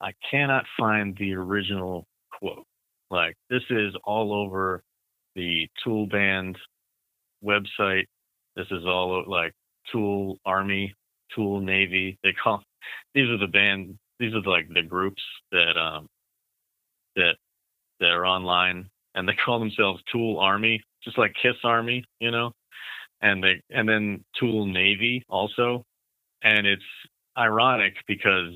I 0.00 0.12
cannot 0.30 0.64
find 0.78 1.16
the 1.16 1.34
original 1.34 2.06
quote. 2.32 2.66
Like 3.10 3.36
this 3.48 3.62
is 3.70 3.94
all 4.04 4.32
over 4.32 4.82
the 5.40 5.66
Tool 5.82 6.06
Band 6.06 6.58
website. 7.42 8.04
This 8.56 8.66
is 8.70 8.84
all 8.84 9.24
like 9.26 9.54
Tool 9.90 10.38
Army, 10.44 10.94
Tool 11.34 11.60
Navy. 11.60 12.18
They 12.22 12.34
call 12.34 12.62
these 13.14 13.28
are 13.30 13.38
the 13.38 13.46
band. 13.46 13.98
These 14.18 14.34
are 14.34 14.42
like 14.42 14.68
the 14.68 14.82
groups 14.82 15.22
that 15.50 15.78
um 15.78 16.06
that 17.16 17.36
that 18.00 18.10
are 18.10 18.26
online, 18.26 18.90
and 19.14 19.26
they 19.26 19.32
call 19.44 19.58
themselves 19.58 20.02
Tool 20.12 20.38
Army, 20.38 20.82
just 21.02 21.16
like 21.16 21.32
Kiss 21.42 21.56
Army, 21.64 22.04
you 22.20 22.30
know. 22.30 22.52
And 23.22 23.42
they 23.42 23.62
and 23.70 23.88
then 23.88 24.22
Tool 24.38 24.66
Navy 24.66 25.24
also, 25.26 25.84
and 26.42 26.66
it's 26.66 26.82
ironic 27.38 27.94
because 28.06 28.52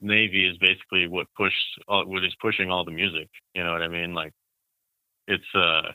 Navy 0.00 0.48
is 0.48 0.56
basically 0.58 1.08
what 1.08 1.26
pushed 1.36 1.80
what 1.88 2.24
is 2.24 2.34
pushing 2.40 2.70
all 2.70 2.84
the 2.84 2.92
music. 2.92 3.28
You 3.54 3.64
know 3.64 3.72
what 3.72 3.82
I 3.82 3.88
mean? 3.88 4.14
Like 4.14 4.32
it's 5.26 5.54
uh 5.56 5.90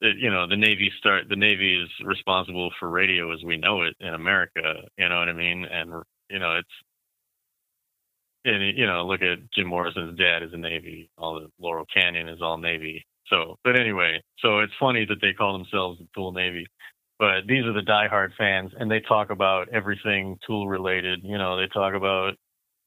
you 0.00 0.30
know 0.30 0.46
the 0.46 0.56
navy 0.56 0.90
start 0.98 1.24
the 1.28 1.36
navy 1.36 1.82
is 1.82 1.88
responsible 2.04 2.70
for 2.78 2.88
radio 2.90 3.32
as 3.32 3.42
we 3.44 3.56
know 3.56 3.82
it 3.82 3.94
in 4.00 4.14
america 4.14 4.82
you 4.98 5.08
know 5.08 5.18
what 5.18 5.28
i 5.28 5.32
mean? 5.32 5.64
And 5.64 5.90
you 6.28 6.38
know 6.38 6.56
it's 6.56 6.68
and 8.44 8.76
you 8.76 8.86
know 8.86 9.06
look 9.06 9.22
at 9.22 9.38
jim 9.54 9.66
morrison's 9.68 10.18
dad 10.18 10.42
is 10.42 10.52
a 10.52 10.56
navy 10.56 11.10
all 11.16 11.34
the 11.34 11.48
laurel 11.58 11.86
canyon 11.92 12.28
is 12.28 12.42
all 12.42 12.58
navy. 12.58 13.04
So 13.28 13.56
but 13.64 13.78
anyway 13.78 14.20
so 14.38 14.60
it's 14.60 14.72
funny 14.78 15.06
that 15.06 15.20
they 15.20 15.32
call 15.32 15.56
themselves 15.56 15.98
the 15.98 16.06
tool 16.14 16.32
navy 16.32 16.66
but 17.18 17.46
these 17.48 17.64
are 17.64 17.72
the 17.72 17.80
diehard 17.80 18.30
fans 18.36 18.72
and 18.78 18.90
they 18.90 19.00
talk 19.00 19.30
about 19.30 19.68
everything 19.70 20.38
tool 20.46 20.68
related 20.68 21.20
you 21.24 21.38
know 21.38 21.56
they 21.56 21.66
talk 21.68 21.94
about 21.94 22.34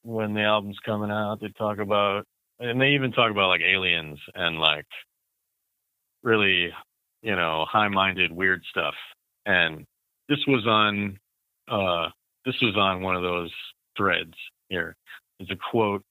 when 0.04 0.34
the 0.34 0.42
album's 0.42 0.78
coming 0.86 1.12
out 1.12 1.40
they 1.42 1.50
talk 1.58 1.80
about 1.80 2.24
and 2.60 2.80
they 2.80 2.90
even 2.90 3.12
talk 3.12 3.32
about 3.32 3.48
like 3.48 3.62
aliens 3.62 4.20
and 4.36 4.60
like 4.60 4.86
really, 6.24 6.72
you 7.22 7.36
know, 7.36 7.66
high-minded, 7.70 8.32
weird 8.32 8.64
stuff. 8.70 8.94
And 9.46 9.86
this 10.28 10.40
was 10.48 10.66
on, 10.68 11.20
uh, 11.68 12.10
this 12.46 12.56
was 12.62 12.76
on 12.78 13.02
one 13.02 13.16
of 13.16 13.24
those 13.24 13.52
threads 13.98 14.34
here. 14.70 14.96
It's 15.40 15.52
a 15.52 15.58
quote 15.72 16.04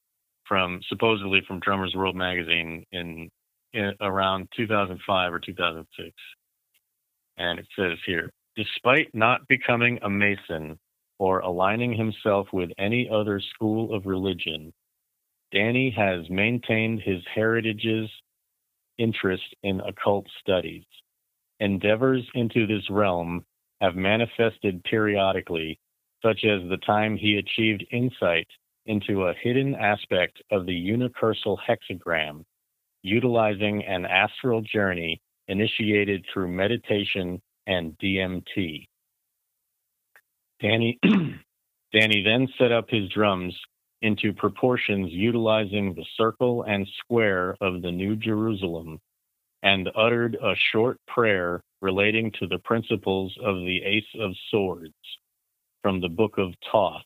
from 0.47 0.81
supposedly 0.89 1.43
from 1.47 1.61
Drummers 1.61 1.95
World 1.95 2.17
magazine 2.17 2.85
in, 2.93 3.31
in 3.73 3.93
around 4.01 4.49
2005 4.57 5.33
or 5.33 5.39
2006, 5.39 6.11
and 7.37 7.59
it 7.59 7.67
says 7.79 7.99
here, 8.07 8.31
despite 8.57 9.15
not 9.15 9.47
becoming 9.47 9.99
a 10.03 10.11
Mason 10.11 10.79
or 11.19 11.41
aligning 11.41 11.93
himself 11.93 12.49
with 12.53 12.71
any 12.79 13.09
other 13.13 13.41
school 13.55 13.95
of 13.95 14.07
religion, 14.07 14.73
Danny 15.53 15.95
has 15.97 16.29
maintained 16.31 17.01
his 17.03 17.23
heritage's 17.35 18.11
interest 18.99 19.55
in 19.63 19.81
occult 19.81 20.27
studies. 20.41 20.85
Endeavors 21.61 22.25
into 22.35 22.67
this 22.67 22.89
realm 22.91 23.45
have 23.81 23.97
manifested 23.97 24.83
periodically, 24.85 25.79
such 26.23 26.45
as 26.45 26.69
the 26.69 26.79
time 26.85 27.17
he 27.17 27.37
achieved 27.37 27.87
insight 27.91 28.49
into 28.87 29.25
a 29.25 29.35
hidden 29.43 29.75
aspect 29.75 30.43
of 30.51 30.67
the 30.67 30.75
universal 30.75 31.59
hexagram, 31.69 32.45
utilizing 33.03 33.85
an 33.85 34.05
astral 34.07 34.63
journey 34.63 35.21
initiated 35.49 36.25
through 36.33 36.49
meditation 36.49 37.41
and 37.67 37.97
DMT. 37.99 38.87
Danny, 40.61 40.99
Danny 41.93 42.23
then 42.25 42.49
set 42.59 42.73
up 42.73 42.87
his 42.89 43.09
drums 43.11 43.55
into 44.03 44.33
proportions 44.33 45.11
utilizing 45.11 45.95
the 45.95 46.05
circle 46.17 46.63
and 46.63 46.87
square 46.99 47.57
of 47.61 47.83
the 47.83 47.91
New 47.91 48.17
Jerusalem 48.17 49.01
and 49.63 49.91
uttered 49.97 50.37
a 50.37 50.55
short 50.73 50.99
prayer 51.07 51.61
relating 51.83 52.31
to 52.39 52.47
the 52.47 52.59
principles 52.59 53.37
of 53.43 53.57
the 53.57 53.83
Ace 53.85 54.05
of 54.21 54.33
Swords 54.51 54.95
from 55.83 56.01
the 56.01 56.09
Book 56.09 56.39
of 56.39 56.53
Thoth. 56.71 57.03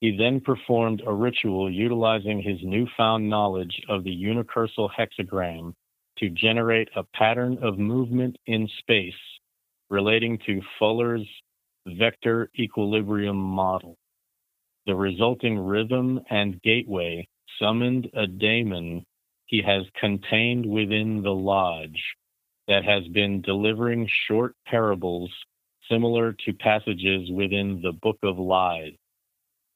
He 0.00 0.16
then 0.16 0.40
performed 0.40 1.02
a 1.06 1.12
ritual 1.12 1.70
utilizing 1.70 2.40
his 2.40 2.58
newfound 2.62 3.28
knowledge 3.28 3.82
of 3.88 4.02
the 4.04 4.10
unicursal 4.10 4.90
hexagram 4.90 5.74
to 6.18 6.30
generate 6.30 6.88
a 6.96 7.04
pattern 7.14 7.58
of 7.62 7.78
movement 7.78 8.36
in 8.46 8.68
space 8.78 9.12
relating 9.90 10.38
to 10.46 10.62
Fuller's 10.78 11.26
vector 11.86 12.50
equilibrium 12.58 13.36
model. 13.36 13.96
The 14.86 14.94
resulting 14.94 15.58
rhythm 15.58 16.20
and 16.30 16.60
gateway 16.62 17.28
summoned 17.58 18.08
a 18.14 18.26
daemon 18.26 19.04
he 19.46 19.62
has 19.62 19.84
contained 20.00 20.64
within 20.64 21.22
the 21.22 21.34
lodge 21.34 22.02
that 22.68 22.84
has 22.84 23.06
been 23.08 23.42
delivering 23.42 24.08
short 24.26 24.54
parables 24.66 25.30
similar 25.90 26.32
to 26.32 26.52
passages 26.52 27.30
within 27.30 27.80
the 27.82 27.92
Book 27.92 28.18
of 28.22 28.38
Lies. 28.38 28.92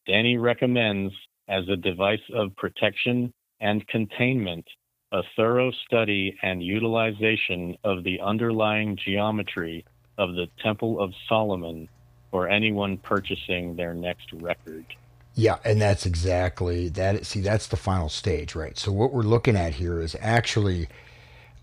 Danny 0.07 0.39
recommends, 0.39 1.13
as 1.49 1.69
a 1.69 1.77
device 1.77 2.23
of 2.33 2.55
protection 2.57 3.33
and 3.61 3.87
containment, 3.89 4.65
a 5.13 5.23
thorough 5.37 5.73
study 5.87 6.37
and 6.43 6.63
utilization 6.63 7.77
of 7.85 8.05
the 8.05 8.21
underlying 8.21 8.97
geometry 9.05 9.85
of 10.19 10.35
the 10.35 10.47
Temple 10.63 11.01
of 11.01 11.13
Solomon 11.29 11.89
for 12.35 12.49
anyone 12.49 12.97
purchasing 12.97 13.77
their 13.77 13.95
next 13.95 14.33
record. 14.33 14.85
Yeah, 15.37 15.59
and 15.65 15.81
that's 15.81 16.05
exactly 16.05 16.89
that. 16.89 17.25
See, 17.25 17.41
that's 17.41 17.69
the 17.69 17.77
final 17.77 18.09
stage, 18.09 18.57
right? 18.57 18.77
So 18.77 18.91
what 18.91 19.13
we're 19.13 19.23
looking 19.23 19.55
at 19.55 19.75
here 19.75 20.01
is 20.01 20.17
actually, 20.21 20.89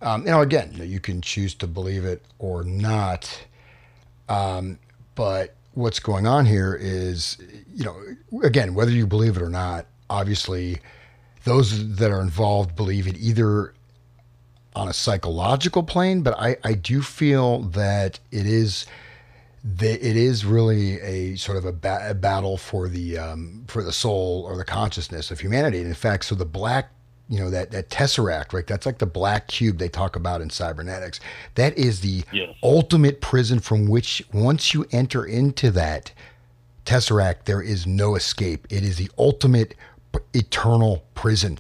um, 0.02 0.22
you 0.22 0.32
know, 0.32 0.40
again, 0.40 0.72
you 0.82 1.02
can 1.02 1.22
choose 1.22 1.54
to 1.56 1.68
believe 1.68 2.06
it 2.06 2.24
or 2.40 2.64
not, 2.64 3.44
um, 4.30 4.80
but 5.16 5.56
what's 5.74 6.00
going 6.00 6.26
on 6.26 6.46
here 6.46 6.74
is, 6.80 7.38
you 7.76 7.84
know, 7.84 8.02
again, 8.42 8.74
whether 8.74 8.92
you 8.92 9.06
believe 9.06 9.36
it 9.36 9.44
or 9.44 9.50
not, 9.50 9.88
obviously, 10.10 10.80
those 11.44 11.98
that 11.98 12.12
are 12.12 12.22
involved 12.22 12.78
believe 12.78 13.08
it 13.08 13.18
either 13.18 13.74
on 14.74 14.88
a 14.88 14.94
psychological 14.94 15.84
plane, 15.84 16.22
but 16.22 16.40
I, 16.40 16.56
I 16.64 16.76
do 16.76 17.02
feel 17.02 17.60
that 17.60 18.22
it 18.32 18.46
is 18.46 18.86
that 19.64 20.04
it 20.06 20.18
is 20.18 20.44
really 20.44 21.00
a 21.02 21.36
sort 21.36 21.58
of 21.58 21.66
a, 21.66 21.72
ba- 21.72 22.10
a 22.10 22.14
battle 22.14 22.58
for 22.58 22.88
the 22.88 23.18
um, 23.18 23.64
for 23.68 23.84
the 23.84 23.94
soul 23.94 24.44
or 24.48 24.58
the 24.58 24.66
consciousness 24.66 25.30
of 25.32 25.40
humanity. 25.40 25.78
And 25.80 25.88
in 25.88 25.94
fact, 25.94 26.26
so 26.26 26.34
the 26.36 26.46
black, 26.46 26.92
you 27.30 27.40
know, 27.40 27.50
that 27.52 27.70
that 27.72 27.90
tesseract, 27.90 28.54
right? 28.54 28.66
That's 28.66 28.86
like 28.88 28.98
the 28.98 29.06
black 29.06 29.48
cube 29.48 29.78
they 29.78 29.88
talk 29.90 30.16
about 30.16 30.42
in 30.42 30.50
cybernetics. 30.50 31.20
That 31.56 31.78
is 31.78 32.02
the 32.02 32.24
Yes. 32.34 32.56
ultimate 32.64 33.22
prison 33.22 33.60
from 33.60 33.88
which 33.88 34.24
once 34.34 34.74
you 34.74 34.86
enter 34.92 35.24
into 35.26 35.70
that 35.72 36.12
tesseract, 36.86 37.46
there 37.46 37.62
is 37.62 37.86
no 37.86 38.16
escape. 38.16 38.66
It 38.72 38.84
is 38.84 38.98
the 38.98 39.12
ultimate 39.18 39.76
p- 40.12 40.20
eternal 40.40 41.04
prison. 41.14 41.60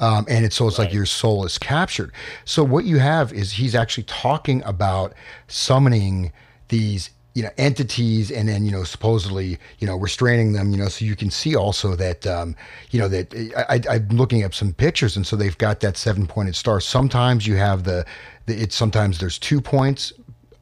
Um, 0.00 0.26
and 0.28 0.44
it's 0.44 0.56
so 0.56 0.66
it's 0.68 0.78
like 0.78 0.92
your 0.92 1.06
soul 1.06 1.44
is 1.46 1.56
captured. 1.58 2.12
So 2.44 2.62
what 2.64 2.84
you 2.84 2.98
have 2.98 3.32
is 3.32 3.52
he's 3.52 3.74
actually 3.74 4.04
talking 4.04 4.62
about 4.64 5.14
summoning 5.46 6.32
these 6.68 7.10
you 7.36 7.42
know 7.42 7.50
entities 7.58 8.30
and 8.30 8.48
then 8.48 8.64
you 8.64 8.72
know 8.72 8.82
supposedly 8.82 9.58
you 9.78 9.86
know 9.86 9.94
restraining 9.94 10.54
them 10.54 10.70
you 10.70 10.78
know 10.78 10.88
so 10.88 11.04
you 11.04 11.14
can 11.14 11.30
see 11.30 11.54
also 11.54 11.94
that 11.94 12.26
um, 12.26 12.56
you 12.90 12.98
know 12.98 13.08
that 13.08 13.32
I, 13.68 13.74
I, 13.74 13.96
I'm 13.96 14.08
looking 14.08 14.42
up 14.42 14.54
some 14.54 14.72
pictures 14.72 15.16
and 15.16 15.26
so 15.26 15.36
they've 15.36 15.58
got 15.58 15.80
that 15.80 15.98
seven 15.98 16.26
pointed 16.26 16.56
star. 16.56 16.80
Sometimes 16.80 17.46
you 17.46 17.56
have 17.56 17.84
the, 17.84 18.06
the 18.46 18.58
it's 18.62 18.74
sometimes 18.74 19.18
there's 19.18 19.38
two 19.38 19.60
points 19.60 20.14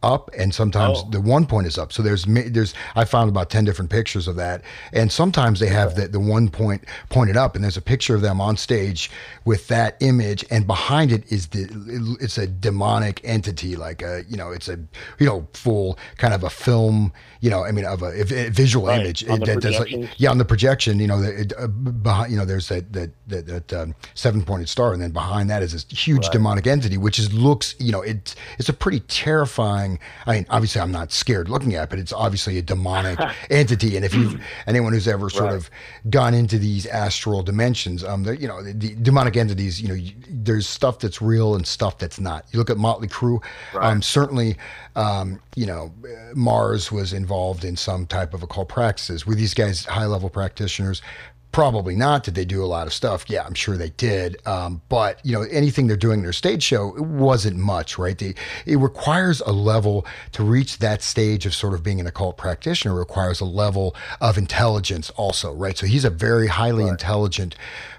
up 0.04 0.30
and 0.38 0.54
sometimes 0.54 0.98
Oh. 0.98 1.08
the 1.10 1.20
one 1.20 1.46
point 1.46 1.66
is 1.66 1.78
up 1.78 1.92
so 1.92 2.02
there's 2.02 2.24
there's 2.26 2.74
i 2.94 3.04
found 3.04 3.28
about 3.30 3.48
10 3.50 3.64
different 3.64 3.90
pictures 3.90 4.28
of 4.28 4.36
that 4.36 4.62
and 4.92 5.10
sometimes 5.10 5.60
they 5.60 5.68
have 5.68 5.94
the, 5.96 6.06
the 6.08 6.20
one 6.20 6.48
point 6.50 6.84
pointed 7.08 7.36
up 7.36 7.54
and 7.54 7.64
there's 7.64 7.76
a 7.78 7.82
picture 7.82 8.14
of 8.14 8.20
them 8.20 8.40
on 8.40 8.56
stage 8.56 9.10
with 9.44 9.66
that 9.68 9.96
image 10.00 10.44
and 10.50 10.66
behind 10.66 11.10
it 11.10 11.22
is 11.32 11.48
the 11.48 11.62
it's 12.20 12.38
a 12.38 12.46
demonic 12.46 13.20
entity 13.24 13.76
like 13.76 14.02
a 14.02 14.24
you 14.28 14.36
know 14.36 14.50
it's 14.52 14.68
a 14.68 14.76
you 15.18 15.26
know 15.26 15.46
full 15.54 15.98
kind 16.18 16.34
of 16.34 16.44
a 16.44 16.50
film 16.50 17.12
you 17.44 17.50
know 17.50 17.62
i 17.64 17.70
mean 17.76 17.84
of 17.84 18.02
a, 18.02 18.10
a 18.22 18.48
visual 18.50 18.86
Right, 18.86 19.00
image 19.00 19.20
on 19.28 19.40
the 19.40 19.46
that 19.46 19.60
does 19.60 19.78
like, 19.78 19.90
yeah 20.18 20.30
on 20.30 20.38
the 20.38 20.44
projection 20.52 20.98
you 20.98 21.06
know 21.06 21.20
it, 21.22 21.52
uh, 21.58 21.66
behind 21.68 22.32
you 22.32 22.38
know 22.38 22.46
there's 22.46 22.68
that 22.68 22.92
that 22.92 23.10
that, 23.32 23.46
that 23.46 23.72
um, 23.80 23.94
seven 24.14 24.42
pointed 24.42 24.68
star 24.68 24.92
and 24.94 25.00
then 25.02 25.10
behind 25.10 25.50
that 25.50 25.62
is 25.62 25.72
this 25.72 25.84
huge 26.06 26.30
demonic 26.30 26.66
entity 26.66 26.96
which 26.96 27.18
is 27.18 27.32
looks 27.34 27.74
you 27.78 27.92
know 27.92 28.02
it's 28.02 28.34
it's 28.58 28.68
a 28.70 28.72
pretty 28.72 29.00
terrifying 29.00 29.98
i 30.26 30.34
mean 30.34 30.46
obviously 30.50 30.80
i'm 30.80 30.92
not 30.92 31.12
scared 31.12 31.48
looking 31.48 31.74
at 31.74 31.84
it 31.84 31.90
but 31.90 31.98
it's 31.98 32.12
obviously 32.12 32.56
a 32.58 32.62
demonic 32.62 33.18
entity 33.50 33.96
and 33.96 34.04
if 34.04 34.14
you 34.14 34.38
anyone 34.66 34.92
who's 34.94 35.08
ever 35.08 35.28
sort 35.28 35.44
Right. 35.50 35.54
of 35.56 35.70
gone 36.08 36.32
into 36.34 36.58
these 36.58 36.86
astral 36.86 37.42
dimensions 37.42 38.02
um 38.04 38.22
the, 38.22 38.36
you 38.40 38.48
know 38.48 38.62
the, 38.62 38.72
the 38.72 38.94
demonic 38.94 39.36
entities 39.36 39.82
you 39.82 39.88
know 39.88 39.94
you, 39.94 40.12
there's 40.30 40.66
stuff 40.66 40.98
that's 40.98 41.20
real 41.20 41.54
and 41.56 41.66
stuff 41.66 41.98
that's 41.98 42.18
not. 42.20 42.44
You 42.52 42.58
look 42.58 42.70
at 42.70 42.76
motley 42.78 43.08
crue 43.08 43.42
um 43.74 44.00
certainly 44.02 44.56
um 44.96 45.40
you 45.56 45.66
know 45.66 45.92
mars 46.34 46.90
was 46.92 47.12
involved 47.12 47.33
in 47.64 47.76
some 47.76 48.06
type 48.06 48.34
of 48.34 48.42
occult 48.42 48.68
practices 48.68 49.26
were 49.26 49.34
these 49.34 49.54
guys 49.54 49.84
high 49.84 50.06
level 50.06 50.28
practitioners 50.28 51.02
Probably 51.54 51.94
not. 51.94 52.24
Did 52.24 52.34
they 52.34 52.44
do 52.44 52.64
a 52.64 52.66
lot 52.66 52.88
of 52.88 52.92
stuff? 52.92 53.30
Yeah, 53.30 53.44
I'm 53.44 53.54
sure 53.54 53.76
they 53.76 53.90
did. 53.90 54.44
Um, 54.44 54.82
but 54.88 55.24
you 55.24 55.30
know, 55.30 55.42
anything 55.52 55.86
they're 55.86 55.96
doing 55.96 56.18
in 56.18 56.24
their 56.24 56.32
stage 56.32 56.64
show, 56.64 56.96
it 56.96 57.04
wasn't 57.04 57.58
much, 57.58 57.96
right? 57.96 58.18
They, 58.18 58.34
it 58.66 58.74
requires 58.74 59.40
a 59.42 59.52
level 59.52 60.04
to 60.32 60.42
reach 60.42 60.78
that 60.78 61.00
stage 61.00 61.46
of 61.46 61.54
sort 61.54 61.74
of 61.74 61.84
being 61.84 62.00
an 62.00 62.08
occult 62.08 62.36
practitioner. 62.36 62.92
Requires 62.92 63.40
a 63.40 63.44
level 63.44 63.94
of 64.20 64.36
intelligence, 64.36 65.10
also, 65.10 65.54
right? 65.54 65.78
So 65.78 65.86
he's 65.86 66.04
a 66.04 66.10
very 66.10 66.48
highly 66.48 66.88
intelligent 66.88 67.54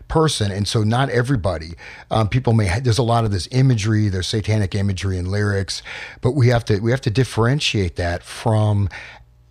person, 0.09 0.51
and 0.51 0.67
so 0.67 0.83
not 0.83 1.09
everybody. 1.09 1.75
Um, 2.11 2.27
people 2.27 2.51
may. 2.51 2.67
Ha- 2.67 2.79
there's 2.83 2.97
a 2.97 3.03
lot 3.03 3.23
of 3.25 3.31
this 3.31 3.47
imagery, 3.51 4.09
there's 4.09 4.27
satanic 4.27 4.75
imagery 4.75 5.17
and 5.17 5.29
lyrics, 5.29 5.81
but 6.19 6.31
we 6.31 6.49
have 6.49 6.65
to 6.65 6.79
we 6.79 6.91
have 6.91 7.01
to 7.01 7.09
differentiate 7.09 7.95
that 7.95 8.21
from 8.21 8.89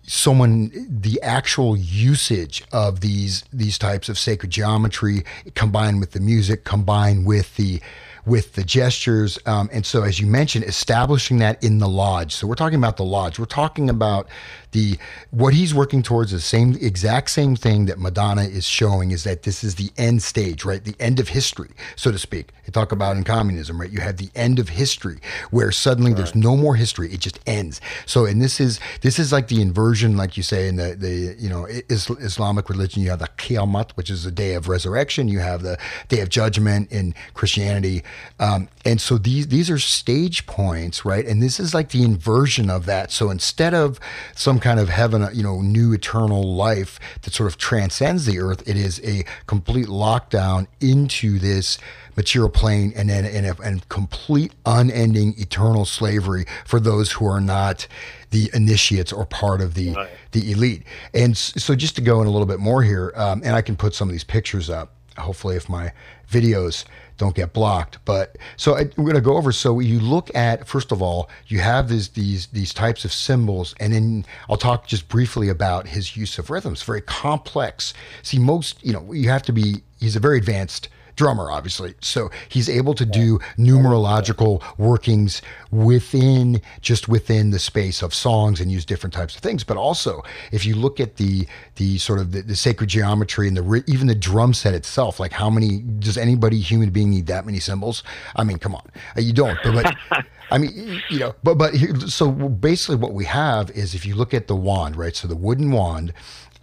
someone 0.07 0.71
the 0.89 1.21
actual 1.21 1.75
usage 1.75 2.63
of 2.71 3.01
these 3.01 3.43
these 3.51 3.77
types 3.77 4.09
of 4.09 4.17
sacred 4.17 4.51
geometry 4.51 5.23
combined 5.55 5.99
with 5.99 6.11
the 6.11 6.19
music 6.19 6.63
combined 6.63 7.25
with 7.25 7.55
the 7.55 7.81
with 8.25 8.53
the 8.53 8.63
gestures 8.63 9.39
um, 9.45 9.69
and 9.71 9.85
so 9.85 10.03
as 10.03 10.19
you 10.19 10.27
mentioned 10.27 10.65
establishing 10.65 11.37
that 11.37 11.63
in 11.63 11.79
the 11.79 11.87
lodge. 11.87 12.33
So 12.33 12.47
we're 12.47 12.55
talking 12.55 12.77
about 12.77 12.97
the 12.97 13.03
lodge. 13.05 13.39
We're 13.39 13.45
talking 13.45 13.89
about 13.89 14.27
the 14.75 14.97
what 15.31 15.53
he's 15.53 15.73
working 15.73 16.03
towards 16.03 16.31
the 16.31 16.41
same 16.41 16.75
exact 16.81 17.29
same 17.29 17.55
thing 17.55 17.85
that 17.85 17.97
madonna 17.97 18.43
is 18.43 18.65
showing 18.65 19.11
is 19.11 19.23
that 19.23 19.43
this 19.43 19.63
is 19.63 19.75
the 19.75 19.89
end 19.97 20.21
stage 20.21 20.65
right? 20.65 20.83
The 20.83 20.95
end 20.99 21.19
of 21.19 21.29
history 21.29 21.71
so 21.95 22.11
to 22.11 22.19
speak. 22.19 22.51
They 22.65 22.71
talk 22.71 22.91
about 22.91 23.15
in 23.15 23.23
communism 23.23 23.79
right? 23.79 23.89
You 23.89 24.01
have 24.01 24.17
the 24.17 24.29
end 24.35 24.59
of 24.59 24.69
history 24.69 25.19
where 25.49 25.71
suddenly 25.71 26.13
there's 26.13 26.35
no 26.35 26.57
more 26.57 26.75
history. 26.75 27.11
It 27.13 27.21
just 27.21 27.39
ends. 27.47 27.79
So 28.05 28.25
and 28.25 28.41
this 28.41 28.59
is 28.59 28.79
this 29.01 29.17
is 29.17 29.31
like 29.31 29.47
the 29.47 29.61
inversion 29.61 30.17
like 30.17 30.35
you 30.35 30.43
say 30.43 30.67
in 30.67 30.75
the 30.75 30.95
the 30.95 31.35
you 31.39 31.49
know 31.49 31.65
is, 31.65 32.09
islamic 32.09 32.69
religion. 32.69 33.01
You 33.01 33.09
have 33.11 33.19
the 33.19 33.29
qiyamah 33.37 33.91
which 33.95 34.09
is 34.09 34.25
the 34.25 34.31
day 34.31 34.55
of 34.55 34.67
resurrection. 34.67 35.29
You 35.29 35.39
have 35.39 35.63
the 35.63 35.77
day 36.09 36.19
of 36.19 36.27
judgment 36.27 36.91
in 36.91 37.15
christianity. 37.33 38.03
Um, 38.39 38.67
and 38.83 38.99
so 38.99 39.17
these 39.17 39.47
these 39.47 39.69
are 39.69 39.79
stage 39.79 40.45
points, 40.45 41.05
right? 41.05 41.25
And 41.25 41.41
this 41.41 41.61
is 41.61 41.73
like 41.73 41.89
the 41.89 42.03
inversion 42.03 42.69
of 42.69 42.85
that. 42.85 43.11
So 43.11 43.29
instead 43.29 43.73
of 43.73 43.99
some 44.35 44.59
kind 44.65 44.79
of 44.79 44.89
heaven, 44.89 45.27
you 45.31 45.43
know, 45.43 45.61
new 45.61 45.93
eternal 45.93 46.55
life 46.55 46.99
that 47.21 47.31
sort 47.31 47.45
of 47.45 47.55
transcends 47.55 48.25
the 48.25 48.39
earth, 48.39 48.67
it 48.67 48.75
is 48.75 48.99
a 49.03 49.23
complete 49.45 49.85
lockdown 49.85 50.65
into 50.81 51.37
this 51.37 51.77
material 52.17 52.49
plane 52.49 52.91
and 52.95 53.07
then 53.07 53.25
and, 53.25 53.59
and 53.63 53.87
complete 53.89 54.53
unending 54.65 55.35
eternal 55.37 55.85
slavery 55.85 56.45
for 56.65 56.79
those 56.79 57.11
who 57.11 57.27
are 57.27 57.39
not 57.39 57.87
the 58.31 58.49
initiates 58.55 59.13
or 59.13 59.23
part 59.27 59.61
of 59.61 59.75
the 59.75 59.91
right. 59.93 60.09
the 60.31 60.51
elite. 60.51 60.81
And 61.13 61.37
so 61.37 61.75
just 61.75 61.95
to 61.97 62.01
go 62.01 62.19
in 62.21 62.27
a 62.27 62.31
little 62.31 62.47
bit 62.47 62.59
more 62.59 62.81
here, 62.81 63.13
um, 63.15 63.43
and 63.45 63.55
I 63.55 63.61
can 63.61 63.75
put 63.75 63.93
some 63.93 64.09
of 64.09 64.13
these 64.13 64.23
pictures 64.23 64.67
up. 64.67 64.93
Hopefully, 65.19 65.57
if 65.57 65.69
my 65.69 65.93
videos 66.27 66.85
don't 67.17 67.35
get 67.35 67.53
blocked. 67.53 67.99
But 68.05 68.37
so 68.57 68.75
I, 68.75 68.83
we're 68.97 69.03
going 69.03 69.15
to 69.15 69.21
go 69.21 69.37
over. 69.37 69.51
So 69.51 69.79
you 69.79 69.99
look 69.99 70.33
at 70.35 70.67
first 70.67 70.91
of 70.91 71.01
all, 71.01 71.29
you 71.47 71.59
have 71.59 71.89
these 71.89 72.09
these 72.09 72.47
these 72.47 72.73
types 72.73 73.05
of 73.05 73.13
symbols, 73.13 73.75
and 73.79 73.93
then 73.93 74.25
I'll 74.49 74.57
talk 74.57 74.87
just 74.87 75.07
briefly 75.07 75.49
about 75.49 75.87
his 75.87 76.17
use 76.17 76.37
of 76.37 76.49
rhythms. 76.49 76.81
Very 76.83 77.01
complex. 77.01 77.93
See, 78.21 78.39
most 78.39 78.83
you 78.85 78.93
know 78.93 79.13
you 79.13 79.29
have 79.29 79.43
to 79.43 79.51
be. 79.51 79.83
He's 79.99 80.15
a 80.15 80.19
very 80.19 80.37
advanced 80.37 80.89
drummer, 81.15 81.51
obviously. 81.51 81.93
So 82.01 82.29
he's 82.49 82.69
able 82.69 82.93
to 82.95 83.05
do 83.05 83.39
numerological 83.57 84.63
workings 84.77 85.41
within 85.71 86.61
just 86.81 87.07
within 87.07 87.51
the 87.51 87.59
space 87.59 88.01
of 88.01 88.13
songs 88.13 88.59
and 88.59 88.71
use 88.71 88.85
different 88.85 89.13
types 89.13 89.35
of 89.35 89.41
things. 89.41 89.63
But 89.63 89.77
also, 89.77 90.23
if 90.51 90.65
you 90.65 90.75
look 90.75 90.99
at 90.99 91.17
the 91.17 91.47
the 91.75 91.97
sort 91.97 92.19
of 92.19 92.31
the, 92.31 92.41
the 92.41 92.55
sacred 92.55 92.89
geometry 92.89 93.47
and 93.47 93.57
the 93.57 93.83
even 93.87 94.07
the 94.07 94.15
drum 94.15 94.53
set 94.53 94.73
itself, 94.73 95.19
like 95.19 95.31
how 95.31 95.49
many 95.49 95.79
does 95.79 96.17
anybody 96.17 96.59
human 96.59 96.89
being 96.89 97.09
need 97.09 97.27
that 97.27 97.45
many 97.45 97.59
symbols? 97.59 98.03
I 98.35 98.43
mean, 98.43 98.57
come 98.57 98.75
on, 98.75 98.83
uh, 99.17 99.21
you 99.21 99.33
don't. 99.33 99.57
But, 99.63 99.95
but 100.09 100.25
I 100.51 100.57
mean, 100.57 101.01
you 101.09 101.19
know, 101.19 101.35
but 101.43 101.55
but 101.55 101.75
so 102.07 102.31
basically, 102.31 102.97
what 102.97 103.13
we 103.13 103.25
have 103.25 103.71
is 103.71 103.95
if 103.95 104.05
you 104.05 104.15
look 104.15 104.33
at 104.33 104.47
the 104.47 104.55
wand, 104.55 104.95
right? 104.95 105.15
So 105.15 105.27
the 105.27 105.35
wooden 105.35 105.71
wand 105.71 106.13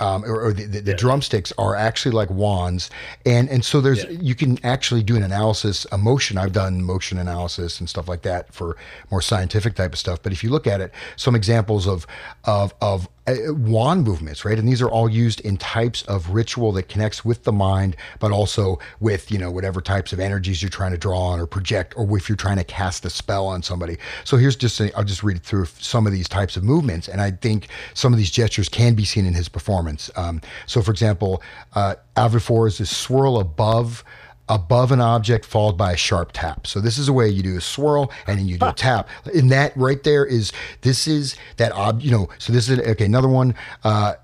um, 0.03 0.24
or, 0.24 0.41
or, 0.41 0.53
the, 0.53 0.65
the, 0.65 0.81
the 0.81 0.91
yeah. 0.91 0.97
drumsticks 0.97 1.53
are 1.59 1.77
actually 1.77 2.12
like 2.12 2.29
wands, 2.29 2.91
and 3.24 3.49
and 3.49 3.65
so 3.65 3.81
there's 3.81 4.03
yeah. 4.05 4.11
you 4.11 4.35
can 4.35 4.59
actually 4.65 5.03
do 5.05 5.15
an 5.15 5.23
analysis, 5.23 5.87
a 5.93 5.99
motion. 5.99 6.37
I've 6.39 6.53
done 6.53 6.83
motion 6.83 7.19
analysis 7.19 7.79
and 7.79 7.89
stuff 7.89 8.09
like 8.09 8.23
that 8.23 8.53
for 8.53 8.77
more 9.11 9.23
scientific 9.23 9.77
type 9.77 9.93
of 9.93 9.99
stuff. 10.01 10.20
But 10.20 10.33
if 10.33 10.43
you 10.43 10.51
look 10.51 10.66
at 10.66 10.81
it, 10.81 10.93
some 11.15 11.37
examples 11.37 11.87
of 11.87 12.07
of 12.45 12.74
of 12.81 13.09
wand 13.27 14.05
movements, 14.05 14.44
right? 14.44 14.59
And 14.59 14.69
these 14.69 14.82
are 14.82 14.90
all 14.90 15.09
used 15.09 15.40
in 15.40 15.57
types 15.57 16.03
of 16.03 16.31
ritual 16.31 16.73
that 16.73 16.89
connects 16.89 17.24
with 17.24 17.44
the 17.44 17.53
mind, 17.53 17.97
but 18.19 18.32
also 18.32 18.78
with, 18.99 19.31
you 19.31 19.39
know, 19.39 19.51
whatever 19.51 19.81
types 19.81 20.12
of 20.12 20.19
energies 20.19 20.61
you're 20.61 20.70
trying 20.70 20.90
to 20.90 20.99
draw 20.99 21.20
on 21.20 21.39
or 21.39 21.47
project, 21.47 21.94
or 21.97 22.16
if 22.16 22.28
you're 22.28 22.36
trying 22.36 22.57
to 22.57 22.65
cast 22.65 23.05
a 23.05 23.11
spell 23.11 23.47
on 23.47 23.62
somebody. 23.62 23.97
So 24.24 24.36
here's 24.36 24.57
just, 24.57 24.81
i 24.81 24.90
will 24.97 25.05
just 25.05 25.23
read 25.23 25.43
through 25.43 25.66
some 25.66 26.07
of 26.07 26.12
these 26.12 26.28
types 26.28 26.57
of 26.57 26.65
movements. 26.65 27.09
And 27.09 27.20
I 27.20 27.31
think 27.31 27.69
some 27.94 28.12
of 28.12 28.19
these 28.19 28.31
gestures 28.31 28.69
can 28.69 28.94
be 28.94 29.05
seen 29.05 29.24
in 29.24 29.35
his 29.35 29.49
performance. 29.49 30.11
Um, 30.16 30.40
so, 30.66 30.82
for 30.82 30.90
example, 30.90 31.43
uh, 31.74 31.94
Avrifor 32.16 32.66
is 32.66 32.78
this 32.78 32.94
swirl 32.94 33.39
above 33.39 34.05
above 34.53 34.93
an 34.93 35.01
object 35.01 35.47
followed 35.47 35.79
by 35.79 35.93
a 35.93 35.97
sharp 35.97 36.31
tap. 36.35 36.66
So 36.66 36.79
this 36.79 36.99
is 36.99 37.09
a 37.09 37.12
way 37.12 37.27
you 37.29 37.43
do 37.43 37.57
a 37.57 37.61
swirl 37.61 38.12
and 38.27 38.39
then 38.39 38.47
you 38.47 38.59
do 38.59 38.66
a 38.66 38.73
tap. 38.74 39.09
And 39.35 39.51
that 39.51 39.74
right 39.77 40.03
there 40.03 40.27
is 40.27 40.53
this 40.83 41.09
is 41.09 41.37
that 41.57 41.73
ob 41.73 42.03
you 42.03 42.11
know. 42.11 42.29
So 42.39 42.53
this 42.53 42.69
is 42.69 42.79
okay. 42.81 43.07
Another 43.07 43.29
one. 43.29 43.55
Uh, 43.83 44.15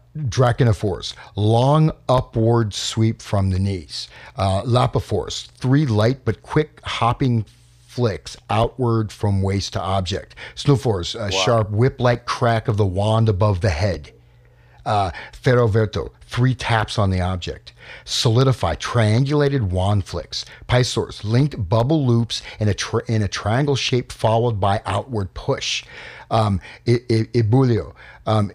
Force, 0.75 1.15
long 1.37 1.93
upward 2.09 2.75
sweep 2.75 3.23
from 3.23 3.51
the 3.51 3.59
knees. 3.59 4.09
Uh, 4.37 4.89
Force, 4.99 5.49
three 5.55 5.87
light 5.87 6.25
but 6.25 6.43
quick 6.43 6.81
hopping 6.83 7.45
flicks 7.87 8.37
outward 8.51 9.13
from 9.13 9.43
waist 9.43 9.75
to 9.75 9.81
object. 9.81 10.35
Snufors, 10.57 11.15
a 11.15 11.25
wow. 11.25 11.31
sharp 11.31 11.71
whip-like 11.71 12.27
crack 12.27 12.67
of 12.67 12.77
the 12.77 12.87
wand 12.87 13.29
above 13.29 13.61
the 13.61 13.71
head. 13.71 14.13
Uh, 14.89 15.11
Ferroverto, 15.33 16.11
three 16.23 16.55
taps 16.55 16.99
on 16.99 17.11
the 17.11 17.21
object. 17.21 17.75
Solidify 18.07 18.77
triangulated 18.77 19.61
wand 19.71 20.07
flicks. 20.07 20.47
Pisors, 20.67 21.23
linked 21.25 21.69
bubble 21.69 22.07
loops 22.07 22.41
in 22.59 22.69
a, 22.69 22.75
tri- 22.75 23.03
in 23.07 23.21
a 23.21 23.29
triangle 23.29 23.77
shape 23.77 24.11
followed 24.11 24.59
by 24.59 24.81
outward 24.87 25.35
push. 25.35 25.85
Um, 26.31 26.63
Ibulio, 26.87 27.95
um, 28.27 28.51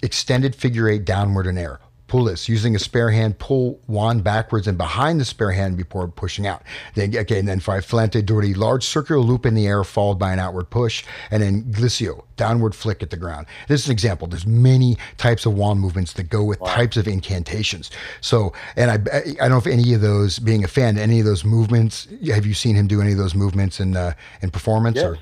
extended 0.00 0.54
figure 0.54 0.88
eight 0.88 1.04
downward 1.04 1.48
in 1.48 1.58
air 1.58 1.80
pull 2.08 2.24
this 2.24 2.48
using 2.48 2.74
a 2.74 2.78
spare 2.78 3.10
hand 3.10 3.38
pull 3.38 3.80
wand 3.86 4.24
backwards 4.24 4.66
and 4.66 4.76
behind 4.76 5.20
the 5.20 5.24
spare 5.24 5.52
hand 5.52 5.76
before 5.76 6.08
pushing 6.08 6.46
out. 6.46 6.62
Then 6.94 7.16
okay 7.16 7.38
and 7.38 7.46
then 7.46 7.60
five 7.60 7.86
flante 7.86 8.24
duri 8.24 8.54
large 8.54 8.84
circular 8.84 9.20
loop 9.20 9.46
in 9.46 9.54
the 9.54 9.66
air 9.66 9.84
followed 9.84 10.18
by 10.18 10.32
an 10.32 10.38
outward 10.38 10.70
push 10.70 11.04
and 11.30 11.42
then 11.42 11.64
glissio, 11.64 12.24
downward 12.36 12.74
flick 12.74 13.02
at 13.02 13.10
the 13.10 13.16
ground. 13.16 13.46
This 13.68 13.82
is 13.82 13.86
an 13.86 13.92
example. 13.92 14.26
There's 14.26 14.46
many 14.46 14.96
types 15.16 15.46
of 15.46 15.54
wand 15.54 15.80
movements 15.80 16.14
that 16.14 16.24
go 16.24 16.42
with 16.42 16.60
wow. 16.60 16.74
types 16.74 16.96
of 16.96 17.06
incantations. 17.06 17.90
So 18.20 18.52
and 18.76 18.90
i 18.90 18.94
i 18.94 19.20
don't 19.38 19.50
know 19.50 19.58
if 19.58 19.66
any 19.66 19.94
of 19.94 20.00
those 20.00 20.38
being 20.38 20.64
a 20.64 20.68
fan 20.68 20.98
any 20.98 21.20
of 21.20 21.26
those 21.26 21.44
movements 21.44 22.08
have 22.26 22.46
you 22.46 22.54
seen 22.54 22.74
him 22.74 22.86
do 22.86 23.00
any 23.00 23.12
of 23.12 23.18
those 23.18 23.34
movements 23.34 23.80
in 23.80 23.96
uh, 23.96 24.12
in 24.42 24.50
performance 24.50 24.96
yes. 24.96 25.04
or 25.04 25.18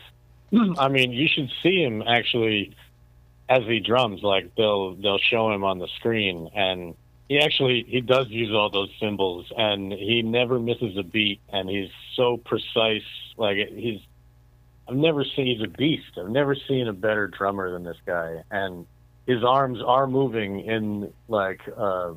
I 0.78 0.88
mean, 0.88 1.12
you 1.12 1.28
should 1.28 1.50
see 1.62 1.82
him 1.82 2.02
actually 2.06 2.74
as 3.48 3.62
he 3.64 3.80
drums, 3.80 4.22
like 4.22 4.54
they'll 4.56 4.94
they'll 4.94 5.18
show 5.18 5.52
him 5.52 5.64
on 5.64 5.78
the 5.78 5.88
screen, 5.98 6.50
and 6.54 6.94
he 7.28 7.38
actually 7.38 7.84
he 7.88 8.00
does 8.00 8.28
use 8.28 8.52
all 8.52 8.70
those 8.70 8.90
symbols, 9.00 9.46
and 9.56 9.92
he 9.92 10.22
never 10.22 10.58
misses 10.58 10.96
a 10.96 11.02
beat, 11.02 11.40
and 11.52 11.68
he's 11.68 11.90
so 12.14 12.36
precise. 12.36 13.04
Like 13.36 13.56
he's, 13.74 14.00
I've 14.88 14.96
never 14.96 15.24
seen 15.24 15.46
he's 15.46 15.62
a 15.62 15.68
beast. 15.68 16.18
I've 16.18 16.30
never 16.30 16.54
seen 16.54 16.88
a 16.88 16.92
better 16.92 17.28
drummer 17.28 17.70
than 17.70 17.84
this 17.84 17.98
guy, 18.04 18.42
and 18.50 18.86
his 19.26 19.44
arms 19.44 19.78
are 19.84 20.06
moving 20.06 20.60
in 20.60 21.12
like, 21.28 21.60
uh, 21.76 22.12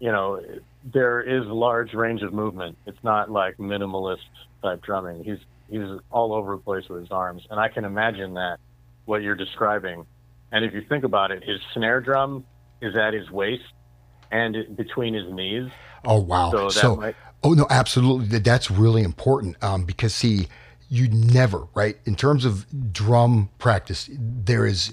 you 0.00 0.10
know, 0.10 0.40
there 0.84 1.20
is 1.20 1.46
large 1.46 1.94
range 1.94 2.22
of 2.22 2.32
movement. 2.32 2.76
It's 2.86 3.02
not 3.02 3.30
like 3.30 3.56
minimalist 3.56 4.18
type 4.62 4.82
drumming. 4.82 5.24
He's 5.24 5.38
he's 5.68 5.98
all 6.12 6.32
over 6.32 6.56
the 6.56 6.62
place 6.62 6.88
with 6.88 7.00
his 7.00 7.10
arms, 7.10 7.42
and 7.50 7.58
I 7.58 7.68
can 7.68 7.84
imagine 7.84 8.34
that 8.34 8.58
what 9.04 9.22
you're 9.22 9.34
describing 9.34 10.06
and 10.52 10.64
if 10.64 10.72
you 10.74 10.82
think 10.88 11.02
about 11.04 11.30
it, 11.30 11.42
his 11.42 11.60
snare 11.74 12.00
drum 12.00 12.44
is 12.80 12.94
at 12.96 13.14
his 13.14 13.30
waist 13.30 13.64
and 14.30 14.76
between 14.76 15.14
his 15.14 15.30
knees. 15.32 15.70
Oh 16.04 16.20
wow! 16.20 16.50
So, 16.50 16.68
so 16.68 16.96
might- 16.96 17.16
oh 17.42 17.54
no, 17.54 17.66
absolutely. 17.70 18.38
That's 18.38 18.70
really 18.70 19.02
important 19.02 19.62
um, 19.62 19.84
because 19.84 20.14
see, 20.14 20.48
you 20.88 21.08
never 21.08 21.66
right 21.74 21.96
in 22.04 22.14
terms 22.14 22.44
of 22.44 22.92
drum 22.92 23.48
practice. 23.58 24.08
There 24.12 24.66
is 24.66 24.92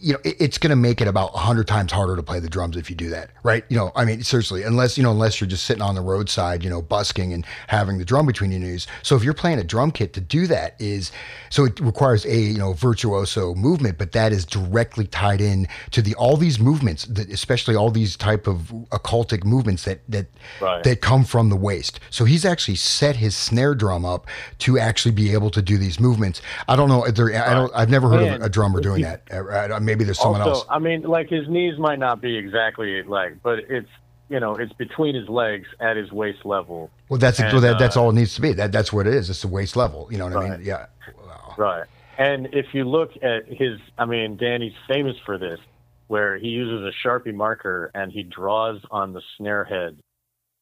you 0.00 0.12
know, 0.14 0.18
it's 0.24 0.58
going 0.58 0.70
to 0.70 0.76
make 0.76 1.00
it 1.00 1.08
about 1.08 1.30
a 1.34 1.38
hundred 1.38 1.66
times 1.66 1.92
harder 1.92 2.16
to 2.16 2.22
play 2.22 2.40
the 2.40 2.48
drums 2.48 2.76
if 2.76 2.90
you 2.90 2.96
do 2.96 3.08
that, 3.10 3.30
right? 3.42 3.64
You 3.68 3.76
know, 3.76 3.92
I 3.94 4.04
mean, 4.04 4.22
seriously, 4.22 4.62
unless 4.62 4.96
you 4.96 5.02
know, 5.02 5.10
unless 5.10 5.40
you're 5.40 5.48
just 5.48 5.64
sitting 5.64 5.82
on 5.82 5.94
the 5.94 6.00
roadside, 6.00 6.62
you 6.64 6.70
know, 6.70 6.82
busking 6.82 7.32
and 7.32 7.44
having 7.66 7.98
the 7.98 8.04
drum 8.04 8.26
between 8.26 8.50
your 8.50 8.60
knees. 8.60 8.86
So 9.02 9.16
if 9.16 9.24
you're 9.24 9.34
playing 9.34 9.58
a 9.58 9.64
drum 9.64 9.90
kit, 9.90 10.12
to 10.14 10.20
do 10.20 10.46
that 10.46 10.74
is 10.78 11.12
so 11.50 11.64
it 11.64 11.78
requires 11.80 12.24
a 12.26 12.36
you 12.36 12.58
know 12.58 12.72
virtuoso 12.72 13.54
movement, 13.54 13.98
but 13.98 14.12
that 14.12 14.32
is 14.32 14.44
directly 14.44 15.06
tied 15.06 15.40
in 15.40 15.68
to 15.90 16.02
the 16.02 16.14
all 16.14 16.36
these 16.36 16.58
movements, 16.58 17.04
that, 17.06 17.30
especially 17.30 17.74
all 17.74 17.90
these 17.90 18.16
type 18.16 18.46
of 18.46 18.72
occultic 18.90 19.44
movements 19.44 19.84
that 19.84 20.00
that 20.08 20.26
right. 20.60 20.82
that 20.84 21.00
come 21.00 21.24
from 21.24 21.48
the 21.48 21.56
waist. 21.56 22.00
So 22.10 22.24
he's 22.24 22.44
actually 22.44 22.76
set 22.76 23.16
his 23.16 23.36
snare 23.36 23.74
drum 23.74 24.04
up 24.04 24.26
to 24.58 24.78
actually 24.78 25.12
be 25.12 25.32
able 25.32 25.50
to 25.50 25.62
do 25.62 25.78
these 25.78 26.00
movements. 26.00 26.42
I 26.66 26.76
don't 26.76 26.88
know. 26.88 27.06
There, 27.08 27.34
I 27.34 27.54
don't. 27.54 27.72
I've 27.74 27.90
never 27.90 28.08
heard 28.08 28.20
Man, 28.20 28.34
of 28.36 28.42
a 28.42 28.48
drummer 28.48 28.80
doing 28.80 29.02
that. 29.02 29.22
I, 29.30 29.78
maybe 29.88 30.04
there's 30.04 30.18
someone 30.18 30.42
also, 30.42 30.60
else. 30.60 30.66
I 30.70 30.78
mean, 30.78 31.02
like 31.02 31.28
his 31.28 31.48
knees 31.48 31.78
might 31.78 31.98
not 31.98 32.20
be 32.20 32.36
exactly 32.36 33.02
like, 33.02 33.42
but 33.42 33.60
it's 33.68 33.88
you 34.28 34.38
know 34.38 34.56
it's 34.56 34.72
between 34.74 35.14
his 35.14 35.28
legs 35.28 35.66
at 35.80 35.96
his 35.96 36.12
waist 36.12 36.44
level. 36.44 36.90
Well, 37.08 37.18
that's 37.18 37.40
and, 37.40 37.52
well, 37.52 37.62
that, 37.62 37.78
that's 37.78 37.96
uh, 37.96 38.02
all 38.02 38.10
it 38.10 38.14
needs 38.14 38.34
to 38.34 38.40
be. 38.40 38.52
That 38.52 38.70
that's 38.72 38.92
what 38.92 39.06
it 39.06 39.14
is. 39.14 39.30
It's 39.30 39.42
the 39.42 39.48
waist 39.48 39.76
level. 39.76 40.08
You 40.10 40.18
know 40.18 40.26
what 40.26 40.34
right. 40.34 40.52
I 40.52 40.56
mean? 40.56 40.66
Yeah. 40.66 40.86
Wow. 41.26 41.54
Right. 41.56 41.84
And 42.18 42.48
if 42.52 42.66
you 42.72 42.84
look 42.84 43.10
at 43.22 43.46
his, 43.46 43.78
I 43.96 44.04
mean, 44.04 44.36
Danny's 44.36 44.74
famous 44.88 45.16
for 45.24 45.38
this, 45.38 45.60
where 46.08 46.36
he 46.36 46.48
uses 46.48 46.84
a 46.84 47.06
sharpie 47.06 47.34
marker 47.34 47.90
and 47.94 48.10
he 48.10 48.24
draws 48.24 48.80
on 48.90 49.12
the 49.12 49.22
snare 49.36 49.64
head. 49.64 49.98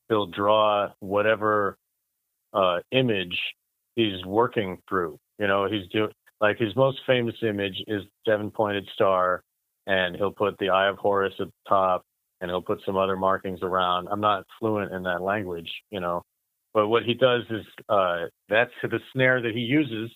He'll 0.08 0.26
draw 0.26 0.90
whatever 1.00 1.78
uh, 2.52 2.80
image 2.92 3.38
he's 3.96 4.24
working 4.24 4.78
through. 4.88 5.18
You 5.38 5.46
know, 5.46 5.66
he's 5.66 5.88
doing 5.88 6.10
like 6.40 6.58
his 6.58 6.74
most 6.76 6.98
famous 7.06 7.34
image 7.42 7.82
is 7.86 8.02
seven 8.26 8.50
pointed 8.50 8.88
star, 8.94 9.42
and 9.86 10.16
he'll 10.16 10.32
put 10.32 10.58
the 10.58 10.70
Eye 10.70 10.88
of 10.88 10.98
Horus 10.98 11.34
at 11.40 11.46
the 11.46 11.68
top, 11.68 12.02
and 12.40 12.50
he'll 12.50 12.62
put 12.62 12.80
some 12.84 12.96
other 12.96 13.16
markings 13.16 13.60
around. 13.62 14.08
I'm 14.10 14.20
not 14.20 14.44
fluent 14.58 14.92
in 14.92 15.02
that 15.04 15.22
language, 15.22 15.70
you 15.90 16.00
know, 16.00 16.22
but 16.74 16.88
what 16.88 17.04
he 17.04 17.14
does 17.14 17.42
is 17.50 17.64
uh, 17.88 18.26
that's 18.48 18.72
the 18.82 19.00
snare 19.12 19.40
that 19.42 19.52
he 19.54 19.60
uses 19.60 20.10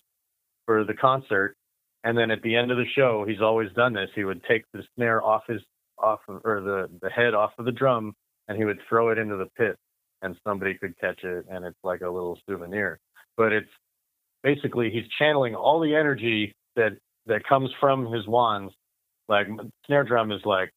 for 0.65 0.83
the 0.83 0.93
concert, 0.93 1.55
and 2.03 2.17
then 2.17 2.31
at 2.31 2.41
the 2.43 2.55
end 2.55 2.71
of 2.71 2.77
the 2.77 2.85
show, 2.95 3.25
he's 3.27 3.41
always 3.41 3.71
done 3.73 3.93
this. 3.93 4.09
He 4.15 4.23
would 4.23 4.43
take 4.43 4.63
the 4.73 4.83
snare 4.95 5.23
off 5.23 5.43
his 5.47 5.61
off 5.97 6.19
of, 6.27 6.41
or 6.45 6.61
the 6.61 6.89
the 7.01 7.09
head 7.09 7.33
off 7.33 7.51
of 7.57 7.65
the 7.65 7.71
drum, 7.71 8.13
and 8.47 8.57
he 8.57 8.65
would 8.65 8.79
throw 8.89 9.09
it 9.09 9.17
into 9.17 9.37
the 9.37 9.47
pit. 9.57 9.77
and 10.21 10.35
somebody 10.45 10.75
could 10.75 10.97
catch 10.99 11.23
it 11.23 11.45
and 11.49 11.65
it's 11.65 11.77
like 11.83 12.01
a 12.01 12.09
little 12.09 12.37
souvenir. 12.47 12.99
But 13.37 13.51
it's 13.53 13.69
basically 14.43 14.89
he's 14.89 15.05
channeling 15.19 15.55
all 15.55 15.79
the 15.79 15.95
energy 15.95 16.53
that 16.75 16.93
that 17.27 17.43
comes 17.43 17.69
from 17.79 18.11
his 18.11 18.27
wands. 18.27 18.73
Like 19.27 19.47
snare 19.85 20.03
drum 20.03 20.31
is 20.31 20.41
like 20.45 20.71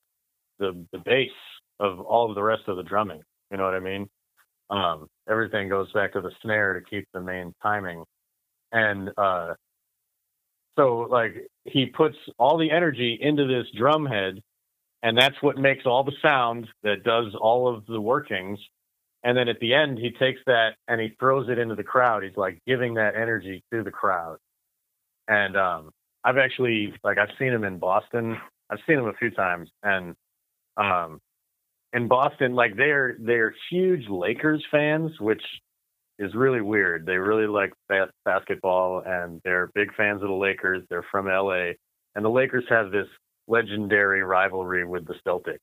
the 0.59 0.85
the 0.93 0.99
base 0.99 1.31
of 1.81 2.01
all 2.01 2.29
of 2.29 2.35
the 2.35 2.43
rest 2.43 2.63
of 2.69 2.77
the 2.77 2.83
drumming. 2.83 3.23
You 3.51 3.57
know 3.57 3.65
what 3.65 3.75
I 3.75 3.81
mean? 3.81 4.09
Um, 4.71 5.09
everything 5.29 5.69
goes 5.69 5.93
back 5.93 6.13
to 6.15 6.21
the 6.21 6.31
snare 6.43 6.75
to 6.75 6.81
keep 6.81 7.07
the 7.13 7.21
main 7.21 7.53
timing. 7.63 8.05
And 8.73 9.11
uh, 9.17 9.55
so 10.77 11.07
like 11.11 11.49
he 11.65 11.87
puts 11.87 12.17
all 12.39 12.59
the 12.59 12.71
energy 12.71 13.19
into 13.21 13.47
this 13.47 13.67
drum 13.77 14.07
head 14.07 14.41
and 15.05 15.19
that's 15.19 15.37
what 15.43 15.59
makes 15.59 15.85
all 15.85 16.03
the 16.03 16.17
sound 16.23 16.67
that 16.83 17.05
does 17.05 17.35
all 17.39 17.69
of 17.69 17.85
the 17.87 18.01
workings 18.01 18.59
and 19.25 19.37
then 19.37 19.49
at 19.49 19.59
the 19.59 19.75
end 19.75 19.99
he 19.99 20.11
takes 20.11 20.41
that 20.47 20.75
and 20.87 21.01
he 21.01 21.17
throws 21.19 21.49
it 21.49 21.59
into 21.59 21.75
the 21.75 21.83
crowd. 21.83 22.23
He's 22.23 22.37
like 22.37 22.61
giving 22.67 22.95
that 22.95 23.17
energy 23.17 23.65
to 23.73 23.83
the 23.83 23.91
crowd. 23.91 24.37
And 25.27 25.57
um 25.57 25.91
i've 26.23 26.37
actually 26.37 26.95
like 27.03 27.19
i've 27.19 27.37
seen 27.39 27.53
him 27.53 27.65
in 27.65 27.79
boston. 27.79 28.37
I've 28.71 28.79
seen 28.87 28.99
him 28.99 29.07
a 29.07 29.15
few 29.15 29.31
times. 29.31 29.71
And 29.83 30.15
um 30.77 31.21
in 31.93 32.07
boston 32.07 32.55
like 32.55 32.77
they're 32.77 33.17
they're 33.19 33.55
huge 33.71 34.09
lakers 34.09 34.65
fans 34.71 35.13
which 35.19 35.43
is 36.19 36.33
really 36.35 36.61
weird. 36.61 37.07
They 37.07 37.17
really 37.17 37.49
like 37.49 37.73
bas- 37.89 38.13
basketball 38.25 39.03
and 39.05 39.41
they're 39.43 39.71
big 39.75 39.93
fans 39.97 40.23
of 40.23 40.29
the 40.29 40.35
lakers. 40.35 40.85
They're 40.89 41.07
from 41.11 41.27
la 41.27 41.73
and 42.15 42.25
the 42.25 42.31
lakers 42.31 42.65
have 42.69 42.93
this 42.93 43.09
legendary 43.49 44.23
rivalry 44.23 44.85
with 44.85 45.07
the 45.07 45.15
celtics. 45.27 45.59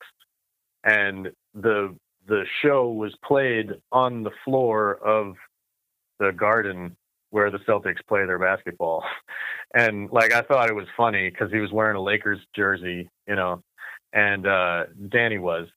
And 0.84 1.30
the 1.54 1.96
the 2.27 2.45
show 2.61 2.89
was 2.91 3.14
played 3.23 3.72
on 3.91 4.23
the 4.23 4.31
floor 4.45 4.95
of 5.06 5.35
the 6.19 6.31
garden 6.31 6.95
where 7.31 7.49
the 7.49 7.60
Celtics 7.60 8.06
play 8.07 8.26
their 8.26 8.39
basketball. 8.39 9.03
And 9.73 10.11
like 10.11 10.34
I 10.34 10.41
thought 10.41 10.69
it 10.69 10.76
was 10.76 10.88
funny 10.98 11.30
because 11.30 11.49
he 11.49 11.60
was 11.60 11.72
wearing 11.72 11.95
a 11.95 12.02
Lakers 12.02 12.39
jersey, 12.53 13.10
you 13.26 13.35
know, 13.38 13.64
and 14.11 14.45
uh 14.45 14.84
Danny 15.07 15.38
was. 15.38 15.69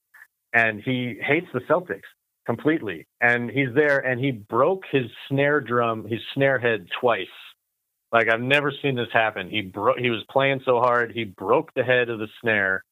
And 0.51 0.81
he 0.81 1.17
hates 1.21 1.47
the 1.53 1.61
Celtics 1.61 2.01
completely. 2.45 3.07
And 3.21 3.49
he's 3.49 3.73
there 3.73 3.99
and 3.99 4.19
he 4.19 4.31
broke 4.31 4.83
his 4.91 5.05
snare 5.29 5.61
drum, 5.61 6.05
his 6.05 6.19
snare 6.33 6.59
head 6.59 6.87
twice. 6.99 7.27
Like 8.11 8.27
I've 8.29 8.41
never 8.41 8.73
seen 8.81 8.95
this 8.95 9.07
happen. 9.13 9.49
He 9.49 9.61
broke 9.61 9.97
he 9.97 10.09
was 10.09 10.25
playing 10.29 10.59
so 10.65 10.79
hard, 10.79 11.13
he 11.13 11.23
broke 11.23 11.73
the 11.73 11.83
head 11.85 12.09
of 12.09 12.19
the 12.19 12.27
snare 12.41 12.83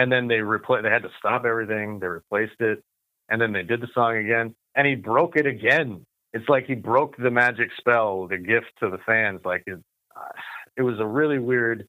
and 0.00 0.10
then 0.10 0.28
they 0.28 0.36
repla- 0.38 0.82
they 0.82 0.88
had 0.88 1.02
to 1.02 1.10
stop 1.18 1.44
everything, 1.44 1.98
they 1.98 2.06
replaced 2.06 2.58
it, 2.60 2.82
and 3.28 3.38
then 3.38 3.52
they 3.52 3.62
did 3.62 3.82
the 3.82 3.88
song 3.92 4.16
again, 4.16 4.54
and 4.74 4.86
he 4.86 4.94
broke 4.94 5.36
it 5.36 5.46
again. 5.46 6.06
It's 6.32 6.48
like 6.48 6.64
he 6.64 6.74
broke 6.74 7.18
the 7.18 7.30
magic 7.30 7.68
spell, 7.76 8.26
the 8.26 8.38
gift 8.38 8.68
to 8.80 8.88
the 8.88 8.96
fans. 9.04 9.40
Like 9.44 9.62
it, 9.66 9.78
it 10.78 10.82
was 10.82 10.98
a 11.00 11.06
really 11.06 11.38
weird. 11.38 11.86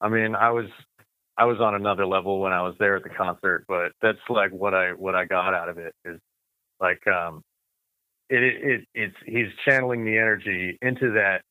I 0.00 0.08
mean, 0.08 0.36
I 0.36 0.52
was 0.52 0.66
I 1.36 1.46
was 1.46 1.58
on 1.60 1.74
another 1.74 2.06
level 2.06 2.40
when 2.40 2.52
I 2.52 2.62
was 2.62 2.76
there 2.78 2.94
at 2.94 3.02
the 3.02 3.08
concert, 3.08 3.64
but 3.66 3.90
that's 4.00 4.18
like 4.28 4.52
what 4.52 4.72
I 4.72 4.92
what 4.92 5.16
I 5.16 5.24
got 5.24 5.52
out 5.52 5.68
of 5.68 5.78
it 5.78 5.94
is 6.04 6.20
like 6.80 7.04
um 7.08 7.42
it 8.30 8.40
it, 8.40 8.62
it 8.62 8.80
it's 8.94 9.16
he's 9.26 9.48
channeling 9.66 10.04
the 10.04 10.16
energy 10.16 10.78
into 10.80 11.12
that 11.14 11.42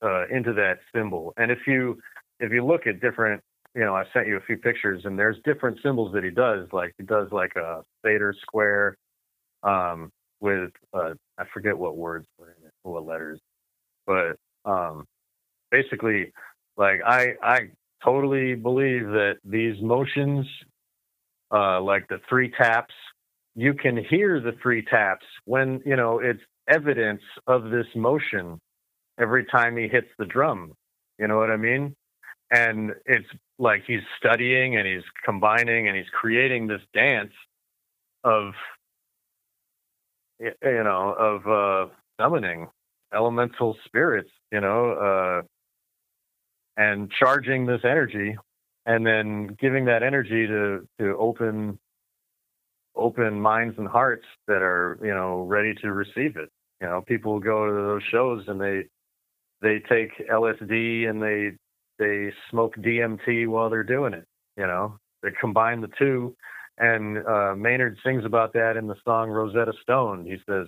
uh 0.00 0.28
into 0.28 0.52
that 0.52 0.78
symbol. 0.94 1.34
And 1.36 1.50
if 1.50 1.66
you 1.66 1.98
if 2.38 2.52
you 2.52 2.64
look 2.64 2.86
at 2.86 3.00
different 3.00 3.42
you 3.74 3.82
know, 3.82 3.94
I 3.94 4.04
sent 4.12 4.28
you 4.28 4.36
a 4.36 4.40
few 4.40 4.56
pictures 4.56 5.02
and 5.04 5.18
there's 5.18 5.36
different 5.44 5.78
symbols 5.82 6.12
that 6.14 6.24
he 6.24 6.30
does. 6.30 6.68
Like 6.72 6.94
he 6.98 7.04
does 7.04 7.28
like 7.32 7.56
a 7.56 7.82
Sator 8.04 8.34
square 8.42 8.96
um 9.62 10.10
with 10.40 10.70
uh 10.92 11.14
I 11.38 11.44
forget 11.52 11.76
what 11.76 11.96
words 11.96 12.26
were 12.38 12.48
in 12.50 12.66
it, 12.66 12.72
what 12.82 13.06
letters. 13.06 13.40
But 14.06 14.36
um 14.64 15.06
basically 15.70 16.32
like 16.76 17.00
I 17.06 17.34
I 17.42 17.60
totally 18.04 18.54
believe 18.54 19.06
that 19.08 19.36
these 19.44 19.80
motions 19.82 20.46
uh 21.52 21.80
like 21.80 22.06
the 22.08 22.20
three 22.28 22.50
taps 22.50 22.94
you 23.54 23.74
can 23.74 23.96
hear 23.96 24.40
the 24.40 24.52
three 24.62 24.84
taps 24.84 25.26
when 25.44 25.80
you 25.86 25.96
know 25.96 26.18
it's 26.20 26.40
evidence 26.68 27.22
of 27.46 27.70
this 27.70 27.86
motion 27.94 28.58
every 29.18 29.44
time 29.46 29.76
he 29.76 29.88
hits 29.88 30.08
the 30.18 30.24
drum 30.24 30.72
you 31.18 31.28
know 31.28 31.38
what 31.38 31.50
i 31.50 31.56
mean 31.56 31.94
and 32.50 32.92
it's 33.06 33.26
like 33.58 33.84
he's 33.86 34.02
studying 34.18 34.76
and 34.76 34.86
he's 34.86 35.04
combining 35.24 35.88
and 35.88 35.96
he's 35.96 36.10
creating 36.12 36.66
this 36.66 36.82
dance 36.92 37.32
of 38.24 38.52
you 40.40 40.52
know 40.62 41.14
of 41.18 41.46
uh 41.46 41.92
summoning 42.20 42.68
elemental 43.14 43.76
spirits 43.84 44.30
you 44.50 44.60
know 44.60 44.90
uh 44.92 45.42
and 46.76 47.10
charging 47.10 47.66
this 47.66 47.82
energy 47.84 48.36
and 48.86 49.06
then 49.06 49.56
giving 49.60 49.84
that 49.84 50.02
energy 50.02 50.46
to 50.46 50.86
to 50.98 51.16
open 51.18 51.78
open 52.96 53.40
minds 53.40 53.76
and 53.78 53.88
hearts 53.88 54.26
that 54.46 54.62
are 54.62 54.98
you 55.02 55.14
know 55.14 55.42
ready 55.42 55.74
to 55.74 55.92
receive 55.92 56.36
it. 56.36 56.50
You 56.80 56.88
know 56.88 57.02
people 57.06 57.38
go 57.40 57.66
to 57.66 57.72
those 57.72 58.02
shows 58.10 58.44
and 58.48 58.60
they 58.60 58.84
they 59.62 59.80
take 59.88 60.10
lsd 60.28 61.08
and 61.08 61.22
they 61.22 61.52
they 61.98 62.32
smoke 62.50 62.74
dmt 62.76 63.46
while 63.48 63.70
they're 63.70 63.82
doing 63.82 64.14
it 64.14 64.26
you 64.56 64.66
know? 64.66 64.98
They 65.22 65.30
combine 65.40 65.80
the 65.80 65.90
two 65.98 66.36
and 66.76 67.18
uh 67.26 67.54
maynard 67.56 67.98
sings 68.04 68.24
about 68.24 68.52
that 68.52 68.76
in 68.76 68.86
the 68.86 68.96
song 69.04 69.30
rosetta 69.30 69.72
stone. 69.82 70.26
He 70.26 70.36
says 70.48 70.66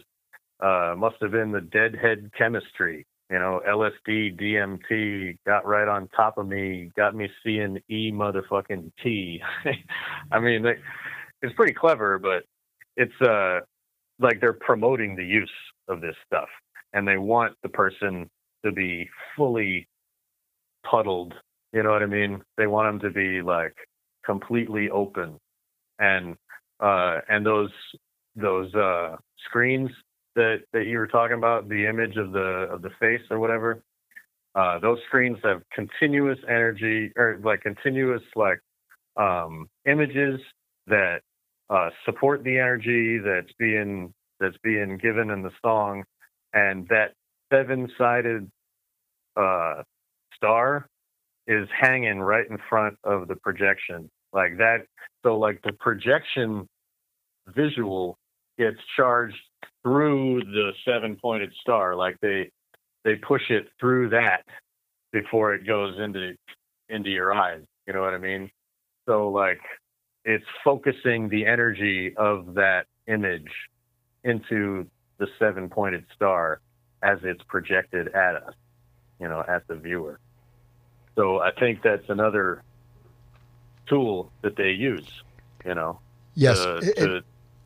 uh 0.61 0.95
must 0.97 1.17
have 1.21 1.33
been 1.33 1.53
the 1.53 1.61
deadhead 1.61 2.31
chemistry 2.37 3.07
you 3.31 3.41
know, 3.41 3.61
LSD, 3.69 4.41
DMT 4.41 5.39
got 5.45 5.67
right 5.67 5.89
on 5.89 6.09
top 6.15 6.39
of 6.39 6.47
me, 6.47 6.93
got 6.97 7.17
me 7.17 7.29
seeing 7.45 7.81
E 7.91 8.13
motherfucking 8.13 8.93
T. 9.03 9.41
I 10.31 10.39
mean, 10.39 10.63
they, 10.63 10.75
it's 11.43 11.53
pretty 11.55 11.73
clever, 11.73 12.21
but 12.21 12.45
it's 12.97 13.21
uh 13.21 13.61
like 14.21 14.41
they're 14.41 14.53
promoting 14.53 15.17
the 15.17 15.25
use 15.25 15.51
of 15.89 16.01
this 16.01 16.15
stuff, 16.25 16.49
and 16.93 17.07
they 17.07 17.19
want 17.19 17.55
the 17.63 17.69
person 17.69 18.31
to 18.65 18.71
be 18.73 19.09
fully 19.37 19.89
puddled. 20.91 21.35
You 21.73 21.83
know 21.83 21.91
what 21.91 22.03
I 22.03 22.07
mean? 22.07 22.43
They 22.57 22.67
want 22.67 23.01
them 23.01 23.11
to 23.11 23.15
be 23.15 23.43
like 23.43 23.75
completely 24.25 24.91
open, 24.91 25.39
and 25.99 26.37
uh 26.81 27.21
and 27.29 27.45
those 27.45 27.71
those 28.35 28.75
uh 28.75 29.17
screens 29.47 29.91
that 30.37 30.59
that 30.73 30.87
you 30.87 30.99
were 30.99 31.07
talking 31.07 31.37
about, 31.37 31.69
the 31.69 31.87
image 31.87 32.17
of 32.17 32.33
the 32.33 32.69
of 32.71 32.83
the 32.83 32.91
face 33.01 33.23
or 33.31 33.39
whatever, 33.39 33.83
uh, 34.55 34.79
those 34.79 34.99
screens 35.07 35.39
have 35.45 35.63
continuous 35.73 36.39
energy 36.49 37.13
or 37.17 37.39
like 37.45 37.61
continuous 37.61 38.23
like 38.35 38.61
um, 39.17 39.69
images 39.87 40.41
that 40.87 41.21
uh, 41.69 41.91
support 42.05 42.45
the 42.45 42.59
energy 42.59 43.19
that's 43.19 43.53
being 43.59 44.13
that's 44.41 44.57
being 44.63 44.99
given 44.99 45.31
in 45.31 45.43
the 45.43 45.51
song, 45.63 46.05
and 46.53 46.87
that 46.89 47.13
seven-sided 47.53 48.51
uh, 49.37 49.83
star 50.37 50.89
is 51.47 51.69
hanging 51.79 52.21
right 52.21 52.49
in 52.49 52.59
front 52.69 52.97
of 53.05 53.29
the 53.29 53.37
projection, 53.37 54.11
like 54.33 54.59
that. 54.59 54.87
So 55.23 55.39
like 55.39 55.61
the 55.63 55.73
projection 55.73 56.69
visual 57.55 58.19
gets 58.59 58.79
charged 58.97 59.37
through 59.83 60.43
the 60.45 60.73
seven 60.85 61.17
pointed 61.21 61.53
star. 61.61 61.95
Like 61.95 62.17
they 62.21 62.51
they 63.05 63.17
push 63.17 63.51
it 63.51 63.69
through 63.79 64.11
that 64.11 64.43
before 65.13 65.55
it 65.55 65.67
goes 65.67 65.95
into 65.99 66.35
into 66.89 67.11
your 67.11 67.33
eyes. 67.33 67.63
You 67.87 67.93
know 67.93 68.01
what 68.01 68.15
i 68.15 68.19
mean? 68.19 68.51
So 69.07 69.29
like 69.29 69.61
it's 70.25 70.45
focusing 70.65 71.29
the 71.29 71.47
energy 71.47 72.15
of 72.17 72.55
that 72.55 72.87
image 73.07 73.51
into 74.25 74.87
the 75.19 75.29
seven 75.39 75.69
pointed 75.69 76.05
star 76.15 76.61
as 77.03 77.19
it's 77.23 77.43
projected 77.49 78.09
at 78.09 78.35
us 78.35 78.55
you 79.21 79.29
know 79.29 79.43
at 79.49 79.67
the 79.69 79.75
viewer 79.75 80.19
so 81.17 81.41
i 81.41 81.51
think 81.51 81.83
that's 81.83 82.09
another 82.09 82.63
tool 83.89 84.31
that 84.43 84.57
they 84.57 84.71
use 84.71 85.07
you 85.65 85.75
know 85.75 85.99
Yes, 86.39 86.59
to, 86.63 86.77
it- 86.83 86.97
to 86.97 87.23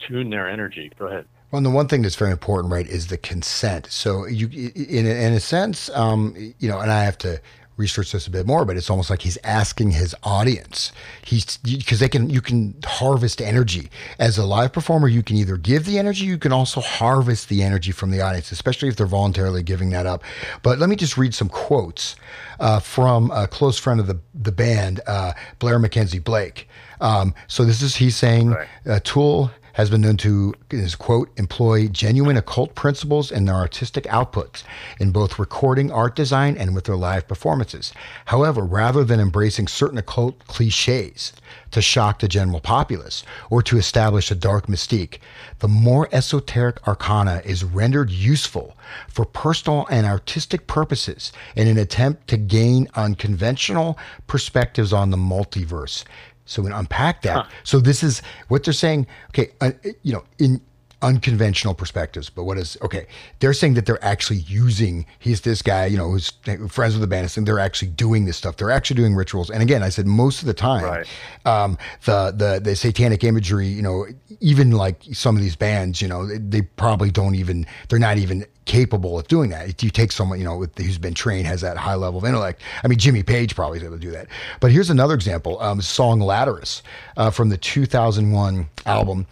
tune 0.06 0.30
their 0.30 0.48
energy. 0.48 0.92
Go 0.96 1.06
ahead. 1.08 1.26
Well, 1.50 1.56
and 1.58 1.66
the 1.66 1.70
one 1.70 1.88
thing 1.88 2.02
that's 2.02 2.14
very 2.14 2.30
important, 2.30 2.72
right, 2.72 2.86
is 2.86 3.08
the 3.08 3.18
consent. 3.18 3.88
So 3.90 4.24
you, 4.28 4.46
in 4.48 5.04
a, 5.06 5.10
in 5.26 5.32
a 5.32 5.40
sense, 5.40 5.90
um, 5.90 6.36
you 6.60 6.68
know, 6.68 6.78
and 6.78 6.88
I 6.92 7.02
have 7.02 7.18
to 7.18 7.40
research 7.80 8.12
this 8.12 8.26
a 8.26 8.30
bit 8.30 8.46
more, 8.46 8.64
but 8.64 8.76
it's 8.76 8.90
almost 8.90 9.10
like 9.10 9.22
he's 9.22 9.38
asking 9.42 9.92
his 9.92 10.14
audience. 10.22 10.92
He's 11.24 11.56
because 11.56 11.98
they 11.98 12.08
can 12.08 12.30
you 12.30 12.40
can 12.40 12.76
harvest 12.84 13.40
energy 13.40 13.90
as 14.18 14.38
a 14.38 14.44
live 14.44 14.72
performer. 14.72 15.08
You 15.08 15.22
can 15.22 15.36
either 15.36 15.56
give 15.56 15.86
the 15.86 15.98
energy, 15.98 16.26
you 16.26 16.38
can 16.38 16.52
also 16.52 16.80
harvest 16.80 17.48
the 17.48 17.62
energy 17.62 17.90
from 17.90 18.10
the 18.10 18.20
audience, 18.20 18.52
especially 18.52 18.88
if 18.88 18.96
they're 18.96 19.06
voluntarily 19.06 19.62
giving 19.62 19.90
that 19.90 20.06
up. 20.06 20.22
But 20.62 20.78
let 20.78 20.88
me 20.88 20.96
just 20.96 21.16
read 21.16 21.34
some 21.34 21.48
quotes 21.48 22.14
uh, 22.60 22.78
from 22.78 23.30
a 23.32 23.48
close 23.48 23.78
friend 23.78 23.98
of 23.98 24.06
the 24.06 24.20
the 24.34 24.52
band, 24.52 25.00
uh, 25.06 25.32
Blair 25.58 25.78
Mackenzie 25.78 26.20
Blake. 26.20 26.68
Um, 27.00 27.34
so 27.48 27.64
this 27.64 27.80
is 27.82 27.96
he's 27.96 28.16
saying 28.16 28.54
uh, 28.86 29.00
Tool 29.02 29.50
has 29.80 29.90
been 29.90 30.02
known 30.02 30.16
to, 30.18 30.54
is 30.70 30.94
quote, 30.94 31.30
employ 31.36 31.88
genuine 31.88 32.36
occult 32.36 32.74
principles 32.74 33.32
in 33.32 33.46
their 33.46 33.54
artistic 33.54 34.04
outputs 34.04 34.62
in 34.98 35.10
both 35.10 35.38
recording 35.38 35.90
art 35.90 36.14
design 36.14 36.56
and 36.56 36.74
with 36.74 36.84
their 36.84 36.96
live 36.96 37.26
performances. 37.26 37.92
However, 38.26 38.62
rather 38.62 39.04
than 39.04 39.20
embracing 39.20 39.68
certain 39.68 39.98
occult 39.98 40.38
cliches 40.46 41.32
to 41.70 41.80
shock 41.80 42.18
the 42.18 42.28
general 42.28 42.60
populace 42.60 43.24
or 43.48 43.62
to 43.62 43.78
establish 43.78 44.30
a 44.30 44.34
dark 44.34 44.66
mystique, 44.66 45.18
the 45.60 45.68
more 45.68 46.08
esoteric 46.12 46.86
arcana 46.86 47.42
is 47.44 47.64
rendered 47.64 48.10
useful 48.10 48.76
for 49.08 49.24
personal 49.24 49.86
and 49.90 50.06
artistic 50.06 50.66
purposes 50.66 51.32
in 51.56 51.68
an 51.68 51.78
attempt 51.78 52.28
to 52.28 52.36
gain 52.36 52.88
unconventional 52.94 53.98
perspectives 54.26 54.92
on 54.92 55.10
the 55.10 55.16
multiverse. 55.16 56.04
So 56.44 56.62
we 56.62 56.72
unpack 56.72 57.22
that. 57.22 57.36
Huh. 57.36 57.44
So 57.64 57.80
this 57.80 58.02
is 58.02 58.22
what 58.48 58.64
they're 58.64 58.72
saying. 58.74 59.06
Okay, 59.28 59.50
uh, 59.60 59.72
you 60.02 60.12
know, 60.12 60.24
in 60.38 60.60
unconventional 61.02 61.74
perspectives. 61.74 62.28
But 62.28 62.44
what 62.44 62.58
is 62.58 62.76
okay? 62.82 63.06
They're 63.38 63.52
saying 63.52 63.74
that 63.74 63.86
they're 63.86 64.02
actually 64.04 64.38
using. 64.40 65.06
He's 65.18 65.40
this 65.42 65.62
guy, 65.62 65.86
you 65.86 65.96
know, 65.96 66.10
who's 66.10 66.30
friends 66.68 66.94
with 66.94 67.00
the 67.00 67.06
band, 67.06 67.32
and 67.36 67.46
they're 67.46 67.58
actually 67.58 67.88
doing 67.88 68.24
this 68.26 68.36
stuff. 68.36 68.56
They're 68.56 68.70
actually 68.70 68.96
doing 68.96 69.14
rituals. 69.14 69.50
And 69.50 69.62
again, 69.62 69.82
I 69.82 69.88
said 69.88 70.06
most 70.06 70.40
of 70.42 70.46
the 70.46 70.54
time, 70.54 70.84
Right. 70.84 71.06
um, 71.46 71.78
the 72.04 72.32
the 72.36 72.60
the 72.62 72.76
satanic 72.76 73.24
imagery, 73.24 73.68
you 73.68 73.82
know, 73.82 74.06
even 74.40 74.72
like 74.72 75.02
some 75.12 75.36
of 75.36 75.42
these 75.42 75.56
bands, 75.56 76.02
you 76.02 76.08
know, 76.08 76.26
they, 76.26 76.38
they 76.38 76.62
probably 76.62 77.10
don't 77.10 77.34
even. 77.34 77.66
They're 77.88 77.98
not 77.98 78.18
even 78.18 78.44
capable 78.70 79.18
of 79.18 79.26
doing 79.26 79.50
that. 79.50 79.68
If 79.68 79.82
you 79.82 79.90
take 79.90 80.12
someone, 80.12 80.38
you 80.38 80.44
know, 80.44 80.56
with, 80.56 80.78
who's 80.78 80.96
been 80.96 81.12
trained, 81.12 81.46
has 81.48 81.60
that 81.62 81.76
high 81.76 81.96
level 81.96 82.20
of 82.20 82.24
intellect. 82.24 82.62
I 82.84 82.86
mean, 82.86 83.00
Jimmy 83.00 83.24
Page 83.24 83.56
probably 83.56 83.78
is 83.78 83.84
able 83.84 83.96
to 83.96 84.00
do 84.00 84.12
that. 84.12 84.28
But 84.60 84.70
here's 84.70 84.90
another 84.90 85.14
example: 85.14 85.60
um, 85.60 85.82
song 85.82 86.20
"Latterus" 86.20 86.82
uh, 87.16 87.30
from 87.30 87.48
the 87.48 87.56
2001 87.56 88.68
album. 88.86 89.26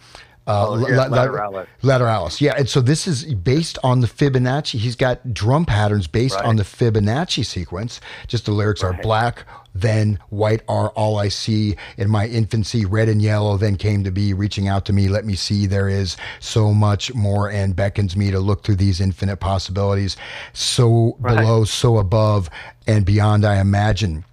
Uh, 0.49 0.67
Oh, 0.69 0.87
yeah, 0.87 0.95
La- 0.97 1.03
La- 1.05 1.25
Lateralus. 1.27 1.67
Lateralus, 1.83 2.41
yeah. 2.41 2.55
And 2.57 2.67
so 2.67 2.81
this 2.81 3.07
is 3.07 3.33
based 3.35 3.77
on 3.83 3.99
the 4.01 4.07
Fibonacci. 4.07 4.79
He's 4.79 4.95
got 4.95 5.33
drum 5.33 5.63
patterns 5.65 6.07
based 6.07 6.35
Right. 6.37 6.45
on 6.45 6.55
the 6.55 6.63
Fibonacci 6.63 7.45
sequence. 7.45 8.01
Just 8.27 8.45
the 8.45 8.51
lyrics 8.51 8.83
are 8.83 8.93
black, 9.03 9.45
then 9.75 10.17
white 10.29 10.61
are 10.67 10.89
all 10.89 11.19
I 11.19 11.27
see. 11.27 11.75
In 11.97 12.09
my 12.09 12.25
infancy, 12.25 12.83
red 12.83 13.07
and 13.09 13.21
yellow 13.21 13.57
then 13.57 13.75
came 13.75 14.03
to 14.03 14.11
be. 14.11 14.33
Reaching 14.33 14.67
out 14.67 14.85
to 14.85 14.93
me, 14.93 15.07
let 15.07 15.23
me 15.23 15.35
see 15.35 15.67
there 15.67 15.87
is 15.87 16.17
so 16.39 16.73
much 16.73 17.13
more 17.13 17.49
and 17.51 17.75
beckons 17.75 18.17
me 18.17 18.31
to 18.31 18.39
look 18.39 18.63
through 18.63 18.77
these 18.77 18.99
infinite 18.99 19.37
possibilities. 19.37 20.17
So 20.53 21.15
Right. 21.19 21.37
below, 21.37 21.63
so 21.63 21.99
above, 21.99 22.49
and 22.87 23.05
beyond 23.05 23.45
I 23.45 23.59
imagine. 23.59 24.25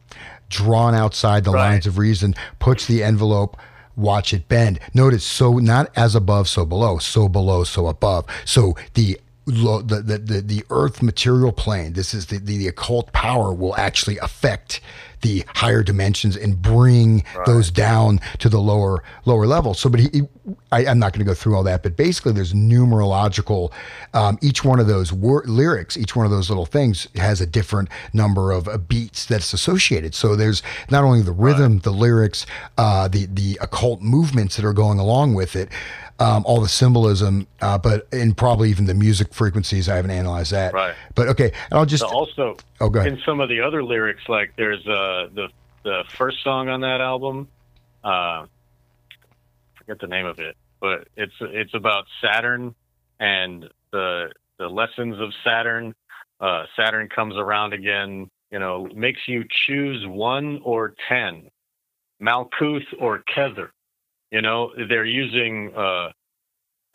Drawn 0.49 0.95
outside 0.95 1.45
the 1.45 1.51
Right. 1.53 1.71
lines 1.73 1.87
of 1.87 1.99
reason, 1.99 2.35
puts 2.59 2.87
the 2.87 3.03
envelope 3.05 3.57
watch 3.97 4.33
it 4.33 4.49
bend. 4.49 4.79
Notice 4.95 5.25
so 5.25 5.55
not 5.55 5.91
as 5.97 6.15
above, 6.15 6.49
so 6.49 6.65
below, 6.65 6.99
so 6.99 7.29
below, 7.29 7.65
so 7.65 7.87
above. 7.87 8.27
So 8.45 8.77
the 8.95 9.19
the 9.47 10.03
the 10.05 10.19
the, 10.19 10.41
the 10.41 10.65
earth 10.71 11.03
material 11.03 11.53
plane, 11.53 11.93
this 11.93 12.13
is 12.13 12.27
the, 12.27 12.39
the 12.39 12.59
the 12.59 12.69
occult 12.69 13.13
power 13.13 13.53
will 13.53 13.77
actually 13.77 14.19
affect 14.19 14.81
the 15.27 15.45
higher 15.63 15.83
dimensions 15.83 16.37
and 16.37 16.61
bring 16.63 17.25
those 17.47 17.71
down 17.71 18.21
to 18.39 18.49
the 18.49 18.61
lower 18.61 19.03
lower 19.25 19.47
level. 19.47 19.75
So, 19.75 19.89
but 19.91 20.01
he, 20.01 20.09
he- 20.13 20.29
I, 20.71 20.87
I'm 20.87 20.99
not 21.01 21.13
going 21.13 21.25
to 21.25 21.29
go 21.29 21.35
through 21.35 21.57
all 21.57 21.65
that, 21.65 21.83
but 21.83 21.97
basically, 21.97 22.33
there's 22.33 22.53
numerological. 22.53 23.73
Um, 24.15 24.39
each 24.43 24.65
one 24.65 24.79
of 24.81 24.87
those 24.87 25.13
wor- 25.13 25.45
lyrics, 25.47 25.97
each 25.97 26.15
one 26.17 26.25
of 26.25 26.31
those 26.33 26.49
little 26.49 26.67
things 26.67 27.09
has 27.17 27.41
a 27.41 27.47
different 27.47 27.89
number 28.13 28.53
of 28.53 28.69
uh, 28.69 28.79
beats 28.79 29.27
that's 29.27 29.53
associated. 29.53 30.15
So 30.15 30.37
there's 30.37 30.63
not 30.91 31.03
only 31.05 31.23
the 31.23 31.33
rhythm, 31.33 31.81
the 31.81 31.91
lyrics, 31.93 32.47
uh, 32.79 33.09
the 33.09 33.27
the 33.27 33.59
occult 33.61 34.01
movements 34.03 34.57
that 34.57 34.65
are 34.65 34.73
going 34.73 34.99
along 34.99 35.35
with 35.35 35.57
it. 35.57 35.69
Um, 36.19 36.45
all 36.47 36.63
the 36.63 36.69
symbolism, 36.69 37.47
uh, 37.61 37.77
but 37.77 38.09
and 38.11 38.35
probably 38.35 38.71
even 38.71 38.87
the 38.87 38.95
music 38.95 39.35
frequencies. 39.35 39.87
I 39.87 39.97
haven't 39.97 40.13
analyzed 40.13 40.53
that. 40.53 40.73
Right. 40.73 40.95
But 41.15 41.29
okay, 41.29 41.53
and 41.71 41.79
I'll 41.79 41.85
just. 41.85 42.01
So 42.03 42.09
also, 42.09 42.57
Oh, 42.81 42.89
go 42.89 43.01
ahead. 43.01 43.13
in 43.13 43.19
some 43.27 43.39
of 43.41 43.51
the 43.51 43.61
other 43.61 43.85
lyrics, 43.85 44.23
like 44.27 44.55
there's 44.57 44.81
uh, 44.87 45.29
the 45.35 45.49
the 45.83 46.05
first 46.17 46.43
song 46.43 46.71
on 46.71 46.81
that 46.81 47.03
album. 47.03 47.49
Uh, 48.03 48.47
forget 49.77 49.99
the 50.01 50.07
name 50.07 50.25
of 50.25 50.39
it, 50.39 50.57
but 50.81 51.07
it's 51.19 51.35
it's 51.41 51.75
about 51.75 52.05
Saturn 52.23 52.75
and 53.21 53.69
the 53.93 54.33
the 54.59 54.69
lessons 54.69 55.21
of 55.21 55.33
Saturn. 55.45 55.95
Uh, 56.41 56.65
Saturn 56.77 57.09
comes 57.09 57.35
around 57.37 57.75
again. 57.75 58.31
You 58.51 58.59
know, 58.59 58.89
makes 58.95 59.21
you 59.27 59.45
choose 59.67 60.07
one 60.07 60.61
or 60.65 60.95
ten, 61.09 61.51
Malkuth 62.23 62.87
or 62.99 63.23
Kether. 63.35 63.69
You 64.31 64.43
know, 64.43 64.73
they're 64.89 65.05
using 65.05 65.73
uh, 65.77 66.11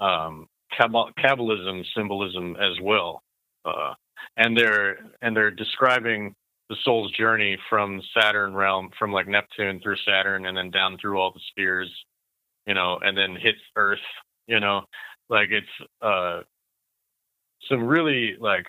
um, 0.03 0.47
Kabbal- 0.79 1.11
Kabbalism 1.17 1.83
symbolism 1.95 2.55
as 2.57 2.79
well. 2.81 3.23
Uh, 3.65 3.93
and 4.37 4.57
they're 4.57 4.97
and 5.21 5.35
they're 5.35 5.51
describing 5.51 6.35
the 6.69 6.75
soul's 6.83 7.11
journey 7.11 7.57
from 7.69 8.01
Saturn 8.17 8.53
realm, 8.53 8.89
from 8.97 9.11
like 9.11 9.27
Neptune 9.27 9.79
through 9.81 9.97
Saturn, 10.07 10.45
and 10.45 10.57
then 10.57 10.71
down 10.71 10.97
through 10.99 11.19
all 11.19 11.31
the 11.31 11.41
spheres, 11.49 11.91
you 12.65 12.73
know, 12.73 12.97
and 13.03 13.17
then 13.17 13.35
hits 13.35 13.59
Earth, 13.75 13.99
you 14.47 14.59
know, 14.59 14.83
like 15.29 15.49
it's 15.51 15.67
uh, 16.01 16.41
some 17.69 17.83
really 17.83 18.35
like 18.39 18.65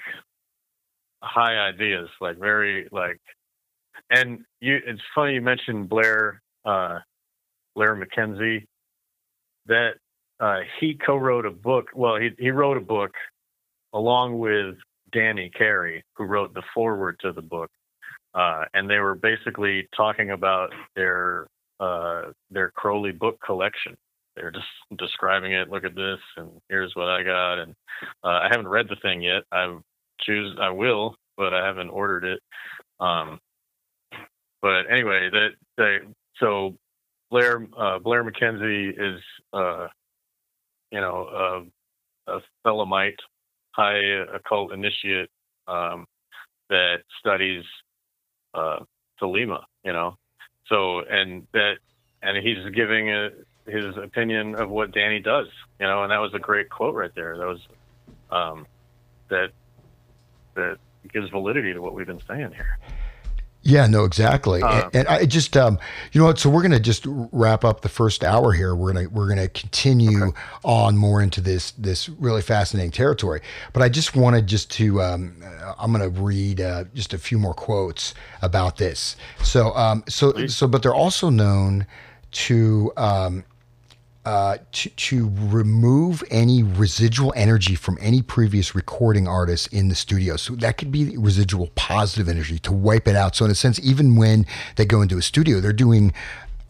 high 1.22 1.56
ideas, 1.56 2.09
like 2.20 2.39
very 2.39 2.89
like, 2.90 3.20
and 4.10 4.44
you. 4.60 4.78
It's 4.84 5.01
funny 5.14 5.34
you 5.34 5.40
mentioned 5.40 5.89
Blair, 5.89 6.43
uh, 6.64 6.98
Blair 7.74 7.97
McKenzie, 7.97 8.65
that 9.66 9.93
uh, 10.40 10.61
he 10.81 10.94
co-wrote 10.94 11.47
a 11.47 11.51
book. 11.51 11.86
Well, 11.94 12.16
he 12.16 12.31
he 12.39 12.51
wrote 12.51 12.77
a 12.77 12.81
book 12.81 13.12
along 13.93 14.39
with 14.39 14.77
Danny 15.12 15.51
Carey, 15.51 16.03
who 16.16 16.24
wrote 16.24 16.55
the 16.55 16.62
foreword 16.74 17.19
to 17.20 17.32
the 17.32 17.43
book, 17.43 17.70
uh, 18.35 18.65
and 18.74 18.89
they 18.89 18.99
were 18.99 19.15
basically 19.15 19.89
talking 19.97 20.31
about 20.31 20.70
their 20.97 21.47
uh, 21.81 22.32
their 22.51 22.70
Crowley 22.70 23.12
book 23.12 23.39
collection. 23.44 23.94
They're 24.36 24.51
just 24.51 24.66
describing 24.99 25.53
it. 25.53 25.69
Look 25.69 25.85
at 25.85 25.94
this, 25.94 26.19
and 26.36 26.51
here's 26.69 26.94
what 26.94 27.09
I 27.09 27.23
got. 27.23 27.59
And 27.59 27.74
uh, 28.24 28.40
I 28.43 28.49
haven't 28.51 28.69
read 28.69 28.89
the 28.89 28.97
thing 29.03 29.20
yet. 29.20 29.43
I 29.53 29.77
choose. 30.20 30.57
I 30.61 30.70
will, 30.70 31.16
but 31.36 31.53
I 31.53 31.66
haven't 31.66 31.90
ordered 31.90 32.24
it. 32.24 32.40
Um, 32.99 33.39
but 34.62 34.85
anyway, 34.90 35.28
that 35.31 35.49
they 35.77 35.99
so 36.39 36.74
Blair 37.33 37.67
uh, 37.77 37.99
Blair 37.99 38.23
McKenzie 38.23 38.91
is 38.91 39.21
uh, 39.55 39.89
you 40.93 41.01
know 41.01 41.67
a, 42.29 42.41
Thelemite 42.65 43.17
high 43.73 43.97
occult 44.35 44.73
initiate 44.73 45.31
um, 45.67 46.07
that 46.69 46.99
studies 47.19 47.65
uh, 48.55 48.81
Thelema, 49.21 49.63
you 49.83 49.95
know. 49.95 50.19
So 50.67 51.01
and 51.01 51.47
that 51.53 51.79
and 52.23 52.37
he's 52.37 52.71
giving 52.75 53.09
a, 53.11 53.31
his 53.67 53.97
opinion 53.97 54.55
of 54.55 54.69
what 54.69 54.93
Danny 54.93 55.19
does, 55.19 55.47
you 55.81 55.87
know, 55.87 56.03
and 56.03 56.13
that 56.13 56.19
was 56.19 56.35
a 56.35 56.39
great 56.39 56.69
quote 56.69 56.95
right 56.95 57.15
there. 57.15 57.39
That 57.39 57.47
was 57.47 57.61
um, 58.31 58.67
that 59.31 59.53
that 60.55 60.77
gives 61.11 61.31
validity 61.31 61.73
to 61.73 61.81
what 61.81 61.95
we've 61.95 62.07
been 62.07 62.23
saying 62.29 62.53
here. 62.53 62.79
Yeah, 63.64 63.86
no, 63.86 64.05
exactly. 64.05 64.60
And, 64.60 64.97
and 64.97 65.09
I 65.09 65.24
just, 65.24 65.56
um, 65.56 65.78
you 66.10 66.20
know 66.20 66.26
what? 66.26 66.39
So 66.39 66.51
we're 66.51 66.62
gonna 66.62 66.80
just 66.80 67.05
wrap 67.06 67.64
up 67.64 67.82
the 67.82 67.89
first 67.89 68.24
hour 68.24 68.52
here. 68.52 68.74
We're 68.74 68.93
gonna 68.93 69.09
we're 69.09 69.28
gonna 69.28 69.48
continue 69.48 70.32
on 70.64 70.97
more 70.97 71.22
into 71.22 71.40
this 71.40 71.70
this 71.72 72.09
really 72.09 72.43
fascinating 72.43 72.90
territory. 72.90 73.40
But 73.72 73.82
I 73.82 73.89
just 73.89 74.16
wanted 74.16 74.48
just 74.48 74.70
to, 74.72 75.01
um, 75.01 75.43
I'm 75.78 75.93
gonna 75.93 76.09
read 76.09 76.60
uh, 76.60 76.84
just 76.93 77.14
a 77.14 77.18
few 77.18 77.39
more 77.39 77.55
quotes 77.55 78.14
about 78.43 78.78
this. 78.78 79.16
So, 79.43 79.72
um, 79.76 80.02
so 80.09 80.47
so, 80.48 80.66
but 80.66 80.82
they're 80.82 80.94
also 80.94 81.30
known 81.30 81.86
to. 82.32 82.93
Um, 82.97 83.44
uh, 84.24 84.59
to, 84.70 84.89
to 84.90 85.32
remove 85.35 86.23
any 86.31 86.62
residual 86.62 87.32
energy 87.35 87.74
from 87.74 87.99
any 88.01 88.23
previous 88.23 88.74
recording 88.74 89.27
artist 89.27 89.73
in 89.73 89.89
the 89.89 89.97
studio. 89.97 90.36
So 90.36 90.55
that 90.57 90.78
could 90.78 90.93
be 90.93 91.16
residual 91.16 91.70
positive 91.74 92.28
energy 92.28 92.59
to 92.61 92.73
wipe 92.73 93.09
it 93.09 93.16
out. 93.16 93.35
So 93.35 93.44
in 93.44 93.51
a 93.51 93.55
sense, 93.57 93.81
even 93.81 94.15
when 94.15 94.47
they 94.77 94.85
go 94.85 95.03
into 95.03 95.19
a 95.19 95.23
studio, 95.23 95.61
they're 95.61 95.73
doing 95.73 96.12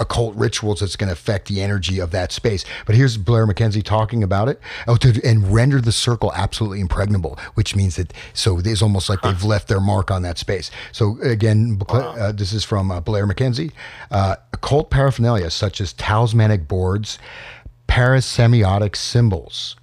occult 0.02 0.34
rituals 0.36 0.80
that's 0.80 0.96
going 0.96 1.08
to 1.08 1.12
affect 1.14 1.48
the 1.48 1.62
energy 1.62 1.98
of 1.98 2.10
that 2.10 2.32
space. 2.32 2.64
But 2.84 2.94
here's 2.94 3.16
Blair 3.16 3.46
McKenzie 3.46 3.82
talking 3.82 4.22
about 4.22 4.48
it. 4.48 4.60
Oh, 4.86 4.96
to, 4.96 5.20
and 5.24 5.52
render 5.52 5.80
the 5.80 5.92
circle 5.92 6.32
absolutely 6.34 6.80
impregnable, 6.80 7.38
which 7.54 7.74
means 7.74 7.96
that 7.96 8.12
so 8.34 8.58
it's 8.58 8.82
almost 8.82 9.08
like 9.08 9.22
they've 9.22 9.44
left 9.44 9.68
their 9.68 9.80
mark 9.80 10.10
on 10.10 10.22
that 10.22 10.36
space. 10.38 10.70
So 10.92 11.18
again, 11.22 11.80
uh, 11.88 12.32
this 12.32 12.52
is 12.52 12.64
from 12.64 12.90
uh, 12.90 13.00
Blair 13.00 13.26
McKenzie. 13.26 13.72
Uh, 14.10 14.36
occult 14.52 14.90
paraphernalia 14.90 15.50
such 15.50 15.80
as 15.80 15.92
talismanic 15.94 16.68
boards, 16.68 17.18
parasemiotic 17.88 18.96
symbols, 18.96 19.76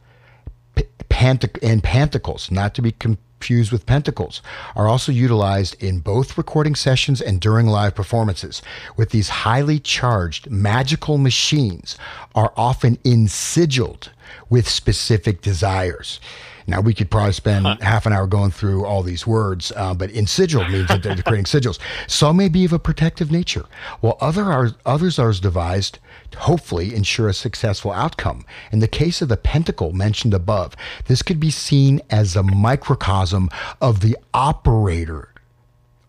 p- 0.75 0.83
pant- 1.09 1.57
and 1.63 1.83
pantacles, 1.83 2.51
not 2.51 2.75
to 2.75 2.81
be 2.81 2.91
com- 2.91 3.17
fused 3.43 3.71
with 3.71 3.85
pentacles 3.85 4.41
are 4.75 4.87
also 4.87 5.11
utilized 5.11 5.81
in 5.81 5.99
both 5.99 6.37
recording 6.37 6.75
sessions 6.75 7.21
and 7.21 7.39
during 7.39 7.67
live 7.67 7.95
performances. 7.95 8.61
With 8.95 9.09
these 9.09 9.29
highly 9.29 9.79
charged 9.79 10.49
magical 10.49 11.17
machines 11.17 11.97
are 12.35 12.53
often 12.55 12.97
insigiled 12.97 14.09
with 14.49 14.67
specific 14.67 15.41
desires. 15.41 16.19
Now 16.67 16.81
we 16.81 16.93
could 16.93 17.09
probably 17.09 17.33
spend 17.33 17.65
huh. 17.65 17.77
half 17.81 18.05
an 18.05 18.13
hour 18.13 18.27
going 18.27 18.51
through 18.51 18.85
all 18.85 19.01
these 19.01 19.25
words, 19.25 19.71
uh, 19.75 19.93
but 19.95 20.11
in 20.11 20.27
sigil 20.27 20.67
means 20.67 20.87
that 20.89 21.01
they're 21.01 21.15
creating 21.15 21.45
sigils. 21.45 21.79
Some 22.07 22.37
may 22.37 22.47
be 22.47 22.63
of 22.63 22.73
a 22.73 22.79
protective 22.79 23.31
nature, 23.31 23.65
while 24.01 24.17
other 24.21 24.43
are, 24.43 24.71
others 24.85 25.17
are 25.17 25.33
devised 25.33 25.97
hopefully 26.35 26.93
ensure 26.95 27.27
a 27.27 27.33
successful 27.33 27.91
outcome. 27.91 28.45
In 28.71 28.79
the 28.79 28.87
case 28.87 29.21
of 29.21 29.29
the 29.29 29.37
pentacle 29.37 29.93
mentioned 29.93 30.33
above, 30.33 30.75
this 31.05 31.21
could 31.21 31.39
be 31.39 31.51
seen 31.51 32.01
as 32.09 32.35
a 32.35 32.43
microcosm 32.43 33.49
of 33.81 34.01
the 34.01 34.17
operator 34.33 35.29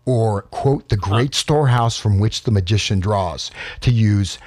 or 0.05 0.43
quote 0.43 0.89
the 0.89 0.97
great 0.97 1.35
storehouse 1.35 1.97
from 1.97 2.19
which 2.19 2.43
the 2.43 2.51
magician 2.51 2.99
draws 2.99 3.51
to 3.81 3.91
use 3.91 4.37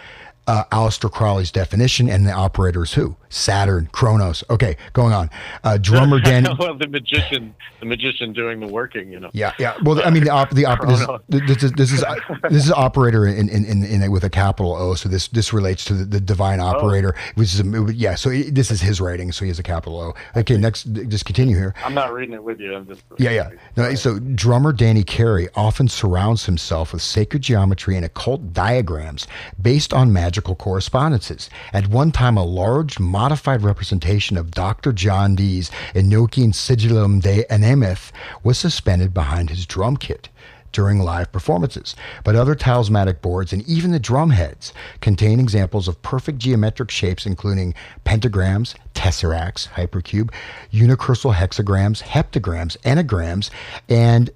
uh, 0.47 0.65
Aleister 0.73 1.11
Crowley's 1.11 1.51
definition, 1.51 2.09
and 2.09 2.27
the 2.27 2.33
operators 2.33 2.95
who 2.95 3.17
Saturn, 3.35 3.89
Kronos. 3.91 4.45
Okay, 4.49 4.77
going 4.93 5.13
on. 5.13 5.29
Uh, 5.65 5.77
drummer 5.77 6.21
Danny. 6.25 6.49
well, 6.59 6.75
the 6.75 6.87
magician, 6.87 7.55
the 7.81 7.87
magician 7.87 8.33
doing 8.33 8.61
the 8.61 8.69
working. 8.69 9.11
You 9.11 9.21
know. 9.21 9.31
Yeah, 9.33 9.53
yeah. 9.59 9.75
Well, 9.83 10.01
I 10.05 10.11
mean, 10.11 10.23
the 10.23 10.31
op, 10.31 10.51
the 10.51 10.67
op, 10.67 10.87
this, 10.87 11.43
this, 11.47 11.63
is 11.65 11.73
this 11.73 11.93
is 11.93 12.05
this 12.49 12.65
is 12.65 12.71
operator 12.71 13.27
in 13.27 13.49
in, 13.49 13.65
in, 13.65 13.83
in 13.83 14.11
with 14.13 14.23
a 14.23 14.31
capital 14.31 14.75
O. 14.75 14.95
So 14.95 15.09
this 15.09 15.29
this 15.29 15.53
relates 15.53 15.85
to 15.87 15.95
the, 15.95 16.05
the 16.05 16.21
divine 16.21 16.61
oh. 16.61 16.67
operator, 16.67 17.15
oh. 17.17 17.33
which 17.35 17.55
is 17.55 17.61
a, 17.61 17.93
yeah. 17.93 18.15
So 18.15 18.31
it, 18.31 18.55
this 18.55 18.71
is 18.71 18.81
his 18.81 19.01
writing. 19.01 19.33
So 19.33 19.45
he 19.45 19.49
has 19.49 19.59
a 19.59 19.65
capital 19.65 20.01
O. 20.01 20.15
Okay, 20.37 20.57
next, 20.57 20.85
just 20.85 21.25
continue 21.25 21.57
here. 21.57 21.75
I'm 21.85 21.95
not 21.95 22.13
reading 22.13 22.35
it 22.35 22.45
with 22.45 22.61
you. 22.61 22.75
I'm 22.75 22.87
just. 22.87 23.03
Yeah, 23.19 23.31
yeah. 23.31 23.51
No, 23.77 23.93
so 23.97 24.21
drummer 24.21 24.73
Danny 24.73 25.03
Carey 25.03 25.49
often 25.57 25.89
surrounds 25.89 26.47
himself 26.47 26.93
with 26.93 27.03
sacred 27.03 27.43
geometry 27.43 27.97
and 27.97 28.05
occult 28.05 28.53
diagrams 28.53 29.27
based 29.61 29.93
on 29.93 30.13
magical 30.35 30.57
correspondences. 30.57 31.49
At 31.73 31.87
one 31.87 32.11
time, 32.11 32.37
a 32.37 32.43
large 32.43 32.99
modified 32.99 33.63
representation 33.63 34.37
of 34.37 34.51
Dr. 34.51 34.93
John 34.93 35.37
Dee's 35.37 35.71
Enochian 35.95 36.53
Sigillum 36.53 37.23
Dei 37.23 37.45
Anemeth 37.49 38.11
was 38.43 38.59
suspended 38.59 39.15
behind 39.15 39.49
his 39.49 39.65
drum 39.65 39.97
kit 39.97 40.31
during 40.73 40.99
live 40.99 41.31
performances. 41.31 41.95
But 42.25 42.35
other 42.35 42.57
talismanic 42.57 43.23
boards 43.23 43.53
and 43.53 43.63
even 43.69 43.93
the 43.93 44.01
drum 44.01 44.31
heads 44.31 44.73
contain 45.01 45.39
examples 45.39 45.87
of 45.87 46.03
perfect 46.03 46.39
geometric 46.39 46.91
shapes, 46.91 47.27
including 47.27 47.73
pentagrams, 48.05 48.75
tesseracts, 48.93 49.69
hypercube, 49.69 50.33
unicursal 50.73 51.33
hexagrams, 51.33 52.03
heptagrams, 52.03 52.77
enneagrams, 52.79 53.51
and 53.89 54.31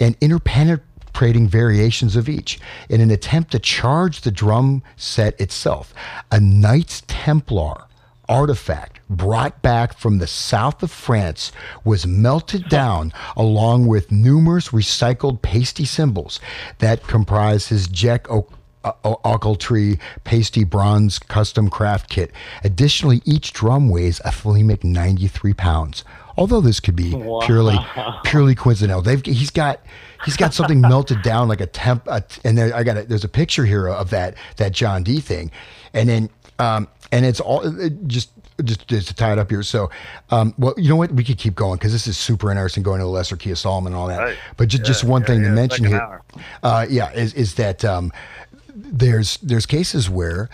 an 0.00 0.16
interpenetrating 0.20 0.89
creating 1.12 1.48
variations 1.48 2.16
of 2.16 2.28
each 2.28 2.58
in 2.88 3.00
an 3.00 3.10
attempt 3.10 3.52
to 3.52 3.58
charge 3.58 4.20
the 4.20 4.30
drum 4.30 4.82
set 4.96 5.38
itself. 5.40 5.94
A 6.30 6.40
Knights 6.40 7.02
Templar 7.06 7.86
artifact 8.30 9.00
brought 9.10 9.60
back 9.60 9.98
from 9.98 10.18
the 10.18 10.26
south 10.26 10.82
of 10.84 10.90
France 10.90 11.50
was 11.84 12.06
melted 12.06 12.68
down 12.68 13.12
along 13.36 13.86
with 13.86 14.12
numerous 14.12 14.68
recycled 14.68 15.42
Paiste 15.42 15.84
cymbals 15.84 16.38
that 16.78 17.06
comprise 17.08 17.68
his 17.68 17.88
Jack 17.88 18.30
uh, 18.30 18.42
Ochiltree 19.04 19.98
Paiste 20.22 20.70
bronze 20.70 21.18
custom 21.18 21.68
craft 21.68 22.08
kit. 22.08 22.30
Additionally, 22.62 23.20
each 23.24 23.52
drum 23.52 23.88
weighs 23.88 24.20
a 24.20 24.30
Thelemic 24.30 24.84
93 24.84 25.52
pounds. 25.52 26.04
Although 26.40 26.62
this 26.62 26.80
could 26.80 26.96
be 26.96 27.14
wow. 27.14 27.40
purely 27.40 27.76
purely 28.24 28.54
coincidental, 28.54 29.02
they've 29.02 29.24
he's 29.24 29.50
got 29.50 29.80
he's 30.24 30.36
got 30.36 30.54
something 30.54 30.80
melted 30.80 31.22
down 31.22 31.48
like 31.48 31.60
a 31.60 31.66
temp. 31.66 32.06
A, 32.08 32.24
and 32.44 32.56
there, 32.56 32.74
I 32.74 32.82
got 32.82 32.96
a, 32.96 33.02
there's 33.04 33.24
a 33.24 33.28
picture 33.28 33.66
here 33.66 33.86
of 33.88 34.10
that 34.10 34.34
that 34.56 34.72
John 34.72 35.02
Dee 35.02 35.20
thing, 35.20 35.50
and 35.92 36.08
then 36.08 36.30
um, 36.58 36.88
and 37.12 37.26
it's 37.26 37.40
all 37.40 37.60
it 37.78 38.06
just 38.06 38.30
just, 38.64 38.88
just 38.88 39.08
to 39.08 39.14
tie 39.14 39.32
it 39.32 39.38
up 39.38 39.50
here. 39.50 39.62
So, 39.62 39.90
um, 40.30 40.54
well, 40.58 40.74
you 40.76 40.88
know 40.88 40.96
what? 40.96 41.12
We 41.12 41.24
could 41.24 41.38
keep 41.38 41.54
going 41.54 41.78
because 41.78 41.92
this 41.92 42.06
is 42.06 42.16
super 42.16 42.50
interesting 42.50 42.82
going 42.82 43.00
to 43.00 43.04
the 43.04 43.10
Lesser 43.10 43.36
Key 43.36 43.50
of 43.50 43.58
Solomon 43.58 43.92
and 43.92 44.00
all 44.00 44.08
that. 44.08 44.18
Right. 44.18 44.38
But 44.56 44.68
just, 44.68 44.82
yeah, 44.82 44.86
just 44.86 45.04
one 45.04 45.22
yeah, 45.22 45.26
thing 45.26 45.42
yeah, 45.42 45.48
to 45.48 45.54
mention 45.54 45.84
here, 45.84 46.22
uh, 46.62 46.86
yeah, 46.88 47.12
is 47.12 47.34
is 47.34 47.54
that 47.56 47.84
um, 47.84 48.12
there's 48.74 49.36
there's 49.38 49.66
cases 49.66 50.08
where 50.08 50.48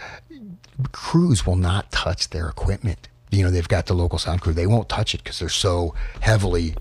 crews 0.92 1.46
will 1.46 1.56
not 1.56 1.90
touch 1.92 2.30
their 2.30 2.48
equipment. 2.48 3.08
You 3.30 3.44
know, 3.44 3.50
they've 3.50 3.68
got 3.68 3.86
the 3.86 3.94
local 3.94 4.18
sound 4.18 4.40
crew; 4.40 4.52
they 4.52 4.66
won't 4.66 4.88
touch 4.88 5.14
it 5.14 5.22
because 5.22 5.38
they're 5.38 5.48
so 5.48 5.94
heavily 6.20 6.74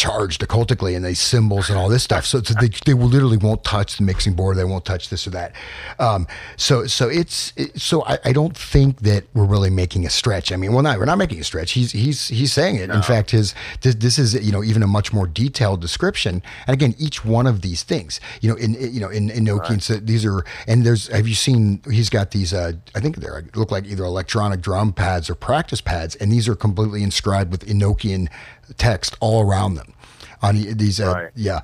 charged 0.00 0.40
occultically 0.42 0.96
and 0.96 1.04
they 1.04 1.12
symbols 1.12 1.68
and 1.68 1.78
all 1.78 1.90
this 1.90 2.02
stuff. 2.02 2.24
So, 2.24 2.40
they, 2.40 2.68
they 2.86 2.94
literally 2.94 3.36
won't 3.36 3.62
touch 3.64 3.98
the 3.98 4.02
mixing 4.02 4.32
board. 4.32 4.56
They 4.56 4.64
won't 4.64 4.86
touch 4.86 5.10
this 5.10 5.26
or 5.26 5.30
that. 5.30 5.52
Um, 5.98 6.26
so 6.56 6.86
so 6.86 7.08
it's 7.08 7.52
it, 7.56 7.78
so 7.78 8.02
I, 8.04 8.18
I 8.24 8.32
don't 8.32 8.56
think 8.56 9.00
that 9.00 9.24
we're 9.34 9.44
really 9.44 9.68
making 9.68 10.06
a 10.06 10.10
stretch. 10.10 10.52
I 10.52 10.56
mean, 10.56 10.72
well, 10.72 10.82
not 10.82 10.98
we're 10.98 11.04
not 11.04 11.18
making 11.18 11.38
a 11.40 11.44
stretch. 11.44 11.72
He's 11.72 11.92
he's 11.92 12.28
he's 12.28 12.50
saying 12.50 12.76
it. 12.76 12.88
No. 12.88 12.94
In 12.94 13.02
fact, 13.02 13.30
his 13.32 13.54
this, 13.82 13.94
this 13.96 14.18
is 14.18 14.34
you 14.34 14.52
know 14.52 14.64
even 14.64 14.82
a 14.82 14.86
much 14.86 15.12
more 15.12 15.26
detailed 15.26 15.82
description. 15.82 16.42
And 16.66 16.74
again, 16.74 16.94
each 16.98 17.22
one 17.22 17.46
of 17.46 17.60
these 17.60 17.82
things, 17.82 18.20
you 18.40 18.48
know, 18.48 18.56
in 18.56 18.74
you 18.74 19.00
know 19.00 19.10
in 19.10 19.28
in 19.28 19.44
Nokian, 19.44 19.70
right. 19.70 19.82
so 19.82 19.94
these 19.96 20.24
are 20.24 20.44
and 20.66 20.84
there's 20.86 21.08
have 21.08 21.28
you 21.28 21.34
seen? 21.34 21.82
He's 21.90 22.08
got 22.08 22.30
these. 22.30 22.54
Uh, 22.54 22.72
I 22.94 23.00
think 23.00 23.16
they 23.16 23.28
look 23.54 23.70
like 23.70 23.84
either 23.84 24.04
electronic 24.04 24.62
drum 24.62 24.94
pads 24.94 25.28
or 25.28 25.34
practice 25.34 25.82
pads, 25.82 26.14
and 26.16 26.32
these 26.32 26.48
are 26.48 26.56
completely 26.56 27.02
inscribed 27.02 27.50
with 27.50 27.66
Enochian 27.66 28.28
text 28.74 29.16
all 29.20 29.42
around 29.42 29.74
them 29.74 29.94
on 30.42 30.56
these. 30.56 31.00
Uh, 31.00 31.12
right. 31.12 31.30
Yeah. 31.34 31.60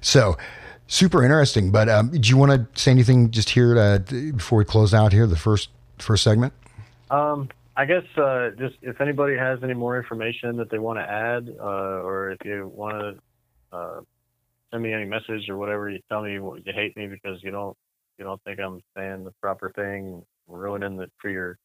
So 0.00 0.36
super 0.86 1.22
interesting. 1.22 1.70
But 1.70 1.88
um, 1.88 2.10
do 2.10 2.28
you 2.28 2.36
want 2.36 2.52
to 2.52 2.80
say 2.80 2.90
anything 2.90 3.30
just 3.30 3.50
here 3.50 3.74
to, 3.74 4.32
before 4.32 4.58
we 4.58 4.64
close 4.64 4.92
out 4.92 5.12
here, 5.12 5.26
the 5.26 5.36
first 5.36 5.70
first 5.98 6.22
segment? 6.22 6.52
Um, 7.10 7.48
I 7.76 7.86
guess 7.86 8.04
uh, 8.16 8.50
just 8.58 8.76
if 8.82 9.00
anybody 9.00 9.36
has 9.36 9.60
any 9.62 9.74
more 9.74 9.96
information 9.96 10.56
that 10.56 10.70
they 10.70 10.78
want 10.78 10.98
to 10.98 11.10
add, 11.10 11.48
uh, 11.58 12.02
or 12.02 12.32
if 12.32 12.38
you 12.44 12.70
want 12.74 13.00
to 13.00 13.76
uh, 13.76 14.00
send 14.70 14.82
me 14.82 14.92
any 14.92 15.06
message 15.06 15.48
or 15.48 15.56
whatever, 15.56 15.88
you 15.88 16.00
tell 16.08 16.22
me 16.22 16.32
you 16.34 16.62
hate 16.66 16.96
me 16.96 17.06
because 17.06 17.42
you 17.42 17.50
don't 17.50 17.76
you 18.18 18.24
don't 18.24 18.42
think 18.44 18.60
I'm 18.60 18.80
saying 18.96 19.24
the 19.24 19.32
proper 19.40 19.70
thing, 19.70 20.22
ruining 20.46 21.00
it 21.00 21.10
for 21.18 21.30
your 21.30 21.58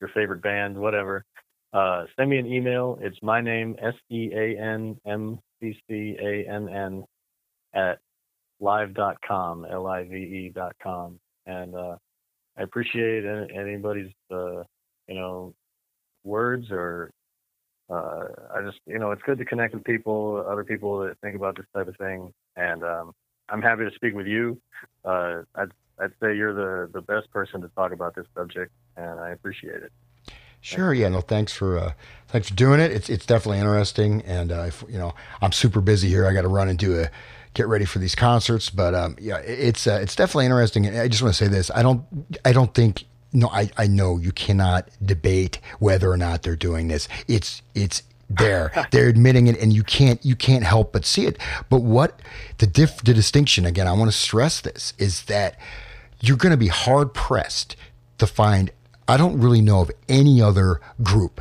your 0.00 0.10
favorite 0.10 0.42
band, 0.42 0.76
whatever 0.76 1.24
uh, 1.74 2.04
send 2.16 2.30
me 2.30 2.38
an 2.38 2.46
email. 2.46 2.98
It's 3.00 3.18
my 3.22 3.40
name, 3.40 3.76
S 3.82 3.94
E 4.08 4.30
A 4.32 4.56
N 4.58 4.96
M 5.04 5.38
C 5.60 5.76
C 5.88 6.16
A 6.20 6.48
N 6.48 6.68
N, 6.68 7.04
at 7.74 7.98
live.com, 8.60 9.66
L 9.70 9.86
I 9.88 10.04
V 10.04 10.14
E.com. 10.14 11.18
And 11.46 11.74
uh, 11.74 11.96
I 12.56 12.62
appreciate 12.62 13.24
anybody's, 13.24 14.12
uh, 14.30 14.62
you 15.08 15.14
know, 15.14 15.52
words 16.22 16.70
or 16.70 17.10
uh, 17.90 18.24
I 18.54 18.62
just, 18.64 18.78
you 18.86 18.98
know, 18.98 19.10
it's 19.10 19.22
good 19.22 19.38
to 19.38 19.44
connect 19.44 19.74
with 19.74 19.84
people, 19.84 20.42
other 20.48 20.64
people 20.64 21.00
that 21.00 21.18
think 21.20 21.36
about 21.36 21.56
this 21.56 21.66
type 21.74 21.88
of 21.88 21.96
thing. 21.96 22.32
And 22.56 22.82
um, 22.82 23.12
I'm 23.48 23.60
happy 23.60 23.84
to 23.84 23.94
speak 23.94 24.14
with 24.14 24.26
you. 24.26 24.58
Uh, 25.04 25.42
I'd, 25.54 25.72
I'd 25.98 26.12
say 26.22 26.36
you're 26.36 26.54
the, 26.54 26.90
the 26.92 27.02
best 27.02 27.30
person 27.30 27.60
to 27.60 27.68
talk 27.76 27.92
about 27.92 28.14
this 28.14 28.26
subject, 28.34 28.72
and 28.96 29.20
I 29.20 29.30
appreciate 29.30 29.82
it. 29.82 29.92
Sure. 30.64 30.94
Yeah. 30.94 31.10
No. 31.10 31.20
Thanks 31.20 31.52
for 31.52 31.78
uh, 31.78 31.92
thanks 32.28 32.48
for 32.48 32.54
doing 32.54 32.80
it. 32.80 32.90
It's 32.90 33.10
it's 33.10 33.26
definitely 33.26 33.58
interesting, 33.58 34.22
and 34.22 34.50
uh, 34.50 34.64
if, 34.68 34.82
you 34.88 34.96
know 34.96 35.14
I'm 35.42 35.52
super 35.52 35.82
busy 35.82 36.08
here. 36.08 36.26
I 36.26 36.32
got 36.32 36.40
to 36.40 36.48
run 36.48 36.70
and 36.70 36.78
do 36.78 36.98
a 36.98 37.10
get 37.52 37.68
ready 37.68 37.84
for 37.84 37.98
these 37.98 38.14
concerts, 38.14 38.70
but 38.70 38.94
um, 38.94 39.14
yeah, 39.20 39.36
it's 39.40 39.86
uh, 39.86 39.98
it's 40.00 40.16
definitely 40.16 40.46
interesting. 40.46 40.86
And 40.86 40.96
I 40.96 41.06
just 41.06 41.22
want 41.22 41.34
to 41.34 41.44
say 41.44 41.48
this: 41.48 41.70
I 41.74 41.82
don't 41.82 42.02
I 42.46 42.52
don't 42.52 42.72
think 42.72 43.04
no 43.34 43.48
I 43.48 43.68
I 43.76 43.86
know 43.88 44.16
you 44.16 44.32
cannot 44.32 44.88
debate 45.04 45.58
whether 45.80 46.10
or 46.10 46.16
not 46.16 46.44
they're 46.44 46.56
doing 46.56 46.88
this. 46.88 47.08
It's 47.28 47.60
it's 47.74 48.02
there 48.30 48.72
they're 48.90 49.08
admitting 49.08 49.48
it 49.48 49.58
and 49.60 49.74
you 49.74 49.82
can't 49.82 50.24
you 50.24 50.34
can't 50.34 50.64
help 50.64 50.94
but 50.94 51.04
see 51.04 51.26
it 51.26 51.36
but 51.68 51.82
what 51.82 52.20
the 52.56 52.66
diff 52.66 53.02
the 53.02 53.12
distinction 53.12 53.66
again 53.66 53.86
i 53.86 53.92
want 53.92 54.10
to 54.10 54.16
stress 54.16 54.62
this 54.62 54.94
is 54.96 55.24
that 55.24 55.58
you're 56.22 56.38
going 56.38 56.50
to 56.50 56.56
be 56.56 56.68
hard 56.68 57.12
pressed 57.12 57.76
to 58.16 58.26
find 58.26 58.70
I 59.06 59.16
don't 59.16 59.40
really 59.40 59.60
know 59.60 59.80
of 59.80 59.90
any 60.08 60.40
other 60.40 60.80
group 61.02 61.40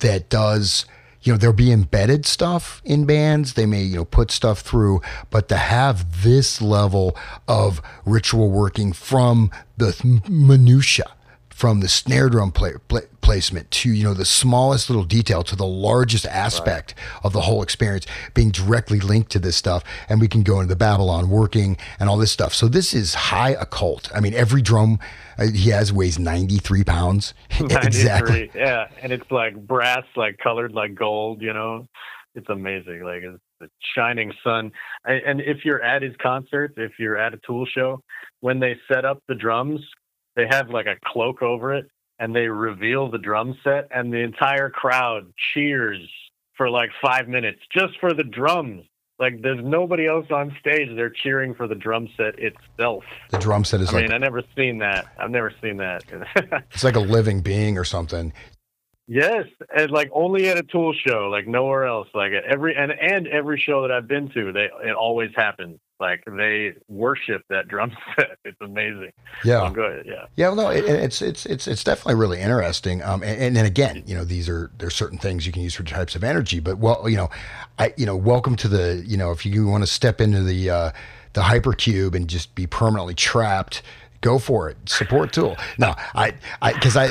that 0.00 0.28
does 0.28 0.84
you 1.22 1.32
know 1.32 1.38
there'll 1.38 1.54
be 1.54 1.70
embedded 1.70 2.26
stuff 2.26 2.82
in 2.84 3.04
bands. 3.04 3.54
They 3.54 3.66
may 3.66 3.82
you 3.82 3.96
know 3.96 4.04
put 4.04 4.30
stuff 4.30 4.60
through 4.60 5.00
but 5.30 5.48
to 5.48 5.56
have 5.56 6.22
this 6.22 6.60
level 6.60 7.16
of 7.46 7.80
ritual 8.04 8.50
working 8.50 8.92
from 8.92 9.50
the 9.76 10.20
minutia 10.28 11.06
from 11.62 11.78
the 11.78 11.86
snare 11.86 12.28
drum 12.28 12.50
play, 12.50 12.72
play, 12.88 13.02
placement 13.20 13.70
to 13.70 13.88
you 13.88 14.02
know 14.02 14.14
the 14.14 14.24
smallest 14.24 14.90
little 14.90 15.04
detail 15.04 15.44
to 15.44 15.54
the 15.54 15.64
largest 15.64 16.26
aspect 16.26 16.92
right. 16.96 17.24
of 17.24 17.32
the 17.32 17.42
whole 17.42 17.62
experience 17.62 18.04
being 18.34 18.50
directly 18.50 18.98
linked 18.98 19.30
to 19.30 19.38
this 19.38 19.54
stuff 19.54 19.84
and 20.08 20.20
we 20.20 20.26
can 20.26 20.42
go 20.42 20.58
into 20.58 20.66
the 20.66 20.74
babylon 20.74 21.30
working 21.30 21.76
and 22.00 22.08
all 22.08 22.16
this 22.16 22.32
stuff. 22.32 22.52
So 22.52 22.66
this 22.66 22.92
is 22.92 23.14
high 23.14 23.50
occult. 23.50 24.10
I 24.12 24.18
mean 24.18 24.34
every 24.34 24.60
drum 24.60 24.98
uh, 25.38 25.52
he 25.54 25.70
has 25.70 25.92
weighs 25.92 26.18
93 26.18 26.82
pounds. 26.82 27.32
93, 27.60 27.86
exactly. 27.86 28.50
yeah. 28.56 28.88
And 29.00 29.12
it's 29.12 29.30
like 29.30 29.54
brass 29.54 30.02
like 30.16 30.38
colored 30.38 30.72
like 30.72 30.96
gold 30.96 31.42
you 31.42 31.52
know? 31.52 31.86
It's 32.34 32.48
amazing. 32.48 33.04
Like 33.04 33.22
it's 33.22 33.40
the 33.60 33.68
shining 33.94 34.32
sun. 34.42 34.72
And 35.04 35.40
if 35.40 35.64
you're 35.64 35.82
at 35.82 36.02
his 36.02 36.16
concerts, 36.20 36.74
if 36.76 36.92
you're 36.98 37.16
at 37.16 37.34
a 37.34 37.38
Tool 37.46 37.66
show, 37.66 38.02
when 38.40 38.58
they 38.58 38.74
set 38.92 39.04
up 39.04 39.22
the 39.28 39.36
drums, 39.36 39.80
they 40.36 40.46
have 40.48 40.70
like 40.70 40.86
a 40.86 40.96
cloak 41.04 41.42
over 41.42 41.74
it, 41.74 41.88
and 42.18 42.34
they 42.34 42.48
reveal 42.48 43.10
the 43.10 43.18
drum 43.18 43.56
set, 43.64 43.88
and 43.90 44.12
the 44.12 44.18
entire 44.18 44.70
crowd 44.70 45.32
cheers 45.52 46.00
for 46.56 46.70
like 46.70 46.90
five 47.02 47.28
minutes 47.28 47.60
just 47.74 47.98
for 48.00 48.12
the 48.12 48.24
drums. 48.24 48.84
Like 49.18 49.40
there's 49.42 49.62
nobody 49.62 50.06
else 50.06 50.26
on 50.30 50.56
stage. 50.58 50.88
They're 50.96 51.10
cheering 51.10 51.54
for 51.54 51.68
the 51.68 51.74
drum 51.74 52.08
set 52.16 52.38
itself. 52.38 53.04
The 53.30 53.38
drum 53.38 53.64
set 53.64 53.80
is 53.80 53.90
I 53.90 53.92
like 53.92 54.02
mean, 54.04 54.12
I 54.12 54.18
never 54.18 54.42
seen 54.56 54.78
that. 54.78 55.06
I've 55.18 55.30
never 55.30 55.52
seen 55.62 55.76
that. 55.76 56.02
it's 56.72 56.84
like 56.84 56.96
a 56.96 57.00
living 57.00 57.40
being 57.40 57.78
or 57.78 57.84
something. 57.84 58.32
Yes, 59.06 59.46
and 59.76 59.90
like 59.90 60.10
only 60.12 60.48
at 60.48 60.56
a 60.56 60.62
Tool 60.62 60.92
show, 60.92 61.28
like 61.30 61.46
nowhere 61.46 61.84
else. 61.84 62.08
Like 62.14 62.32
at 62.32 62.44
every 62.44 62.74
and 62.76 62.92
and 62.92 63.26
every 63.26 63.58
show 63.58 63.82
that 63.82 63.90
I've 63.90 64.08
been 64.08 64.28
to, 64.30 64.52
they 64.52 64.68
it 64.84 64.94
always 64.94 65.30
happens. 65.34 65.78
Like 66.00 66.24
they 66.26 66.72
worship 66.88 67.42
that 67.48 67.68
drum 67.68 67.92
set. 68.16 68.36
It's 68.44 68.60
amazing. 68.60 69.12
Yeah. 69.44 69.68
Oh, 69.68 69.70
go 69.70 69.82
ahead. 69.82 70.04
Yeah. 70.04 70.26
Yeah, 70.34 70.48
well, 70.48 70.56
no, 70.56 70.68
it, 70.70 70.84
it's 70.84 71.22
it's 71.22 71.46
it's 71.46 71.68
it's 71.68 71.84
definitely 71.84 72.16
really 72.16 72.40
interesting. 72.40 73.02
Um, 73.02 73.22
and, 73.22 73.40
and 73.40 73.56
then 73.56 73.66
again, 73.66 74.02
you 74.06 74.16
know, 74.16 74.24
these 74.24 74.48
are 74.48 74.70
there's 74.78 74.94
certain 74.94 75.18
things 75.18 75.46
you 75.46 75.52
can 75.52 75.62
use 75.62 75.74
for 75.74 75.84
types 75.84 76.16
of 76.16 76.24
energy. 76.24 76.58
But 76.58 76.78
well, 76.78 77.08
you 77.08 77.16
know, 77.16 77.30
I 77.78 77.94
you 77.96 78.04
know, 78.04 78.16
welcome 78.16 78.56
to 78.56 78.68
the 78.68 79.04
you 79.06 79.16
know, 79.16 79.30
if 79.30 79.46
you 79.46 79.68
want 79.68 79.84
to 79.84 79.86
step 79.86 80.20
into 80.20 80.42
the 80.42 80.70
uh, 80.70 80.90
the 81.34 81.42
hypercube 81.42 82.14
and 82.14 82.28
just 82.28 82.54
be 82.54 82.66
permanently 82.66 83.14
trapped. 83.14 83.82
Go 84.22 84.38
for 84.38 84.70
it. 84.70 84.76
Support 84.88 85.32
tool. 85.32 85.56
No, 85.78 85.94
I, 86.14 86.32
I, 86.62 86.72
because 86.72 86.96
I, 86.96 87.08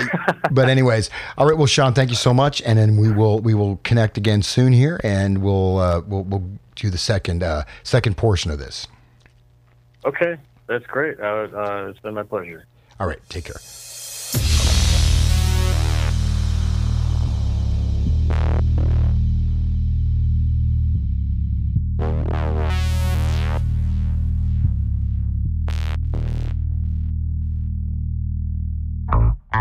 but 0.52 0.70
anyways, 0.70 1.10
all 1.38 1.46
right. 1.46 1.58
Well, 1.58 1.68
Sean, 1.68 1.94
thank 1.94 2.10
you 2.10 2.16
so 2.16 2.34
much, 2.34 2.62
and 2.62 2.80
then 2.80 2.96
we 2.96 3.12
will 3.12 3.40
we 3.40 3.54
will 3.54 3.82
connect 3.84 4.18
again 4.18 4.42
soon 4.42 4.72
here, 4.72 5.00
and 5.04 5.44
we'll 5.44 5.78
uh, 5.78 6.02
we'll 6.08 6.24
we'll 6.24 6.50
do 6.76 6.90
the 6.90 6.98
second 6.98 7.44
uh, 7.44 7.66
second 7.84 8.16
portion 8.16 8.50
of 8.50 8.60
this. 8.60 8.88
Okay, 10.06 10.38
that's 10.68 10.86
great. 10.86 11.20
Uh, 11.20 11.48
uh, 11.54 11.88
it's 11.90 12.00
been 12.00 12.14
my 12.14 12.24
pleasure. 12.24 12.66
All 12.98 13.08
right, 13.08 13.20
take 13.28 13.46
care. 13.46 13.60
All 29.54 29.60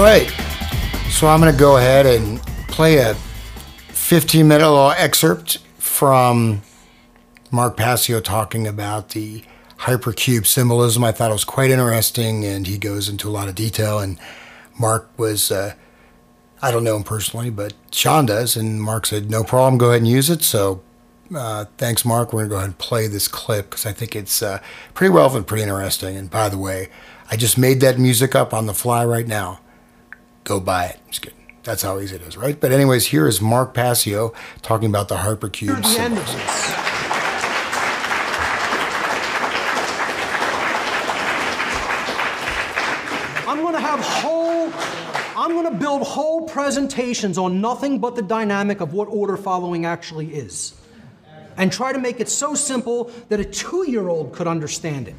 right. 0.00 0.41
So 1.22 1.28
I'm 1.28 1.40
going 1.40 1.52
to 1.52 1.56
go 1.56 1.76
ahead 1.76 2.04
and 2.04 2.42
play 2.66 2.96
a 2.96 3.14
15 3.14 4.48
minute 4.48 4.68
little 4.68 4.90
excerpt 4.90 5.58
from 5.78 6.62
Mark 7.52 7.76
Passio 7.76 8.18
talking 8.18 8.66
about 8.66 9.10
the 9.10 9.44
hypercube 9.78 10.46
symbolism. 10.46 11.04
I 11.04 11.12
thought 11.12 11.30
it 11.30 11.34
was 11.34 11.44
quite 11.44 11.70
interesting, 11.70 12.44
and 12.44 12.66
he 12.66 12.76
goes 12.76 13.08
into 13.08 13.28
a 13.28 13.30
lot 13.30 13.46
of 13.46 13.54
detail. 13.54 14.00
And 14.00 14.18
Mark 14.76 15.16
was, 15.16 15.52
uh, 15.52 15.74
I 16.60 16.72
don't 16.72 16.82
know 16.82 16.96
him 16.96 17.04
personally, 17.04 17.50
but 17.50 17.74
Sean 17.92 18.26
does. 18.26 18.56
And 18.56 18.82
Mark 18.82 19.06
said, 19.06 19.30
no 19.30 19.44
problem, 19.44 19.78
go 19.78 19.90
ahead 19.90 20.00
and 20.00 20.08
use 20.08 20.28
it. 20.28 20.42
So 20.42 20.82
uh, 21.32 21.66
thanks, 21.78 22.04
Mark. 22.04 22.32
We're 22.32 22.48
going 22.48 22.48
to 22.48 22.50
go 22.50 22.56
ahead 22.56 22.68
and 22.70 22.78
play 22.78 23.06
this 23.06 23.28
clip 23.28 23.70
because 23.70 23.86
I 23.86 23.92
think 23.92 24.16
it's 24.16 24.42
uh, 24.42 24.58
pretty 24.92 25.14
relevant, 25.14 25.46
pretty 25.46 25.62
interesting. 25.62 26.16
And 26.16 26.28
by 26.28 26.48
the 26.48 26.58
way, 26.58 26.88
I 27.30 27.36
just 27.36 27.56
made 27.56 27.78
that 27.82 27.96
music 27.96 28.34
up 28.34 28.52
on 28.52 28.66
the 28.66 28.74
fly 28.74 29.04
right 29.04 29.28
now. 29.28 29.60
Go 30.44 30.60
buy 30.60 30.86
it. 30.86 31.00
Just 31.08 31.22
kidding. 31.22 31.38
That's 31.62 31.82
how 31.82 32.00
easy 32.00 32.16
it 32.16 32.22
is, 32.22 32.36
right? 32.36 32.58
But 32.58 32.72
anyways, 32.72 33.06
here 33.06 33.28
is 33.28 33.40
Mark 33.40 33.72
Passio 33.72 34.34
talking 34.62 34.88
about 34.88 35.08
the 35.08 35.16
hypercube 35.16 35.66
the 35.66 36.00
end 36.00 36.18
of 36.18 36.26
symbols. 36.26 36.34
this. 36.34 36.74
I'm 43.46 43.60
going 43.60 43.74
to 43.74 43.80
have 43.80 44.00
whole, 44.00 44.72
I'm 45.36 45.52
going 45.52 45.72
to 45.72 45.78
build 45.78 46.02
whole 46.02 46.48
presentations 46.48 47.38
on 47.38 47.60
nothing 47.60 48.00
but 48.00 48.16
the 48.16 48.22
dynamic 48.22 48.80
of 48.80 48.92
what 48.92 49.06
order 49.06 49.36
following 49.36 49.86
actually 49.86 50.34
is. 50.34 50.74
And 51.56 51.70
try 51.70 51.92
to 51.92 51.98
make 51.98 52.18
it 52.18 52.28
so 52.28 52.54
simple 52.54 53.12
that 53.28 53.38
a 53.38 53.44
two 53.44 53.88
year 53.88 54.08
old 54.08 54.32
could 54.32 54.48
understand 54.48 55.06
it. 55.06 55.14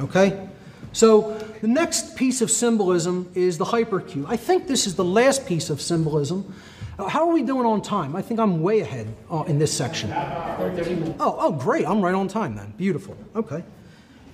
Okay? 0.00 0.48
So 0.94 1.36
the 1.60 1.66
next 1.66 2.16
piece 2.16 2.40
of 2.40 2.50
symbolism 2.50 3.30
is 3.34 3.58
the 3.58 3.64
hypercube. 3.64 4.26
I 4.28 4.36
think 4.36 4.68
this 4.68 4.86
is 4.86 4.94
the 4.94 5.04
last 5.04 5.44
piece 5.44 5.68
of 5.68 5.80
symbolism. 5.80 6.54
Uh, 6.96 7.08
how 7.08 7.28
are 7.28 7.34
we 7.34 7.42
doing 7.42 7.66
on 7.66 7.82
time? 7.82 8.14
I 8.14 8.22
think 8.22 8.38
I'm 8.38 8.62
way 8.62 8.80
ahead 8.80 9.12
uh, 9.28 9.42
in 9.48 9.58
this 9.58 9.76
section. 9.76 10.12
Oh, 10.14 11.36
oh, 11.40 11.52
great. 11.52 11.84
I'm 11.86 12.00
right 12.00 12.14
on 12.14 12.28
time 12.28 12.54
then. 12.54 12.72
Beautiful. 12.76 13.16
Okay. 13.34 13.64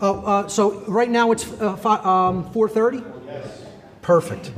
Uh, 0.03 0.21
uh, 0.23 0.49
so 0.49 0.81
right 0.87 1.09
now 1.09 1.33
it's 1.33 1.51
uh, 1.61 1.73
um, 1.73 2.45
4.30? 2.53 3.27
Yes. 3.27 3.63
Perfect. 4.03 4.53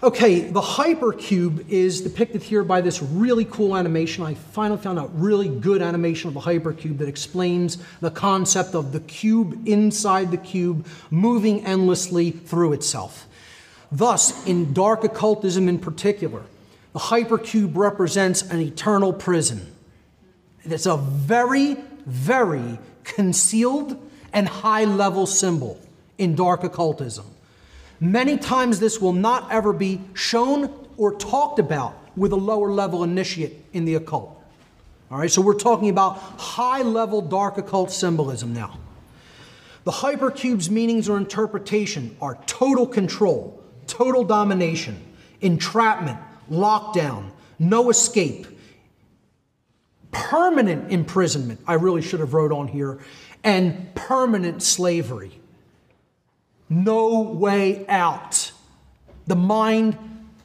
Okay, 0.00 0.42
the 0.42 0.60
hypercube 0.60 1.68
is 1.68 2.02
depicted 2.02 2.40
here 2.40 2.62
by 2.62 2.80
this 2.80 3.02
really 3.02 3.44
cool 3.44 3.76
animation. 3.76 4.22
I 4.22 4.34
finally 4.34 4.80
found 4.80 4.96
a 4.96 5.06
really 5.06 5.48
good 5.48 5.82
animation 5.82 6.28
of 6.28 6.34
the 6.34 6.40
hypercube 6.40 6.98
that 6.98 7.08
explains 7.08 7.78
the 8.00 8.12
concept 8.12 8.76
of 8.76 8.92
the 8.92 9.00
cube 9.00 9.66
inside 9.66 10.30
the 10.30 10.36
cube 10.36 10.86
moving 11.10 11.66
endlessly 11.66 12.30
through 12.30 12.74
itself. 12.74 13.26
Thus, 13.90 14.46
in 14.46 14.72
dark 14.72 15.02
occultism 15.02 15.68
in 15.68 15.80
particular, 15.80 16.44
the 16.92 17.00
hypercube 17.00 17.76
represents 17.76 18.42
an 18.42 18.60
eternal 18.60 19.12
prison. 19.12 19.66
It's 20.62 20.86
a 20.86 20.96
very, 20.96 21.74
very 22.06 22.78
concealed 23.02 24.00
and 24.32 24.46
high 24.46 24.84
level 24.84 25.26
symbol 25.26 25.80
in 26.18 26.36
dark 26.36 26.62
occultism. 26.62 27.24
Many 28.00 28.36
times 28.36 28.80
this 28.80 29.00
will 29.00 29.12
not 29.12 29.50
ever 29.50 29.72
be 29.72 30.00
shown 30.14 30.72
or 30.96 31.14
talked 31.14 31.58
about 31.58 31.96
with 32.16 32.32
a 32.32 32.36
lower 32.36 32.70
level 32.70 33.04
initiate 33.04 33.64
in 33.72 33.84
the 33.84 33.94
occult. 33.94 34.34
All 35.10 35.18
right, 35.18 35.30
so 35.30 35.40
we're 35.40 35.54
talking 35.54 35.88
about 35.88 36.18
high 36.18 36.82
level 36.82 37.22
dark 37.22 37.58
occult 37.58 37.90
symbolism 37.90 38.52
now. 38.52 38.78
The 39.84 39.90
hypercube's 39.90 40.70
meanings 40.70 41.08
or 41.08 41.16
interpretation 41.16 42.14
are 42.20 42.38
total 42.46 42.86
control, 42.86 43.62
total 43.86 44.22
domination, 44.22 45.02
entrapment, 45.40 46.18
lockdown, 46.50 47.30
no 47.58 47.88
escape, 47.88 48.46
permanent 50.10 50.92
imprisonment, 50.92 51.60
I 51.66 51.74
really 51.74 52.02
should 52.02 52.20
have 52.20 52.34
wrote 52.34 52.52
on 52.52 52.68
here, 52.68 52.98
and 53.42 53.94
permanent 53.94 54.62
slavery. 54.62 55.37
No 56.68 57.20
way 57.20 57.86
out. 57.88 58.52
The 59.26 59.36
mind 59.36 59.96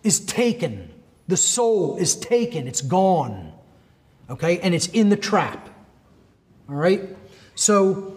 is 0.03 0.19
taken. 0.19 0.89
The 1.27 1.37
soul 1.37 1.97
is 1.97 2.15
taken. 2.15 2.67
It's 2.67 2.81
gone. 2.81 3.53
Okay? 4.29 4.59
And 4.59 4.73
it's 4.73 4.87
in 4.87 5.09
the 5.09 5.17
trap. 5.17 5.69
All 6.69 6.75
right? 6.75 7.01
So 7.55 8.15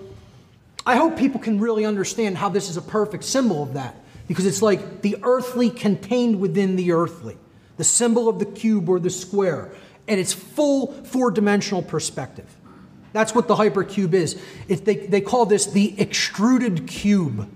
I 0.86 0.96
hope 0.96 1.16
people 1.16 1.40
can 1.40 1.58
really 1.58 1.84
understand 1.84 2.38
how 2.38 2.48
this 2.48 2.70
is 2.70 2.76
a 2.76 2.82
perfect 2.82 3.24
symbol 3.24 3.62
of 3.62 3.74
that 3.74 3.96
because 4.28 4.46
it's 4.46 4.62
like 4.62 5.02
the 5.02 5.16
earthly 5.22 5.70
contained 5.70 6.40
within 6.40 6.76
the 6.76 6.92
earthly, 6.92 7.36
the 7.76 7.84
symbol 7.84 8.28
of 8.28 8.38
the 8.38 8.46
cube 8.46 8.88
or 8.88 8.98
the 8.98 9.10
square, 9.10 9.72
and 10.08 10.20
it's 10.20 10.32
full 10.32 10.92
four 11.04 11.30
dimensional 11.30 11.82
perspective. 11.82 12.46
That's 13.12 13.34
what 13.34 13.48
the 13.48 13.56
hypercube 13.56 14.14
is. 14.14 14.40
It, 14.68 14.84
they, 14.84 14.96
they 14.96 15.20
call 15.20 15.46
this 15.46 15.66
the 15.66 15.98
extruded 15.98 16.86
cube. 16.86 17.48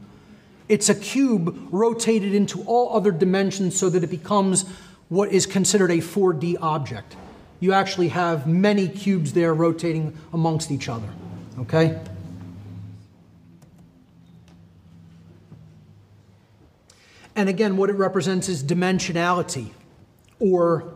It's 0.71 0.89
a 0.89 0.95
cube 0.95 1.67
rotated 1.73 2.33
into 2.33 2.63
all 2.63 2.97
other 2.97 3.11
dimensions 3.11 3.77
so 3.77 3.91
that 3.91 4.05
it 4.05 4.07
becomes 4.07 4.65
what 5.09 5.33
is 5.33 5.45
considered 5.45 5.91
a 5.91 5.97
4D 5.97 6.59
object. 6.61 7.17
You 7.59 7.73
actually 7.73 8.07
have 8.11 8.47
many 8.47 8.87
cubes 8.87 9.33
there 9.33 9.53
rotating 9.53 10.17
amongst 10.33 10.71
each 10.71 10.89
other. 10.89 11.09
Okay? 11.59 12.01
And 17.35 17.49
again, 17.49 17.77
what 17.77 17.91
it 17.91 17.95
represents 17.95 18.49
is 18.49 18.63
dimensionality 18.63 19.71
or 20.39 20.95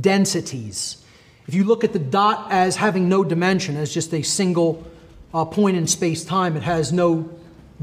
densities. 0.00 1.04
If 1.48 1.54
you 1.54 1.64
look 1.64 1.82
at 1.82 1.92
the 1.92 1.98
dot 1.98 2.52
as 2.52 2.76
having 2.76 3.08
no 3.08 3.24
dimension, 3.24 3.76
as 3.76 3.92
just 3.92 4.14
a 4.14 4.22
single 4.22 4.86
uh, 5.34 5.46
point 5.46 5.76
in 5.76 5.88
space 5.88 6.24
time, 6.24 6.56
it 6.56 6.62
has 6.62 6.92
no 6.92 7.28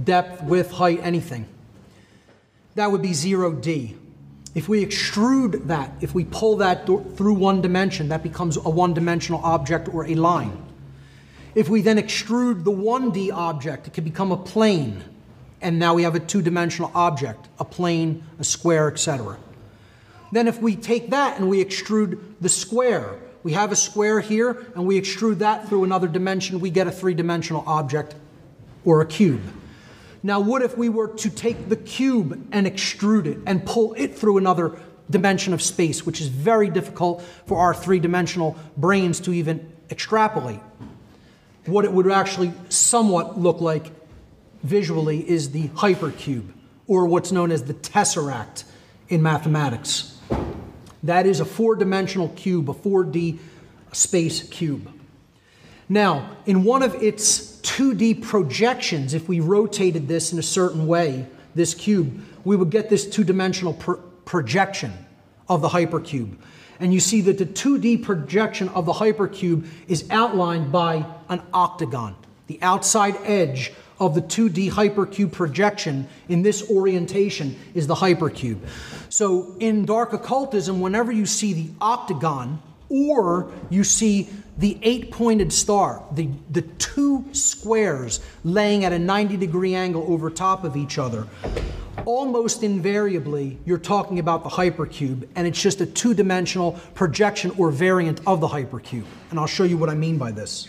depth, 0.04 0.44
width, 0.44 0.72
height, 0.72 1.00
anything. 1.04 1.48
That 2.76 2.92
would 2.92 3.02
be 3.02 3.12
0D. 3.12 3.96
If 4.54 4.68
we 4.68 4.86
extrude 4.86 5.68
that, 5.68 5.92
if 6.02 6.16
we 6.16 6.26
pull 6.26 6.58
that 6.58 6.86
through 6.86 7.34
one 7.34 7.62
dimension, 7.62 8.10
that 8.10 8.24
becomes 8.24 8.58
a 8.58 8.70
one 8.70 8.94
dimensional 8.94 9.42
object 9.44 9.88
or 9.94 10.06
a 10.06 10.16
line. 10.16 10.64
If 11.54 11.70
we 11.70 11.82
then 11.82 11.98
extrude 11.98 12.64
the 12.64 12.72
1D 12.72 13.32
object, 13.32 13.88
it 13.88 13.94
can 13.94 14.04
become 14.04 14.32
a 14.32 14.38
plane. 14.38 15.04
And 15.62 15.80
now 15.80 15.96
we 15.96 16.04
have 16.04 16.14
a 16.14 16.20
two 16.20 16.42
dimensional 16.42 16.92
object, 16.94 17.48
a 17.60 17.66
plane, 17.66 18.24
a 18.40 18.44
square, 18.44 18.92
etc. 18.92 19.38
Then 20.32 20.48
if 20.48 20.62
we 20.62 20.76
take 20.76 21.10
that 21.10 21.40
and 21.40 21.50
we 21.50 21.64
extrude 21.64 22.20
the 22.42 22.50
square, 22.50 23.16
we 23.44 23.54
have 23.54 23.72
a 23.72 23.76
square 23.76 24.20
here 24.20 24.68
and 24.76 24.86
we 24.86 25.02
extrude 25.02 25.40
that 25.40 25.68
through 25.68 25.84
another 25.84 26.08
dimension, 26.08 26.60
we 26.60 26.70
get 26.70 26.86
a 26.86 26.92
three 26.92 27.14
dimensional 27.14 27.64
object 27.66 28.14
or 28.86 29.02
a 29.02 29.06
cube. 29.06 29.42
Now, 30.28 30.42
what 30.42 30.62
if 30.62 30.78
we 30.78 30.90
were 30.90 31.08
to 31.08 31.30
take 31.30 31.70
the 31.70 31.78
cube 31.78 32.50
and 32.52 32.68
extrude 32.68 33.28
it 33.28 33.38
and 33.46 33.66
pull 33.66 33.94
it 33.94 34.14
through 34.14 34.38
another 34.38 34.78
dimension 35.10 35.54
of 35.54 35.62
space, 35.62 36.06
which 36.06 36.20
is 36.20 36.28
very 36.28 36.70
difficult 36.70 37.24
for 37.46 37.60
our 37.60 37.74
three 37.74 38.00
dimensional 38.00 38.58
brains 38.76 39.22
to 39.22 39.32
even 39.32 39.72
extrapolate? 39.90 40.60
What 41.66 41.86
it 41.86 41.94
would 41.94 42.12
actually 42.12 42.52
somewhat 42.68 43.40
look 43.40 43.62
like 43.62 43.90
visually 44.64 45.20
is 45.30 45.52
the 45.52 45.70
hypercube, 45.70 46.52
or 46.88 47.06
what's 47.06 47.32
known 47.32 47.50
as 47.50 47.64
the 47.64 47.74
tesseract 47.74 48.66
in 49.08 49.22
mathematics. 49.22 50.20
That 51.04 51.26
is 51.26 51.40
a 51.40 51.46
four 51.46 51.74
dimensional 51.78 52.28
cube, 52.36 52.70
a 52.70 52.74
4D 52.74 53.40
space 53.94 54.44
cube. 54.50 54.92
Now, 55.88 56.36
in 56.46 56.66
one 56.66 56.84
of 56.84 57.02
its 57.02 57.47
2D 57.62 58.22
projections, 58.24 59.14
if 59.14 59.28
we 59.28 59.40
rotated 59.40 60.08
this 60.08 60.34
in 60.34 60.40
a 60.40 60.44
certain 60.44 60.88
way, 60.88 61.28
this 61.56 61.74
cube, 61.74 62.24
we 62.44 62.56
would 62.56 62.70
get 62.70 62.90
this 62.90 63.10
two 63.10 63.24
dimensional 63.24 63.74
projection 64.26 64.94
of 65.50 65.62
the 65.62 65.70
hypercube. 65.70 66.36
And 66.80 66.94
you 66.94 67.00
see 67.00 67.22
that 67.22 67.38
the 67.38 67.46
2D 67.46 68.04
projection 68.04 68.70
of 68.70 68.86
the 68.86 68.94
hypercube 68.94 69.68
is 69.88 70.08
outlined 70.10 70.72
by 70.72 71.06
an 71.30 71.42
octagon. 71.54 72.16
The 72.48 72.60
outside 72.62 73.16
edge 73.24 73.74
of 74.00 74.14
the 74.14 74.22
2D 74.22 74.72
hypercube 74.72 75.32
projection 75.32 76.08
in 76.30 76.44
this 76.44 76.70
orientation 76.70 77.58
is 77.74 77.88
the 77.88 77.96
hypercube. 77.96 78.60
So 79.10 79.56
in 79.60 79.86
dark 79.86 80.14
occultism, 80.14 80.80
whenever 80.80 81.12
you 81.12 81.26
see 81.26 81.54
the 81.54 81.70
octagon 81.82 82.62
or 82.90 83.52
you 83.70 83.84
see 83.84 84.30
the 84.58 84.78
eight 84.82 85.12
pointed 85.12 85.54
star, 85.54 86.04
the, 86.14 86.30
the 86.50 86.62
two 86.62 87.26
squares 87.32 88.20
laying 88.44 88.84
at 88.84 88.92
a 88.92 89.00
90 89.00 89.38
degree 89.38 89.76
angle 89.76 90.06
over 90.08 90.30
top 90.30 90.64
of 90.64 90.76
each 90.76 90.98
other, 90.98 91.28
almost 92.06 92.64
invariably 92.64 93.60
you're 93.66 93.78
talking 93.78 94.18
about 94.18 94.44
the 94.44 94.50
hypercube, 94.50 95.28
and 95.36 95.46
it's 95.46 95.62
just 95.62 95.82
a 95.82 95.86
two 95.86 96.14
dimensional 96.14 96.74
projection 96.96 97.52
or 97.58 97.70
variant 97.70 98.22
of 98.26 98.40
the 98.40 98.48
hypercube. 98.48 99.06
And 99.30 99.40
I'll 99.40 99.48
show 99.48 99.64
you 99.64 99.78
what 99.78 99.90
I 99.90 99.96
mean 99.96 100.18
by 100.18 100.32
this. 100.32 100.68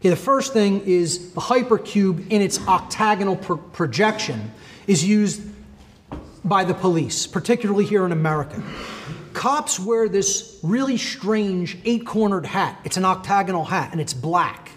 Okay, 0.00 0.10
the 0.10 0.16
first 0.16 0.52
thing 0.52 0.82
is 0.82 1.32
the 1.32 1.40
hypercube 1.40 2.30
in 2.30 2.42
its 2.42 2.66
octagonal 2.66 3.36
pro- 3.36 3.56
projection 3.56 4.52
is 4.86 5.04
used 5.04 5.42
by 6.44 6.64
the 6.64 6.74
police, 6.74 7.26
particularly 7.26 7.84
here 7.84 8.06
in 8.06 8.12
America. 8.12 8.62
Cops 9.36 9.78
wear 9.78 10.08
this 10.08 10.58
really 10.62 10.96
strange 10.96 11.76
eight 11.84 12.06
cornered 12.06 12.46
hat. 12.46 12.80
It's 12.84 12.96
an 12.96 13.04
octagonal 13.04 13.66
hat 13.66 13.92
and 13.92 14.00
it's 14.00 14.14
black. 14.14 14.70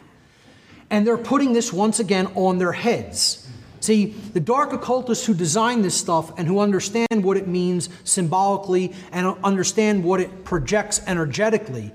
And 0.89 1.07
they're 1.07 1.17
putting 1.17 1.53
this 1.53 1.71
once 1.71 2.01
again 2.01 2.27
on 2.35 2.57
their 2.57 2.73
heads. 2.73 3.47
See, 3.79 4.07
the 4.07 4.41
dark 4.41 4.73
occultists 4.73 5.25
who 5.25 5.33
design 5.33 5.81
this 5.81 5.95
stuff 5.95 6.37
and 6.37 6.45
who 6.45 6.59
understand 6.59 7.23
what 7.23 7.37
it 7.37 7.47
means 7.47 7.87
symbolically 8.03 8.91
and 9.13 9.37
understand 9.45 10.03
what 10.03 10.19
it 10.19 10.43
projects 10.43 11.01
energetically 11.07 11.93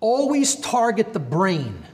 always 0.00 0.56
target 0.56 1.12
the 1.12 1.20
brain. 1.20 1.84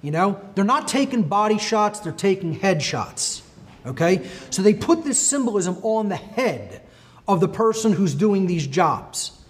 You 0.00 0.12
know, 0.12 0.40
they're 0.54 0.64
not 0.64 0.88
taking 0.88 1.24
body 1.24 1.58
shots, 1.58 2.00
they're 2.00 2.12
taking 2.12 2.54
head 2.54 2.82
shots. 2.82 3.42
Okay? 3.84 4.26
So 4.48 4.62
they 4.62 4.72
put 4.72 5.04
this 5.04 5.20
symbolism 5.20 5.76
on 5.82 6.08
the 6.08 6.16
head 6.16 6.80
of 7.28 7.40
the 7.40 7.48
person 7.48 7.92
who's 7.92 8.14
doing 8.14 8.46
these 8.46 8.66
jobs. 8.66 9.40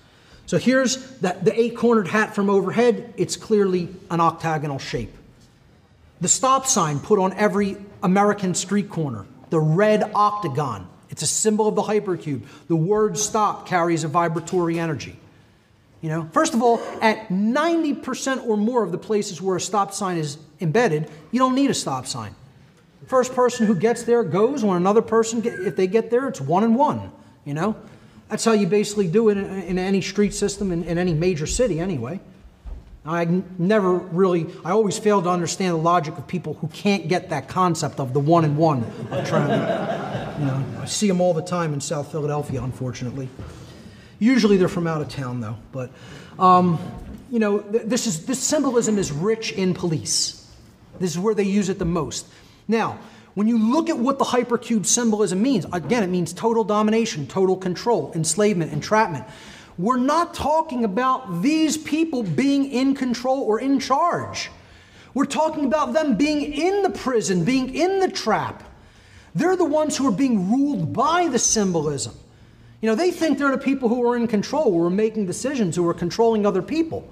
So 0.53 0.59
here's 0.59 0.99
the, 1.21 1.35
the 1.41 1.59
eight 1.59 1.79
cornered 1.79 2.09
hat 2.09 2.35
from 2.35 2.51
overhead. 2.51 3.15
It's 3.17 3.37
clearly 3.37 3.89
an 4.11 4.21
octagonal 4.21 4.79
shape. 4.79 5.17
The 6.21 6.29
stop 6.29 6.67
sign 6.67 7.01
put 7.01 7.19
on 7.19 7.33
every 7.33 7.79
American 8.03 8.55
street 8.55 8.91
corner, 8.91 9.25
the 9.49 9.59
red 9.59 10.11
octagon. 10.15 10.91
It's 11.09 11.23
a 11.23 11.27
symbol 11.27 11.69
of 11.69 11.75
the 11.75 11.81
hypercube. 11.81 12.43
The 12.69 12.77
word 12.77 13.17
stop 13.17 13.67
carries 13.67 14.05
a 14.05 14.09
vibratory 14.09 14.79
energy. 14.79 15.17
You 16.03 16.11
know, 16.11 16.29
first 16.33 16.53
of 16.53 16.63
all, 16.63 16.83
at 17.01 17.29
90% 17.29 18.47
or 18.47 18.59
more 18.59 18.85
of 18.85 18.93
the 18.93 18.99
places 18.99 19.41
where 19.41 19.57
a 19.57 19.61
stop 19.61 19.95
sign 19.95 20.19
is 20.19 20.37
embedded, 20.61 21.11
you 21.31 21.39
don't 21.39 21.55
need 21.55 21.71
a 21.71 21.75
stop 21.75 22.07
sign. 22.07 22.35
First 23.07 23.35
person 23.35 23.67
who 23.67 23.75
gets 23.75 24.03
there 24.03 24.23
goes. 24.23 24.63
When 24.63 24.77
another 24.77 25.01
person, 25.01 25.41
get, 25.41 25.55
if 25.61 25.77
they 25.77 25.87
get 25.87 26.11
there, 26.11 26.29
it's 26.29 26.43
one 26.43 26.63
and 26.63 26.77
one. 26.77 27.11
You 27.47 27.55
know, 27.55 27.77
that's 28.33 28.47
how 28.47 28.53
you 28.53 28.67
basically 28.67 29.09
do 29.09 29.29
it 29.29 29.37
in, 29.37 29.45
in 29.45 29.79
any 29.79 30.01
street 30.01 30.33
system 30.33 30.73
in, 30.73 30.85
in, 30.85 30.97
any 30.97 31.13
major 31.13 31.47
city, 31.47 31.79
anyway. 31.79 32.19
I 33.05 33.27
never 33.59 33.93
really, 33.93 34.47
I 34.65 34.71
always 34.71 34.99
fail 34.99 35.21
to 35.21 35.29
understand 35.29 35.75
the 35.75 35.83
logic 35.83 36.17
of 36.17 36.27
people 36.27 36.55
who 36.55 36.69
can't 36.69 37.09
get 37.09 37.29
that 37.29 37.47
concept 37.47 38.01
of 38.01 38.15
the 38.15 38.21
one 38.21 38.47
and 38.47 38.57
one 38.57 38.85
of 39.11 39.29
trying 39.29 39.51
you 40.41 40.47
know, 40.47 40.65
I 40.81 40.87
see 40.87 41.09
them 41.09 41.21
all 41.21 41.35
the 41.35 41.43
time 41.43 41.75
in 41.75 41.83
South 41.83 42.11
Philadelphia, 42.11 42.63
unfortunately. 42.63 43.29
Usually 44.19 44.57
they're 44.57 44.67
from 44.67 44.87
out 44.87 45.03
of 45.03 45.11
town, 45.11 45.43
though. 45.43 45.59
But, 45.71 45.91
um, 46.39 46.79
you 47.31 47.39
know, 47.39 47.59
this, 47.59 48.07
is, 48.07 48.25
this 48.25 48.39
symbolism 48.39 48.97
is 48.97 49.13
rich 49.13 49.53
in 49.53 49.75
police. 49.75 50.51
This 50.99 51.11
is 51.11 51.19
where 51.19 51.35
they 51.35 51.45
use 51.45 51.69
it 51.69 51.79
the 51.79 51.85
most. 51.85 52.27
Now, 52.67 52.99
when 53.35 53.49
you 53.49 53.59
look 53.59 53.89
at 53.89 53.99
what 53.99 54.19
the 54.19 54.25
hypercube 54.25 54.85
symbolism 54.85 55.43
means, 55.43 55.65
again, 55.73 56.03
it 56.03 56.09
means 56.09 56.33
total 56.33 56.65
domination, 56.65 57.27
total 57.27 57.57
control, 57.57 58.13
enslavement, 58.15 58.73
entrapment. 58.73 59.25
We're 59.79 59.97
not 59.97 60.35
talking 60.35 60.85
about 60.85 61.41
these 61.41 61.79
people 61.79 62.23
being 62.23 62.71
in 62.71 62.95
control 62.95 63.41
or 63.41 63.59
in 63.59 63.81
charge. 63.81 64.51
We're 65.15 65.25
talking 65.25 65.65
about 65.65 65.93
them 65.93 66.17
being 66.17 66.53
in 66.53 66.83
the 66.83 66.91
prison, 66.91 67.45
being 67.45 67.75
in 67.75 68.01
the 68.01 68.11
trap. 68.11 68.63
They're 69.35 69.57
the 69.57 69.65
ones 69.65 69.97
who 69.97 70.07
are 70.09 70.13
being 70.13 70.51
ruled 70.51 70.93
by 70.93 71.29
the 71.29 71.39
symbolism. 71.39 72.15
You 72.83 72.89
know, 72.89 72.95
they 72.95 73.11
think 73.11 73.39
they're 73.39 73.51
the 73.51 73.59
people 73.59 73.89
who 73.89 74.07
are 74.11 74.17
in 74.17 74.27
control, 74.27 74.73
who 74.73 74.85
are 74.85 74.91
making 74.91 75.27
decisions, 75.27 75.77
who 75.77 75.89
are 75.89 75.95
controlling 75.95 76.45
other 76.45 76.63
people. 76.63 77.09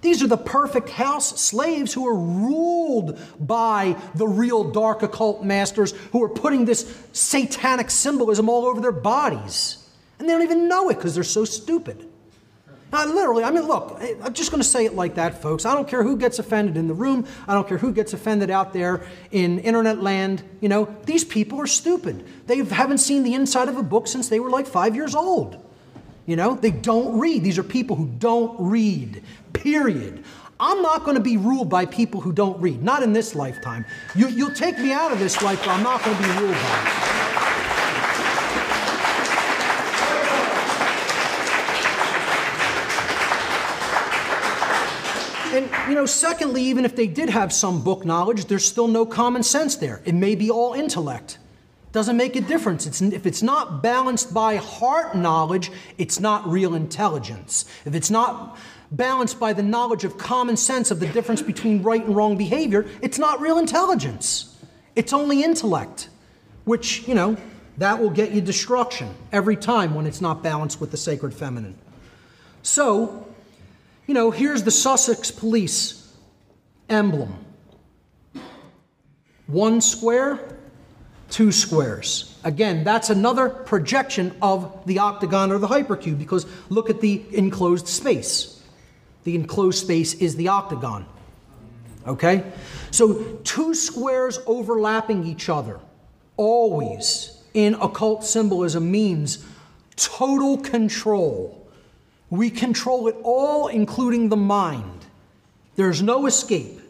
These 0.00 0.22
are 0.22 0.26
the 0.26 0.38
perfect 0.38 0.88
house 0.88 1.40
slaves 1.40 1.92
who 1.92 2.06
are 2.06 2.14
ruled 2.14 3.18
by 3.38 3.96
the 4.14 4.26
real 4.26 4.70
dark 4.70 5.02
occult 5.02 5.44
masters 5.44 5.92
who 6.12 6.22
are 6.22 6.28
putting 6.28 6.64
this 6.64 6.96
satanic 7.12 7.90
symbolism 7.90 8.48
all 8.48 8.64
over 8.64 8.80
their 8.80 8.92
bodies. 8.92 9.76
And 10.18 10.28
they 10.28 10.32
don't 10.32 10.42
even 10.42 10.68
know 10.68 10.88
it 10.88 10.96
because 10.96 11.14
they're 11.14 11.24
so 11.24 11.44
stupid. 11.44 12.06
Now, 12.92 13.06
literally, 13.06 13.44
I 13.44 13.50
mean, 13.50 13.68
look, 13.68 14.00
I'm 14.22 14.34
just 14.34 14.50
going 14.50 14.62
to 14.62 14.68
say 14.68 14.84
it 14.84 14.94
like 14.94 15.14
that, 15.14 15.40
folks. 15.40 15.64
I 15.64 15.74
don't 15.74 15.86
care 15.86 16.02
who 16.02 16.16
gets 16.16 16.40
offended 16.40 16.76
in 16.76 16.88
the 16.88 16.94
room. 16.94 17.26
I 17.46 17.54
don't 17.54 17.68
care 17.68 17.78
who 17.78 17.92
gets 17.92 18.12
offended 18.12 18.50
out 18.50 18.72
there 18.72 19.06
in 19.30 19.60
internet 19.60 20.02
land. 20.02 20.42
You 20.60 20.68
know, 20.68 20.94
these 21.04 21.24
people 21.24 21.60
are 21.60 21.68
stupid. 21.68 22.24
They 22.46 22.56
haven't 22.64 22.98
seen 22.98 23.22
the 23.22 23.34
inside 23.34 23.68
of 23.68 23.76
a 23.76 23.82
book 23.82 24.08
since 24.08 24.28
they 24.28 24.40
were 24.40 24.50
like 24.50 24.66
five 24.66 24.96
years 24.96 25.14
old. 25.14 25.64
You 26.26 26.36
know, 26.36 26.54
they 26.54 26.70
don't 26.70 27.18
read. 27.18 27.42
These 27.42 27.58
are 27.58 27.62
people 27.62 27.96
who 27.96 28.06
don't 28.18 28.54
read, 28.58 29.22
period. 29.52 30.24
I'm 30.58 30.82
not 30.82 31.04
going 31.04 31.16
to 31.16 31.22
be 31.22 31.38
ruled 31.38 31.70
by 31.70 31.86
people 31.86 32.20
who 32.20 32.32
don't 32.32 32.60
read, 32.60 32.82
not 32.82 33.02
in 33.02 33.14
this 33.14 33.34
lifetime. 33.34 33.86
You, 34.14 34.28
will 34.46 34.54
take 34.54 34.78
me 34.78 34.92
out 34.92 35.10
of 35.10 35.18
this 35.18 35.40
life, 35.42 35.58
but 35.60 35.70
I'm 35.70 35.82
not 35.82 36.04
going 36.04 36.16
to 36.16 36.22
be 36.22 36.28
ruled 36.38 36.52
by 36.54 36.82
it. 36.86 37.20
And, 45.52 45.88
you 45.88 45.96
know, 45.96 46.06
secondly, 46.06 46.62
even 46.62 46.84
if 46.84 46.94
they 46.94 47.08
did 47.08 47.28
have 47.28 47.52
some 47.52 47.82
book 47.82 48.04
knowledge, 48.04 48.44
there's 48.44 48.64
still 48.64 48.86
no 48.86 49.04
common 49.04 49.42
sense 49.42 49.74
there. 49.76 50.00
It 50.04 50.14
may 50.14 50.36
be 50.36 50.48
all 50.48 50.74
intellect. 50.74 51.38
Doesn't 51.92 52.16
make 52.16 52.36
a 52.36 52.40
difference. 52.40 52.86
It's, 52.86 53.00
if 53.00 53.26
it's 53.26 53.42
not 53.42 53.82
balanced 53.82 54.32
by 54.32 54.56
heart 54.56 55.16
knowledge, 55.16 55.72
it's 55.98 56.20
not 56.20 56.46
real 56.48 56.74
intelligence. 56.74 57.64
If 57.84 57.94
it's 57.94 58.10
not 58.10 58.56
balanced 58.92 59.40
by 59.40 59.52
the 59.52 59.62
knowledge 59.62 60.04
of 60.04 60.16
common 60.16 60.56
sense 60.56 60.90
of 60.90 61.00
the 61.00 61.06
difference 61.06 61.42
between 61.42 61.82
right 61.82 62.04
and 62.04 62.14
wrong 62.14 62.36
behavior, 62.36 62.86
it's 63.02 63.18
not 63.18 63.40
real 63.40 63.58
intelligence. 63.58 64.56
It's 64.94 65.12
only 65.12 65.42
intellect, 65.42 66.08
which, 66.64 67.06
you 67.08 67.14
know, 67.14 67.36
that 67.78 68.00
will 68.00 68.10
get 68.10 68.30
you 68.32 68.40
destruction 68.40 69.14
every 69.32 69.56
time 69.56 69.94
when 69.94 70.06
it's 70.06 70.20
not 70.20 70.42
balanced 70.42 70.80
with 70.80 70.90
the 70.90 70.96
sacred 70.96 71.34
feminine. 71.34 71.76
So, 72.62 73.26
you 74.06 74.14
know, 74.14 74.30
here's 74.30 74.62
the 74.62 74.70
Sussex 74.70 75.30
police 75.30 76.14
emblem 76.88 77.46
one 79.46 79.80
square, 79.80 80.59
two 81.30 81.52
squares. 81.52 82.38
Again, 82.44 82.84
that's 82.84 83.10
another 83.10 83.48
projection 83.48 84.34
of 84.42 84.84
the 84.86 84.98
octagon 84.98 85.52
or 85.52 85.58
the 85.58 85.68
hypercube 85.68 86.18
because 86.18 86.46
look 86.68 86.90
at 86.90 87.00
the 87.00 87.22
enclosed 87.32 87.86
space. 87.86 88.62
The 89.24 89.34
enclosed 89.34 89.78
space 89.78 90.14
is 90.14 90.36
the 90.36 90.48
octagon. 90.48 91.06
Okay? 92.06 92.44
So 92.90 93.38
two 93.44 93.74
squares 93.74 94.40
overlapping 94.46 95.24
each 95.24 95.48
other 95.48 95.80
always 96.36 97.42
in 97.52 97.74
occult 97.74 98.24
symbolism 98.24 98.90
means 98.90 99.44
total 99.96 100.56
control. 100.56 101.68
We 102.30 102.48
control 102.48 103.08
it 103.08 103.16
all, 103.22 103.68
including 103.68 104.28
the 104.28 104.36
mind. 104.36 105.04
There's 105.76 106.00
no 106.00 106.26
escape. 106.26 106.80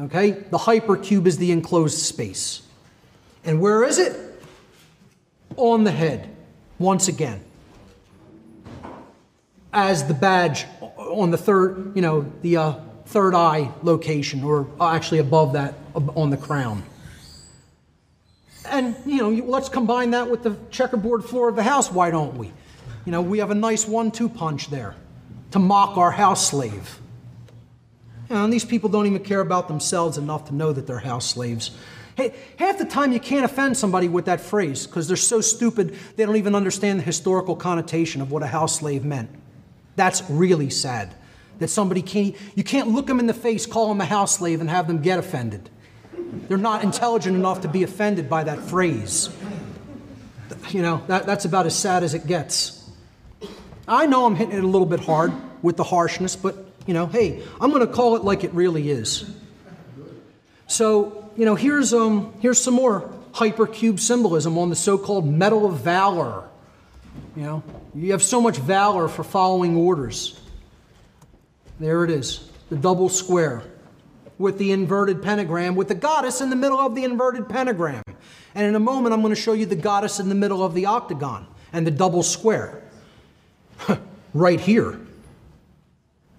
Okay? 0.00 0.30
The 0.32 0.58
hypercube 0.58 1.26
is 1.26 1.38
the 1.38 1.52
enclosed 1.52 1.98
space. 1.98 2.62
And 3.44 3.60
where 3.60 3.84
is 3.84 3.98
it? 3.98 4.16
On 5.56 5.84
the 5.84 5.90
head, 5.90 6.28
once 6.78 7.08
again. 7.08 7.42
As 9.72 10.06
the 10.06 10.14
badge 10.14 10.66
on 10.96 11.30
the 11.30 11.38
third, 11.38 11.92
you 11.94 12.02
know, 12.02 12.30
the 12.42 12.56
uh, 12.56 12.74
third 13.06 13.34
eye 13.34 13.70
location, 13.82 14.44
or 14.44 14.68
actually 14.80 15.18
above 15.18 15.54
that 15.54 15.74
on 15.94 16.30
the 16.30 16.36
crown. 16.36 16.82
And, 18.66 18.94
you 19.04 19.16
know, 19.16 19.30
let's 19.44 19.68
combine 19.68 20.10
that 20.12 20.30
with 20.30 20.42
the 20.42 20.56
checkerboard 20.70 21.24
floor 21.24 21.48
of 21.48 21.56
the 21.56 21.62
house, 21.62 21.90
why 21.90 22.10
don't 22.10 22.36
we? 22.36 22.52
You 23.04 23.12
know, 23.12 23.22
we 23.22 23.38
have 23.38 23.50
a 23.50 23.54
nice 23.54 23.86
one 23.86 24.10
two 24.10 24.28
punch 24.28 24.68
there 24.68 24.94
to 25.52 25.58
mock 25.58 25.96
our 25.96 26.10
house 26.10 26.48
slave. 26.48 27.00
And 28.28 28.52
these 28.52 28.64
people 28.64 28.88
don't 28.88 29.06
even 29.06 29.24
care 29.24 29.40
about 29.40 29.66
themselves 29.66 30.18
enough 30.18 30.46
to 30.46 30.54
know 30.54 30.72
that 30.72 30.86
they're 30.86 31.00
house 31.00 31.26
slaves. 31.26 31.72
Hey, 32.20 32.34
half 32.58 32.76
the 32.76 32.84
time 32.84 33.12
you 33.12 33.18
can't 33.18 33.46
offend 33.46 33.78
somebody 33.78 34.06
with 34.06 34.26
that 34.26 34.42
phrase 34.42 34.86
because 34.86 35.08
they're 35.08 35.16
so 35.16 35.40
stupid 35.40 35.96
they 36.16 36.26
don't 36.26 36.36
even 36.36 36.54
understand 36.54 36.98
the 36.98 37.02
historical 37.02 37.56
connotation 37.56 38.20
of 38.20 38.30
what 38.30 38.42
a 38.42 38.46
house 38.46 38.78
slave 38.78 39.06
meant. 39.06 39.30
That's 39.96 40.22
really 40.28 40.68
sad. 40.68 41.14
That 41.60 41.68
somebody 41.68 42.02
can't, 42.02 42.36
you 42.54 42.62
can't 42.62 42.88
look 42.88 43.06
them 43.06 43.20
in 43.20 43.26
the 43.26 43.32
face, 43.32 43.64
call 43.64 43.88
them 43.88 44.02
a 44.02 44.04
house 44.04 44.36
slave, 44.36 44.60
and 44.60 44.68
have 44.68 44.86
them 44.86 45.00
get 45.00 45.18
offended. 45.18 45.70
They're 46.46 46.58
not 46.58 46.84
intelligent 46.84 47.36
enough 47.36 47.62
to 47.62 47.68
be 47.68 47.84
offended 47.84 48.28
by 48.28 48.44
that 48.44 48.60
phrase. 48.60 49.30
You 50.68 50.82
know, 50.82 51.02
that, 51.06 51.24
that's 51.24 51.46
about 51.46 51.64
as 51.64 51.74
sad 51.74 52.02
as 52.02 52.12
it 52.12 52.26
gets. 52.26 52.86
I 53.88 54.04
know 54.04 54.26
I'm 54.26 54.36
hitting 54.36 54.58
it 54.58 54.62
a 54.62 54.66
little 54.66 54.86
bit 54.86 55.00
hard 55.00 55.32
with 55.62 55.78
the 55.78 55.84
harshness, 55.84 56.36
but 56.36 56.66
you 56.86 56.92
know, 56.92 57.06
hey, 57.06 57.42
I'm 57.62 57.70
going 57.70 57.86
to 57.86 57.90
call 57.90 58.16
it 58.16 58.24
like 58.24 58.44
it 58.44 58.52
really 58.52 58.90
is. 58.90 59.24
So, 60.66 61.19
you 61.36 61.44
know, 61.44 61.54
here's, 61.54 61.92
um, 61.92 62.32
here's 62.40 62.60
some 62.60 62.74
more 62.74 63.10
hypercube 63.32 64.00
symbolism 64.00 64.58
on 64.58 64.70
the 64.70 64.76
so 64.76 64.98
called 64.98 65.26
Medal 65.26 65.66
of 65.66 65.78
Valor. 65.78 66.44
You 67.36 67.42
know, 67.42 67.62
you 67.94 68.12
have 68.12 68.22
so 68.22 68.40
much 68.40 68.58
valor 68.58 69.08
for 69.08 69.24
following 69.24 69.76
orders. 69.76 70.40
There 71.78 72.04
it 72.04 72.10
is, 72.10 72.50
the 72.68 72.76
double 72.76 73.08
square 73.08 73.62
with 74.38 74.58
the 74.58 74.72
inverted 74.72 75.22
pentagram, 75.22 75.74
with 75.74 75.88
the 75.88 75.94
goddess 75.94 76.40
in 76.40 76.50
the 76.50 76.56
middle 76.56 76.78
of 76.78 76.94
the 76.94 77.04
inverted 77.04 77.48
pentagram. 77.48 78.02
And 78.54 78.66
in 78.66 78.74
a 78.74 78.80
moment, 78.80 79.12
I'm 79.12 79.20
going 79.20 79.34
to 79.34 79.40
show 79.40 79.52
you 79.52 79.66
the 79.66 79.76
goddess 79.76 80.18
in 80.18 80.28
the 80.28 80.34
middle 80.34 80.64
of 80.64 80.74
the 80.74 80.86
octagon 80.86 81.46
and 81.72 81.86
the 81.86 81.90
double 81.90 82.22
square. 82.22 82.82
right 84.34 84.60
here 84.60 84.98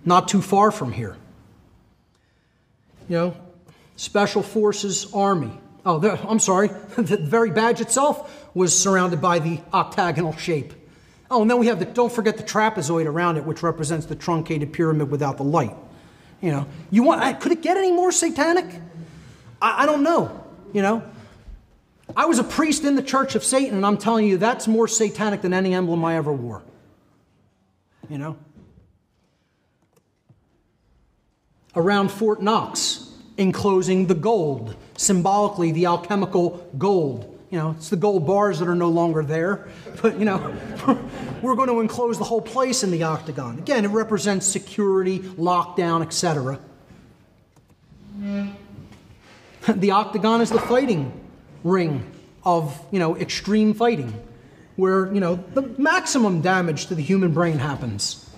not 0.05 0.27
too 0.27 0.41
far 0.41 0.71
from 0.71 0.91
here. 0.91 1.15
You 3.09 3.17
know, 3.17 3.37
Special 4.01 4.41
Forces 4.41 5.13
Army. 5.13 5.51
Oh, 5.85 5.99
the, 5.99 6.19
I'm 6.27 6.39
sorry, 6.39 6.69
the 6.97 7.17
very 7.17 7.51
badge 7.51 7.81
itself 7.81 8.47
was 8.55 8.75
surrounded 8.77 9.21
by 9.21 9.37
the 9.37 9.59
octagonal 9.71 10.35
shape. 10.37 10.73
Oh, 11.29 11.43
and 11.43 11.51
then 11.51 11.59
we 11.59 11.67
have 11.67 11.77
the, 11.77 11.85
don't 11.85 12.11
forget 12.11 12.35
the 12.37 12.43
trapezoid 12.43 13.05
around 13.05 13.37
it, 13.37 13.45
which 13.45 13.61
represents 13.61 14.07
the 14.07 14.15
truncated 14.15 14.73
pyramid 14.73 15.11
without 15.11 15.37
the 15.37 15.43
light. 15.43 15.75
You 16.41 16.49
know, 16.49 16.67
you 16.89 17.03
want, 17.03 17.41
could 17.41 17.51
it 17.51 17.61
get 17.61 17.77
any 17.77 17.91
more 17.91 18.11
satanic? 18.11 18.65
I, 19.61 19.83
I 19.83 19.85
don't 19.85 20.01
know, 20.01 20.45
you 20.73 20.81
know. 20.81 21.03
I 22.17 22.25
was 22.25 22.39
a 22.39 22.43
priest 22.43 22.85
in 22.85 22.95
the 22.95 23.03
Church 23.03 23.35
of 23.35 23.43
Satan, 23.43 23.75
and 23.75 23.85
I'm 23.85 23.99
telling 23.99 24.25
you, 24.25 24.37
that's 24.37 24.67
more 24.67 24.87
satanic 24.87 25.43
than 25.43 25.53
any 25.53 25.75
emblem 25.75 26.03
I 26.03 26.15
ever 26.15 26.33
wore. 26.33 26.63
You 28.09 28.17
know? 28.17 28.35
around 31.75 32.11
Fort 32.11 32.41
Knox, 32.41 33.10
enclosing 33.41 34.05
the 34.05 34.15
gold, 34.15 34.75
symbolically 34.95 35.71
the 35.71 35.87
alchemical 35.87 36.69
gold. 36.77 37.27
You 37.49 37.57
know, 37.57 37.71
it's 37.71 37.89
the 37.89 37.97
gold 37.97 38.25
bars 38.25 38.59
that 38.59 38.67
are 38.67 38.75
no 38.75 38.89
longer 38.89 39.23
there, 39.23 39.67
but 40.01 40.17
you 40.17 40.25
know, 40.25 40.55
we're 41.41 41.55
going 41.55 41.69
to 41.69 41.81
enclose 41.81 42.17
the 42.17 42.23
whole 42.23 42.41
place 42.41 42.83
in 42.83 42.91
the 42.91 43.03
octagon. 43.03 43.57
Again, 43.59 43.83
it 43.83 43.89
represents 43.89 44.45
security, 44.45 45.19
lockdown, 45.19 46.01
etc. 46.01 46.59
The 49.67 49.91
octagon 49.91 50.41
is 50.41 50.49
the 50.49 50.59
fighting 50.59 51.11
ring 51.63 52.09
of, 52.43 52.79
you 52.91 52.99
know, 52.99 53.15
extreme 53.17 53.73
fighting, 53.73 54.13
where, 54.75 55.13
you 55.13 55.19
know, 55.19 55.43
the 55.53 55.61
maximum 55.77 56.41
damage 56.41 56.87
to 56.87 56.95
the 56.95 57.03
human 57.03 57.33
brain 57.33 57.57
happens. 57.57 58.30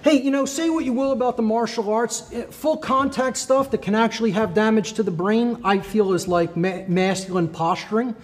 Hey, 0.00 0.22
you 0.22 0.30
know, 0.30 0.44
say 0.44 0.70
what 0.70 0.84
you 0.84 0.92
will 0.92 1.10
about 1.10 1.36
the 1.36 1.42
martial 1.42 1.92
arts, 1.92 2.30
eh, 2.32 2.44
full 2.44 2.76
contact 2.76 3.36
stuff 3.36 3.72
that 3.72 3.82
can 3.82 3.96
actually 3.96 4.30
have 4.30 4.54
damage 4.54 4.92
to 4.92 5.02
the 5.02 5.10
brain, 5.10 5.60
I 5.64 5.80
feel 5.80 6.12
is 6.12 6.28
like 6.28 6.56
ma- 6.56 6.84
masculine 6.86 7.48
posturing. 7.48 8.14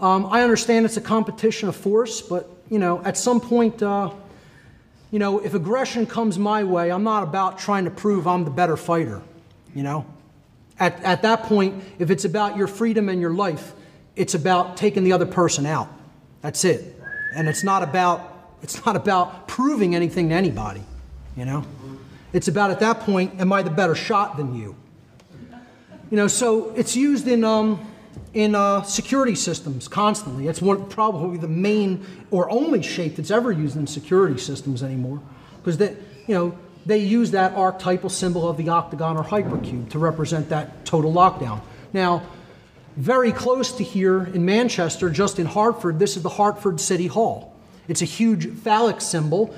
Um, 0.00 0.26
I 0.26 0.42
understand 0.42 0.84
it's 0.84 0.98
a 0.98 1.00
competition 1.00 1.70
of 1.70 1.76
force, 1.76 2.20
but, 2.20 2.50
you 2.68 2.78
know, 2.78 3.02
at 3.04 3.16
some 3.16 3.40
point, 3.40 3.82
uh, 3.82 4.10
you 5.10 5.18
know, 5.18 5.38
if 5.38 5.54
aggression 5.54 6.04
comes 6.04 6.38
my 6.38 6.62
way, 6.62 6.92
I'm 6.92 7.04
not 7.04 7.22
about 7.22 7.58
trying 7.58 7.86
to 7.86 7.90
prove 7.90 8.26
I'm 8.26 8.44
the 8.44 8.50
better 8.50 8.76
fighter, 8.76 9.22
you 9.74 9.82
know? 9.82 10.04
At, 10.78 11.02
at 11.02 11.22
that 11.22 11.44
point, 11.44 11.82
if 11.98 12.10
it's 12.10 12.26
about 12.26 12.58
your 12.58 12.66
freedom 12.66 13.08
and 13.08 13.18
your 13.18 13.32
life, 13.32 13.72
it's 14.14 14.34
about 14.34 14.76
taking 14.76 15.04
the 15.04 15.12
other 15.12 15.26
person 15.26 15.64
out. 15.64 15.88
That's 16.42 16.64
it. 16.64 17.00
And 17.34 17.48
it's 17.48 17.64
not 17.64 17.82
about, 17.82 18.56
it's 18.62 18.84
not 18.84 18.94
about 18.94 19.48
proving 19.48 19.94
anything 19.94 20.28
to 20.28 20.34
anybody. 20.34 20.82
You 21.38 21.44
know? 21.44 21.64
It's 22.32 22.48
about 22.48 22.72
at 22.72 22.80
that 22.80 23.00
point, 23.00 23.40
am 23.40 23.52
I 23.52 23.62
the 23.62 23.70
better 23.70 23.94
shot 23.94 24.36
than 24.36 24.56
you? 24.56 24.74
You 26.10 26.16
know, 26.16 26.26
so 26.26 26.70
it's 26.70 26.96
used 26.96 27.28
in, 27.28 27.44
um, 27.44 27.80
in 28.34 28.56
uh, 28.56 28.82
security 28.82 29.36
systems 29.36 29.86
constantly. 29.86 30.48
It's 30.48 30.60
one, 30.60 30.88
probably 30.88 31.38
the 31.38 31.46
main 31.46 32.04
or 32.32 32.50
only 32.50 32.82
shape 32.82 33.16
that's 33.16 33.30
ever 33.30 33.52
used 33.52 33.76
in 33.76 33.86
security 33.86 34.38
systems 34.38 34.82
anymore. 34.82 35.20
Because 35.58 35.78
that, 35.78 35.94
you 36.26 36.34
know, 36.34 36.58
they 36.84 36.98
use 36.98 37.30
that 37.30 37.52
archetypal 37.52 38.10
symbol 38.10 38.48
of 38.48 38.56
the 38.56 38.68
octagon 38.68 39.16
or 39.16 39.22
hypercube 39.22 39.90
to 39.90 39.98
represent 39.98 40.48
that 40.48 40.84
total 40.84 41.12
lockdown. 41.12 41.60
Now, 41.92 42.22
very 42.96 43.30
close 43.30 43.70
to 43.72 43.84
here 43.84 44.24
in 44.24 44.44
Manchester, 44.44 45.08
just 45.08 45.38
in 45.38 45.46
Hartford, 45.46 46.00
this 46.00 46.16
is 46.16 46.24
the 46.24 46.30
Hartford 46.30 46.80
City 46.80 47.06
Hall. 47.06 47.54
It's 47.86 48.02
a 48.02 48.06
huge 48.06 48.50
phallic 48.50 49.00
symbol 49.00 49.54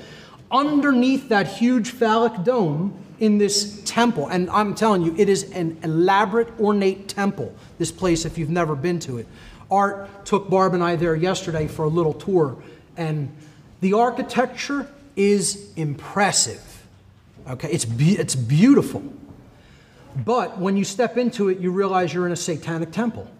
underneath 0.51 1.29
that 1.29 1.47
huge 1.47 1.91
phallic 1.91 2.43
dome 2.43 2.97
in 3.19 3.37
this 3.37 3.81
temple. 3.85 4.27
And 4.27 4.49
I'm 4.49 4.75
telling 4.75 5.03
you, 5.03 5.15
it 5.17 5.29
is 5.29 5.51
an 5.51 5.77
elaborate, 5.83 6.47
ornate 6.59 7.07
temple, 7.07 7.55
this 7.77 7.91
place, 7.91 8.25
if 8.25 8.37
you've 8.37 8.49
never 8.49 8.75
been 8.75 8.99
to 9.01 9.19
it. 9.19 9.27
Art 9.69 10.25
took 10.25 10.49
Barb 10.49 10.73
and 10.73 10.83
I 10.83 10.95
there 10.95 11.15
yesterday 11.15 11.67
for 11.67 11.85
a 11.85 11.87
little 11.87 12.13
tour, 12.13 12.57
and 12.97 13.33
the 13.79 13.93
architecture 13.93 14.87
is 15.15 15.71
impressive. 15.75 16.85
Okay, 17.47 17.69
it's, 17.71 17.85
be- 17.85 18.17
it's 18.17 18.35
beautiful. 18.35 19.01
But 20.15 20.57
when 20.57 20.75
you 20.75 20.83
step 20.83 21.17
into 21.17 21.49
it, 21.49 21.59
you 21.59 21.71
realize 21.71 22.13
you're 22.13 22.25
in 22.25 22.33
a 22.33 22.37
satanic 22.37 22.91
temple. 22.91 23.31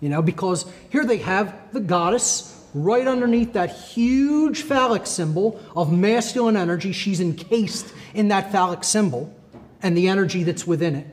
You 0.00 0.08
know, 0.08 0.22
because 0.22 0.66
here 0.90 1.04
they 1.04 1.18
have 1.18 1.54
the 1.72 1.80
goddess 1.80 2.59
right 2.74 3.06
underneath 3.06 3.52
that 3.54 3.70
huge 3.70 4.62
phallic 4.62 5.06
symbol 5.06 5.60
of 5.74 5.92
masculine 5.92 6.56
energy. 6.56 6.92
She's 6.92 7.20
encased 7.20 7.92
in 8.14 8.28
that 8.28 8.52
phallic 8.52 8.84
symbol 8.84 9.34
and 9.82 9.96
the 9.96 10.08
energy 10.08 10.42
that's 10.42 10.66
within 10.66 10.94
it, 10.96 11.06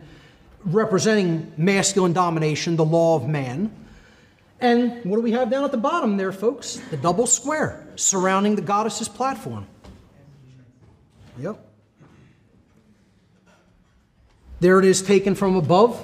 representing 0.65 1.51
masculine 1.57 2.13
domination, 2.13 2.75
the 2.75 2.85
law 2.85 3.15
of 3.15 3.27
man. 3.27 3.71
And 4.59 5.03
what 5.05 5.17
do 5.17 5.21
we 5.21 5.31
have 5.33 5.49
down 5.49 5.63
at 5.63 5.71
the 5.71 5.77
bottom 5.77 6.17
there, 6.17 6.31
folks? 6.31 6.81
The 6.89 6.97
double 6.97 7.27
square 7.27 7.87
surrounding 7.95 8.55
the 8.55 8.61
goddess's 8.61 9.07
platform. 9.07 9.67
Yep. 11.39 11.63
There 14.59 14.79
it 14.79 14.85
is 14.85 15.03
taken 15.03 15.35
from 15.35 15.55
above. 15.55 16.03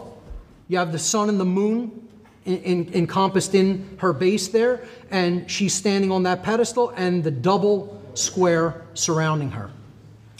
You 0.68 0.78
have 0.78 0.92
the 0.92 1.00
sun 1.00 1.30
and 1.30 1.40
the 1.40 1.46
moon 1.46 2.08
in, 2.46 2.92
encompassed 2.94 3.56
in 3.56 3.98
her 4.00 4.14
base 4.14 4.48
there, 4.50 4.86
and 5.12 5.50
she's 5.50 5.74
standing 5.74 6.12
on 6.12 6.24
that 6.24 6.44
pedestal, 6.44 6.90
and 6.96 7.24
the 7.24 7.32
double 7.32 8.02
square 8.14 8.84
surrounding 8.94 9.52
her. 9.52 9.72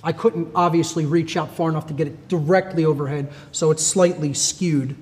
I 0.04 0.12
couldn't 0.12 0.50
obviously 0.54 1.06
reach 1.06 1.38
out 1.38 1.56
far 1.56 1.70
enough 1.70 1.88
to 1.88 1.94
get 1.94 2.08
it 2.08 2.28
directly 2.28 2.84
overhead, 2.84 3.32
so 3.52 3.72
it's 3.72 3.86
slightly 3.86 4.34
skewed, 4.34 4.96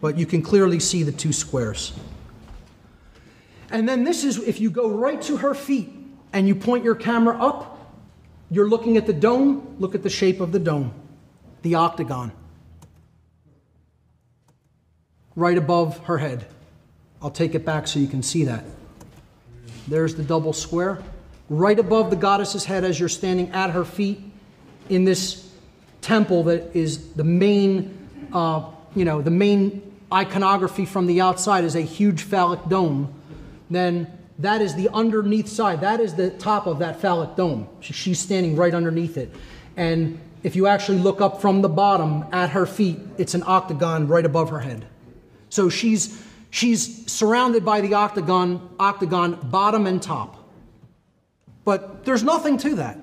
but 0.00 0.16
you 0.16 0.24
can 0.24 0.40
clearly 0.40 0.78
see 0.78 1.02
the 1.02 1.12
two 1.12 1.32
squares. 1.32 1.92
And 3.70 3.88
then 3.88 4.04
this 4.04 4.24
is 4.24 4.38
if 4.38 4.60
you 4.60 4.70
go 4.70 4.88
right 4.88 5.20
to 5.22 5.38
her 5.38 5.54
feet 5.54 5.90
and 6.32 6.46
you 6.46 6.54
point 6.54 6.84
your 6.84 6.94
camera 6.94 7.36
up, 7.40 7.78
you're 8.50 8.68
looking 8.68 8.96
at 8.96 9.06
the 9.06 9.12
dome, 9.12 9.76
look 9.78 9.94
at 9.94 10.02
the 10.02 10.10
shape 10.10 10.40
of 10.40 10.52
the 10.52 10.58
dome, 10.58 10.92
the 11.62 11.76
octagon, 11.76 12.32
right 15.40 15.58
above 15.58 15.98
her 16.04 16.18
head. 16.18 16.46
I'll 17.22 17.30
take 17.30 17.54
it 17.54 17.64
back 17.64 17.88
so 17.88 17.98
you 17.98 18.06
can 18.06 18.22
see 18.22 18.44
that. 18.44 18.64
There's 19.88 20.14
the 20.14 20.22
double 20.22 20.52
square. 20.52 21.02
Right 21.48 21.78
above 21.78 22.10
the 22.10 22.16
goddess's 22.16 22.64
head 22.64 22.84
as 22.84 23.00
you're 23.00 23.08
standing 23.08 23.50
at 23.50 23.70
her 23.70 23.84
feet 23.84 24.20
in 24.88 25.04
this 25.04 25.50
temple 26.00 26.44
that 26.44 26.76
is 26.76 27.12
the 27.14 27.24
main, 27.24 28.28
uh, 28.32 28.70
you 28.94 29.04
know, 29.04 29.20
the 29.20 29.30
main 29.30 29.82
iconography 30.12 30.84
from 30.84 31.06
the 31.06 31.20
outside 31.20 31.64
is 31.64 31.74
a 31.74 31.80
huge 31.80 32.22
phallic 32.22 32.64
dome. 32.68 33.12
Then 33.70 34.06
that 34.38 34.60
is 34.60 34.74
the 34.74 34.88
underneath 34.90 35.48
side. 35.48 35.80
That 35.80 36.00
is 36.00 36.14
the 36.14 36.30
top 36.30 36.66
of 36.66 36.78
that 36.80 37.00
phallic 37.00 37.36
dome. 37.36 37.68
She's 37.80 38.18
standing 38.18 38.56
right 38.56 38.74
underneath 38.74 39.16
it. 39.16 39.34
And 39.76 40.20
if 40.42 40.56
you 40.56 40.66
actually 40.66 40.98
look 40.98 41.20
up 41.20 41.40
from 41.40 41.62
the 41.62 41.68
bottom 41.68 42.24
at 42.32 42.50
her 42.50 42.66
feet, 42.66 42.98
it's 43.18 43.34
an 43.34 43.42
octagon 43.46 44.08
right 44.08 44.24
above 44.24 44.50
her 44.50 44.60
head. 44.60 44.86
So 45.50 45.68
she's 45.68 46.22
she's 46.50 47.10
surrounded 47.10 47.64
by 47.64 47.80
the 47.80 47.94
octagon, 47.94 48.68
octagon 48.78 49.38
bottom 49.50 49.86
and 49.86 50.02
top. 50.02 50.36
But 51.64 52.04
there's 52.04 52.22
nothing 52.22 52.56
to 52.58 52.76
that. 52.76 52.98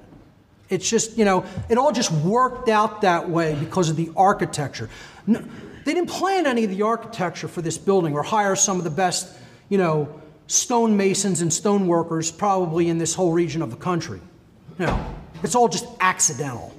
It's 0.69 0.89
just, 0.89 1.17
you 1.17 1.23
know, 1.23 1.45
it 1.69 1.77
all 1.77 1.91
just 1.91 2.11
worked 2.11 2.67
out 2.67 3.01
that 3.01 3.29
way 3.29 3.55
because 3.55 3.89
of 3.89 3.95
the 3.95 4.11
architecture. 4.17 4.89
No, 5.25 5.41
they 5.85 5.93
didn't 5.93 6.09
plan 6.09 6.45
any 6.45 6.65
of 6.65 6.69
the 6.69 6.81
architecture 6.81 7.47
for 7.47 7.61
this 7.61 7.77
building 7.77 8.13
or 8.13 8.23
hire 8.23 8.55
some 8.55 8.77
of 8.77 8.83
the 8.83 8.89
best, 8.89 9.33
you 9.69 9.77
know, 9.77 10.21
stonemasons 10.47 11.41
and 11.41 11.51
stoneworkers 11.51 12.35
probably 12.35 12.89
in 12.89 12.97
this 12.97 13.13
whole 13.13 13.31
region 13.31 13.61
of 13.61 13.71
the 13.71 13.77
country. 13.77 14.19
No, 14.77 15.15
it's 15.43 15.55
all 15.55 15.69
just 15.69 15.85
accidental. 16.01 16.73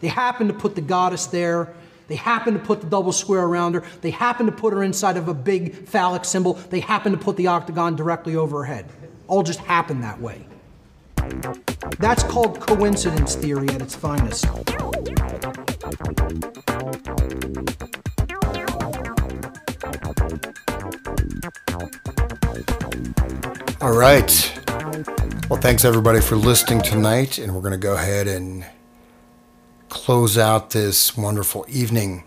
They 0.00 0.08
happened 0.08 0.50
to 0.50 0.54
put 0.56 0.74
the 0.76 0.80
goddess 0.80 1.26
there. 1.26 1.74
They 2.12 2.16
happened 2.16 2.58
to 2.58 2.62
put 2.62 2.82
the 2.82 2.86
double 2.86 3.10
square 3.10 3.42
around 3.42 3.72
her. 3.72 3.82
They 4.02 4.10
happened 4.10 4.50
to 4.50 4.54
put 4.54 4.74
her 4.74 4.82
inside 4.82 5.16
of 5.16 5.28
a 5.28 5.32
big 5.32 5.88
phallic 5.88 6.26
symbol. 6.26 6.52
They 6.52 6.80
happened 6.80 7.18
to 7.18 7.24
put 7.24 7.38
the 7.38 7.46
octagon 7.46 7.96
directly 7.96 8.36
over 8.36 8.58
her 8.58 8.64
head. 8.64 8.84
All 9.28 9.42
just 9.42 9.60
happened 9.60 10.04
that 10.04 10.20
way. 10.20 10.46
That's 11.98 12.22
called 12.24 12.60
coincidence 12.60 13.34
theory 13.34 13.70
at 13.70 13.80
its 13.80 13.94
finest. 13.94 14.46
All 23.80 23.96
right. 23.96 24.60
Well, 25.48 25.58
thanks 25.62 25.86
everybody 25.86 26.20
for 26.20 26.36
listening 26.36 26.82
tonight, 26.82 27.38
and 27.38 27.54
we're 27.54 27.62
going 27.62 27.72
to 27.72 27.78
go 27.78 27.94
ahead 27.94 28.28
and 28.28 28.66
close 29.92 30.38
out 30.38 30.70
this 30.70 31.18
wonderful 31.18 31.66
evening, 31.68 32.24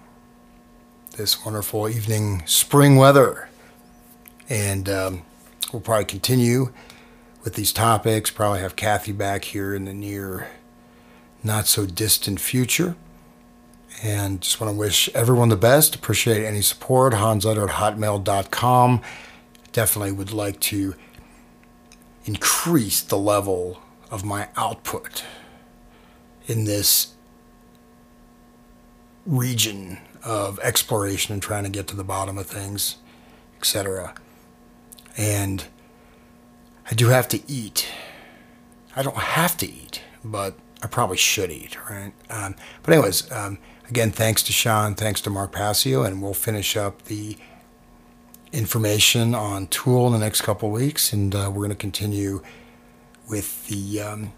this 1.17 1.43
wonderful 1.43 1.89
evening 1.89 2.43
spring 2.45 2.95
weather. 2.95 3.49
And 4.47 4.87
um, 4.87 5.23
we'll 5.73 5.81
probably 5.81 6.05
continue 6.05 6.71
with 7.43 7.55
these 7.55 7.73
topics, 7.73 8.29
probably 8.29 8.59
have 8.59 8.75
Kathy 8.75 9.11
back 9.13 9.45
here 9.45 9.73
in 9.73 9.85
the 9.85 9.95
near, 9.95 10.47
not 11.43 11.65
so 11.65 11.87
distant 11.87 12.39
future. 12.39 12.95
And 14.03 14.41
just 14.41 14.61
want 14.61 14.71
to 14.71 14.77
wish 14.77 15.09
everyone 15.15 15.49
the 15.49 15.57
best. 15.57 15.95
Appreciate 15.95 16.45
any 16.45 16.61
support. 16.61 17.13
HansLeder 17.13 17.67
at 17.67 17.97
hotmail.com. 17.97 19.01
Definitely 19.71 20.11
would 20.11 20.31
like 20.31 20.59
to 20.59 20.93
increase 22.25 23.01
the 23.01 23.17
level 23.17 23.81
of 24.11 24.23
my 24.23 24.49
output 24.55 25.23
in 26.45 26.65
this 26.65 27.14
region 29.25 29.99
of 30.23 30.59
exploration 30.59 31.33
and 31.33 31.41
trying 31.41 31.63
to 31.63 31.69
get 31.69 31.87
to 31.87 31.95
the 31.95 32.03
bottom 32.03 32.37
of 32.37 32.47
things, 32.47 32.97
etc. 33.57 34.15
And 35.17 35.65
I 36.89 36.93
do 36.93 37.09
have 37.09 37.27
to 37.29 37.41
eat. 37.51 37.87
I 38.95 39.03
don't 39.03 39.17
have 39.17 39.57
to 39.57 39.65
eat, 39.65 40.01
but 40.23 40.57
I 40.81 40.87
probably 40.87 41.17
should 41.17 41.51
eat, 41.51 41.77
right? 41.89 42.13
Um, 42.29 42.55
but 42.83 42.93
anyways, 42.93 43.31
um, 43.31 43.57
again, 43.89 44.11
thanks 44.11 44.43
to 44.43 44.53
Sean, 44.53 44.95
thanks 44.95 45.21
to 45.21 45.29
Mark 45.29 45.51
Passio, 45.51 46.03
and 46.03 46.21
we'll 46.21 46.33
finish 46.33 46.77
up 46.77 47.03
the 47.03 47.37
information 48.51 49.35
on 49.35 49.67
Tool 49.67 50.07
in 50.07 50.13
the 50.13 50.19
next 50.19 50.41
couple 50.41 50.69
weeks, 50.69 51.11
and 51.11 51.35
uh, 51.35 51.49
we're 51.49 51.61
going 51.61 51.69
to 51.69 51.75
continue 51.75 52.41
with 53.27 53.67
the 53.67 53.99
um, 53.99 54.33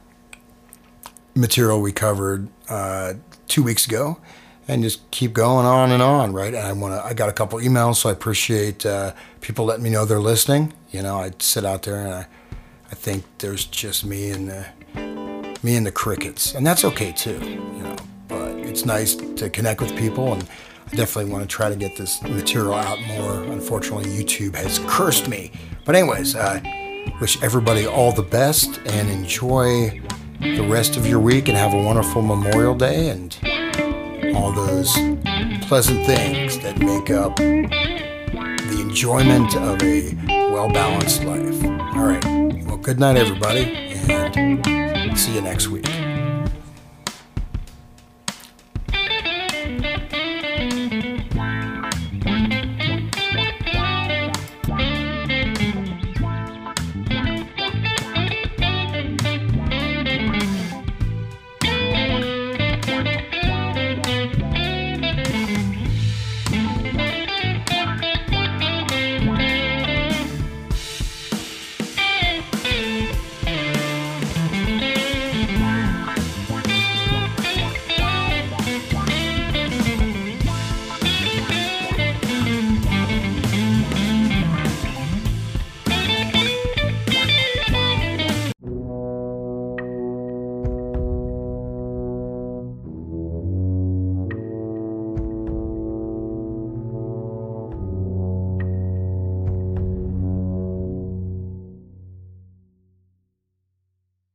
material 1.35 1.81
we 1.81 1.91
covered 1.91 2.47
uh, 2.69 3.13
two 3.47 3.61
weeks 3.61 3.85
ago, 3.85 4.17
and 4.67 4.83
just 4.83 5.09
keep 5.11 5.33
going 5.33 5.65
on 5.65 5.91
and 5.91 6.01
on, 6.01 6.33
right? 6.33 6.53
And 6.53 6.65
I 6.65 6.71
want 6.73 6.93
to. 6.93 7.05
I 7.05 7.13
got 7.13 7.29
a 7.29 7.33
couple 7.33 7.59
emails, 7.59 7.97
so 7.97 8.09
I 8.09 8.11
appreciate 8.11 8.85
uh, 8.85 9.13
people 9.41 9.65
letting 9.65 9.83
me 9.83 9.89
know 9.89 10.05
they're 10.05 10.19
listening. 10.19 10.73
You 10.91 11.03
know, 11.03 11.17
I 11.17 11.31
sit 11.39 11.65
out 11.65 11.83
there 11.83 12.01
and 12.01 12.13
I, 12.13 12.27
I 12.91 12.95
think 12.95 13.23
there's 13.39 13.65
just 13.65 14.05
me 14.05 14.31
and 14.31 14.49
the 14.49 14.65
me 15.63 15.75
and 15.75 15.85
the 15.85 15.91
crickets, 15.91 16.53
and 16.53 16.65
that's 16.65 16.85
okay 16.85 17.11
too. 17.11 17.39
You 17.39 17.83
know, 17.83 17.95
but 18.27 18.51
it's 18.57 18.85
nice 18.85 19.15
to 19.15 19.49
connect 19.49 19.81
with 19.81 19.95
people 19.97 20.33
and 20.33 20.47
I 20.91 20.95
definitely 20.95 21.31
want 21.33 21.43
to 21.43 21.53
try 21.53 21.69
to 21.69 21.75
get 21.75 21.97
this 21.97 22.21
material 22.23 22.73
out 22.73 23.01
more. 23.01 23.43
Unfortunately, 23.43 24.05
YouTube 24.05 24.55
has 24.55 24.79
cursed 24.87 25.27
me. 25.27 25.51
But, 25.83 25.95
anyways, 25.95 26.33
uh, 26.33 26.61
wish 27.19 27.41
everybody 27.43 27.85
all 27.85 28.13
the 28.13 28.23
best 28.23 28.79
and 28.85 29.09
enjoy 29.09 30.01
the 30.39 30.65
rest 30.65 30.95
of 30.95 31.05
your 31.05 31.19
week 31.19 31.49
and 31.49 31.57
have 31.57 31.73
a 31.73 31.81
wonderful 31.81 32.21
Memorial 32.21 32.73
Day 32.73 33.09
and 33.09 33.35
all 34.35 34.51
those 34.51 34.93
pleasant 35.67 36.05
things 36.05 36.59
that 36.59 36.79
make 36.79 37.09
up 37.09 37.35
the 37.37 38.77
enjoyment 38.79 39.55
of 39.55 39.81
a 39.81 40.13
well 40.51 40.69
balanced 40.69 41.23
life. 41.23 41.63
All 41.95 42.05
right. 42.05 42.23
Well, 42.65 42.77
good 42.77 42.99
night, 42.99 43.17
everybody, 43.17 43.65
and 44.09 45.17
see 45.17 45.35
you 45.35 45.41
next 45.41 45.67
week. 45.67 45.85